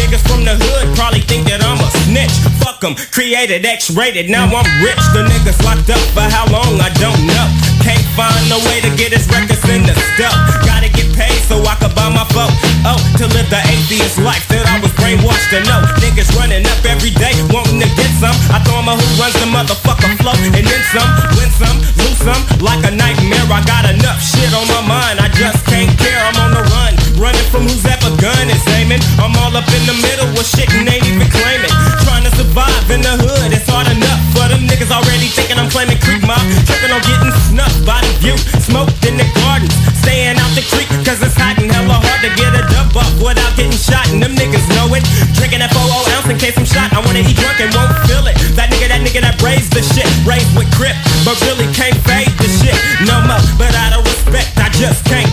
Niggas 0.00 0.24
from 0.24 0.48
the 0.48 0.56
hood 0.56 0.96
probably 0.96 1.20
think 1.20 1.44
that 1.52 1.60
I'm 1.60 1.76
a 1.76 1.90
snitch. 2.06 2.32
Fuck 2.62 2.80
'em, 2.84 2.94
created 3.12 3.66
X-rated, 3.66 4.13
now 4.22 4.46
I'm 4.46 4.70
rich. 4.78 5.02
The 5.10 5.26
niggas 5.26 5.58
locked 5.66 5.90
up 5.90 5.98
for 6.14 6.22
how 6.22 6.46
long, 6.46 6.78
I 6.78 6.86
don't 7.02 7.18
know. 7.26 7.46
Can't 7.82 8.06
find 8.14 8.46
no 8.46 8.62
way 8.70 8.78
to 8.78 8.90
get 8.94 9.10
his 9.10 9.26
records 9.26 9.66
in 9.66 9.82
the 9.82 9.94
stuff. 10.14 10.30
Gotta 10.62 10.86
get 10.86 11.10
paid 11.18 11.34
so 11.50 11.58
I 11.66 11.74
could 11.82 11.98
buy 11.98 12.06
my 12.14 12.22
phone. 12.30 12.54
Oh, 12.86 12.94
to 13.18 13.26
live 13.34 13.50
the 13.50 13.58
atheist 13.66 14.22
life 14.22 14.46
that 14.54 14.70
I 14.70 14.78
was 14.78 14.94
brainwashed 14.94 15.50
to 15.50 15.66
know. 15.66 15.82
Niggas 15.98 16.30
running 16.38 16.62
up 16.62 16.78
every 16.86 17.10
day, 17.10 17.34
wanting 17.50 17.82
to 17.82 17.90
get 17.98 18.10
some. 18.22 18.38
I 18.54 18.62
throw 18.62 18.86
a 18.86 18.94
who 18.94 19.06
runs 19.18 19.34
the 19.42 19.50
motherfucker 19.50 20.14
flow, 20.22 20.38
and 20.46 20.62
then 20.62 20.82
some, 20.94 21.10
win 21.34 21.50
some, 21.50 21.78
lose 21.98 22.20
some, 22.22 22.42
like 22.62 22.86
a 22.86 22.94
nightmare. 22.94 23.50
I 23.50 23.66
got 23.66 23.82
enough 23.90 24.22
shit 24.22 24.54
on 24.54 24.70
my 24.70 24.82
mind, 24.86 25.18
I 25.18 25.26
just 25.34 25.66
can't 25.66 25.90
care. 25.98 26.22
I'm 26.22 26.38
on 26.38 26.50
the 26.54 26.62
run, 26.70 26.94
running 27.18 27.48
from 27.50 27.66
who's 27.66 27.82
ever 27.82 28.14
gun 28.22 28.46
is 28.46 28.62
aiming. 28.78 29.02
I'm 29.18 29.34
all 29.42 29.50
up 29.58 29.66
in 29.74 29.82
the 29.90 29.96
middle 29.98 30.30
with 30.38 30.46
shit 30.46 30.70
and 30.70 30.86
ain't 30.86 31.02
even 31.02 31.26
claiming. 31.34 31.93
Survive 32.34 32.90
in 32.90 33.00
the 33.02 33.14
hood, 33.14 33.54
it's 33.54 33.70
hard 33.70 33.86
enough 33.86 34.20
for 34.34 34.50
them 34.50 34.66
niggas 34.66 34.90
already 34.90 35.30
thinking 35.30 35.58
I'm 35.58 35.70
claiming 35.70 35.98
creek 36.02 36.26
mob. 36.26 36.42
Tripping 36.66 36.90
on 36.90 37.02
getting 37.06 37.30
snuffed 37.46 37.86
by 37.86 38.02
the 38.02 38.10
view, 38.18 38.36
smoked 38.58 38.98
in 39.06 39.14
the 39.14 39.26
gardens. 39.38 39.74
Staying 40.02 40.36
out 40.36 40.52
the 40.58 40.66
creek, 40.68 40.90
cause 41.06 41.22
it's 41.22 41.38
hot 41.38 41.56
and 41.62 41.70
hella 41.70 41.96
hard 41.96 42.20
to 42.26 42.30
get 42.34 42.52
a 42.52 42.62
dub 42.68 42.92
up 42.98 43.08
without 43.22 43.54
getting 43.54 43.78
shot. 43.78 44.10
And 44.10 44.18
them 44.20 44.34
niggas 44.34 44.66
know 44.74 44.90
it. 44.92 45.06
Drinking 45.38 45.62
that 45.62 45.70
4 45.72 45.80
ounce 45.86 46.28
in 46.28 46.36
case 46.36 46.58
I'm 46.58 46.66
shot. 46.66 46.90
I 46.92 47.00
wanna 47.00 47.22
eat 47.22 47.38
drunk 47.38 47.62
and 47.62 47.70
won't 47.72 47.94
feel 48.10 48.26
it. 48.26 48.36
That 48.58 48.68
nigga, 48.68 48.90
that 48.90 49.00
nigga 49.00 49.22
that 49.22 49.38
raised 49.40 49.72
the 49.72 49.80
shit, 49.80 50.06
raised 50.26 50.50
with 50.58 50.68
grip, 50.74 50.98
but 51.22 51.38
really 51.46 51.70
can't 51.72 51.96
fade 52.02 52.34
the 52.42 52.50
shit 52.50 52.76
no 53.06 53.22
more. 53.24 53.40
But 53.56 53.72
out 53.78 53.94
of 53.94 54.02
respect, 54.04 54.58
I 54.58 54.68
just 54.74 55.06
can't. 55.06 55.23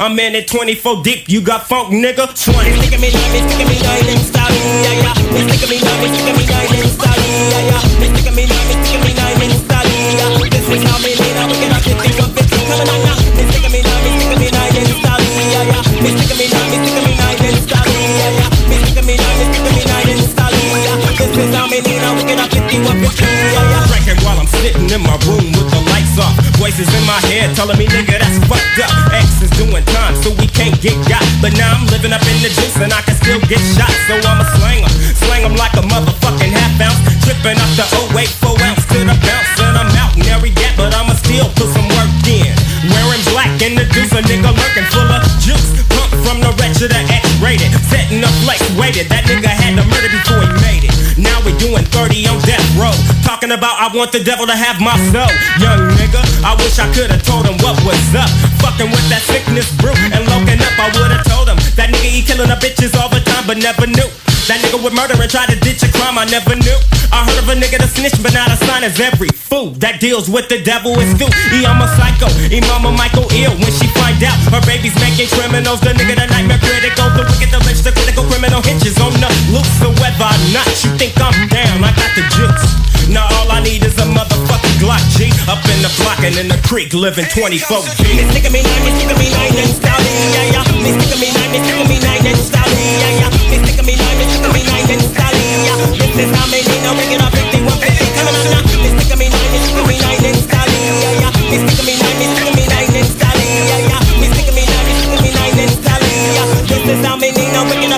I'm 0.00 0.16
in 0.16 0.32
it 0.32 0.48
24 0.48 1.04
deep, 1.04 1.28
you 1.28 1.44
got 1.44 1.68
funk, 1.68 1.92
nigga. 1.92 2.24
20. 2.32 2.32
Sticking 2.32 3.04
me 3.04 3.12
nine, 3.12 3.32
me 3.36 3.64
me 3.68 3.76
nine 3.84 4.08
in 4.08 4.16
style, 4.24 4.48
yeah, 4.48 4.96
yeah. 4.96 5.12
Me 5.28 5.44
me 5.44 5.76
nine, 5.76 6.00
me 6.00 6.08
me 6.24 6.44
nine 6.48 6.72
in 6.72 6.88
style, 6.88 7.20
yeah, 7.20 7.68
yeah. 7.68 7.84
Me 8.00 8.08
me 8.08 8.48
nine, 8.48 8.80
me 8.80 8.96
me 8.96 9.12
nine 9.12 9.44
in 9.44 9.52
style, 9.60 9.84
yeah. 9.84 10.40
This 10.48 10.64
is 10.72 10.88
how 10.88 10.96
me 11.04 11.12
lean, 11.12 11.36
I'm 11.36 11.52
looking 11.52 11.68
at 11.68 11.84
50, 11.84 12.16
150, 12.16 12.32
coming 12.32 12.88
on 12.88 13.00
now. 13.04 13.20
Me 13.36 13.44
me 13.44 13.84
nine, 13.84 14.00
me 14.08 14.40
me 14.40 14.48
nine 14.48 14.72
in 14.72 14.88
style, 14.88 15.20
yeah, 15.20 15.68
yeah. 15.68 15.84
Me 16.00 16.08
me 16.16 16.46
nine, 16.48 16.68
me 16.72 16.80
me 16.80 17.12
nine 17.20 17.44
in 17.44 17.60
style, 17.60 17.84
yeah, 17.84 18.40
yeah. 18.40 18.48
Me 18.72 18.80
me 18.80 19.14
nine, 19.20 19.52
me 19.52 19.60
me 19.68 19.84
nine 19.84 20.08
in 20.16 20.20
style, 20.24 20.56
yeah. 20.80 20.96
This 21.12 21.28
is 21.28 21.52
how 21.52 21.68
me 21.68 21.84
lean, 21.84 22.00
I'm 22.00 22.16
looking 22.16 22.40
at 22.40 22.48
50, 22.48 22.88
150, 22.88 23.20
yeah, 23.20 23.68
yeah. 23.68 23.84
Drinking 23.92 24.24
while 24.24 24.40
I'm 24.40 24.48
sitting 24.48 24.88
in 24.88 25.04
my 25.04 25.20
room 25.28 25.44
with 25.52 25.68
the 25.68 25.89
lights 26.10 26.18
off. 26.18 26.34
Voices 26.58 26.88
in 26.94 27.04
my 27.06 27.18
head 27.30 27.54
telling 27.54 27.78
me, 27.78 27.86
nigga, 27.86 28.18
that's 28.18 28.38
fucked 28.46 28.78
up. 28.82 28.90
X 29.12 29.42
is 29.42 29.50
doing 29.56 29.84
time, 29.84 30.14
so 30.22 30.30
we 30.34 30.46
can't 30.46 30.74
get 30.80 30.96
got. 31.08 31.22
But 31.40 31.52
now 31.56 31.72
I'm 31.74 31.86
living 31.88 32.12
up 32.12 32.22
in 32.22 32.42
the 32.42 32.50
juice 32.50 32.76
and 32.76 32.92
I 32.92 33.00
can 33.02 33.16
still 33.16 33.40
get 33.48 33.60
shot. 33.76 33.90
So 34.08 34.18
I'ma 34.18 34.44
slang 34.58 34.84
'em, 34.84 34.92
slang 35.14 35.56
like 35.56 35.74
a 35.74 35.84
motherfucking 35.86 36.52
half 36.52 36.80
ounce. 36.80 37.00
Tripping 37.24 37.58
up 37.58 37.70
the 37.76 37.86
08 38.14 38.28
4 38.40 38.56
ounce 38.62 38.84
to 38.92 38.98
the 39.04 39.16
bounce. 39.26 39.50
And 39.60 39.76
I'm 39.78 39.90
out 39.96 40.16
in 40.16 40.26
every 40.26 40.50
gap, 40.50 40.76
but 40.76 40.94
I'ma 40.94 41.14
still 41.14 41.48
put 41.56 41.70
some 41.74 41.88
work 41.96 42.10
in. 42.26 42.52
Wearing 42.90 43.22
black 43.32 43.52
in 43.62 43.74
the 43.74 43.84
juice, 43.94 44.12
a 44.12 44.22
nigga 44.22 44.50
lurking 44.50 44.88
full 44.90 45.08
of 45.08 45.22
juice. 45.40 45.68
Pump 45.94 46.10
from 46.24 46.40
the 46.40 46.50
wretched 46.58 46.90
to 46.90 47.00
X 47.12 47.24
rated. 47.40 47.70
Setting 47.88 48.24
up 48.24 48.34
flex 48.44 48.60
waited. 48.76 49.08
That 49.08 49.24
nigga 49.24 49.48
had 49.48 49.76
to 49.76 49.84
murder 49.84 50.10
before 50.10 50.40
he 50.42 50.50
made 50.64 50.84
it. 50.88 50.94
Now 51.18 51.40
we 51.44 51.52
doing 51.58 51.84
30 51.84 52.26
on 52.28 52.38
death 52.42 52.64
row. 52.76 53.19
Talking 53.50 53.66
about 53.66 53.82
I 53.82 53.90
want 53.90 54.14
the 54.14 54.22
devil 54.22 54.46
to 54.46 54.54
have 54.54 54.78
my 54.78 54.94
soul. 55.10 55.26
Young 55.58 55.82
nigga, 55.98 56.22
I 56.46 56.54
wish 56.62 56.78
I 56.78 56.86
could've 56.94 57.18
told 57.26 57.50
him 57.50 57.58
what 57.66 57.74
was 57.82 57.98
up. 58.14 58.30
Fucking 58.62 58.86
with 58.86 59.02
that 59.10 59.26
sickness 59.26 59.66
brew 59.82 59.90
and 60.14 60.22
loking 60.30 60.62
up, 60.62 60.70
I 60.78 60.86
would've 60.94 61.26
told 61.26 61.50
him 61.50 61.58
that 61.74 61.90
nigga 61.90 62.14
he 62.14 62.22
killing 62.22 62.46
the 62.46 62.54
bitches 62.62 62.94
all 62.94 63.10
the 63.10 63.18
time, 63.26 63.50
but 63.50 63.58
never 63.58 63.90
knew. 63.90 64.06
That 64.46 64.62
nigga 64.62 64.78
would 64.78 64.94
murder 64.94 65.18
and 65.18 65.26
try 65.26 65.50
to 65.50 65.58
ditch 65.58 65.82
a 65.82 65.90
crime 65.90 66.14
I 66.14 66.30
never 66.30 66.54
knew. 66.54 66.78
I 67.10 67.26
heard 67.26 67.42
of 67.42 67.50
a 67.50 67.58
nigga 67.58 67.82
that 67.82 67.90
snitch, 67.90 68.14
but 68.22 68.30
not 68.30 68.54
a 68.54 68.58
sign 68.70 68.86
as 68.86 69.02
every 69.02 69.34
fool 69.34 69.74
that 69.82 69.98
deals 69.98 70.30
with 70.30 70.46
the 70.46 70.62
devil 70.62 70.94
is 71.02 71.10
due. 71.18 71.30
He 71.50 71.66
I'm 71.66 71.82
a 71.82 71.90
psycho, 71.98 72.30
he 72.46 72.62
mama 72.70 72.94
Michael 72.94 73.26
ill 73.34 73.54
when 73.58 73.72
she 73.74 73.90
find 73.98 74.09
out 74.24 74.40
her 74.52 74.62
baby's 74.68 74.96
making 75.00 75.28
criminals. 75.32 75.80
The 75.80 75.92
nigga 75.96 76.16
the 76.16 76.26
nightmare 76.28 76.60
critical, 76.60 77.08
the 77.16 77.24
wicked, 77.24 77.50
the 77.52 77.60
rich, 77.64 77.80
the 77.80 77.92
critical 77.92 78.24
criminal 78.28 78.60
hinges 78.62 78.98
on 79.00 79.12
the 79.16 79.30
loose. 79.52 79.68
So 79.80 79.88
whether 80.00 80.28
or 80.28 80.38
not 80.52 80.68
you 80.84 80.90
think 81.00 81.16
I'm 81.20 81.48
down, 81.48 81.84
I 81.84 81.92
got 81.94 82.12
the 82.16 82.24
juice. 82.34 82.64
Now 83.08 83.26
all 83.40 83.50
I 83.50 83.60
need 83.64 83.82
is 83.82 83.96
a 83.98 84.06
motherfucking 84.06 84.76
Glock 84.78 85.02
G 85.18 85.32
up 85.50 85.62
in 85.66 85.78
the 85.82 85.90
block 85.98 86.22
and 86.22 86.36
in 86.38 86.46
the 86.46 86.60
creek 86.62 86.94
living 86.94 87.26
24 87.26 87.58
G. 87.98 88.14
Me 88.14 88.22
stick 88.30 88.46
me 88.52 88.62
nine, 88.62 88.82
me 88.86 88.90
stick 88.94 89.10
me 89.18 89.26
nine 89.34 89.56
and 89.56 89.72
style, 89.74 89.98
yeah 89.98 90.54
yeah. 90.54 90.64
Me 90.78 90.90
nine, 90.94 91.50
me 91.50 91.58
stick 91.64 91.86
me 91.88 91.98
nine 91.98 92.24
and 92.24 92.38
style, 92.38 92.70
yeah 92.70 93.24
yeah. 93.24 93.30
Me 93.82 93.94
nine, 93.96 94.16
me 94.20 94.24
stick 94.30 94.46
me 94.52 94.62
nine 94.62 94.90
and 94.94 95.02
style, 95.02 95.38
yeah. 95.66 95.76
This 96.14 96.28
is 96.28 96.30
how 96.36 96.46
many 96.52 96.76
now 96.86 96.94
bringing 96.94 97.20
up 97.20 97.32
51 97.34 97.66
50 97.66 98.14
coming 98.14 98.36
on 98.36 98.94
now. 98.94 98.99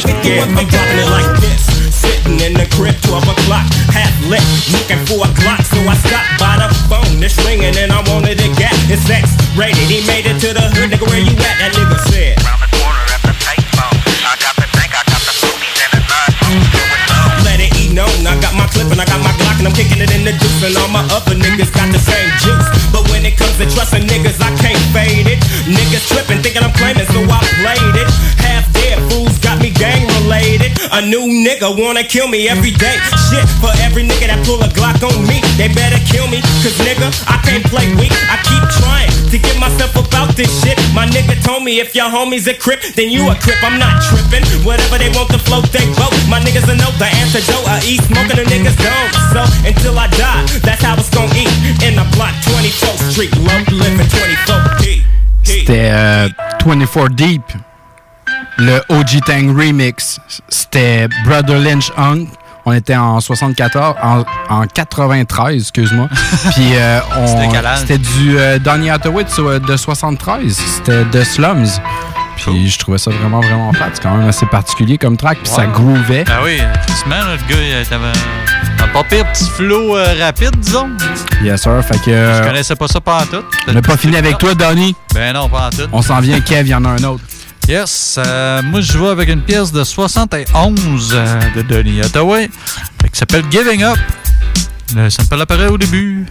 Now 0.06 0.22
bringing 0.22 0.42
up 0.42 0.50
51 0.50 0.52
yeah, 0.52 0.58
I'm 0.58 0.66
dropping 0.66 0.98
it 0.98 1.10
like 1.10 1.32
this. 1.40 1.62
Sitting 1.94 2.40
in 2.40 2.54
the 2.54 2.66
crib, 2.74 2.96
12 3.06 3.22
o'clock, 3.22 3.66
half 3.94 4.10
lit, 4.26 4.42
looking 4.74 4.98
for 5.06 5.22
a 5.22 5.30
Glock, 5.38 5.62
so 5.62 5.78
I 5.86 5.94
stopped 5.94 6.38
by 6.40 6.58
the 6.58 6.68
phone. 6.90 7.22
It's 7.22 7.38
ringing 7.46 7.76
and 7.78 7.92
I 7.92 8.02
wanted 8.10 8.38
to 8.38 8.48
get 8.58 8.74
it's 8.90 9.08
X-rated. 9.08 9.86
He 9.86 10.02
made 10.06 10.26
it 10.26 10.40
to 10.42 10.50
the 10.52 10.64
hood, 10.74 10.90
nigga. 10.90 11.06
Where 11.06 11.22
you 11.22 11.34
at? 11.38 11.56
That 11.62 11.72
nigga 11.76 11.98
said. 12.10 12.36
I 14.82 14.88
got 14.90 15.06
the 15.06 15.34
foodies 15.38 15.78
in 15.80 15.90
the 15.94 16.02
mud. 16.04 16.32
Let 17.46 17.60
it 17.62 17.70
eat 17.78 17.92
known. 17.94 18.26
I 18.26 18.34
got 18.40 18.52
my 18.58 18.66
clip 18.68 18.90
and 18.90 19.00
I 19.00 19.06
got 19.06 19.20
my 19.22 19.32
Glock 19.38 19.58
and 19.62 19.68
I'm 19.68 19.76
kicking 19.76 20.00
it 20.02 20.10
in 20.10 20.24
the 20.24 20.34
juice 20.34 20.62
and 20.66 20.76
all 20.76 20.88
my 20.88 21.04
other 21.14 21.36
niggas 21.36 21.70
got 21.70 21.88
the 21.92 22.00
same 22.00 22.30
juice. 22.42 22.68
But 22.90 23.08
when 23.12 23.24
it 23.24 23.36
comes 23.36 23.56
to 23.60 23.66
trusting 23.70 24.08
niggas, 24.08 24.40
I 24.42 24.50
can't 24.58 24.80
fade 24.90 25.28
it. 25.28 25.38
Niggas 25.68 26.08
tripping, 26.10 26.42
thinking 26.42 26.64
I'm 26.64 26.74
claiming, 26.74 27.06
so 27.08 27.20
I 27.24 27.40
played 27.62 27.96
it. 27.96 28.08
Half 28.40 28.72
dead 28.72 28.98
fools 29.10 29.38
got 29.38 29.51
me 29.62 29.70
gang 29.70 30.02
related. 30.20 30.74
A 30.90 31.00
new 31.00 31.24
nigga 31.30 31.70
wanna 31.70 32.02
kill 32.02 32.26
me 32.26 32.48
every 32.50 32.74
day. 32.74 32.98
Shit, 33.30 33.46
for 33.62 33.70
every 33.78 34.02
nigga 34.02 34.26
that 34.26 34.42
pull 34.44 34.58
a 34.58 34.68
Glock 34.74 34.98
on 35.06 35.22
me, 35.30 35.38
they 35.54 35.70
better 35.70 36.02
kill 36.10 36.26
me. 36.26 36.42
Cause 36.60 36.74
nigga, 36.82 37.08
I 37.30 37.38
can't 37.46 37.64
play 37.70 37.86
weak. 37.94 38.12
I 38.26 38.42
keep 38.42 38.64
trying 38.82 39.12
to 39.30 39.36
get 39.38 39.56
myself 39.62 39.94
about 39.94 40.34
this 40.34 40.50
shit. 40.60 40.76
My 40.92 41.06
nigga 41.06 41.38
told 41.40 41.62
me 41.62 41.78
if 41.78 41.94
your 41.94 42.10
homie's 42.10 42.50
a 42.50 42.54
crip, 42.54 42.82
then 42.98 43.08
you 43.08 43.30
a 43.30 43.38
crip. 43.38 43.62
I'm 43.62 43.78
not 43.78 44.02
tripping. 44.02 44.42
Whatever 44.66 44.98
they 44.98 45.14
want 45.14 45.30
to 45.30 45.38
float, 45.38 45.70
they 45.70 45.86
vote. 45.94 46.12
My 46.26 46.42
niggas 46.42 46.66
will 46.66 46.76
know 46.82 46.90
the 46.98 47.08
antidote. 47.22 47.64
I 47.70 47.78
eat 47.86 48.02
smoking, 48.02 48.42
niggas. 48.50 48.76
So 49.30 49.42
until 49.64 49.98
I 49.98 50.10
die, 50.18 50.42
that's 50.66 50.82
how 50.82 50.98
it's 50.98 51.08
gonna 51.08 51.30
eat. 51.38 51.54
In 51.86 51.94
the 51.94 52.06
block 52.18 52.34
24th 52.50 53.00
Street, 53.14 53.32
low 53.38 53.62
living 53.78 54.10
24 54.10 54.82
D. 54.82 55.02
C'était 55.44 55.90
euh, 55.92 56.28
24 56.60 57.08
Deep. 57.10 57.42
Le 58.62 58.80
OG 58.88 59.20
Tang 59.26 59.56
Remix. 59.56 60.18
C'était 60.48 61.08
Brother 61.26 61.58
Lynch 61.58 61.90
Hunk. 61.96 62.28
On 62.64 62.72
était 62.72 62.94
en 62.94 63.18
74, 63.18 63.96
en, 64.00 64.22
en 64.48 64.66
93, 64.68 65.60
excuse-moi. 65.62 66.08
Puis 66.54 66.76
euh, 66.76 67.00
on- 67.18 67.76
C'était 67.76 67.98
du 67.98 68.38
euh, 68.38 68.58
Donny 68.60 68.88
Hathaway 68.88 69.24
de, 69.24 69.28
so- 69.28 69.58
de 69.58 69.76
73. 69.76 70.54
C'était 70.76 71.04
The 71.06 71.24
Slums. 71.24 71.80
Puis 72.36 72.70
je 72.70 72.78
trouvais 72.78 72.98
ça 72.98 73.10
vraiment, 73.10 73.40
vraiment 73.40 73.72
flat. 73.72 73.90
C'est 73.94 74.02
quand 74.02 74.16
même 74.16 74.28
assez 74.28 74.46
particulier 74.46 74.96
comme 74.96 75.16
track. 75.16 75.38
Puis 75.42 75.48
ça 75.52 75.66
groovait. 75.66 76.24
Ah 76.28 76.38
oui, 76.44 76.60
effectivement, 76.84 77.16
là, 77.16 77.34
le 77.34 77.52
gars, 77.54 77.60
il 77.60 77.94
avait 77.94 78.06
un 78.06 78.88
pas 78.92 79.04
pire 79.04 79.26
petit 79.32 79.48
flow 79.50 79.96
euh, 79.96 80.14
rapide, 80.20 80.56
disons. 80.58 80.88
Yes, 81.42 81.62
sir. 81.62 81.82
Fait 81.84 81.98
que. 81.98 82.10
euh, 82.10 82.42
Je 82.42 82.48
connaissais 82.48 82.76
pas 82.76 82.86
ça 82.88 83.00
pas 83.00 83.22
en 83.22 83.26
tout. 83.26 83.42
on 83.68 83.72
n'a 83.72 83.82
pas 83.82 83.96
fini 83.96 84.16
avec 84.16 84.38
toi, 84.38 84.54
Donny. 84.54 84.94
Ben 85.14 85.32
non, 85.34 85.48
pas 85.48 85.66
en 85.66 85.70
tout. 85.70 85.88
On 85.92 86.00
s'en 86.02 86.20
vient, 86.20 86.40
Kev, 86.40 86.68
il 86.68 86.70
y 86.70 86.74
en 86.74 86.84
a 86.84 86.90
un 86.90 87.04
autre. 87.04 87.24
Yes, 87.68 88.18
euh, 88.18 88.60
moi 88.62 88.80
je 88.80 88.92
joue 88.92 89.06
avec 89.06 89.28
une 89.28 89.40
pièce 89.40 89.70
de 89.72 89.84
71 89.84 91.12
euh, 91.14 91.40
de 91.54 92.00
Hathaway 92.02 92.44
euh, 92.44 93.08
qui 93.08 93.18
s'appelle 93.18 93.44
Giving 93.50 93.84
Up. 93.84 93.98
Le 94.96 95.08
sample 95.08 95.40
apparaît 95.40 95.68
au 95.68 95.78
début. 95.78 96.26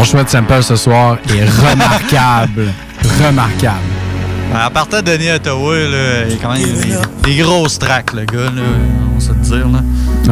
Ton 0.00 0.04
choix 0.06 0.24
de 0.24 0.30
sample 0.30 0.62
ce 0.62 0.76
soir 0.76 1.18
est 1.28 1.44
remarquable. 1.44 2.72
remarquable. 3.22 3.76
En 4.50 4.70
partant 4.70 5.02
de 5.02 5.10
Hathaway, 5.10 5.90
là, 5.90 6.24
il 6.26 6.32
y 6.32 6.34
a 6.36 6.38
quand 6.40 6.54
même 6.54 6.62
des, 6.62 7.30
des 7.34 7.42
grosses 7.42 7.78
tracks, 7.78 8.14
le 8.14 8.24
gars, 8.24 8.44
là, 8.44 8.62
on 9.14 9.20
se 9.20 9.32
dire. 9.32 9.68
Là. 9.68 9.80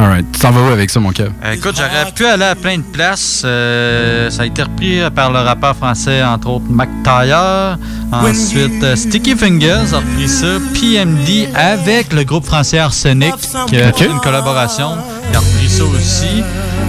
Alright. 0.01 0.25
Tu 0.31 0.39
t'en 0.39 0.49
vas 0.49 0.61
où 0.61 0.71
avec 0.73 0.89
ça, 0.89 0.99
mon 0.99 1.11
Kev? 1.11 1.29
Euh, 1.45 1.51
écoute, 1.51 1.75
j'aurais 1.77 2.11
pu 2.11 2.25
aller 2.25 2.45
à 2.45 2.55
plein 2.55 2.77
de 2.77 2.83
places. 2.83 3.43
Euh, 3.45 4.31
ça 4.31 4.41
a 4.41 4.45
été 4.47 4.63
repris 4.63 5.01
par 5.13 5.31
le 5.31 5.37
rappeur 5.37 5.75
français, 5.75 6.23
entre 6.23 6.49
autres, 6.49 6.65
Mac 6.67 6.89
Taylor. 7.03 7.77
Ensuite, 8.11 8.83
euh, 8.83 8.95
Sticky 8.95 9.35
Fingers 9.35 9.93
a 9.93 9.97
repris 9.97 10.29
ça. 10.29 10.47
PMD 10.73 11.47
avec 11.53 12.11
le 12.11 12.23
groupe 12.23 12.45
français 12.45 12.79
Arsenic 12.79 13.35
qui 13.67 13.77
a 13.79 13.93
fait 13.93 14.07
une 14.07 14.19
collaboration. 14.19 14.97
Il 15.29 15.35
a 15.35 15.39
repris 15.39 15.69
ça 15.69 15.83
aussi. 15.83 16.43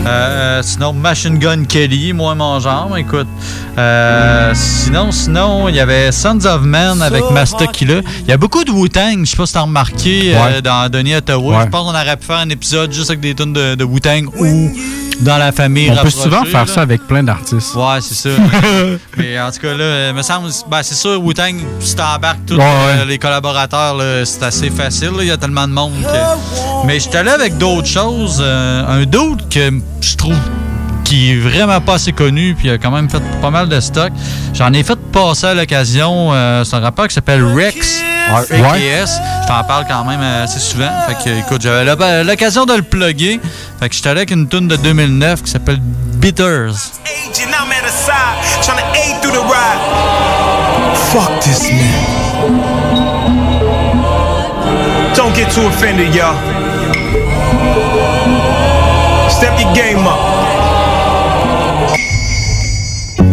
Euh, 0.07 0.63
sinon, 0.63 0.93
Machine 0.93 1.39
Gun 1.39 1.65
Kelly, 1.65 2.13
moi, 2.13 2.35
mon 2.35 2.59
genre, 2.59 2.97
écoute. 2.97 3.27
Euh, 3.77 4.53
sinon, 4.55 5.13
sinon, 5.13 5.69
il 5.69 5.75
y 5.75 5.81
avait 5.81 6.11
Sons 6.11 6.47
of 6.47 6.63
Men 6.63 7.03
avec 7.03 7.23
Master 7.31 7.71
Killa. 7.71 8.01
Il 8.23 8.29
y 8.29 8.33
a 8.33 8.37
beaucoup 8.37 8.65
de 8.65 8.71
Wu-Tang, 8.71 9.25
je 9.25 9.31
sais 9.31 9.37
pas 9.37 9.47
si 9.47 9.53
t'as 9.53 9.61
remarqué, 9.61 10.33
euh, 10.35 10.61
dans 10.61 10.83
Hathaway. 10.83 11.57
Ouais. 11.57 11.65
Je 11.65 11.71
pense 11.71 11.85
qu'on 11.85 11.99
aurait 11.99 12.17
pu 12.17 12.27
faire 12.27 12.39
un 12.39 12.49
épisode 12.49 12.93
juste 12.93 13.11
avec 13.11 13.21
des 13.21 13.35
tunes 13.35 13.53
de, 13.53 13.75
de 13.75 13.85
Wu-Tang 13.85 14.27
ou 14.39 14.73
dans 15.21 15.39
la 15.39 15.53
famille 15.53 15.91
On 15.91 16.03
peut 16.03 16.11
souvent 16.11 16.45
faire 16.45 16.67
là. 16.67 16.73
ça 16.73 16.81
avec 16.83 17.07
plein 17.07 17.23
d'artistes. 17.23 17.75
Ouais, 17.75 18.01
c'est 18.01 18.15
ça. 18.15 18.31
Mais 19.17 19.39
en 19.41 19.51
tout 19.51 19.61
cas, 19.61 19.75
là, 19.75 20.09
il 20.11 20.15
me 20.15 20.23
semble, 20.23 20.49
ben, 20.71 20.83
c'est 20.83 20.95
sûr, 20.95 21.23
Wu-Tang, 21.23 21.55
si 21.81 21.95
t'embarques 21.97 22.47
tous 22.47 22.57
Ouais, 22.57 22.63
ouais. 22.65 23.05
les 23.07 23.19
collaborateurs, 23.19 23.95
là, 23.97 24.25
c'est 24.25 24.43
assez 24.43 24.71
facile. 24.71 25.11
là. 25.11 25.23
Il 25.23 25.29
y 25.29 25.31
a 25.31 25.37
tellement 25.37 25.69
de 25.69 25.73
monde 25.73 25.93
que. 26.03 26.87
Mais 26.87 26.99
j'étais 27.01 27.19
allé 27.19 27.31
avec 27.31 27.59
d'autres 27.59 27.87
choses. 27.89 28.39
euh, 28.41 28.87
un 29.03 29.05
d'autre 29.05 29.45
que 29.49 29.71
je 30.01 30.17
trouve 30.17 30.37
qui 31.05 31.33
est 31.33 31.37
vraiment 31.37 31.81
pas 31.81 31.95
assez 31.95 32.13
connu, 32.13 32.55
puis 32.57 32.69
il 32.69 32.71
a 32.71 32.79
quand 32.79 32.93
même 32.93 33.11
fait 33.11 33.23
pas 33.43 33.51
mal 33.51 33.69
de 33.69 33.81
stock. 33.81 34.11
J'en 34.55 34.73
ai 34.73 34.83
fait 34.85 34.99
passer 35.13 35.47
à 35.47 35.55
l'occasion. 35.55 36.33
euh, 36.33 36.63
c'est 36.65 36.77
un 36.77 36.81
rappeur 36.81 37.09
qui 37.09 37.15
s'appelle 37.15 37.43
Rex. 37.45 38.01
RKS. 38.39 39.11
Je 39.43 39.47
t'en 39.49 39.65
parle 39.65 39.87
quand 39.89 40.05
même 40.05 40.21
assez 40.21 40.59
souvent. 40.61 40.91
Fait 41.09 41.15
que, 41.25 41.39
écoute, 41.39 41.63
j'avais 41.63 41.85
l'oc- 41.85 42.27
l'occasion 42.27 42.65
de 42.67 42.75
le 42.75 42.83
plugger. 42.83 43.41
Fait 43.81 43.89
que 43.89 43.95
j'étais 43.95 44.09
allé 44.09 44.21
avec 44.21 44.31
une 44.31 44.49
tune 44.49 44.69
de 44.69 44.77
2009 44.77 45.43
qui 45.43 45.51
s'appelle 45.51 45.79
Bitters. 45.81 46.75
Fuck 51.13 51.41
this 51.41 51.63
man. 51.73 52.61
Don't 55.17 55.35
get 55.35 55.51
too 55.51 55.67
offended, 55.67 56.15
y'all. 56.15 56.37
Step 59.29 59.59
your 59.59 59.73
game 59.75 60.07
up. 60.07 60.19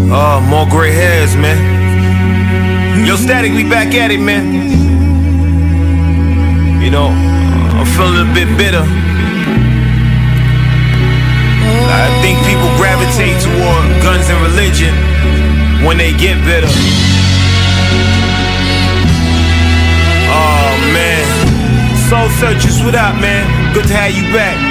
Oh, 0.10 0.40
more 0.41 0.65
gray 0.68 0.91
hairs, 0.91 1.36
man. 1.36 1.77
Yo, 3.08 3.16
Static, 3.16 3.54
we 3.54 3.64
back 3.64 3.96
at 3.96 4.12
it, 4.12 4.20
man. 4.20 4.52
You 6.84 6.92
know, 6.92 7.08
I'm 7.08 7.88
feeling 7.96 8.20
a 8.20 8.34
bit 8.36 8.52
bitter. 8.60 8.84
I 11.88 12.12
think 12.20 12.36
people 12.44 12.68
gravitate 12.76 13.40
toward 13.40 14.04
guns 14.04 14.28
and 14.28 14.44
religion 14.44 14.92
when 15.88 15.96
they 15.96 16.12
get 16.20 16.36
bitter. 16.44 16.68
Oh 20.28 20.76
man. 20.92 21.24
Researchers, 22.12 22.84
what 22.84 22.94
up, 22.94 23.16
man? 23.22 23.74
Good 23.74 23.88
to 23.88 23.94
have 23.94 24.12
you 24.12 24.24
back. 24.34 24.66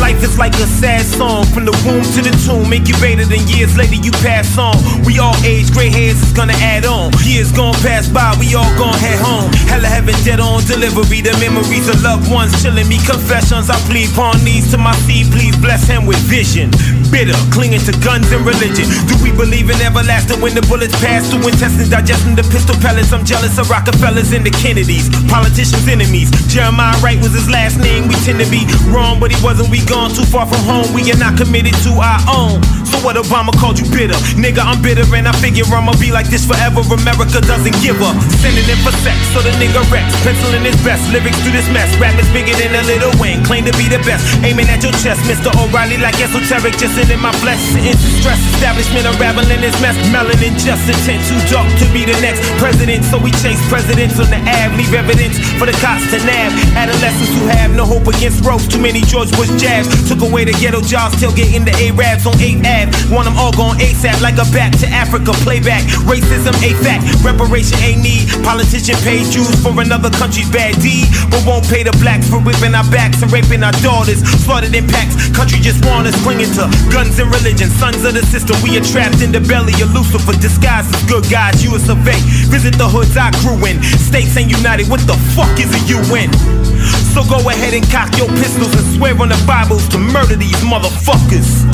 Life 0.00 0.22
is 0.22 0.38
like 0.38 0.54
a 0.54 0.68
sad 0.68 1.04
song 1.04 1.44
from 1.46 1.64
the 1.64 1.74
womb 1.84 2.04
to 2.14 2.20
the 2.22 2.34
tomb, 2.44 2.72
incubated 2.72 3.32
and 3.32 3.42
years 3.48 3.76
later 3.76 3.96
you 3.96 4.12
pass 4.22 4.58
on. 4.58 4.76
We 5.04 5.18
all 5.18 5.34
age, 5.42 5.72
gray 5.72 5.90
hairs 5.90 6.20
is 6.22 6.32
gonna 6.32 6.56
add 6.60 6.84
on. 6.84 7.12
Years 7.24 7.50
gone 7.50 7.74
past 7.80 8.12
by, 8.12 8.36
we 8.38 8.54
all 8.54 8.68
gonna 8.76 8.98
head 8.98 9.18
home. 9.18 9.50
Hella 9.66 9.88
heaven 9.88 10.14
dead 10.22 10.38
on 10.38 10.62
delivery, 10.68 11.22
the 11.24 11.32
memories 11.40 11.88
of 11.88 12.02
loved 12.02 12.30
ones 12.30 12.52
chilling 12.62 12.88
me. 12.88 12.98
Confessions 13.02 13.70
I 13.70 13.78
plead 13.88 14.12
upon 14.12 14.44
knees 14.44 14.70
to 14.70 14.78
my 14.78 14.94
seed, 15.08 15.32
please 15.32 15.56
bless 15.56 15.88
him 15.88 16.04
with 16.04 16.20
vision. 16.28 16.70
Bitter, 17.10 17.38
clinging 17.54 17.80
to 17.86 17.94
guns 18.04 18.28
and 18.34 18.44
religion. 18.44 18.84
Do 19.08 19.14
we 19.22 19.30
believe 19.32 19.70
in 19.70 19.78
everlasting 19.80 20.42
when 20.42 20.54
the 20.54 20.62
bullets 20.62 20.94
pass 21.00 21.30
through 21.30 21.48
intestines, 21.48 21.88
digesting 21.88 22.34
the 22.34 22.44
pistol 22.52 22.76
pellets? 22.82 23.12
I'm 23.12 23.24
jealous 23.24 23.56
of 23.58 23.70
Rockefellers 23.70 24.32
and 24.34 24.44
the 24.44 24.50
Kennedys, 24.50 25.08
politicians' 25.30 25.86
enemies. 25.88 26.30
Jeremiah 26.50 26.98
Wright 27.00 27.18
was 27.22 27.32
his 27.32 27.48
last 27.48 27.78
name. 27.78 28.08
We 28.08 28.14
tend 28.26 28.42
to 28.42 28.48
be 28.50 28.66
wrong, 28.90 29.18
but 29.18 29.30
he 29.30 29.38
wasn't. 29.42 29.70
We 29.70 29.85
gone 29.86 30.10
too 30.10 30.26
far 30.26 30.46
from 30.46 30.60
home. 30.66 30.86
We 30.92 31.06
are 31.14 31.18
not 31.18 31.38
committed 31.38 31.74
to 31.86 31.92
our 32.02 32.20
own. 32.26 32.58
So 32.86 32.98
what 33.02 33.14
Obama 33.16 33.54
called 33.54 33.78
you 33.78 33.86
bitter? 33.90 34.18
Nigga, 34.34 34.62
I'm 34.62 34.82
bitter 34.82 35.06
and 35.14 35.26
I 35.26 35.34
figure 35.38 35.66
I'ma 35.66 35.94
be 35.98 36.10
like 36.10 36.26
this 36.26 36.46
forever. 36.46 36.82
America 36.90 37.38
doesn't 37.42 37.74
give 37.82 38.02
up. 38.02 38.14
Sending 38.42 38.66
in 38.66 38.78
for 38.82 38.94
sex, 39.02 39.18
so 39.30 39.42
the 39.42 39.54
nigga 39.62 39.82
reps. 39.90 40.14
Penciling 40.26 40.66
his 40.66 40.78
best, 40.82 41.02
lyrics 41.14 41.38
through 41.42 41.54
this 41.54 41.66
mess. 41.70 41.88
Rap 42.02 42.18
is 42.18 42.26
bigger 42.34 42.54
than 42.58 42.74
a 42.74 42.82
little 42.86 43.14
Wayne. 43.22 43.42
Claim 43.46 43.64
to 43.66 43.74
be 43.78 43.86
the 43.86 44.02
best. 44.02 44.26
Aiming 44.42 44.66
at 44.70 44.82
your 44.82 44.94
chest, 45.02 45.22
Mr. 45.30 45.54
O'Reilly 45.54 45.98
like 45.98 46.18
esoteric, 46.18 46.74
just 46.78 46.98
in 46.98 47.20
my 47.22 47.32
flesh. 47.42 47.62
Sitting 47.70 47.94
to 47.94 48.10
stress. 48.18 48.40
Establishment 48.58 49.06
unraveling 49.06 49.62
this 49.62 49.76
mess. 49.82 49.94
Melanin 50.10 50.58
just 50.58 50.86
intent 50.90 51.22
too 51.30 51.38
dark 51.50 51.66
to 51.78 51.86
be 51.94 52.02
the 52.06 52.16
next 52.22 52.42
president. 52.58 53.04
So 53.06 53.18
we 53.18 53.30
chase 53.42 53.60
presidents 53.70 54.18
on 54.18 54.30
the 54.30 54.40
ab, 54.46 54.74
leave 54.78 54.94
evidence 54.94 55.38
for 55.58 55.66
the 55.66 55.76
cops 55.84 56.06
to 56.10 56.18
nab. 56.24 56.50
Adolescents 56.74 57.34
who 57.38 57.46
have 57.50 57.74
no 57.74 57.84
hope 57.84 58.06
against 58.08 58.42
ropes. 58.46 58.66
Too 58.66 58.80
many 58.80 59.02
George 59.04 59.30
Bush 59.36 59.52
jabs. 59.60 59.75
Took 60.08 60.22
away 60.24 60.48
the 60.48 60.56
ghetto 60.56 60.80
jobs, 60.80 61.20
tailgating 61.20 61.68
the 61.68 61.74
Arabs 61.90 62.24
on 62.24 62.38
8 62.40 62.64
Ave. 62.64 62.90
Want 63.12 63.28
them 63.28 63.36
all 63.36 63.52
gone 63.52 63.76
ASAP 63.76 64.22
like 64.22 64.40
a 64.40 64.46
back 64.54 64.72
to 64.80 64.86
Africa 64.88 65.36
playback. 65.44 65.84
Racism 66.08 66.56
a 66.64 66.72
fact, 66.80 67.04
reparation 67.20 67.76
ain't 67.84 68.00
need. 68.00 68.30
Politician 68.40 68.96
pay 69.04 69.20
Jews 69.28 69.52
for 69.60 69.76
another 69.76 70.08
country's 70.16 70.48
bad 70.48 70.78
deed, 70.80 71.10
but 71.28 71.44
won't 71.44 71.66
pay 71.68 71.82
the 71.82 71.92
blacks 72.00 72.30
for 72.30 72.40
whipping 72.40 72.72
our 72.72 72.86
backs 72.88 73.20
and 73.20 73.28
raping 73.32 73.62
our 73.62 73.74
daughters. 73.84 74.24
Slaughtered 74.46 74.74
in 74.74 74.86
packs, 74.88 75.16
country 75.36 75.60
just 75.60 75.84
want 75.84 76.06
us 76.06 76.16
clinging 76.22 76.52
to 76.56 76.64
guns 76.88 77.18
and 77.18 77.28
religion. 77.28 77.68
Sons 77.68 78.04
of 78.04 78.14
the 78.14 78.24
system, 78.24 78.56
we 78.62 78.78
are 78.78 78.84
trapped 78.84 79.20
in 79.20 79.32
the 79.32 79.40
belly 79.40 79.76
of 79.82 79.92
Lucifer. 79.92 80.32
Disguised 80.40 80.94
as 80.94 81.02
good 81.04 81.26
guys, 81.28 81.62
you 81.62 81.74
a 81.74 81.78
survey. 81.78 82.18
Visit 82.48 82.78
the 82.78 82.88
hoods 82.88 83.16
I 83.16 83.30
grew 83.42 83.58
in. 83.66 83.82
States 83.98 84.36
ain't 84.36 84.50
united, 84.50 84.88
what 84.88 85.00
the 85.06 85.18
fuck 85.34 85.52
is 85.58 85.70
a 85.74 85.80
UN? 85.92 86.65
So 87.14 87.24
go 87.24 87.40
ahead 87.48 87.74
and 87.74 87.84
cock 87.90 88.16
your 88.16 88.28
pistols 88.40 88.74
and 88.76 88.86
swear 88.96 89.16
on 89.20 89.28
the 89.30 89.42
Bibles 89.46 89.88
to 89.88 89.98
murder 89.98 90.36
these 90.36 90.60
motherfuckers. 90.60 91.64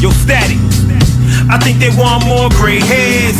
Yo, 0.00 0.10
static. 0.10 0.58
I 1.50 1.58
think 1.58 1.78
they 1.78 1.90
want 1.96 2.24
more 2.24 2.48
gray 2.50 2.80
hairs. 2.80 3.36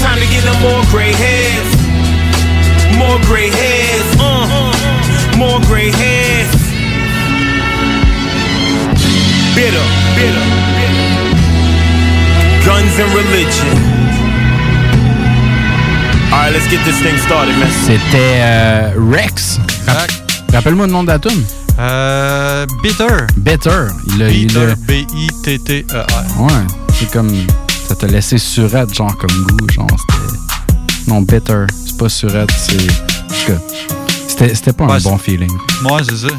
Time 0.00 0.18
to 0.18 0.26
get 0.32 0.42
them 0.44 0.56
more 0.62 0.82
gray 0.90 1.12
hairs. 1.12 1.68
More 2.96 3.18
gray 3.28 3.50
hairs. 3.50 4.08
Uh, 4.18 5.36
more 5.36 5.60
gray 5.68 5.90
hairs. 5.90 6.52
Bitter, 9.54 9.86
bitter. 10.16 10.44
Guns 12.64 12.98
and 12.98 13.12
religion. 13.14 13.96
Alright, 16.32 16.52
let's 16.52 16.68
get 16.68 16.84
this 16.84 17.00
thing 17.00 17.16
started, 17.18 17.56
man. 17.58 17.70
C'était 17.70 18.40
euh, 18.40 18.92
Rex. 18.96 19.58
Rappelle-moi 20.52 20.86
le 20.86 20.92
nom 20.92 21.02
de 21.02 21.08
la 21.08 21.18
tune. 21.18 21.44
Euh, 21.78 22.66
Bitter. 22.82 23.06
Bitter. 23.36 23.86
Il 24.14 24.22
a, 24.22 24.26
a- 24.26 24.74
B-I-T-T-E-R. 24.76 26.40
Ouais, 26.40 26.52
c'est 26.98 27.10
comme. 27.10 27.30
Ça 27.88 27.94
t'a 27.94 28.06
laissé 28.06 28.38
surette, 28.38 28.92
genre 28.94 29.16
comme 29.18 29.30
goût. 29.44 29.66
Genre, 29.72 29.86
c'était. 29.90 31.10
Non, 31.10 31.20
bitter. 31.22 31.64
C'est 31.86 31.96
pas 31.96 32.08
surette, 32.08 32.50
c'est. 32.56 32.76
C'était 34.28 34.54
c'était 34.54 34.72
pas 34.72 34.84
un 34.84 34.88
Ouais, 34.88 35.00
bon 35.00 35.16
feeling. 35.18 35.50
Moi, 35.82 36.00
c'est 36.08 36.16
ça. 36.16 36.34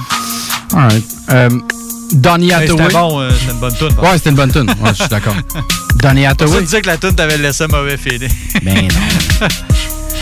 Alright. 0.76 1.06
Euh, 1.32 1.50
Donny 2.14 2.48
Hey, 2.48 2.54
Hathaway. 2.54 2.84
C'était 2.84 2.94
bon, 3.00 3.20
euh, 3.22 3.32
c'était 3.32 3.52
une 3.52 3.60
bonne 3.60 3.74
tune. 3.76 3.88
Ouais, 4.02 4.14
c'était 4.18 4.30
une 4.30 4.36
bonne 4.36 4.52
tune. 4.52 4.70
Ouais, 4.82 4.90
je 4.90 4.94
suis 4.96 5.08
d'accord. 5.10 5.36
Donny 6.02 6.24
Ça 6.24 6.30
Hathaway. 6.32 6.62
disait 6.62 6.82
que 6.82 6.88
la 6.88 6.98
tune 6.98 7.16
t'avait 7.16 7.38
laissé 7.38 7.64
un 7.64 7.68
mauvais 7.68 7.98
feeling. 7.98 8.30
Ben 8.64 8.88
non. 8.88 9.48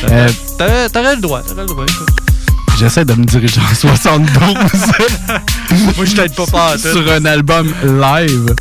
T'aurais 0.08 1.16
le 1.16 1.22
droit, 1.22 1.42
t'aurais 1.42 1.62
le 1.62 1.68
droit, 1.68 1.84
écoute. 1.86 2.10
J'essaie 2.78 3.06
de 3.06 3.14
me 3.14 3.26
diriger 3.26 3.62
en 3.62 3.74
72. 3.74 4.30
Moi, 5.96 6.06
je 6.06 6.16
t'aide 6.16 6.36
pas 6.36 6.46
pas 6.46 6.78
sur 6.78 7.10
un 7.12 7.26
album 7.26 7.74
live. 7.84 8.54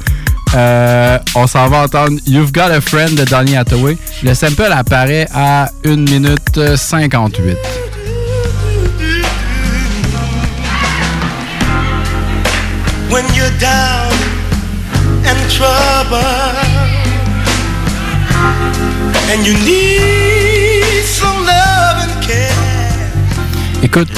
Euh, 0.54 1.18
on 1.34 1.46
s'en 1.46 1.68
va 1.68 1.84
entendre 1.84 2.18
You've 2.26 2.52
Got 2.52 2.70
a 2.70 2.80
Friend 2.80 3.14
de 3.14 3.24
Donny 3.24 3.56
Hathaway. 3.56 3.96
Le 4.22 4.34
sample 4.34 4.70
apparaît 4.70 5.26
à 5.34 5.68
1 5.84 5.96
minute 5.96 6.76
58. 6.76 7.56
when 13.14 13.24
you're 13.32 13.56
down 13.60 14.12
and 15.24 15.38
trouble 15.48 16.18
and 19.30 19.46
you 19.46 19.54
need 19.64 20.23
Écoute, 23.96 24.08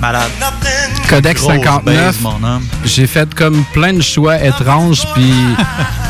Malade. 0.00 0.30
Codex 1.06 1.42
Grosse 1.42 1.52
59, 1.52 1.84
base, 1.84 2.20
mon 2.22 2.42
homme. 2.42 2.64
j'ai 2.82 3.06
fait 3.06 3.34
comme 3.34 3.62
plein 3.74 3.92
de 3.92 4.00
choix 4.00 4.42
étranges, 4.42 5.06
puis 5.12 5.34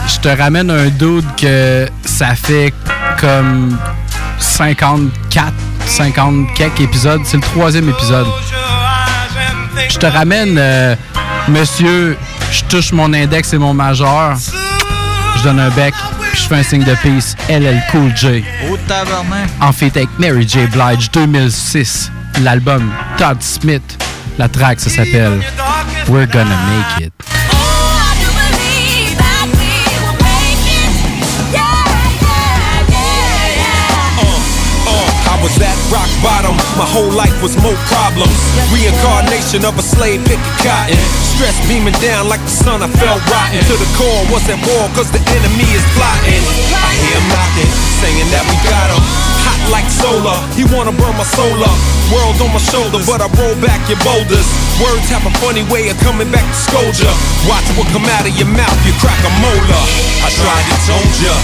je 0.07 0.21
te 0.21 0.29
ramène 0.29 0.71
un 0.71 0.87
dude 0.87 1.25
que 1.37 1.89
ça 2.05 2.37
fait 2.37 2.73
comme 3.19 3.77
54, 4.39 5.53
50 5.85 6.55
quelques 6.55 6.83
épisodes. 6.83 7.23
C'est 7.25 7.39
le 7.39 7.43
troisième 7.43 7.89
épisode. 7.89 8.29
Je 9.89 9.99
te 9.99 10.07
ramène, 10.07 10.57
euh, 10.59 10.95
monsieur, 11.49 12.17
je 12.53 12.63
touche 12.69 12.93
mon 12.93 13.13
index 13.13 13.53
et 13.53 13.59
mon 13.59 13.75
majeur, 13.75 14.37
je 15.39 15.43
donne 15.43 15.59
un 15.59 15.71
bec, 15.71 15.95
puis 16.33 16.43
je 16.43 16.49
fais 16.49 16.57
un 16.57 16.63
signe 16.63 16.85
de 16.85 16.95
peace. 17.03 17.37
LL 17.49 17.83
Cool 17.91 18.17
J. 18.17 18.43
Oh. 18.71 18.77
En 19.61 19.73
fait 19.73 19.97
avec 19.97 20.09
Mary 20.19 20.49
J. 20.49 20.67
Blige 20.67 21.11
2006. 21.13 22.11
L'album 22.43 22.91
Todd 23.19 23.41
Smith. 23.41 23.83
La 24.39 24.49
track, 24.49 24.81
ça 24.81 24.91
s'appelle 24.91 25.41
We're 26.09 26.27
Gonna 26.27 26.57
Make 26.67 27.07
It. 27.07 27.32
Rock 35.93 36.09
bottom, 36.25 36.57
my 36.81 36.89
whole 36.89 37.13
life 37.13 37.37
was 37.45 37.53
more 37.61 37.77
problems. 37.93 38.33
Reincarnation 38.73 39.69
of 39.69 39.77
a 39.77 39.85
slave 39.85 40.25
picking 40.25 40.57
cotton. 40.65 40.97
Stress 41.37 41.55
beaming 41.69 41.95
down 42.01 42.33
like 42.33 42.41
the 42.41 42.55
sun, 42.65 42.81
I 42.81 42.89
felt 42.89 43.21
rotten. 43.29 43.61
To 43.69 43.77
the 43.77 43.91
core, 44.01 44.25
was 44.33 44.49
at 44.49 44.59
war, 44.65 44.89
cause 44.97 45.13
the 45.13 45.21
enemy 45.37 45.69
is 45.77 45.85
plotting. 45.93 46.43
I 46.73 46.91
hear 46.97 47.21
him 47.21 47.27
knocking, 47.29 47.71
saying 48.01 48.29
that 48.33 48.45
we 48.49 48.57
got 48.65 48.89
him. 48.89 49.03
Hot 49.45 49.63
like 49.69 49.89
solar, 49.93 50.39
he 50.57 50.65
wanna 50.73 50.97
burn 50.97 51.13
my 51.15 51.29
soul 51.29 51.61
up. 51.61 51.79
World 52.09 52.41
on 52.41 52.51
my 52.57 52.63
shoulder, 52.73 52.99
but 53.05 53.21
I 53.21 53.29
roll 53.37 53.55
back 53.61 53.85
your 53.93 54.01
boulders. 54.01 54.49
Words 54.81 55.07
have 55.13 55.29
a 55.29 55.35
funny 55.45 55.63
way 55.69 55.93
of 55.93 56.01
coming 56.01 56.33
back 56.33 56.47
to 56.49 56.57
scold 56.57 56.97
ya. 56.97 57.13
Watch 57.45 57.69
what 57.77 57.87
come 57.93 58.09
out 58.17 58.25
of 58.25 58.33
your 58.41 58.49
mouth, 58.49 58.81
you 58.89 58.97
crack 58.97 59.21
a 59.21 59.33
molar. 59.45 59.85
I 60.25 60.29
tried 60.33 60.65
to 60.73 60.77
told 60.89 61.13
ya. 61.21 61.35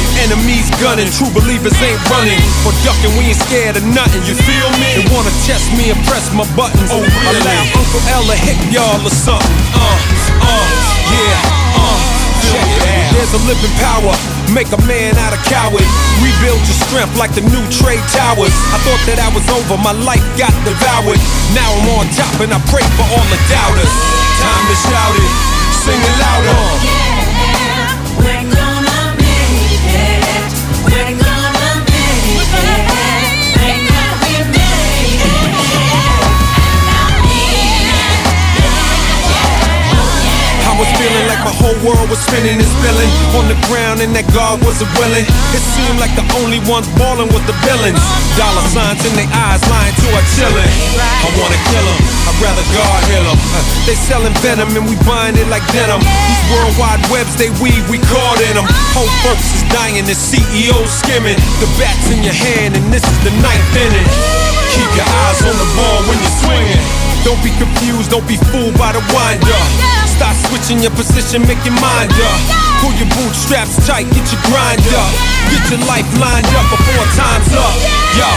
Enemies 0.22 0.70
gunning, 0.78 1.10
true 1.10 1.30
believers 1.34 1.74
ain't 1.82 1.98
running 2.06 2.38
or 2.62 2.72
ducking. 2.86 3.10
We 3.18 3.34
ain't 3.34 3.40
scared 3.40 3.74
of 3.74 3.84
nothing. 3.90 4.22
You 4.24 4.38
feel 4.38 4.70
me? 4.78 5.02
They 5.02 5.06
wanna 5.10 5.34
test 5.42 5.66
me 5.74 5.90
and 5.90 5.98
press 6.06 6.30
my 6.30 6.46
buttons. 6.54 6.90
Oh, 6.94 7.02
really? 7.02 7.42
Allow 7.42 7.78
Uncle 7.78 8.02
L 8.14 8.24
to 8.30 8.36
hit 8.38 8.58
y'all 8.70 9.02
or 9.02 9.10
something. 9.10 9.56
Uh, 9.74 9.98
uh, 10.38 10.66
yeah, 11.10 11.78
uh. 11.78 11.98
Check 12.52 12.68
it 12.76 12.82
out. 12.86 13.10
There's 13.16 13.32
a 13.34 13.42
living 13.48 13.74
power. 13.80 14.14
Make 14.52 14.70
a 14.70 14.80
man 14.86 15.16
out 15.18 15.32
of 15.32 15.40
coward. 15.48 15.86
Rebuild 16.20 16.60
your 16.62 16.78
strength 16.86 17.16
like 17.16 17.32
the 17.32 17.42
new 17.42 17.64
trade 17.72 18.04
towers. 18.12 18.52
I 18.70 18.78
thought 18.84 19.02
that 19.08 19.18
I 19.18 19.28
was 19.32 19.46
over. 19.50 19.80
My 19.80 19.96
life 19.96 20.24
got 20.36 20.52
devoured. 20.62 21.18
Now 21.56 21.68
I'm 21.72 21.88
on 21.98 22.06
top 22.12 22.38
and 22.44 22.52
I 22.52 22.60
pray 22.68 22.84
for 22.94 23.06
all 23.08 23.26
the 23.32 23.40
doubters. 23.48 23.92
Time 24.38 24.64
to 24.68 24.76
shout 24.76 25.14
it. 25.16 25.32
Sing 25.84 25.98
it 25.98 26.14
louder. 26.20 27.03
My 41.44 41.52
whole 41.60 41.76
world 41.84 42.08
was 42.08 42.18
spinning 42.24 42.56
and 42.56 42.70
spilling 42.80 43.10
on 43.36 43.44
the 43.52 43.58
ground, 43.68 44.00
and 44.00 44.16
that 44.16 44.24
God 44.32 44.64
wasn't 44.64 44.88
willing. 44.96 45.28
It 45.52 45.62
seemed 45.76 46.00
like 46.00 46.12
the 46.16 46.24
only 46.40 46.58
ones 46.64 46.88
balling 46.96 47.28
was 47.28 47.44
the 47.44 47.56
villains. 47.68 48.00
Dollar 48.40 48.64
signs 48.72 49.04
in 49.04 49.12
their 49.14 49.28
eyes, 49.28 49.60
lying 49.68 49.92
to 49.92 50.06
our 50.16 50.26
chillin'. 50.34 50.72
I 50.96 51.28
wanna 51.36 51.60
kill 51.68 51.84
'em, 51.84 52.00
I'd 52.28 52.38
rather 52.40 52.64
God 52.72 53.00
heal 53.12 53.26
'em. 53.28 53.38
Uh, 53.52 53.60
they 53.84 53.96
selling 54.08 54.34
venom 54.40 54.72
and 54.72 54.88
we 54.88 54.96
buying 55.04 55.36
it 55.36 55.48
like 55.52 55.64
denim. 55.72 56.00
These 56.00 56.44
worldwide 56.52 57.04
webs, 57.12 57.36
they 57.36 57.50
weave, 57.60 57.84
we 57.92 57.98
caught 58.08 58.40
in 58.40 58.56
'em. 58.56 58.66
Whole 58.96 59.12
folks 59.22 59.46
is 59.52 59.64
dying, 59.68 60.00
the 60.08 60.16
CEO 60.16 60.80
skimming. 60.88 61.36
The 61.60 61.68
bat's 61.78 62.08
in 62.08 62.24
your 62.24 62.34
hand, 62.34 62.76
and 62.76 62.92
this 62.92 63.04
is 63.04 63.18
the 63.20 63.32
ninth 63.44 63.76
inning. 63.76 64.08
Keep 64.72 64.90
your 64.96 65.08
eyes 65.22 65.40
on 65.44 65.56
the 65.60 65.68
ball 65.76 66.00
when 66.08 66.16
you're 66.24 66.38
swinging. 66.42 67.03
Don't 67.24 67.40
be 67.40 67.48
confused, 67.56 68.12
don't 68.12 68.28
be 68.28 68.36
fooled 68.52 68.76
by 68.76 68.92
the 68.92 69.00
winder. 69.08 69.60
Stop 70.04 70.36
switching 70.52 70.84
your 70.84 70.92
position, 70.92 71.40
make 71.48 71.56
your 71.64 71.72
mind 71.80 72.12
up. 72.12 72.40
Pull 72.84 72.92
your 73.00 73.08
bootstraps 73.16 73.80
tight, 73.88 74.04
get 74.12 74.28
your 74.28 74.44
grind 74.44 74.84
up. 74.92 75.08
Get 75.48 75.64
your 75.72 75.80
life 75.88 76.04
lined 76.20 76.44
up 76.52 76.68
before 76.68 77.04
time's 77.16 77.48
up. 77.56 77.76
Yo, 78.20 78.28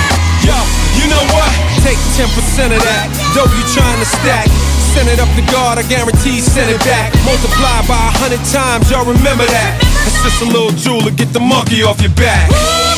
yo, 0.47 0.57
you 0.95 1.05
know 1.11 1.19
what? 1.35 1.51
Take 1.83 1.99
10% 2.15 2.31
of 2.71 2.79
that. 2.79 3.11
Dough 3.35 3.51
you 3.51 3.63
trying 3.75 3.99
to 3.99 4.07
stack. 4.07 4.47
Send 4.95 5.11
it 5.11 5.19
up 5.19 5.27
to 5.35 5.43
God, 5.51 5.77
I 5.77 5.83
guarantee 5.91 6.39
send 6.39 6.71
it 6.71 6.79
back. 6.87 7.11
Multiply 7.27 7.91
by 7.91 7.99
a 7.99 8.13
hundred 8.23 8.41
times, 8.47 8.87
y'all 8.89 9.03
remember 9.03 9.43
that. 9.43 9.83
It's 10.07 10.23
just 10.23 10.39
a 10.41 10.47
little 10.47 10.71
jewel 10.79 11.03
to 11.03 11.11
get 11.11 11.35
the 11.35 11.43
monkey 11.43 11.83
off 11.83 11.99
your 11.99 12.15
back. 12.15 12.47
Uh, 12.49 12.95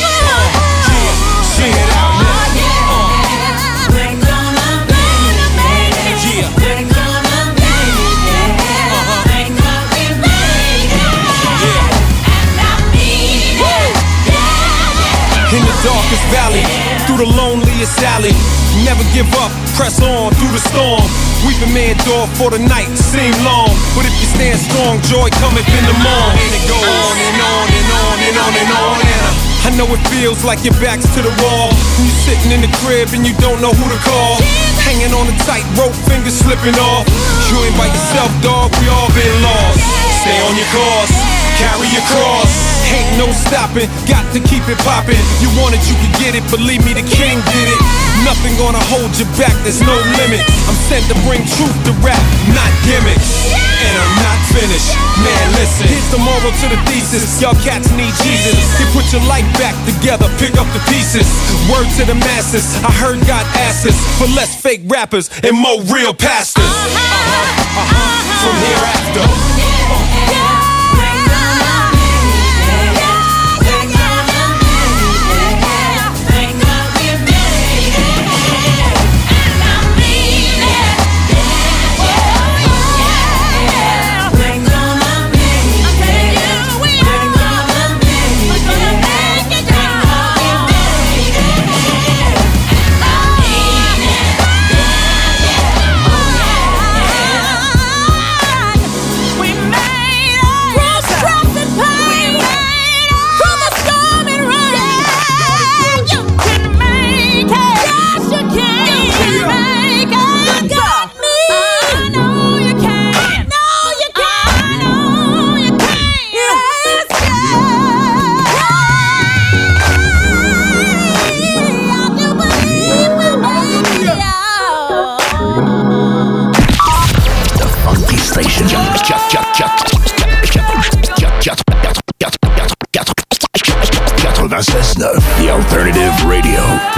yeah, 1.60 1.89
darkest 15.84 16.24
valley, 16.28 16.64
through 17.06 17.24
the 17.24 17.30
loneliest 17.30 17.96
alley. 18.16 18.34
Never 18.84 19.04
give 19.12 19.28
up, 19.40 19.52
press 19.76 20.00
on 20.00 20.32
through 20.36 20.52
the 20.52 20.62
storm. 20.62 21.04
Weeping 21.44 21.72
may 21.72 21.92
endure 21.92 22.28
for 22.36 22.52
the 22.52 22.60
night, 22.60 22.88
seem 22.96 23.32
long. 23.44 23.72
But 23.96 24.04
if 24.04 24.14
you 24.20 24.28
stand 24.28 24.60
strong, 24.60 25.00
joy 25.08 25.28
cometh 25.40 25.68
in 25.68 25.84
the 25.88 25.96
morn. 26.04 26.32
And 26.36 26.52
it 26.52 26.64
go 26.68 26.78
on 26.78 27.16
and 27.16 27.38
on 27.40 27.66
and 27.68 27.88
on 27.90 28.16
and 28.20 28.36
on 28.36 28.52
and 28.60 28.70
on. 28.76 28.98
And 29.00 29.22
I, 29.64 29.70
know 29.78 29.88
it 29.88 30.02
feels 30.12 30.44
like 30.44 30.64
your 30.64 30.76
back's 30.82 31.08
to 31.16 31.20
the 31.24 31.32
wall. 31.40 31.72
You're 32.00 32.20
sitting 32.28 32.52
in 32.52 32.60
the 32.60 32.72
crib 32.84 33.12
and 33.16 33.24
you 33.24 33.32
don't 33.40 33.60
know 33.64 33.72
who 33.72 33.86
to 33.88 34.00
call. 34.04 34.36
Hanging 34.84 35.12
on 35.16 35.28
a 35.28 35.36
tight 35.48 35.64
rope, 35.80 35.96
fingers 36.04 36.36
slipping 36.36 36.76
off. 36.76 37.08
You 37.48 37.56
ain't 37.64 37.76
by 37.80 37.88
yourself, 37.88 38.30
dog, 38.44 38.68
we 38.80 38.88
all 38.92 39.08
been 39.16 39.36
lost. 39.40 39.80
Stay 40.20 40.36
on 40.44 40.52
your 40.56 40.68
course, 40.72 41.14
carry 41.56 41.88
your 41.88 42.04
cross. 42.12 42.79
Ain't 42.90 43.14
no 43.18 43.30
stopping, 43.30 43.86
got 44.10 44.26
to 44.34 44.40
keep 44.42 44.66
it 44.66 44.78
popping. 44.82 45.18
You 45.38 45.48
want 45.62 45.78
it, 45.78 45.82
you 45.86 45.94
can 46.02 46.12
get 46.18 46.34
it. 46.34 46.42
Believe 46.50 46.82
me, 46.82 46.92
the 46.94 47.06
king 47.06 47.38
did 47.38 47.66
it. 47.70 47.80
Nothing 48.26 48.52
gonna 48.58 48.82
hold 48.90 49.14
you 49.16 49.24
back, 49.38 49.54
there's 49.62 49.80
no 49.80 49.94
limit. 50.18 50.42
I'm 50.66 50.76
sent 50.90 51.06
to 51.08 51.16
bring 51.24 51.40
truth 51.56 51.72
to 51.86 51.92
rap, 52.02 52.20
not 52.52 52.68
gimmicks. 52.84 53.48
And 53.80 53.94
I'm 53.96 54.14
not 54.20 54.38
finished. 54.52 54.92
Man, 55.22 55.46
listen, 55.56 55.88
here's 55.88 56.10
the 56.12 56.20
moral 56.20 56.52
to 56.52 56.66
the 56.68 56.76
thesis. 56.90 57.40
Y'all 57.40 57.56
cats 57.64 57.88
need 57.96 58.12
Jesus. 58.20 58.58
You 58.76 58.84
put 58.92 59.08
your 59.14 59.24
life 59.24 59.46
back 59.56 59.72
together, 59.88 60.28
pick 60.36 60.58
up 60.60 60.68
the 60.76 60.82
pieces. 60.90 61.24
Word 61.70 61.88
to 61.96 62.04
the 62.04 62.18
masses, 62.18 62.66
I 62.84 62.92
heard 62.92 63.22
God 63.24 63.46
asked 63.56 63.86
us 63.86 63.96
for 64.18 64.28
less 64.36 64.52
fake 64.52 64.82
rappers 64.84 65.30
and 65.46 65.56
more 65.56 65.80
real 65.88 66.12
pastors. 66.12 66.66
Uh-huh, 66.66 67.80
uh-huh, 67.80 68.42
from 68.42 68.56
hereafter. 68.68 70.59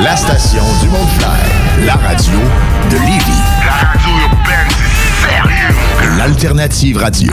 La 0.03 0.17
station 0.17 0.65
du 0.81 0.89
Mont-Clair. 0.89 1.87
La 1.87 1.95
radio 1.95 2.39
de 2.91 2.97
Lévis. 2.97 3.43
La 3.65 3.87
radio 3.87 4.11
urbaine, 4.11 4.69
sérieux. 5.21 6.19
L'Alternative 6.19 6.97
Radio. 6.97 7.33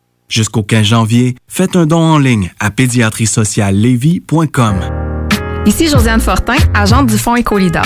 Jusqu'au 0.31 0.63
15 0.63 0.85
janvier, 0.85 1.35
faites 1.45 1.75
un 1.75 1.85
don 1.85 1.99
en 1.99 2.17
ligne 2.17 2.53
à 2.57 2.71
pédiatriesociallevy.com. 2.71 4.75
Ici 5.65 5.89
Josiane 5.89 6.21
Fortin, 6.21 6.55
agente 6.73 7.07
du 7.07 7.17
Fonds 7.17 7.35
Écolidar. 7.35 7.85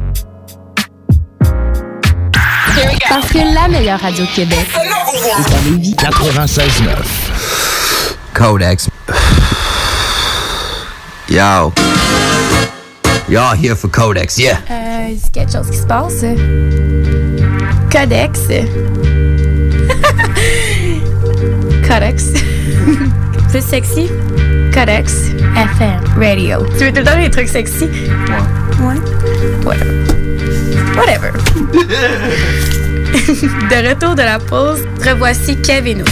Parce 3.09 3.27
que 3.27 3.39
la 3.53 3.67
meilleure 3.67 3.99
radio 3.99 4.23
de 4.25 4.29
Québec. 4.29 4.65
96.9. 5.97 6.95
Codex. 8.33 8.87
Yo. 11.29 11.73
Y'all 13.29 13.55
here 13.55 13.75
for 13.75 13.89
Codex, 13.89 14.37
yeah. 14.37 14.57
Euh, 14.69 15.07
il 15.09 15.15
y 15.15 15.19
a 15.25 15.29
quelque 15.33 15.51
chose 15.51 15.69
qui 15.69 15.77
se 15.77 15.85
passe. 15.85 16.23
Codex. 17.91 18.39
Codex. 21.87 22.23
Plus 23.49 23.61
sexy. 23.61 24.09
Codex. 24.73 25.13
FM. 25.55 26.01
Radio. 26.17 26.65
Tu 26.77 26.85
veux 26.85 26.91
le 26.91 27.03
temps 27.03 27.17
les 27.17 27.29
trucs 27.29 27.49
sexy? 27.49 27.85
Ouais. 27.85 28.85
Ouais. 28.85 28.95
Whatever. 29.65 30.20
Whatever. 30.95 31.31
de 33.71 33.89
retour 33.89 34.15
de 34.15 34.23
la 34.23 34.39
pause, 34.39 34.79
revoici 35.05 35.55
Kevin. 35.61 36.03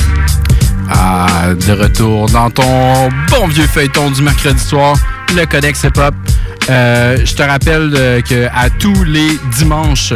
Ah, 0.90 1.54
de 1.54 1.72
retour 1.74 2.28
dans 2.30 2.50
ton 2.50 3.10
bon 3.30 3.48
vieux 3.48 3.68
feuilleton 3.68 4.12
du 4.12 4.22
mercredi 4.22 4.64
soir, 4.64 4.96
le 5.36 5.46
Codex 5.46 5.84
Hip 5.84 5.98
Hop. 5.98 6.16
Euh, 6.70 7.18
je 7.24 7.36
te 7.36 7.42
rappelle 7.42 7.94
euh, 7.96 8.22
que 8.22 8.48
à 8.54 8.70
tous 8.70 9.04
les 9.04 9.38
dimanches, 9.58 10.14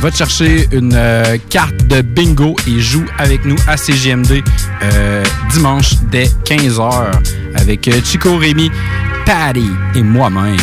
va 0.00 0.10
te 0.10 0.16
chercher 0.16 0.68
une 0.72 0.94
euh, 0.94 1.36
carte 1.50 1.86
de 1.88 2.02
bingo 2.02 2.54
et 2.68 2.80
joue 2.80 3.04
avec 3.18 3.44
nous 3.44 3.56
à 3.66 3.76
CGMD 3.76 4.44
euh, 4.82 5.24
dimanche 5.50 5.94
dès 6.10 6.26
15h 6.44 7.10
avec 7.56 7.90
Chico 8.04 8.36
Rémy, 8.36 8.70
Patty 9.26 9.70
et 9.96 10.02
moi-même. 10.02 10.56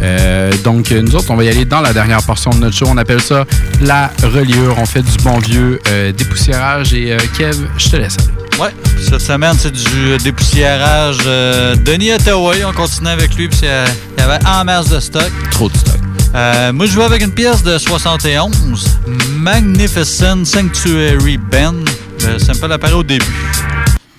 Euh, 0.00 0.52
donc, 0.64 0.90
nous 0.90 1.14
autres, 1.16 1.30
on 1.30 1.36
va 1.36 1.44
y 1.44 1.48
aller 1.48 1.64
dans 1.64 1.80
la 1.80 1.92
dernière 1.92 2.22
portion 2.22 2.50
de 2.50 2.58
notre 2.58 2.76
show. 2.76 2.86
On 2.88 2.96
appelle 2.96 3.20
ça 3.20 3.44
la 3.80 4.10
reliure. 4.22 4.76
On 4.78 4.86
fait 4.86 5.02
du 5.02 5.16
bon 5.24 5.38
vieux 5.38 5.80
euh, 5.88 6.12
dépoussiérage. 6.12 6.92
Et 6.94 7.12
euh, 7.12 7.18
Kev, 7.36 7.56
je 7.76 7.88
te 7.88 7.96
laisse 7.96 8.16
aller. 8.18 8.62
Ouais, 8.62 8.74
cette 9.00 9.20
semaine, 9.20 9.54
c'est 9.58 9.70
du 9.72 10.12
euh, 10.12 10.18
dépoussiérage. 10.18 11.18
euh, 11.26 11.76
Denis 11.76 12.10
Hathaway, 12.12 12.64
on 12.64 12.72
continue 12.72 13.08
avec 13.08 13.34
lui, 13.36 13.48
puis 13.48 13.60
euh, 13.64 13.86
il 14.16 14.20
y 14.20 14.24
avait 14.24 14.44
en 14.46 14.64
masse 14.64 14.88
de 14.88 14.98
stock. 15.00 15.30
Trop 15.52 15.68
de 15.68 15.76
stock. 15.76 15.98
Euh, 16.34 16.72
moi, 16.72 16.86
je 16.86 16.92
joue 16.92 17.02
avec 17.02 17.22
une 17.22 17.32
pièce 17.32 17.62
de 17.62 17.78
71, 17.78 18.98
Magnificent 19.36 20.44
Sanctuary 20.44 21.38
Band. 21.38 21.84
Le 22.26 22.38
sample 22.38 22.72
apparaît 22.72 22.92
au 22.94 23.02
début. 23.04 23.24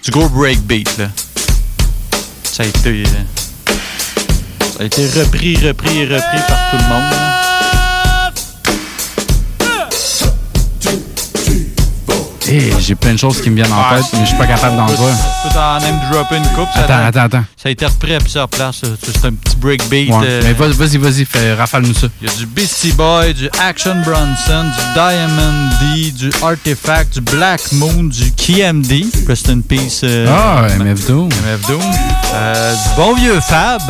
Du 0.03 0.11
gros 0.11 0.29
breakbeat, 0.29 0.97
là. 0.97 1.09
Ça 2.43 2.63
a 2.63 2.65
été... 2.65 3.03
euh, 3.03 3.38
ça 4.79 4.83
a 4.83 4.85
été 4.85 5.05
repris, 5.19 5.57
repris 5.57 5.99
et 5.99 6.05
repris 6.05 6.39
par 6.47 6.57
tout 6.71 6.77
le 6.77 6.87
monde. 6.87 7.03
Hey, 12.47 12.73
j'ai 12.79 12.95
plein 12.95 13.13
de 13.13 13.19
choses 13.19 13.41
qui 13.43 13.51
me 13.51 13.55
viennent 13.57 13.71
en 13.71 13.95
tête, 13.95 14.05
mais 14.13 14.21
je 14.21 14.29
suis 14.29 14.35
pas 14.37 14.47
capable 14.47 14.75
d'en 14.75 14.87
dire. 14.87 14.95
Je 14.97 15.47
peux 15.49 15.53
t'en 15.53 15.79
name 15.81 15.99
dropper 16.11 16.37
une 16.37 16.47
coupe. 16.55 16.67
ça 16.73 16.79
Attends, 16.79 16.93
a- 16.95 17.05
attends, 17.05 17.19
attends. 17.37 17.43
Ça 17.61 17.69
a 17.69 17.71
été 17.71 17.85
repris 17.85 18.15
à 18.15 18.17
plusieurs 18.17 18.49
places. 18.49 18.81
C'est 19.03 19.25
un 19.27 19.33
petit 19.33 19.55
breakbeat. 19.57 20.09
Ouais, 20.09 20.17
euh, 20.25 20.41
Mais 20.43 20.53
vas- 20.53 20.69
vas-y, 20.69 20.97
vas-y, 20.97 21.25
fais- 21.25 21.53
rafale-nous 21.53 21.93
ça. 21.93 22.07
Il 22.19 22.27
y 22.27 22.31
a 22.31 22.35
du 22.35 22.47
Beastie 22.47 22.93
Boy, 22.93 23.35
du 23.35 23.47
Action 23.59 23.93
Bronson, 24.03 24.63
du 24.63 24.93
Diamond 24.95 25.69
D, 25.79 26.09
du 26.09 26.31
Artifact, 26.41 27.13
du 27.19 27.21
Black 27.21 27.71
Moon, 27.73 28.05
du 28.05 28.31
KMD, 28.31 29.05
Rest 29.27 29.47
in 29.49 29.59
Peace. 29.61 30.01
euh, 30.03 30.25
Ah, 30.27 30.65
MF 30.79 31.05
Doom. 31.05 31.29
MF 31.29 31.67
Doom. 31.67 31.81
Euh, 32.33 32.73
du 32.73 32.95
bon 32.95 33.13
vieux 33.13 33.39
Fab, 33.41 33.81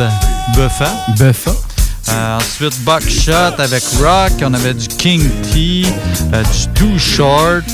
Buffa. 0.54 0.90
Buffa. 1.18 1.52
Euh, 2.08 2.38
ensuite, 2.38 2.78
Buckshot 2.84 3.54
avec 3.58 3.82
Rock. 4.00 4.32
On 4.42 4.54
avait 4.54 4.74
du 4.74 4.88
King 4.88 5.28
T, 5.52 5.84
euh, 6.32 6.42
du 6.42 6.68
Too 6.74 6.98
Short. 6.98 7.64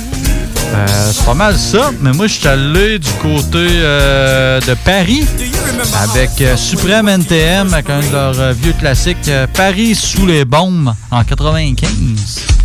Euh, 0.74 0.86
c'est 1.12 1.24
pas 1.24 1.34
mal 1.34 1.56
ça, 1.56 1.90
mais 2.00 2.12
moi 2.12 2.26
je 2.26 2.34
suis 2.34 2.48
allé 2.48 2.98
du 2.98 3.10
côté 3.22 3.66
de 3.68 4.74
Paris 4.84 5.24
avec 6.02 6.30
Supreme 6.58 7.08
NTM, 7.08 7.72
avec 7.72 7.88
un 7.88 8.00
de 8.00 8.12
leurs 8.12 8.52
vieux 8.52 8.72
classiques, 8.72 9.30
Paris 9.54 9.94
sous 9.94 10.26
les 10.26 10.44
bombes 10.44 10.92
en 11.10 11.22
95. 11.22 12.55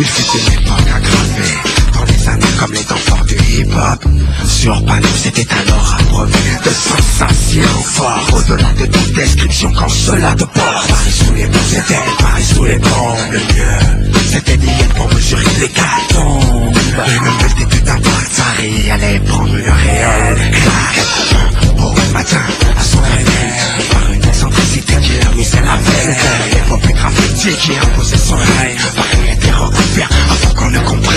Il 0.00 0.06
fut 0.06 0.38
une 0.38 0.54
époque 0.54 0.88
aggravée 0.96 1.58
dans 1.92 2.04
les 2.04 2.28
années 2.28 2.56
comme 2.58 2.72
les 2.72 2.90
enfants 2.90 3.22
du 3.26 3.34
hip-hop. 3.34 4.02
Sur 4.46 4.82
panneau, 4.86 5.08
c'était 5.22 5.46
alors 5.52 5.96
abreuvé 6.00 6.38
de 6.64 6.70
sensations 6.70 7.82
fortes. 7.84 8.32
Au-delà 8.32 8.72
de 8.78 8.86
toute 8.86 9.12
description, 9.12 9.70
quand 9.72 9.90
cela 9.90 10.32
te 10.32 10.44
porte. 10.44 10.88
Paris 10.88 11.10
sous 11.10 11.34
les 11.34 11.44
bombes, 11.44 11.60
c'était 11.68 12.00
Paris 12.18 12.44
sous 12.44 12.64
les 12.64 12.78
bombes. 12.78 13.18
Le 13.30 13.38
mieux, 13.40 14.12
c'était 14.32 14.56
d'y 14.56 14.70
être 14.70 14.94
pour 14.94 15.12
mesurer 15.12 15.44
les 15.60 15.68
cartons. 15.68 16.72
Une 17.06 17.22
multitude 17.42 17.84
d'impacts, 17.84 18.36
Paris 18.38 18.90
allait 18.90 19.20
prendre 19.20 19.54
une 19.54 19.70
réelle 19.70 20.50
claque. 20.50 21.49
Au 21.82 22.12
matin, 22.12 22.40
à 22.76 22.82
son 22.82 23.00
réveil, 23.00 23.88
par 23.90 24.12
une 24.12 24.24
excentricité 24.24 24.94
qui 25.00 25.12
leur 25.18 25.34
misait 25.34 25.60
la 25.60 25.76
veille. 25.76 26.16
L'épopée 26.52 26.92
graffiti 26.92 27.48
qui 27.56 27.72
imposait 27.76 28.18
son 28.18 28.36
règne. 28.36 28.76
Paris 28.96 29.32
était 29.32 29.52
recouvert 29.52 30.08
avant 30.30 30.54
qu'on 30.54 30.70
ne 30.70 30.78
comprenne. 30.80 31.10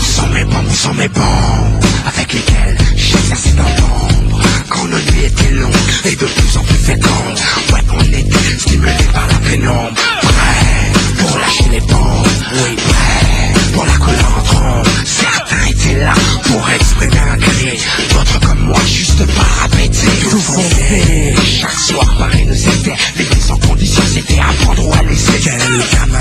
Sans 0.00 0.26
mes 0.28 0.44
bombes, 0.44 0.70
sans 0.70 0.94
mes 0.94 1.08
bombes 1.08 1.84
Avec 2.06 2.32
lesquelles 2.32 2.78
j'exerçais 2.96 3.52
dans 3.52 3.62
l'ombre 3.62 4.40
Quand 4.68 4.84
nos 4.84 4.98
nuits 4.98 5.24
étaient 5.26 5.50
longues 5.54 5.74
et 6.04 6.16
de 6.16 6.26
plus 6.26 6.56
en 6.56 6.62
plus 6.62 6.74
fécondes 6.76 7.40
Ouais, 7.72 7.80
on 7.92 8.02
était 8.04 8.58
stimulés 8.58 8.92
par 9.12 9.26
la 9.26 9.34
pénombre. 9.48 10.00
Prêts 10.22 10.92
pour 11.18 11.38
lâcher 11.38 11.68
les 11.70 11.80
bombes. 11.80 12.26
Oui, 12.52 12.76
prêts 12.76 13.70
pour 13.72 13.84
la 13.84 13.96
couleur 13.96 14.38
en 14.38 14.42
trombe 14.42 14.86
Certains 15.04 15.66
là 15.96 16.12
pour 16.44 16.70
exprimer 16.70 17.18
un 17.32 17.36
cri 17.38 17.78
D'autres 18.12 18.40
comme 18.40 18.60
moi, 18.60 18.78
juste 18.86 19.24
parapéter 19.34 20.06
Tout 20.30 20.38
fondé 20.38 21.34
Chaque 21.44 21.78
soir, 21.78 22.14
Paris 22.18 22.44
nous 22.46 22.68
aidait 22.68 22.96
L'église 23.16 23.50
en 23.50 23.56
condition, 23.58 24.02
c'était 24.12 24.40
apprendre 24.40 24.88
ou 24.88 24.92
à 24.92 25.02
laisser 25.02 25.40
Quel 25.42 25.58
gamin 25.58 26.18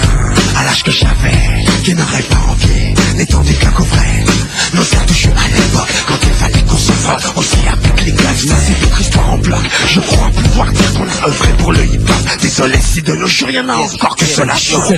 à 0.55 0.63
l'âge 0.63 0.83
que 0.83 0.91
j'avais 0.91 1.63
Qui 1.83 1.93
n'aurait 1.93 2.23
pas 2.23 2.41
envié 2.49 2.93
l'étendue 3.15 3.53
qu'un 3.53 3.71
coffret 3.71 4.23
Nos 4.73 4.83
touchés 5.07 5.29
à 5.29 5.47
l'époque 5.55 5.89
Quand 6.07 6.19
il 6.23 6.33
fallait 6.33 6.63
qu'on 6.63 6.77
se 6.77 6.91
vote 6.91 7.33
Aussi 7.35 7.57
avec 7.67 8.05
les 8.05 8.11
gars 8.11 8.29
C'est 8.37 8.81
notre 8.81 9.01
histoire 9.01 9.33
en 9.33 9.37
bloc 9.37 9.61
Je 9.87 9.99
crois 9.99 10.29
pouvoir 10.29 10.71
dire 10.71 10.93
qu'on 10.93 11.07
a 11.07 11.27
œuvré 11.27 11.53
pour 11.57 11.71
le 11.73 11.85
hip-hop 11.85 12.41
Désolé 12.41 12.77
si 12.81 13.01
de 13.01 13.13
nos 13.13 13.27
jours 13.27 13.49
y'en 13.49 13.67
a 13.69 13.75
encore 13.75 14.15
que 14.15 14.25
cela 14.25 14.55
chauffe 14.55 14.91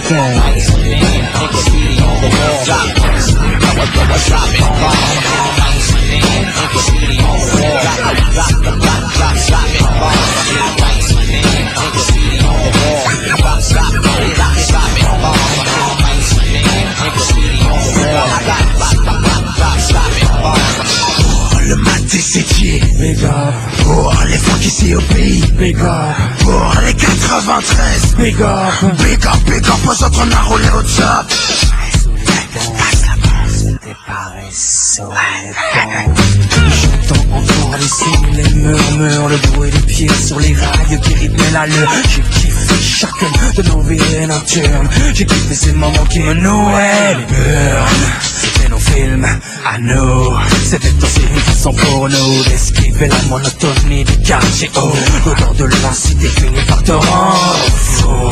Pour 23.84 24.14
les 24.28 24.38
fuck 24.38 24.66
ici 24.66 24.96
au 24.96 25.02
pays 25.02 25.44
Big 25.58 25.78
up 25.80 26.16
Pour 26.40 26.74
les 26.86 26.94
93 26.94 28.16
Big 28.18 28.42
up 28.42 28.94
Big 29.00 29.26
up, 29.26 29.38
big 29.46 29.68
up, 29.68 29.88
aux 29.88 30.04
autres 30.04 30.26
on 30.26 30.32
a 30.32 30.42
roulé 30.44 30.70
au 30.70 30.82
top 30.82 31.61
J'entends 34.54 35.14
encore 37.32 37.78
les 37.78 37.88
signes, 37.88 38.36
les 38.36 38.50
murmures, 38.54 39.30
le 39.30 39.38
bruit 39.54 39.72
des 39.72 39.80
pieds 39.80 40.10
sur 40.10 40.38
les 40.40 40.54
rails 40.54 41.00
qui 41.02 41.14
rythment 41.14 41.54
la 41.54 41.68
lune. 41.68 41.88
J'ai 42.10 42.22
kiffé 42.22 42.76
chacune 42.82 43.30
de 43.56 43.62
nos 43.70 43.80
vies 43.82 44.28
nocturnes. 44.28 44.90
J'ai 45.14 45.26
kiffé 45.26 45.56
ces 45.56 45.72
moments 45.72 46.04
qui 46.10 46.20
me 46.20 46.34
nouaient 46.34 47.16
les. 47.16 47.26
C'était 48.22 48.68
nos 48.68 48.80
films, 48.80 49.26
à 49.66 49.78
nous. 49.78 50.38
C'était 50.66 51.02
aussi 51.02 51.22
une 51.22 51.40
façon 51.40 51.74
pour 51.74 52.10
nous 52.10 52.44
d'esquiver 52.44 53.08
la 53.08 53.22
monotonie 53.30 54.04
du 54.04 54.18
quartier 54.18 54.70
haut. 54.76 54.92
L'odeur 55.26 55.54
de 55.54 55.64
la 55.66 55.94
cité 55.94 56.30
par 56.68 56.84
te 56.84 56.92
rendre 56.92 57.70
fou. 57.74 58.30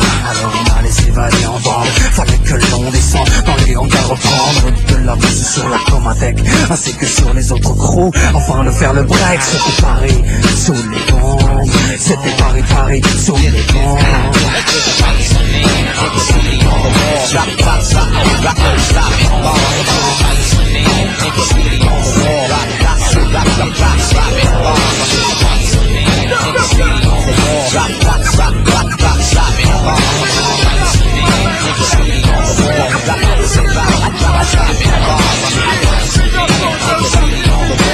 On 0.90 1.18
allait 1.20 1.30
s'évader 1.30 1.46
en 1.46 1.60
bande. 1.60 1.86
Fallait 2.12 2.38
que 2.38 2.54
l'on 2.70 2.90
descende 2.90 3.28
dans 3.46 3.64
les 3.64 3.76
hangars 3.76 4.08
reprendre 4.08 4.72
de 4.88 5.06
la 5.06 5.14
base 5.14 5.52
sur 5.52 5.68
la 5.68 5.78
Comatec 5.90 6.38
ainsi 6.70 6.94
que 6.94 7.06
sur 7.06 7.32
les 7.34 7.52
autres 7.52 7.74
crews 7.74 8.10
afin 8.34 8.64
de 8.64 8.70
faire 8.70 8.92
le 8.92 9.02
break. 9.02 9.40
C'était 9.40 9.82
Paris 9.82 10.22
sous 10.56 10.72
les 10.72 11.12
bombes. 11.12 11.70
C'était 11.98 12.36
Paris, 12.38 12.62
Paris 12.68 13.02
sous 13.24 13.36
les 13.36 13.72
bombes. 13.72 13.98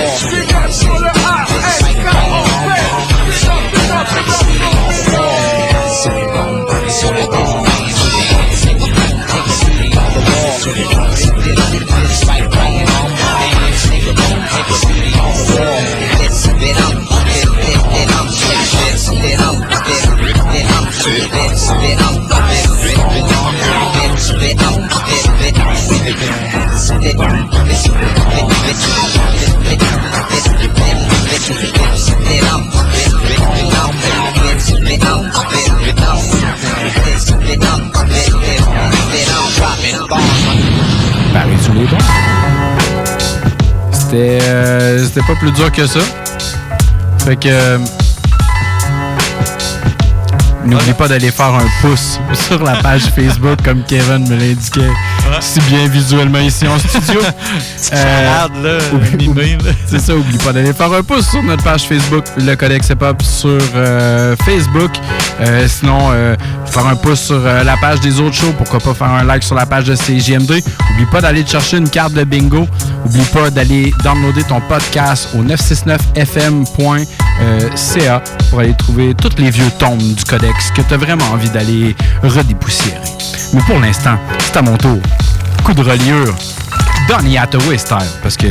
Paris 0.07 0.56
pas 45.27 45.35
plus 45.35 45.53
dur 45.53 45.71
que 45.73 45.87
ça. 45.87 46.01
Fait 47.25 47.37
que. 47.37 47.49
euh, 47.49 47.79
N'oublie 50.65 50.95
pas 50.95 51.07
d'aller 51.07 51.31
faire 51.31 51.55
un 51.55 51.67
pouce 51.81 52.19
sur 52.49 52.61
la 52.63 52.77
page 52.77 53.03
Facebook 53.15 53.59
comme 53.65 53.85
Kevin 53.85 54.29
me 54.29 54.35
l'indiquait 54.37 54.91
si 55.41 55.61
bien 55.63 55.87
visuellement 55.89 56.39
ici 56.39 56.67
en 56.67 56.79
studio. 56.79 57.21
Là, 57.93 58.49
là. 58.63 58.79
C'est 59.87 60.01
ça, 60.01 60.15
oublie 60.17 60.39
pas 60.39 60.53
d'aller 60.53 60.73
faire 60.73 60.93
un 60.93 61.03
pouce 61.03 61.29
sur 61.29 61.43
notre 61.43 61.63
page 61.63 61.83
Facebook, 61.83 62.25
le 62.37 62.55
Codex 62.57 62.89
Hip 62.89 63.03
Hop 63.03 63.23
sur 63.23 63.59
euh, 63.75 64.35
Facebook. 64.45 64.91
Euh, 65.41 65.67
sinon, 65.69 66.11
euh, 66.13 66.35
faire 66.77 66.87
un 66.87 66.97
pouce 66.97 67.21
sur 67.21 67.41
euh, 67.43 67.65
la 67.65 67.79
page 67.79 68.01
des 68.01 68.21
autres 68.21 68.35
shows. 68.35 68.53
Pourquoi 68.57 68.81
pas 68.81 68.93
faire 68.93 69.11
un 69.11 69.25
like 69.25 69.43
sur 69.43 69.55
la 69.55 69.65
page 69.65 69.85
de 69.85 69.95
CGM2. 69.95 70.63
Oublie 70.93 71.07
pas 71.11 71.23
d'aller 71.23 71.47
chercher 71.47 71.79
une 71.79 71.89
carte 71.89 72.13
de 72.13 72.23
bingo. 72.25 72.67
Oublie 73.07 73.25
pas 73.33 73.49
d'aller 73.51 73.95
downloader 74.05 74.45
ton 74.45 74.61
podcast 74.61 75.31
au 75.35 75.43
969fm.ca 75.43 78.23
pour 78.51 78.61
aller 78.61 78.75
trouver 78.75 79.15
tous 79.15 79.31
les 79.39 79.49
vieux 79.51 79.71
tomes 79.79 79.97
du 79.97 80.23
Codex 80.25 80.71
que 80.73 80.83
tu 80.83 80.93
as 80.93 80.99
vraiment 80.99 81.25
envie 81.33 81.49
d'aller 81.51 81.97
redépoussiérer. 82.23 83.01
Mais 83.55 83.63
pour 83.63 83.79
l'instant, 83.79 84.19
c'est 84.41 84.59
à 84.59 84.63
mon 84.63 84.77
tour. 84.77 84.99
Coup 85.65 85.73
de 85.73 85.83
reliure. 85.83 86.35
Donny 87.09 87.39
Hathaway 87.39 87.79
style 87.79 87.99
parce 88.23 88.37
que 88.37 88.47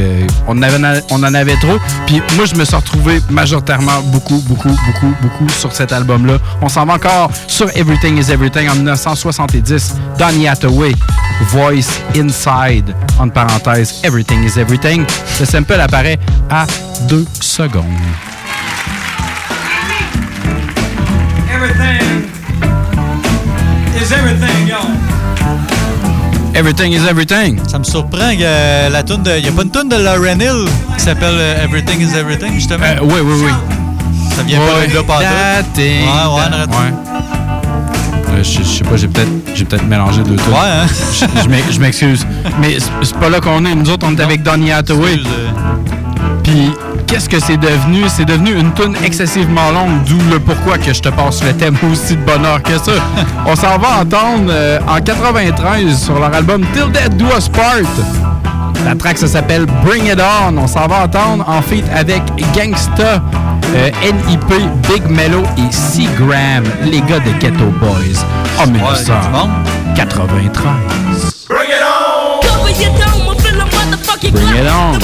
on, 0.48 0.62
en 0.62 1.34
avait 1.34 1.56
trop. 1.58 1.78
Puis 2.06 2.22
moi 2.36 2.46
je 2.46 2.56
me 2.56 2.64
suis 2.64 2.76
retrouvé 2.76 3.22
majoritairement 3.30 4.02
beaucoup 4.06 4.42
beaucoup 4.48 4.70
beaucoup 4.86 5.14
beaucoup 5.22 5.50
sur 5.50 5.74
cet 5.74 5.92
album 5.92 6.26
là 6.26 6.38
on 6.62 6.70
s'en 6.70 6.86
va 6.86 6.94
encore 6.94 7.32
sur 7.48 7.70
Everything 7.76 8.18
is 8.18 8.32
Everything 8.32 8.70
en 8.70 8.76
1970 8.76 9.96
Donny 10.18 10.48
Hathaway 10.48 10.94
Voice 11.50 12.00
Inside 12.16 12.96
entre 13.20 13.34
parenthèses 13.34 14.02
Everything 14.04 14.44
is 14.44 14.60
Everything. 14.60 15.06
Le 15.40 15.46
sample 15.46 15.80
apparaît 15.80 16.20
à 16.50 16.66
deux 17.10 17.26
secondes. 17.42 17.84
Everything 21.52 22.30
is 24.02 24.12
everything, 24.12 24.68
y'all. 24.68 25.16
Everything 26.56 26.94
is 26.94 27.06
Everything 27.08 27.60
Ça 27.68 27.78
me 27.80 27.84
surprend 27.84 28.32
que 28.36 28.42
euh, 28.44 28.90
la 28.90 29.04
tune 29.04 29.24
de. 29.24 29.32
Il 29.38 29.44
n'y 29.44 29.50
a 29.50 29.52
pas 29.52 29.64
une 29.64 29.72
tune 29.72 29.90
de 29.90 29.96
Lauren 29.98 30.40
Hill 30.40 30.66
qui 30.98 31.04
s'appelle 31.04 31.36
euh, 31.38 31.64
Everything 31.66 32.00
is 32.02 32.16
Everything, 32.18 32.54
justement? 32.54 32.86
Euh, 32.86 33.00
oui 33.04 33.20
oui 33.24 33.34
oui 33.46 33.52
Ça 34.36 34.44
vient 34.44 34.60
pas 34.60 34.88
de 34.88 34.94
là, 34.96 35.04
pas 35.04 35.20
Ouais, 35.20 35.26
ouais, 35.96 36.76
ouais. 36.76 36.94
Euh, 38.40 38.44
je, 38.44 38.60
je 38.60 38.64
sais 38.64 38.84
pas, 38.84 38.96
j'ai 38.98 39.08
peut-être 39.08 39.30
j'ai 39.54 39.66
peut-être 39.66 39.86
mélangé 39.86 40.22
deux 40.24 40.36
trucs. 40.36 40.54
Ouais, 40.54 40.60
hein? 40.62 40.86
Je, 41.14 41.42
je 41.44 41.48
m'ex- 41.50 41.72
je 41.72 41.80
m'excuse. 41.80 42.26
Mais 42.60 42.80
c'est- 42.80 42.92
c'est 43.04 43.18
pas 43.18 43.30
là 43.30 43.40
qu'on 43.40 43.64
est. 43.66 43.76
Nous 43.76 43.90
autres, 43.90 44.06
on 44.10 44.16
est 44.16 44.22
avec 44.22 44.42
Donny 44.44 44.72
Hathaway. 44.72 45.20
Puis, 46.46 46.72
qu'est-ce 47.08 47.28
que 47.28 47.40
c'est 47.40 47.58
devenu? 47.58 48.04
C'est 48.08 48.26
devenu 48.26 48.54
une 48.54 48.72
tune 48.74 48.96
excessivement 49.04 49.72
longue, 49.72 50.04
d'où 50.06 50.20
le 50.30 50.40
pourquoi 50.40 50.78
que 50.78 50.94
je 50.94 51.02
te 51.02 51.10
passe 51.10 51.44
le 51.44 51.54
thème 51.54 51.76
aussi 51.92 52.16
de 52.16 52.22
bonheur 52.22 52.62
que 52.62 52.78
ça. 52.78 52.92
On 53.48 53.56
s'en 53.56 53.80
va 53.80 54.02
entendre 54.02 54.52
euh, 54.52 54.80
en 54.88 55.02
93 55.02 55.98
sur 56.04 56.20
leur 56.20 56.32
album 56.36 56.64
Till 56.74 56.92
Death 56.92 57.18
Do 57.18 57.26
Us 57.36 57.50
Part. 57.50 57.82
La 58.86 58.94
track, 58.94 59.18
ça 59.18 59.26
s'appelle 59.28 59.66
Bring 59.84 60.06
It 60.06 60.20
On. 60.22 60.56
On 60.60 60.68
s'en 60.68 60.86
va 60.86 61.06
entendre 61.06 61.44
en 61.50 61.64
feat 61.64 61.86
avec 61.96 62.22
Gangsta, 62.54 63.24
euh, 63.76 63.90
NIP, 64.04 64.54
Big 64.88 65.04
Mello 65.10 65.42
et 65.58 65.72
C-Gram, 65.72 66.64
les 66.84 67.02
gars 67.02 67.22
de 67.22 67.32
Ghetto 67.40 67.74
Boys, 67.82 68.24
en 68.60 68.68
1993. 68.68 70.64
Bring 71.50 71.70
it 71.70 71.82
on! 71.82 72.42
Bring 74.32 74.50
it 74.50 74.68
on. 74.70 75.00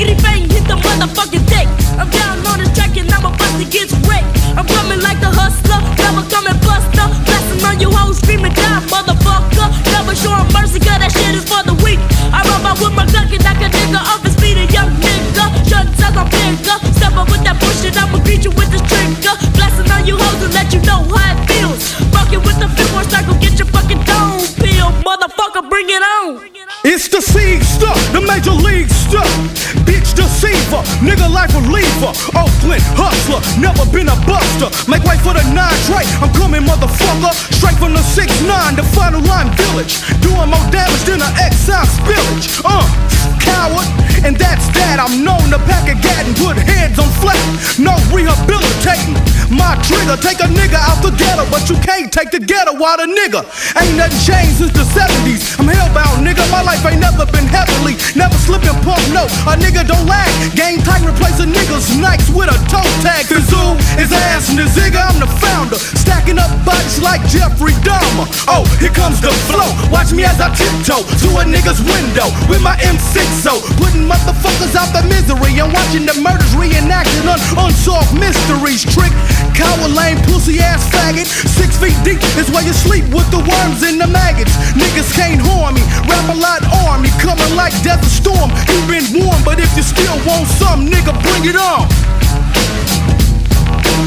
Biggity 0.00 0.16
bang, 0.24 0.48
hit 0.48 0.64
the 0.64 0.80
motherfucking 0.80 1.44
deck. 1.52 1.68
I'm 2.00 2.08
down 2.08 2.40
on 2.48 2.64
the 2.64 2.64
track 2.72 2.96
and 2.96 3.12
I'm 3.12 3.20
about 3.20 3.52
to 3.60 3.66
get 3.68 3.92
wrecked. 4.08 4.32
I'm 4.56 4.64
coming 4.64 4.96
like 5.04 5.20
the 5.20 5.28
hustler, 5.28 5.76
never 6.00 6.24
coming 6.32 6.56
buster. 6.64 7.04
Blasting 7.28 7.60
on 7.68 7.76
you 7.84 7.92
hoes, 7.92 8.16
screaming 8.16 8.56
down, 8.56 8.80
motherfucker. 8.88 9.68
Never 9.92 10.16
showing 10.16 10.48
mercy, 10.56 10.80
cause 10.80 11.04
that 11.04 11.12
shit 11.12 11.36
is 11.36 11.44
for 11.44 11.60
the 11.68 11.76
weak. 11.84 12.00
I 12.32 12.40
rub 12.48 12.64
out 12.64 12.80
with 12.80 12.96
my 12.96 13.04
gun, 13.12 13.28
and 13.28 13.44
knock 13.44 13.60
a 13.60 13.68
nigga 13.68 14.00
off 14.00 14.24
his 14.24 14.32
feet, 14.40 14.56
a 14.56 14.64
young 14.72 14.88
nigga. 15.04 15.44
Shut 15.68 15.84
up, 16.00 16.16
I'm 16.16 16.32
bigger. 16.32 16.80
Step 16.96 17.20
up 17.20 17.28
with 17.28 17.44
that 17.44 17.60
bullshit, 17.60 17.92
I'ma 18.00 18.24
greet 18.24 18.48
you 18.48 18.56
with 18.56 18.72
this 18.72 18.80
trigger. 18.88 19.36
Blasting 19.52 19.92
on 19.92 20.08
you 20.08 20.16
hoes 20.16 20.40
and 20.40 20.54
let 20.56 20.72
you 20.72 20.80
know 20.80 21.04
how 21.12 21.29
circle, 23.20 23.40
get 23.40 23.58
your 23.58 23.68
fucking. 23.68 24.00
Motherfucker, 25.04 25.68
bring 25.68 25.88
it 25.88 26.02
on. 26.02 26.40
It's 26.84 27.08
the 27.08 27.20
seed 27.20 27.62
stuff, 27.62 27.98
the 28.12 28.20
major 28.20 28.52
league 28.52 28.88
stuff. 28.88 29.28
Bitch 29.84 30.14
deceiver, 30.14 30.80
nigga 31.04 31.28
life 31.28 31.52
reliever. 31.54 32.12
Oakland 32.36 32.84
hustler, 32.96 33.40
never 33.60 33.84
been 33.92 34.08
a 34.08 34.16
buster. 34.24 34.68
Make 34.90 35.04
way 35.04 35.18
for 35.18 35.34
the 35.34 35.44
nine 35.52 35.76
Dre, 35.88 36.04
I'm 36.22 36.32
coming 36.32 36.62
motherfucker. 36.62 37.32
Straight 37.52 37.76
from 37.76 37.92
the 37.92 38.04
6-9, 38.16 38.48
9, 38.48 38.76
the 38.76 38.84
final 38.94 39.20
line 39.28 39.50
village. 39.56 40.00
Doing 40.20 40.48
more 40.48 40.66
damage 40.70 41.04
than 41.04 41.20
an 41.20 41.32
exile 41.36 41.84
spillage. 41.84 42.62
Uh, 42.64 42.86
coward. 43.50 43.88
And 44.22 44.36
that's 44.36 44.68
that. 44.76 45.00
I'm 45.00 45.24
known 45.24 45.48
to 45.50 45.58
pack 45.66 45.88
a 45.88 45.96
gat 45.96 46.28
and 46.28 46.36
put 46.36 46.56
heads 46.56 46.98
on 47.00 47.08
flat. 47.18 47.40
No 47.80 47.96
rehabilitating. 48.12 49.16
My 49.50 49.74
trigger, 49.82 50.14
take 50.20 50.38
a 50.38 50.46
nigga 50.46 50.78
out 50.78 51.02
the 51.02 51.10
ghetto, 51.10 51.42
but 51.50 51.66
you 51.66 51.74
can't 51.82 52.12
take 52.12 52.30
the 52.30 52.38
ghetto 52.38 52.78
out 52.78 53.02
a 53.02 53.08
nigga. 53.10 53.42
Ain't 53.74 53.98
nothing 53.98 54.20
changed 54.22 54.62
since 54.62 54.70
the 54.70 54.86
70s. 54.86 55.58
I'm 55.58 55.66
hellbound, 55.66 56.22
nigga. 56.22 56.44
My 56.54 56.62
life 56.62 56.84
ain't 56.86 57.02
never 57.02 57.26
been 57.26 57.48
heavenly. 57.50 57.98
Never 58.14 58.36
slipping 58.38 58.76
pump, 58.86 59.02
no. 59.10 59.26
A 59.50 59.58
nigga 59.58 59.82
don't 59.82 60.06
lag. 60.06 60.30
Gang 60.54 60.78
tight, 60.86 61.02
replace 61.02 61.42
a 61.42 61.48
nigga's 61.48 61.90
nights 61.98 62.30
with 62.30 62.46
a 62.46 62.58
toe 62.70 62.86
tag. 63.02 63.26
Fizzle 63.26 63.74
is 63.98 64.14
ass 64.30 64.54
and 64.54 64.60
the 64.60 64.70
zigga, 64.70 65.02
I'm 65.02 65.18
the 65.18 65.26
founder. 65.42 65.80
Stacking 65.98 66.38
up 66.38 66.52
bodies 66.62 67.02
like 67.02 67.24
Jeffrey 67.26 67.74
Dahmer. 67.82 68.30
Oh, 68.46 68.62
here 68.78 68.94
comes 68.94 69.18
the 69.18 69.34
flow. 69.50 69.66
Watch 69.90 70.12
me 70.12 70.22
as 70.22 70.38
I 70.38 70.54
tiptoe 70.54 71.02
to 71.02 71.28
a 71.40 71.44
nigga's 71.48 71.82
window 71.82 72.30
with 72.46 72.62
my 72.62 72.78
M6 72.86 73.39
so 73.40 73.56
putting 73.80 74.04
motherfuckers 74.04 74.76
out 74.76 74.92
the 74.92 75.00
misery. 75.08 75.56
I'm 75.56 75.72
watching 75.72 76.04
the 76.04 76.12
murders 76.20 76.52
reenacted 76.52 77.24
on 77.24 77.40
unsolved 77.56 78.12
mysteries. 78.12 78.84
Trick, 78.84 79.12
coward, 79.56 79.96
lame, 79.96 80.20
pussy 80.28 80.60
ass 80.60 80.84
faggot. 80.92 81.24
Six 81.24 81.80
feet 81.80 81.96
deep 82.04 82.20
is 82.36 82.52
where 82.52 82.60
you 82.60 82.76
sleep 82.76 83.08
with 83.08 83.24
the 83.32 83.40
worms 83.40 83.80
and 83.80 83.96
the 83.96 84.06
maggots. 84.06 84.52
Niggas 84.76 85.08
can't 85.16 85.40
harm 85.40 85.74
me. 85.74 85.82
Rap 86.04 86.28
a 86.28 86.36
lot 86.36 86.60
army 86.84 87.08
coming 87.16 87.56
like 87.56 87.72
Desert 87.80 88.12
Storm. 88.12 88.52
You 88.68 88.78
been 88.84 89.08
warned, 89.16 89.44
but 89.44 89.56
if 89.56 89.72
you 89.72 89.82
still 89.88 90.20
want 90.28 90.44
some, 90.60 90.84
nigga, 90.84 91.16
bring 91.24 91.48
it 91.48 91.56
on. 91.56 91.88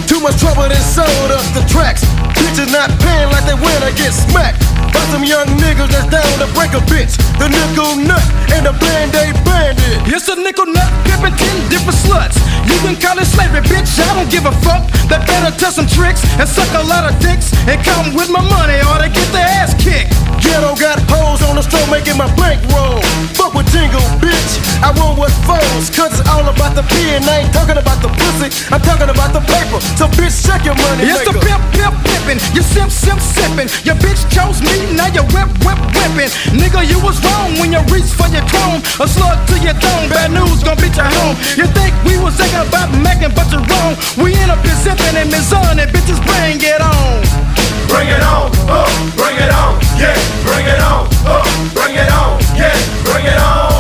Too 0.09 0.19
much 0.19 0.41
trouble 0.41 0.65
done 0.65 0.81
sold 0.81 1.29
up 1.29 1.45
the 1.53 1.61
tracks. 1.69 2.01
Bitches 2.33 2.71
not 2.73 2.89
paying 2.99 3.29
like 3.29 3.45
they 3.45 3.53
win, 3.53 3.79
I 3.85 3.93
get 3.93 4.13
smacked. 4.13 4.65
By 4.89 5.01
some 5.13 5.23
young 5.23 5.45
niggas 5.61 5.89
that's 5.93 6.09
down 6.09 6.25
to 6.41 6.47
break 6.57 6.73
a 6.73 6.81
bitch. 6.89 7.17
The 7.37 7.49
nickel 7.49 7.97
nut 8.01 8.23
and 8.53 8.65
the 8.65 8.73
band 8.73 9.13
aid 9.13 9.37
bandit. 9.45 10.01
It's 10.09 10.27
a 10.29 10.35
nickel 10.35 10.65
nut, 10.65 10.89
pimpin' 11.05 11.33
ten 11.37 11.57
different 11.69 11.97
sluts. 12.01 12.37
You 12.69 12.77
can 12.81 12.97
call 12.97 13.17
it 13.21 13.25
slavery, 13.29 13.61
bitch. 13.69 13.89
I 14.01 14.17
don't 14.17 14.29
give 14.29 14.45
a 14.45 14.53
fuck. 14.65 14.85
They 15.09 15.19
better 15.29 15.53
tell 15.57 15.71
some 15.71 15.87
tricks 15.87 16.25
and 16.41 16.47
suck 16.49 16.69
a 16.73 16.83
lot 16.89 17.05
of 17.05 17.13
dicks 17.21 17.53
and 17.69 17.77
come 17.85 18.13
with 18.17 18.29
my 18.29 18.41
money 18.41 18.81
or 18.89 18.97
they 18.97 19.13
get 19.13 19.29
their 19.29 19.45
ass 19.45 19.77
kicked. 19.77 20.13
Ghetto 20.41 20.75
got 20.75 20.99
hoes 21.11 21.41
on 21.45 21.55
the 21.55 21.63
store 21.63 21.85
making 21.91 22.17
my 22.17 22.27
bank 22.35 22.59
roll. 22.73 23.01
Fuck 23.37 23.53
with 23.53 23.69
jingle, 23.69 24.01
bitch. 24.23 24.53
I 24.83 24.91
roll 24.99 25.15
with 25.15 25.33
foes, 25.47 25.91
cause 25.91 26.19
it's 26.19 26.27
all 26.27 26.43
about 26.43 26.75
the 26.75 26.83
P 26.83 27.15
and 27.15 27.23
I 27.23 27.45
ain't 27.45 27.53
talking 27.53 27.77
about 27.77 27.99
the 28.01 28.09
pussy. 28.09 28.51
I'm 28.73 28.81
talking 28.81 29.07
about 29.07 29.31
the 29.31 29.43
paper. 29.43 29.79
So 29.97 30.07
bitch, 30.17 30.45
check 30.45 30.65
your 30.65 30.75
money. 30.75 31.07
It's 31.07 31.23
the 31.23 31.33
pimp, 31.33 31.63
pimp, 31.73 31.95
pimpin'. 32.05 32.37
You 32.55 32.63
simp, 32.63 32.91
simp, 32.91 33.19
sippin'. 33.19 33.69
Your 33.85 33.95
bitch 33.99 34.23
chose 34.29 34.61
me, 34.61 34.93
now 34.95 35.07
you 35.13 35.23
whip, 35.31 35.49
whip, 35.63 35.79
whippin'. 35.95 36.29
Nigga, 36.55 36.83
you 36.87 36.99
was 36.99 37.17
wrong 37.23 37.57
when 37.59 37.71
you 37.71 37.81
reached 37.93 38.13
for 38.13 38.27
your 38.29 38.45
chrome. 38.49 38.81
A 38.99 39.07
slug 39.07 39.39
to 39.51 39.55
your 39.59 39.77
dome, 39.77 40.09
bad 40.09 40.31
news 40.31 40.63
gon' 40.63 40.77
beat 40.77 40.95
you 40.95 41.05
home. 41.05 41.35
You 41.55 41.65
think 41.71 41.93
we 42.03 42.17
was 42.17 42.35
thinking 42.35 42.63
about 42.63 42.91
making, 43.01 43.33
but 43.35 43.47
you're 43.51 43.63
wrong. 43.63 43.95
We 44.19 44.33
in 44.35 44.49
a 44.49 44.57
zippin' 44.83 45.15
and 45.15 45.31
Mizan 45.31 45.79
and 45.79 45.89
bitches 45.91 46.19
bring 46.27 46.59
it 46.59 46.81
on. 46.81 47.23
Bring 47.87 48.07
it 48.07 48.23
on, 48.23 48.51
oh, 48.67 48.89
bring 49.15 49.37
it 49.37 49.51
on, 49.51 49.79
yeah, 49.99 50.17
bring 50.43 50.65
it 50.65 50.81
on, 50.81 51.07
oh, 51.29 51.43
bring 51.73 51.95
it 51.95 52.09
on, 52.11 52.39
yeah, 52.57 52.73
bring 53.05 53.25
it 53.25 53.37
on. 53.37 53.72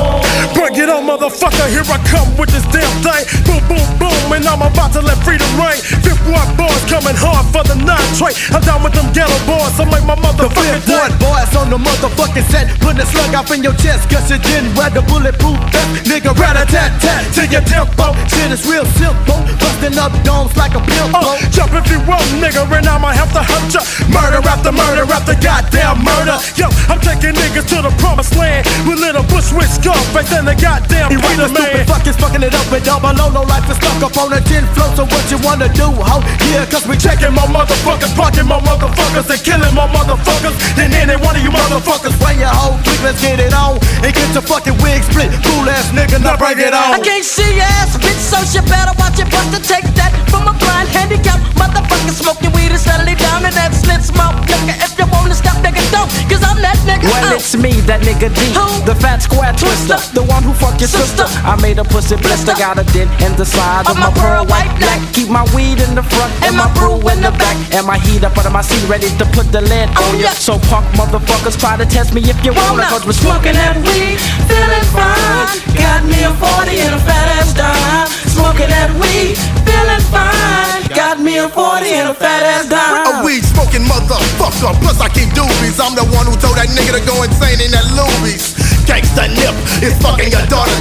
It 0.83 0.91
on, 0.91 1.07
motherfucker, 1.07 1.71
here 1.71 1.87
I 1.87 1.95
come 2.11 2.27
with 2.35 2.51
this 2.51 2.67
damn 2.67 2.83
thing. 2.99 3.23
Boom, 3.47 3.63
boom, 3.71 3.87
boom, 4.03 4.35
and 4.35 4.43
I'm 4.43 4.59
about 4.59 4.91
to 4.91 4.99
let 4.99 5.15
freedom 5.23 5.47
ring. 5.55 5.79
Fifth 5.79 6.19
one 6.27 6.43
boys 6.59 6.83
coming 6.91 7.15
hard 7.15 7.47
for 7.55 7.63
the 7.63 7.79
nine 7.87 8.03
tray. 8.19 8.35
I'm 8.51 8.59
down 8.67 8.83
with 8.83 8.91
them 8.91 9.07
ghetto 9.15 9.31
boys, 9.47 9.79
I 9.79 9.87
make 9.87 10.03
my 10.03 10.19
motherfucking 10.19 10.83
One 10.91 11.15
boys 11.23 11.55
on 11.55 11.71
the 11.71 11.79
motherfucking 11.79 12.43
set, 12.51 12.67
putting 12.83 12.99
a 12.99 13.07
slug 13.07 13.31
off 13.31 13.47
in 13.55 13.63
your 13.63 13.71
chest, 13.79 14.11
cause 14.11 14.27
you 14.27 14.35
didn't 14.43 14.75
wear 14.75 14.91
the 14.91 14.99
bulletproof 15.07 15.55
vest. 15.71 16.03
Nigga, 16.03 16.35
rat 16.35 16.59
a 16.59 16.67
tat 16.67 16.99
tat 16.99 17.31
to 17.39 17.47
your 17.47 17.63
tempo. 17.63 18.11
Shit 18.27 18.51
is 18.51 18.67
real 18.67 18.83
simple, 18.99 19.39
busting 19.63 19.95
up 19.95 20.11
domes 20.27 20.51
like 20.59 20.75
a 20.75 20.83
pimp. 20.83 21.15
Uh, 21.15 21.39
jump 21.55 21.71
if 21.79 21.87
you 21.87 22.03
want, 22.03 22.27
nigga, 22.43 22.67
and 22.67 22.91
I 22.91 22.99
might 22.99 23.15
have 23.15 23.31
to 23.31 23.39
hurt 23.39 23.71
ya. 23.71 23.79
Murder 24.11 24.43
after 24.43 24.75
murder 24.75 25.07
after 25.07 25.31
goddamn 25.39 26.03
murder. 26.03 26.35
Yo, 26.59 26.67
I'm 26.91 26.99
taking 26.99 27.39
niggas 27.39 27.71
to 27.71 27.87
the 27.87 27.93
promised 28.03 28.35
land 28.35 28.67
with 28.83 28.99
little 28.99 29.23
bushwick 29.31 29.71
Scarface 29.71 30.35
and 30.35 30.43
the 30.43 30.59
goddamn 30.73 31.09
Peter 31.13 31.37
the 31.37 31.47
stupid 31.53 31.85
fuckers 31.85 32.17
fucking 32.17 32.43
it 32.43 32.53
up 32.55 32.65
with 32.73 32.83
double 32.85 33.13
low, 33.13 33.29
low 33.29 33.45
life 33.45 33.65
is 33.69 33.77
stuck 33.77 34.01
up 34.01 34.15
on 34.17 34.33
a 34.33 34.41
tin 34.41 34.65
flow. 34.73 34.89
So 34.97 35.03
what 35.05 35.23
you 35.29 35.37
wanna 35.45 35.69
do, 35.73 35.89
ho? 35.93 36.21
Yeah, 36.49 36.65
cause 36.65 36.87
we 36.89 36.97
Checking 37.03 37.35
my 37.35 37.43
motherfuckers, 37.51 38.15
parking 38.15 38.47
my 38.47 38.63
motherfuckers, 38.63 39.27
and 39.27 39.41
killing 39.43 39.75
my 39.75 39.83
motherfuckers. 39.91 40.55
And 40.79 40.93
any 40.95 41.19
one 41.19 41.35
of 41.35 41.43
you 41.43 41.51
motherfuckers. 41.51 42.15
Sway 42.15 42.39
your 42.39 42.47
whole 42.47 42.79
clique, 42.87 43.03
let's 43.03 43.19
get 43.19 43.43
it 43.43 43.51
on. 43.51 43.75
And 43.99 44.15
get 44.15 44.31
your 44.31 44.39
fucking 44.41 44.77
wig 44.79 45.03
split. 45.03 45.27
Cool 45.43 45.67
ass 45.67 45.91
nigga, 45.91 46.23
now 46.23 46.37
bring 46.39 46.63
it 46.63 46.71
on. 46.71 46.95
I 46.95 46.99
can't 47.03 47.25
see 47.27 47.59
your 47.59 47.67
ass, 47.83 47.99
bitch, 47.99 48.23
so 48.23 48.39
you 48.55 48.63
better 48.71 48.95
watch 48.95 49.19
your 49.19 49.27
butt 49.27 49.51
to 49.51 49.59
take 49.59 49.83
that 49.99 50.15
from 50.31 50.47
a 50.47 50.55
blind 50.55 50.87
handicap. 50.95 51.43
Motherfucker 51.59 52.15
smoking 52.15 52.55
weed 52.55 52.71
and 52.71 52.79
steadily 52.79 53.19
down 53.19 53.43
in 53.43 53.51
that 53.51 53.75
slit 53.75 53.99
smoke. 53.99 54.39
Nigga, 54.47 54.79
if 54.79 54.95
you 54.95 55.03
wanna 55.11 55.35
stop, 55.35 55.59
nigga, 55.59 55.83
don't, 55.91 56.07
cause 56.31 56.39
I'm 56.39 56.63
that 56.63 56.79
nigga. 56.87 57.03
Well, 57.11 57.35
Oh. 57.35 57.35
it's 57.35 57.51
me, 57.59 57.83
that 57.91 57.99
nigga 58.07 58.31
D, 58.31 58.39
the 58.87 58.95
fat 58.95 59.19
square 59.19 59.51
twister, 59.59 59.99
the 60.15 60.23
one 60.23 60.43
who 60.47 60.55
fuck 60.63 60.79
your 60.79 60.87
sister. 60.87 61.27
I 61.43 61.59
made 61.59 61.77
a 61.77 61.83
pussy 61.83 62.15
blister, 62.15 62.55
got 62.55 62.79
a 62.79 62.85
dent 62.95 63.11
in 63.19 63.35
the 63.35 63.43
side 63.43 63.83
of 63.91 63.99
my 63.99 64.11
pearl 64.15 64.47
white 64.47 64.71
black. 64.79 65.03
Keep 65.11 65.27
my 65.27 65.43
weed 65.51 65.83
in 65.83 65.91
the 65.99 66.05
front 66.07 66.31
and 66.47 66.55
my 66.55 66.71
brew 66.79 66.95
in 67.11 67.19
the 67.19 67.35
back, 67.35 67.59
and 67.75 67.83
my 67.85 67.99
heat 67.99 68.23
up 68.23 68.37
under 68.39 68.49
my 68.49 68.63
seat, 68.63 68.83
ready 68.87 69.11
to 69.19 69.25
put 69.35 69.51
the 69.51 69.59
lid 69.59 69.91
on 69.99 70.15
ya. 70.23 70.31
So 70.31 70.55
punk 70.71 70.87
motherfuckers 70.95 71.59
try 71.59 71.75
to 71.75 71.85
test 71.85 72.15
me 72.15 72.21
if 72.23 72.39
you 72.45 72.55
wanna, 72.55 72.87
cause 72.87 73.03
we're 73.05 73.19
smoking 73.19 73.59
that 73.59 73.75
weed, 73.83 74.17
feeling 74.47 74.87
fine. 74.95 75.59
Got 75.75 76.07
me 76.07 76.23
a 76.23 76.31
40 76.31 76.79
and 76.79 76.95
a 76.95 77.01
fat 77.03 77.27
ass 77.37 77.51
dime. 77.53 78.07
Smoking 78.31 78.71
that 78.71 78.89
weed, 78.97 79.35
feeling 79.67 80.05
fine. 80.09 80.81
Got 80.95 81.19
me 81.19 81.37
a 81.37 81.49
40 81.49 81.89
and 81.89 82.09
a 82.09 82.15
fat 82.15 82.43
ass 82.43 82.65
dime. 82.69 83.05
A 83.09 83.25
weed 83.25 83.43
smoking 83.43 83.85
motherfucker. 83.85 84.73
Plus 84.81 85.01
I 85.01 85.09
keep 85.09 85.29
doobies. 85.33 85.77
I'm 85.81 85.93
the 85.93 86.05
one 86.13 86.25
who 86.25 86.35
told 86.37 86.57
that 86.57 86.69
nigga 86.73 86.97
to 86.97 87.03
go 87.05 87.21
insane 87.23 87.61
in 87.61 87.71
that 87.73 87.85
Lubies. 87.97 88.53
Gangsta 88.85 89.31
nip 89.31 89.55
is 89.79 89.95
fucking 90.03 90.29
your 90.29 90.45
daughter 90.53 90.73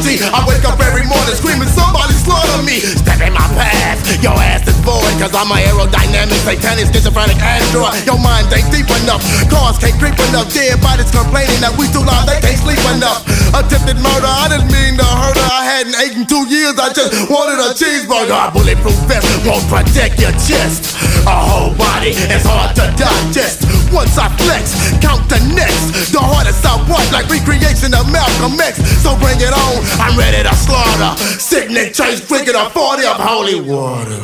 wake 0.45 0.65
up 0.69 0.79
every 0.85 1.07
morning 1.09 1.35
screaming 1.35 1.69
somebody 1.73 2.13
slaughter 2.13 2.61
me. 2.63 2.77
Step 2.79 3.21
in 3.25 3.33
my 3.33 3.47
path, 3.57 3.99
your 4.21 4.37
ass 4.37 4.67
is 4.69 4.77
void. 4.85 5.01
Cause 5.17 5.33
I'm 5.33 5.49
a 5.49 5.57
aerodynamic, 5.57 6.37
satanic, 6.45 6.93
schizophrenic 6.93 7.41
android. 7.41 7.97
Your 8.05 8.21
mind 8.21 8.53
ain't 8.53 8.69
deep 8.69 8.91
enough. 9.03 9.25
Cars 9.49 9.79
can't 9.81 9.97
creep 9.97 10.19
enough. 10.29 10.53
Dead 10.53 10.77
bodies 10.85 11.09
complaining 11.09 11.61
that 11.65 11.73
we 11.81 11.89
too 11.89 12.05
loud, 12.05 12.29
they 12.29 12.37
can't 12.45 12.61
sleep 12.61 12.83
enough. 12.93 13.25
Attempted 13.57 13.97
murder, 14.03 14.29
I 14.29 14.53
didn't 14.53 14.69
mean 14.69 15.01
to 15.01 15.09
hurt 15.09 15.39
her. 15.41 15.49
I 15.49 15.63
hadn't 15.65 15.97
eaten 16.05 16.25
two 16.29 16.45
years, 16.53 16.77
I 16.77 16.93
just 16.93 17.31
wanted 17.33 17.57
a 17.63 17.73
cheeseburger. 17.73 18.53
Bulletproof 18.53 18.99
vest 19.09 19.25
won't 19.47 19.65
protect 19.73 20.21
your 20.21 20.35
chest. 20.37 20.93
A 21.25 21.33
whole 21.33 21.73
body 21.79 22.13
is 22.13 22.45
hard 22.45 22.75
to 22.77 22.85
digest. 22.99 23.65
Once 23.95 24.17
I 24.19 24.27
flex, 24.43 24.75
count 25.05 25.23
the 25.29 25.39
next. 25.55 26.11
The 26.11 26.21
hardest 26.21 26.65
I 26.65 26.81
want, 26.89 27.07
like 27.13 27.29
recreation 27.29 27.95
of 27.95 28.09
Malcolm 28.11 28.59
X. 28.59 28.81
So 29.05 29.15
bring 29.21 29.39
it 29.39 29.52
on, 29.53 29.85
I'm 30.01 30.19
ready 30.19 30.43
to 30.43 30.55
slaughter. 30.57 31.17
Sickening 31.39 31.93
chase, 31.93 32.27
drinking 32.27 32.57
a 32.57 32.71
40 32.71 33.07
of 33.07 33.17
holy 33.21 33.61
water. 33.61 34.21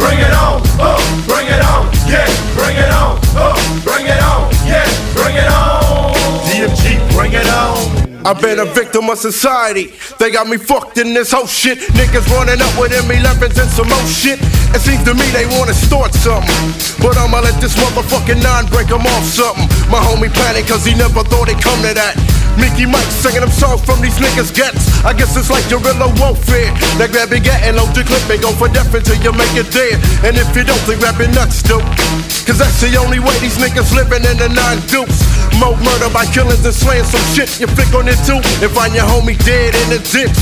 Bring 0.00 0.18
it 0.18 0.32
on, 0.32 0.62
oh, 0.80 0.98
bring 1.26 1.46
it 1.46 1.60
on, 1.60 1.90
yeah, 2.06 2.26
bring 2.54 2.76
it 2.76 2.90
on, 2.90 3.18
oh, 3.34 3.54
bring 3.84 4.06
it 4.06 4.20
on, 4.22 4.46
yeah, 4.64 4.86
bring 5.12 5.34
it 5.36 5.48
on. 5.50 6.14
DMG, 6.46 6.98
bring 7.12 7.32
it 7.32 7.46
on. 7.46 7.57
I've 8.28 8.42
been 8.42 8.58
a 8.58 8.66
victim 8.66 9.08
of 9.08 9.16
society. 9.16 9.88
They 10.18 10.30
got 10.30 10.46
me 10.48 10.58
fucked 10.58 10.98
in 10.98 11.14
this 11.14 11.32
whole 11.32 11.46
shit. 11.46 11.78
Niggas 11.96 12.28
running 12.28 12.60
up 12.60 12.76
with 12.76 12.92
M11s 12.92 13.56
and 13.56 13.70
some 13.72 13.88
more 13.88 14.04
shit. 14.04 14.36
It 14.76 14.84
seems 14.84 15.00
to 15.08 15.14
me 15.16 15.24
they 15.32 15.48
wanna 15.56 15.72
start 15.72 16.12
something. 16.12 16.52
But 17.00 17.16
I'ma 17.16 17.40
let 17.40 17.58
this 17.58 17.72
motherfucking 17.80 18.42
nine 18.44 18.66
break 18.68 18.92
'em 18.92 19.08
off 19.08 19.24
something. 19.24 19.64
My 19.88 19.96
homie 20.04 20.28
panic 20.28 20.68
cause 20.68 20.84
he 20.84 20.92
never 20.92 21.24
thought 21.24 21.48
it'd 21.48 21.64
come 21.64 21.80
to 21.80 21.94
that. 21.94 22.20
Mickey 22.60 22.84
Mike 22.84 23.08
singing 23.22 23.40
them 23.40 23.54
songs 23.54 23.80
from 23.86 24.02
these 24.02 24.18
niggas' 24.18 24.52
guts. 24.52 24.92
I 25.06 25.14
guess 25.14 25.32
it's 25.38 25.48
like 25.48 25.64
guerrilla 25.70 26.12
warfare. 26.20 26.68
They 26.98 27.08
grab 27.08 27.30
your 27.30 27.40
gat 27.40 27.62
and 27.62 27.78
load 27.78 27.96
your 27.96 28.04
clip 28.04 28.28
and 28.28 28.42
go 28.42 28.52
for 28.52 28.68
death 28.68 28.92
until 28.92 29.16
you 29.22 29.32
make 29.32 29.54
it 29.56 29.70
dead. 29.70 29.96
And 30.26 30.36
if 30.36 30.52
you 30.52 30.64
don't, 30.68 30.84
they 30.84 30.98
your 30.98 31.32
nuts, 31.32 31.62
dope. 31.62 31.86
Cause 32.44 32.58
that's 32.58 32.80
the 32.82 32.92
only 32.98 33.20
way 33.20 33.38
these 33.38 33.56
niggas 33.56 33.94
living 33.94 34.26
in 34.26 34.36
the 34.36 34.48
nine 34.50 34.80
dupes. 34.90 35.22
More 35.56 35.76
murder 35.78 36.10
by 36.10 36.26
killings 36.26 36.64
and 36.66 36.74
slaying 36.74 37.06
some 37.06 37.22
shit. 37.34 37.48
You 37.60 37.66
flick 37.68 37.94
on 37.94 38.08
it 38.08 38.17
and 38.26 38.70
find 38.74 38.94
your 38.94 39.06
homie 39.06 39.38
dead 39.46 39.74
in 39.86 39.94
the 39.94 40.02
ditch. 40.02 40.34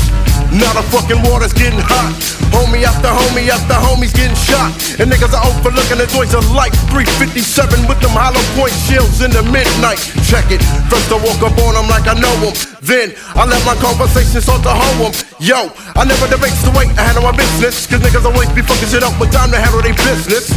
Now 0.48 0.72
the 0.72 0.82
fucking 0.88 1.20
water's 1.28 1.52
getting 1.52 1.78
hot. 1.78 2.16
Homie 2.54 2.88
after 2.88 3.12
homie 3.12 3.52
after 3.52 3.76
homie's 3.76 4.16
getting 4.16 4.36
shot. 4.36 4.72
And 4.96 5.12
niggas 5.12 5.36
are 5.36 5.44
overlooking 5.44 6.00
the 6.00 6.08
joints 6.08 6.32
of 6.32 6.48
light. 6.56 6.72
357 6.88 7.84
with 7.84 8.00
them 8.00 8.16
hollow 8.16 8.40
point 8.56 8.72
shells 8.88 9.20
in 9.20 9.28
the 9.28 9.44
midnight. 9.52 10.00
Check 10.24 10.48
it. 10.48 10.64
First 10.88 11.12
I 11.12 11.20
walk 11.20 11.40
up 11.44 11.56
on 11.68 11.76
them 11.76 11.86
like 11.92 12.08
I 12.08 12.16
know 12.16 12.32
them. 12.40 12.54
Then 12.80 13.12
I 13.36 13.44
let 13.44 13.60
my 13.68 13.76
conversation 13.76 14.40
start 14.40 14.64
to 14.64 14.72
hoe 14.72 15.10
them. 15.10 15.12
Yo, 15.36 15.68
I 15.92 16.08
never 16.08 16.26
debates 16.32 16.64
the 16.64 16.72
way 16.72 16.88
I 16.96 17.12
handle 17.12 17.28
my 17.28 17.36
business. 17.36 17.84
Cause 17.84 18.00
niggas 18.00 18.24
always 18.24 18.48
be 18.56 18.64
fucking 18.64 18.88
shit 18.88 19.04
up 19.04 19.12
with 19.20 19.36
time 19.36 19.52
to 19.52 19.60
handle 19.60 19.84
their 19.84 19.96
business. 20.00 20.48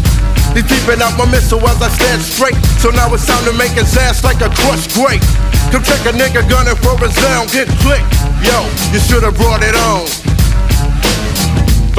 He's 0.54 0.66
peeping 0.66 1.02
out 1.02 1.18
my 1.18 1.30
missile 1.30 1.62
as 1.68 1.82
I 1.82 1.90
stand 1.90 2.22
straight. 2.22 2.58
So 2.82 2.90
now 2.90 3.14
it's 3.14 3.26
time 3.26 3.44
to 3.46 3.54
make 3.54 3.74
his 3.78 3.96
ass 3.98 4.24
like 4.24 4.42
a 4.42 4.50
crushed 4.50 4.94
grape. 4.94 5.22
Come 5.72 5.84
check 5.84 6.02
a 6.10 6.14
nigga 6.14 6.48
gunning 6.50 6.76
for 6.82 6.98
his 6.98 7.16
down, 7.22 7.48
get 7.54 7.68
click. 7.86 8.02
Yo, 8.42 8.58
you 8.92 9.00
should 9.00 9.24
have 9.24 9.36
brought 9.38 9.62
it 9.62 9.76
on. 9.76 10.08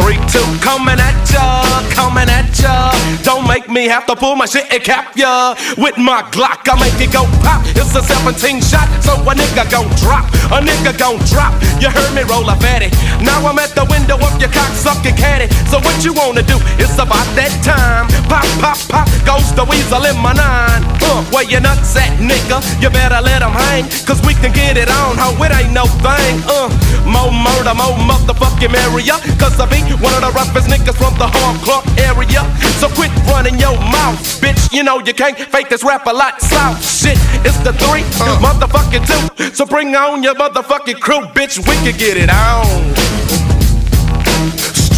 Three, 0.00 0.16
two, 0.32 0.44
coming 0.60 1.00
at 1.00 1.18
ya, 1.32 1.64
coming 1.92 2.28
at 2.28 2.48
ya. 2.58 2.92
Don't 3.22 3.46
make 3.46 3.68
me 3.68 3.86
have 3.88 4.06
to 4.06 4.16
pull 4.16 4.36
my 4.36 4.46
shit 4.46 4.66
and 4.72 4.82
cap 4.82 5.16
ya. 5.16 5.54
With 5.76 5.98
my 5.98 6.22
Glock, 6.32 6.64
I 6.68 6.78
make 6.80 7.00
it 7.00 7.12
go 7.12 7.24
pop. 7.44 7.62
It's 7.74 7.94
a 7.94 8.02
17 8.02 8.60
shot, 8.62 8.88
so 9.02 9.14
a 9.16 9.32
nigga 9.34 9.66
gon' 9.70 9.90
drop. 9.98 10.26
A 10.54 10.60
nigga 10.62 10.96
gon' 10.96 11.18
drop. 11.26 11.52
You 11.82 11.90
heard 11.90 12.12
me 12.14 12.22
roll 12.22 12.48
a 12.48 12.56
fatty. 12.56 12.90
Now 13.24 13.44
I'm 13.46 13.58
at 13.58 13.74
the 13.74 13.84
window 13.90 14.16
of 14.16 14.34
your 14.40 14.50
cocksucking 14.50 15.16
caddy. 15.16 15.48
So 15.68 15.78
what 15.80 15.96
you 16.04 16.12
wanna 16.12 16.42
do? 16.42 16.56
It's 16.78 16.98
about 16.98 17.26
that 17.36 17.52
time. 17.64 18.06
Pop, 18.28 18.46
pop, 18.62 18.78
pop, 18.88 19.06
goes 19.26 19.52
the 19.54 19.64
weasel 19.64 20.04
in 20.04 20.16
my 20.18 20.32
nine. 20.32 20.82
Uh, 21.02 21.24
where 21.34 21.44
your 21.44 21.60
nuts 21.60 21.96
at, 21.96 22.14
nigga? 22.22 22.62
You 22.80 22.90
better 22.90 23.20
let 23.20 23.40
let 23.40 23.42
'em 23.42 23.52
hang, 23.52 23.84
cause 24.06 24.20
we 24.26 24.34
can 24.34 24.52
get 24.52 24.76
it 24.76 24.88
on, 24.90 25.16
how 25.16 25.30
it 25.44 25.52
ain't 25.58 25.72
no 25.72 25.86
thing. 26.04 26.34
Uh, 26.46 26.68
more 27.06 27.32
murder, 27.32 27.74
more 27.74 27.96
motherfucking 28.10 28.74
area. 28.86 29.16
Cause 29.38 29.58
I 29.60 29.66
be 29.66 29.80
one 29.98 30.14
of 30.14 30.22
the 30.22 30.32
roughest 30.32 30.68
niggas 30.68 30.96
from 30.96 31.14
the 31.18 31.26
hardcore 31.26 31.82
area. 31.98 32.42
So 32.78 32.88
quit 32.88 33.10
running 33.26 33.58
your 33.58 33.74
mouth, 33.90 34.20
bitch. 34.40 34.72
You 34.72 34.82
know 34.84 35.00
you 35.00 35.14
can't 35.14 35.38
fake 35.38 35.68
this 35.68 35.82
rap 35.82 36.06
a 36.06 36.12
lot 36.12 36.40
south. 36.40 36.78
Shit, 36.82 37.18
it's 37.44 37.58
the 37.58 37.72
three, 37.72 38.02
uh. 38.22 38.38
motherfucking 38.38 39.04
two. 39.06 39.54
So 39.54 39.66
bring 39.66 39.94
on 39.94 40.22
your 40.22 40.34
motherfucking 40.34 41.00
crew, 41.00 41.22
bitch. 41.34 41.58
We 41.58 41.74
can 41.84 41.96
get 41.98 42.16
it 42.16 42.30
on. 42.30 43.19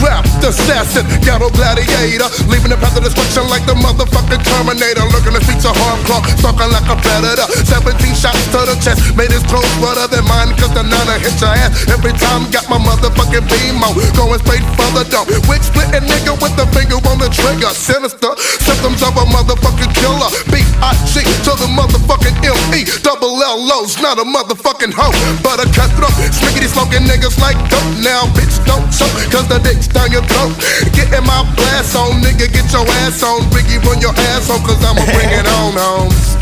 Strapped 0.03 0.43
assassin, 0.43 1.07
ghetto 1.23 1.47
gladiator, 1.55 2.27
leaving 2.51 2.75
the 2.75 2.79
path 2.83 2.99
of 2.99 3.07
destruction 3.07 3.47
like 3.47 3.63
the 3.71 3.79
motherfucking 3.79 4.43
Terminator. 4.43 5.07
Looking 5.15 5.39
the 5.39 5.43
streets 5.47 5.63
of 5.63 5.79
hardcore, 5.79 6.27
stalking 6.43 6.75
like 6.75 6.91
a 6.91 6.99
predator. 6.99 7.47
17 7.63 8.11
shots 8.19 8.43
to 8.51 8.67
the 8.67 8.75
chest, 8.83 9.15
made 9.15 9.31
his 9.31 9.47
clothes 9.47 9.71
better 9.79 10.11
than 10.11 10.27
mine, 10.27 10.59
cause 10.59 10.75
the 10.75 10.83
nana 10.83 11.23
hit 11.23 11.39
your 11.39 11.55
ass 11.55 11.87
every 11.87 12.11
time. 12.19 12.51
Got 12.51 12.67
my 12.67 12.83
motherfucking 12.83 13.47
beam 13.47 13.79
on, 13.79 13.95
going 14.19 14.43
straight 14.43 14.67
for 14.75 14.91
the 14.91 15.07
dome. 15.07 15.31
Wig 15.47 15.63
splitting 15.63 16.03
nigga 16.11 16.35
with 16.35 16.59
the 16.59 16.67
finger 16.75 16.99
on 17.07 17.23
the 17.23 17.31
trigger. 17.31 17.71
Sinister 17.71 18.35
symptoms 18.59 19.07
of 19.07 19.15
a 19.15 19.23
motherfucking 19.31 19.95
killer. 19.95 20.27
B.I.G. 20.51 21.23
to 21.47 21.53
the 21.63 21.71
motherfucking 21.71 22.43
M.E. 22.43 22.91
Double 23.07 23.39
L.O.'s 23.39 24.03
not 24.03 24.19
a 24.19 24.27
motherfucking 24.27 24.91
hoe, 24.99 25.15
but 25.47 25.63
a 25.63 25.67
cutthroat. 25.71 26.11
Smiggity 26.35 26.67
smoking 26.67 27.07
niggas 27.07 27.39
like 27.39 27.55
dope. 27.71 27.87
Now, 28.03 28.27
bitch, 28.35 28.59
don't 28.67 28.91
choke, 28.91 29.15
cause 29.31 29.47
the 29.47 29.63
dick's 29.63 29.92
down 29.93 30.11
your 30.11 30.23
throat. 30.23 30.57
Getting 30.93 31.25
my 31.25 31.45
blast 31.57 31.97
on, 31.97 32.21
nigga, 32.23 32.51
get 32.51 32.67
your 32.73 32.87
ass 33.05 33.23
on. 33.23 33.43
Biggie, 33.53 33.83
run 33.85 34.01
your 34.01 34.15
ass 34.33 34.51
on, 34.51 34.61
cause 34.65 34.83
I'ma 34.85 35.05
bring 35.13 35.31
it 35.31 35.47
on, 35.47 35.73
homes. 35.77 36.42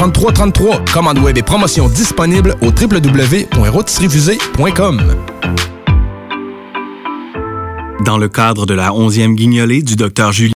3333. 0.09 0.85
Commande 0.91 1.19
web 1.19 1.37
et 1.37 1.43
promotion 1.43 1.87
disponible 1.87 2.55
au 2.61 2.67
www.rotisseriefusée.com. 2.67 5.01
Dans 8.03 8.17
le 8.17 8.27
cadre 8.27 8.65
de 8.65 8.73
la 8.73 8.89
11e 8.89 9.35
guignolée 9.35 9.83
du 9.83 9.95
Dr 9.95 10.31
Julien 10.31 10.49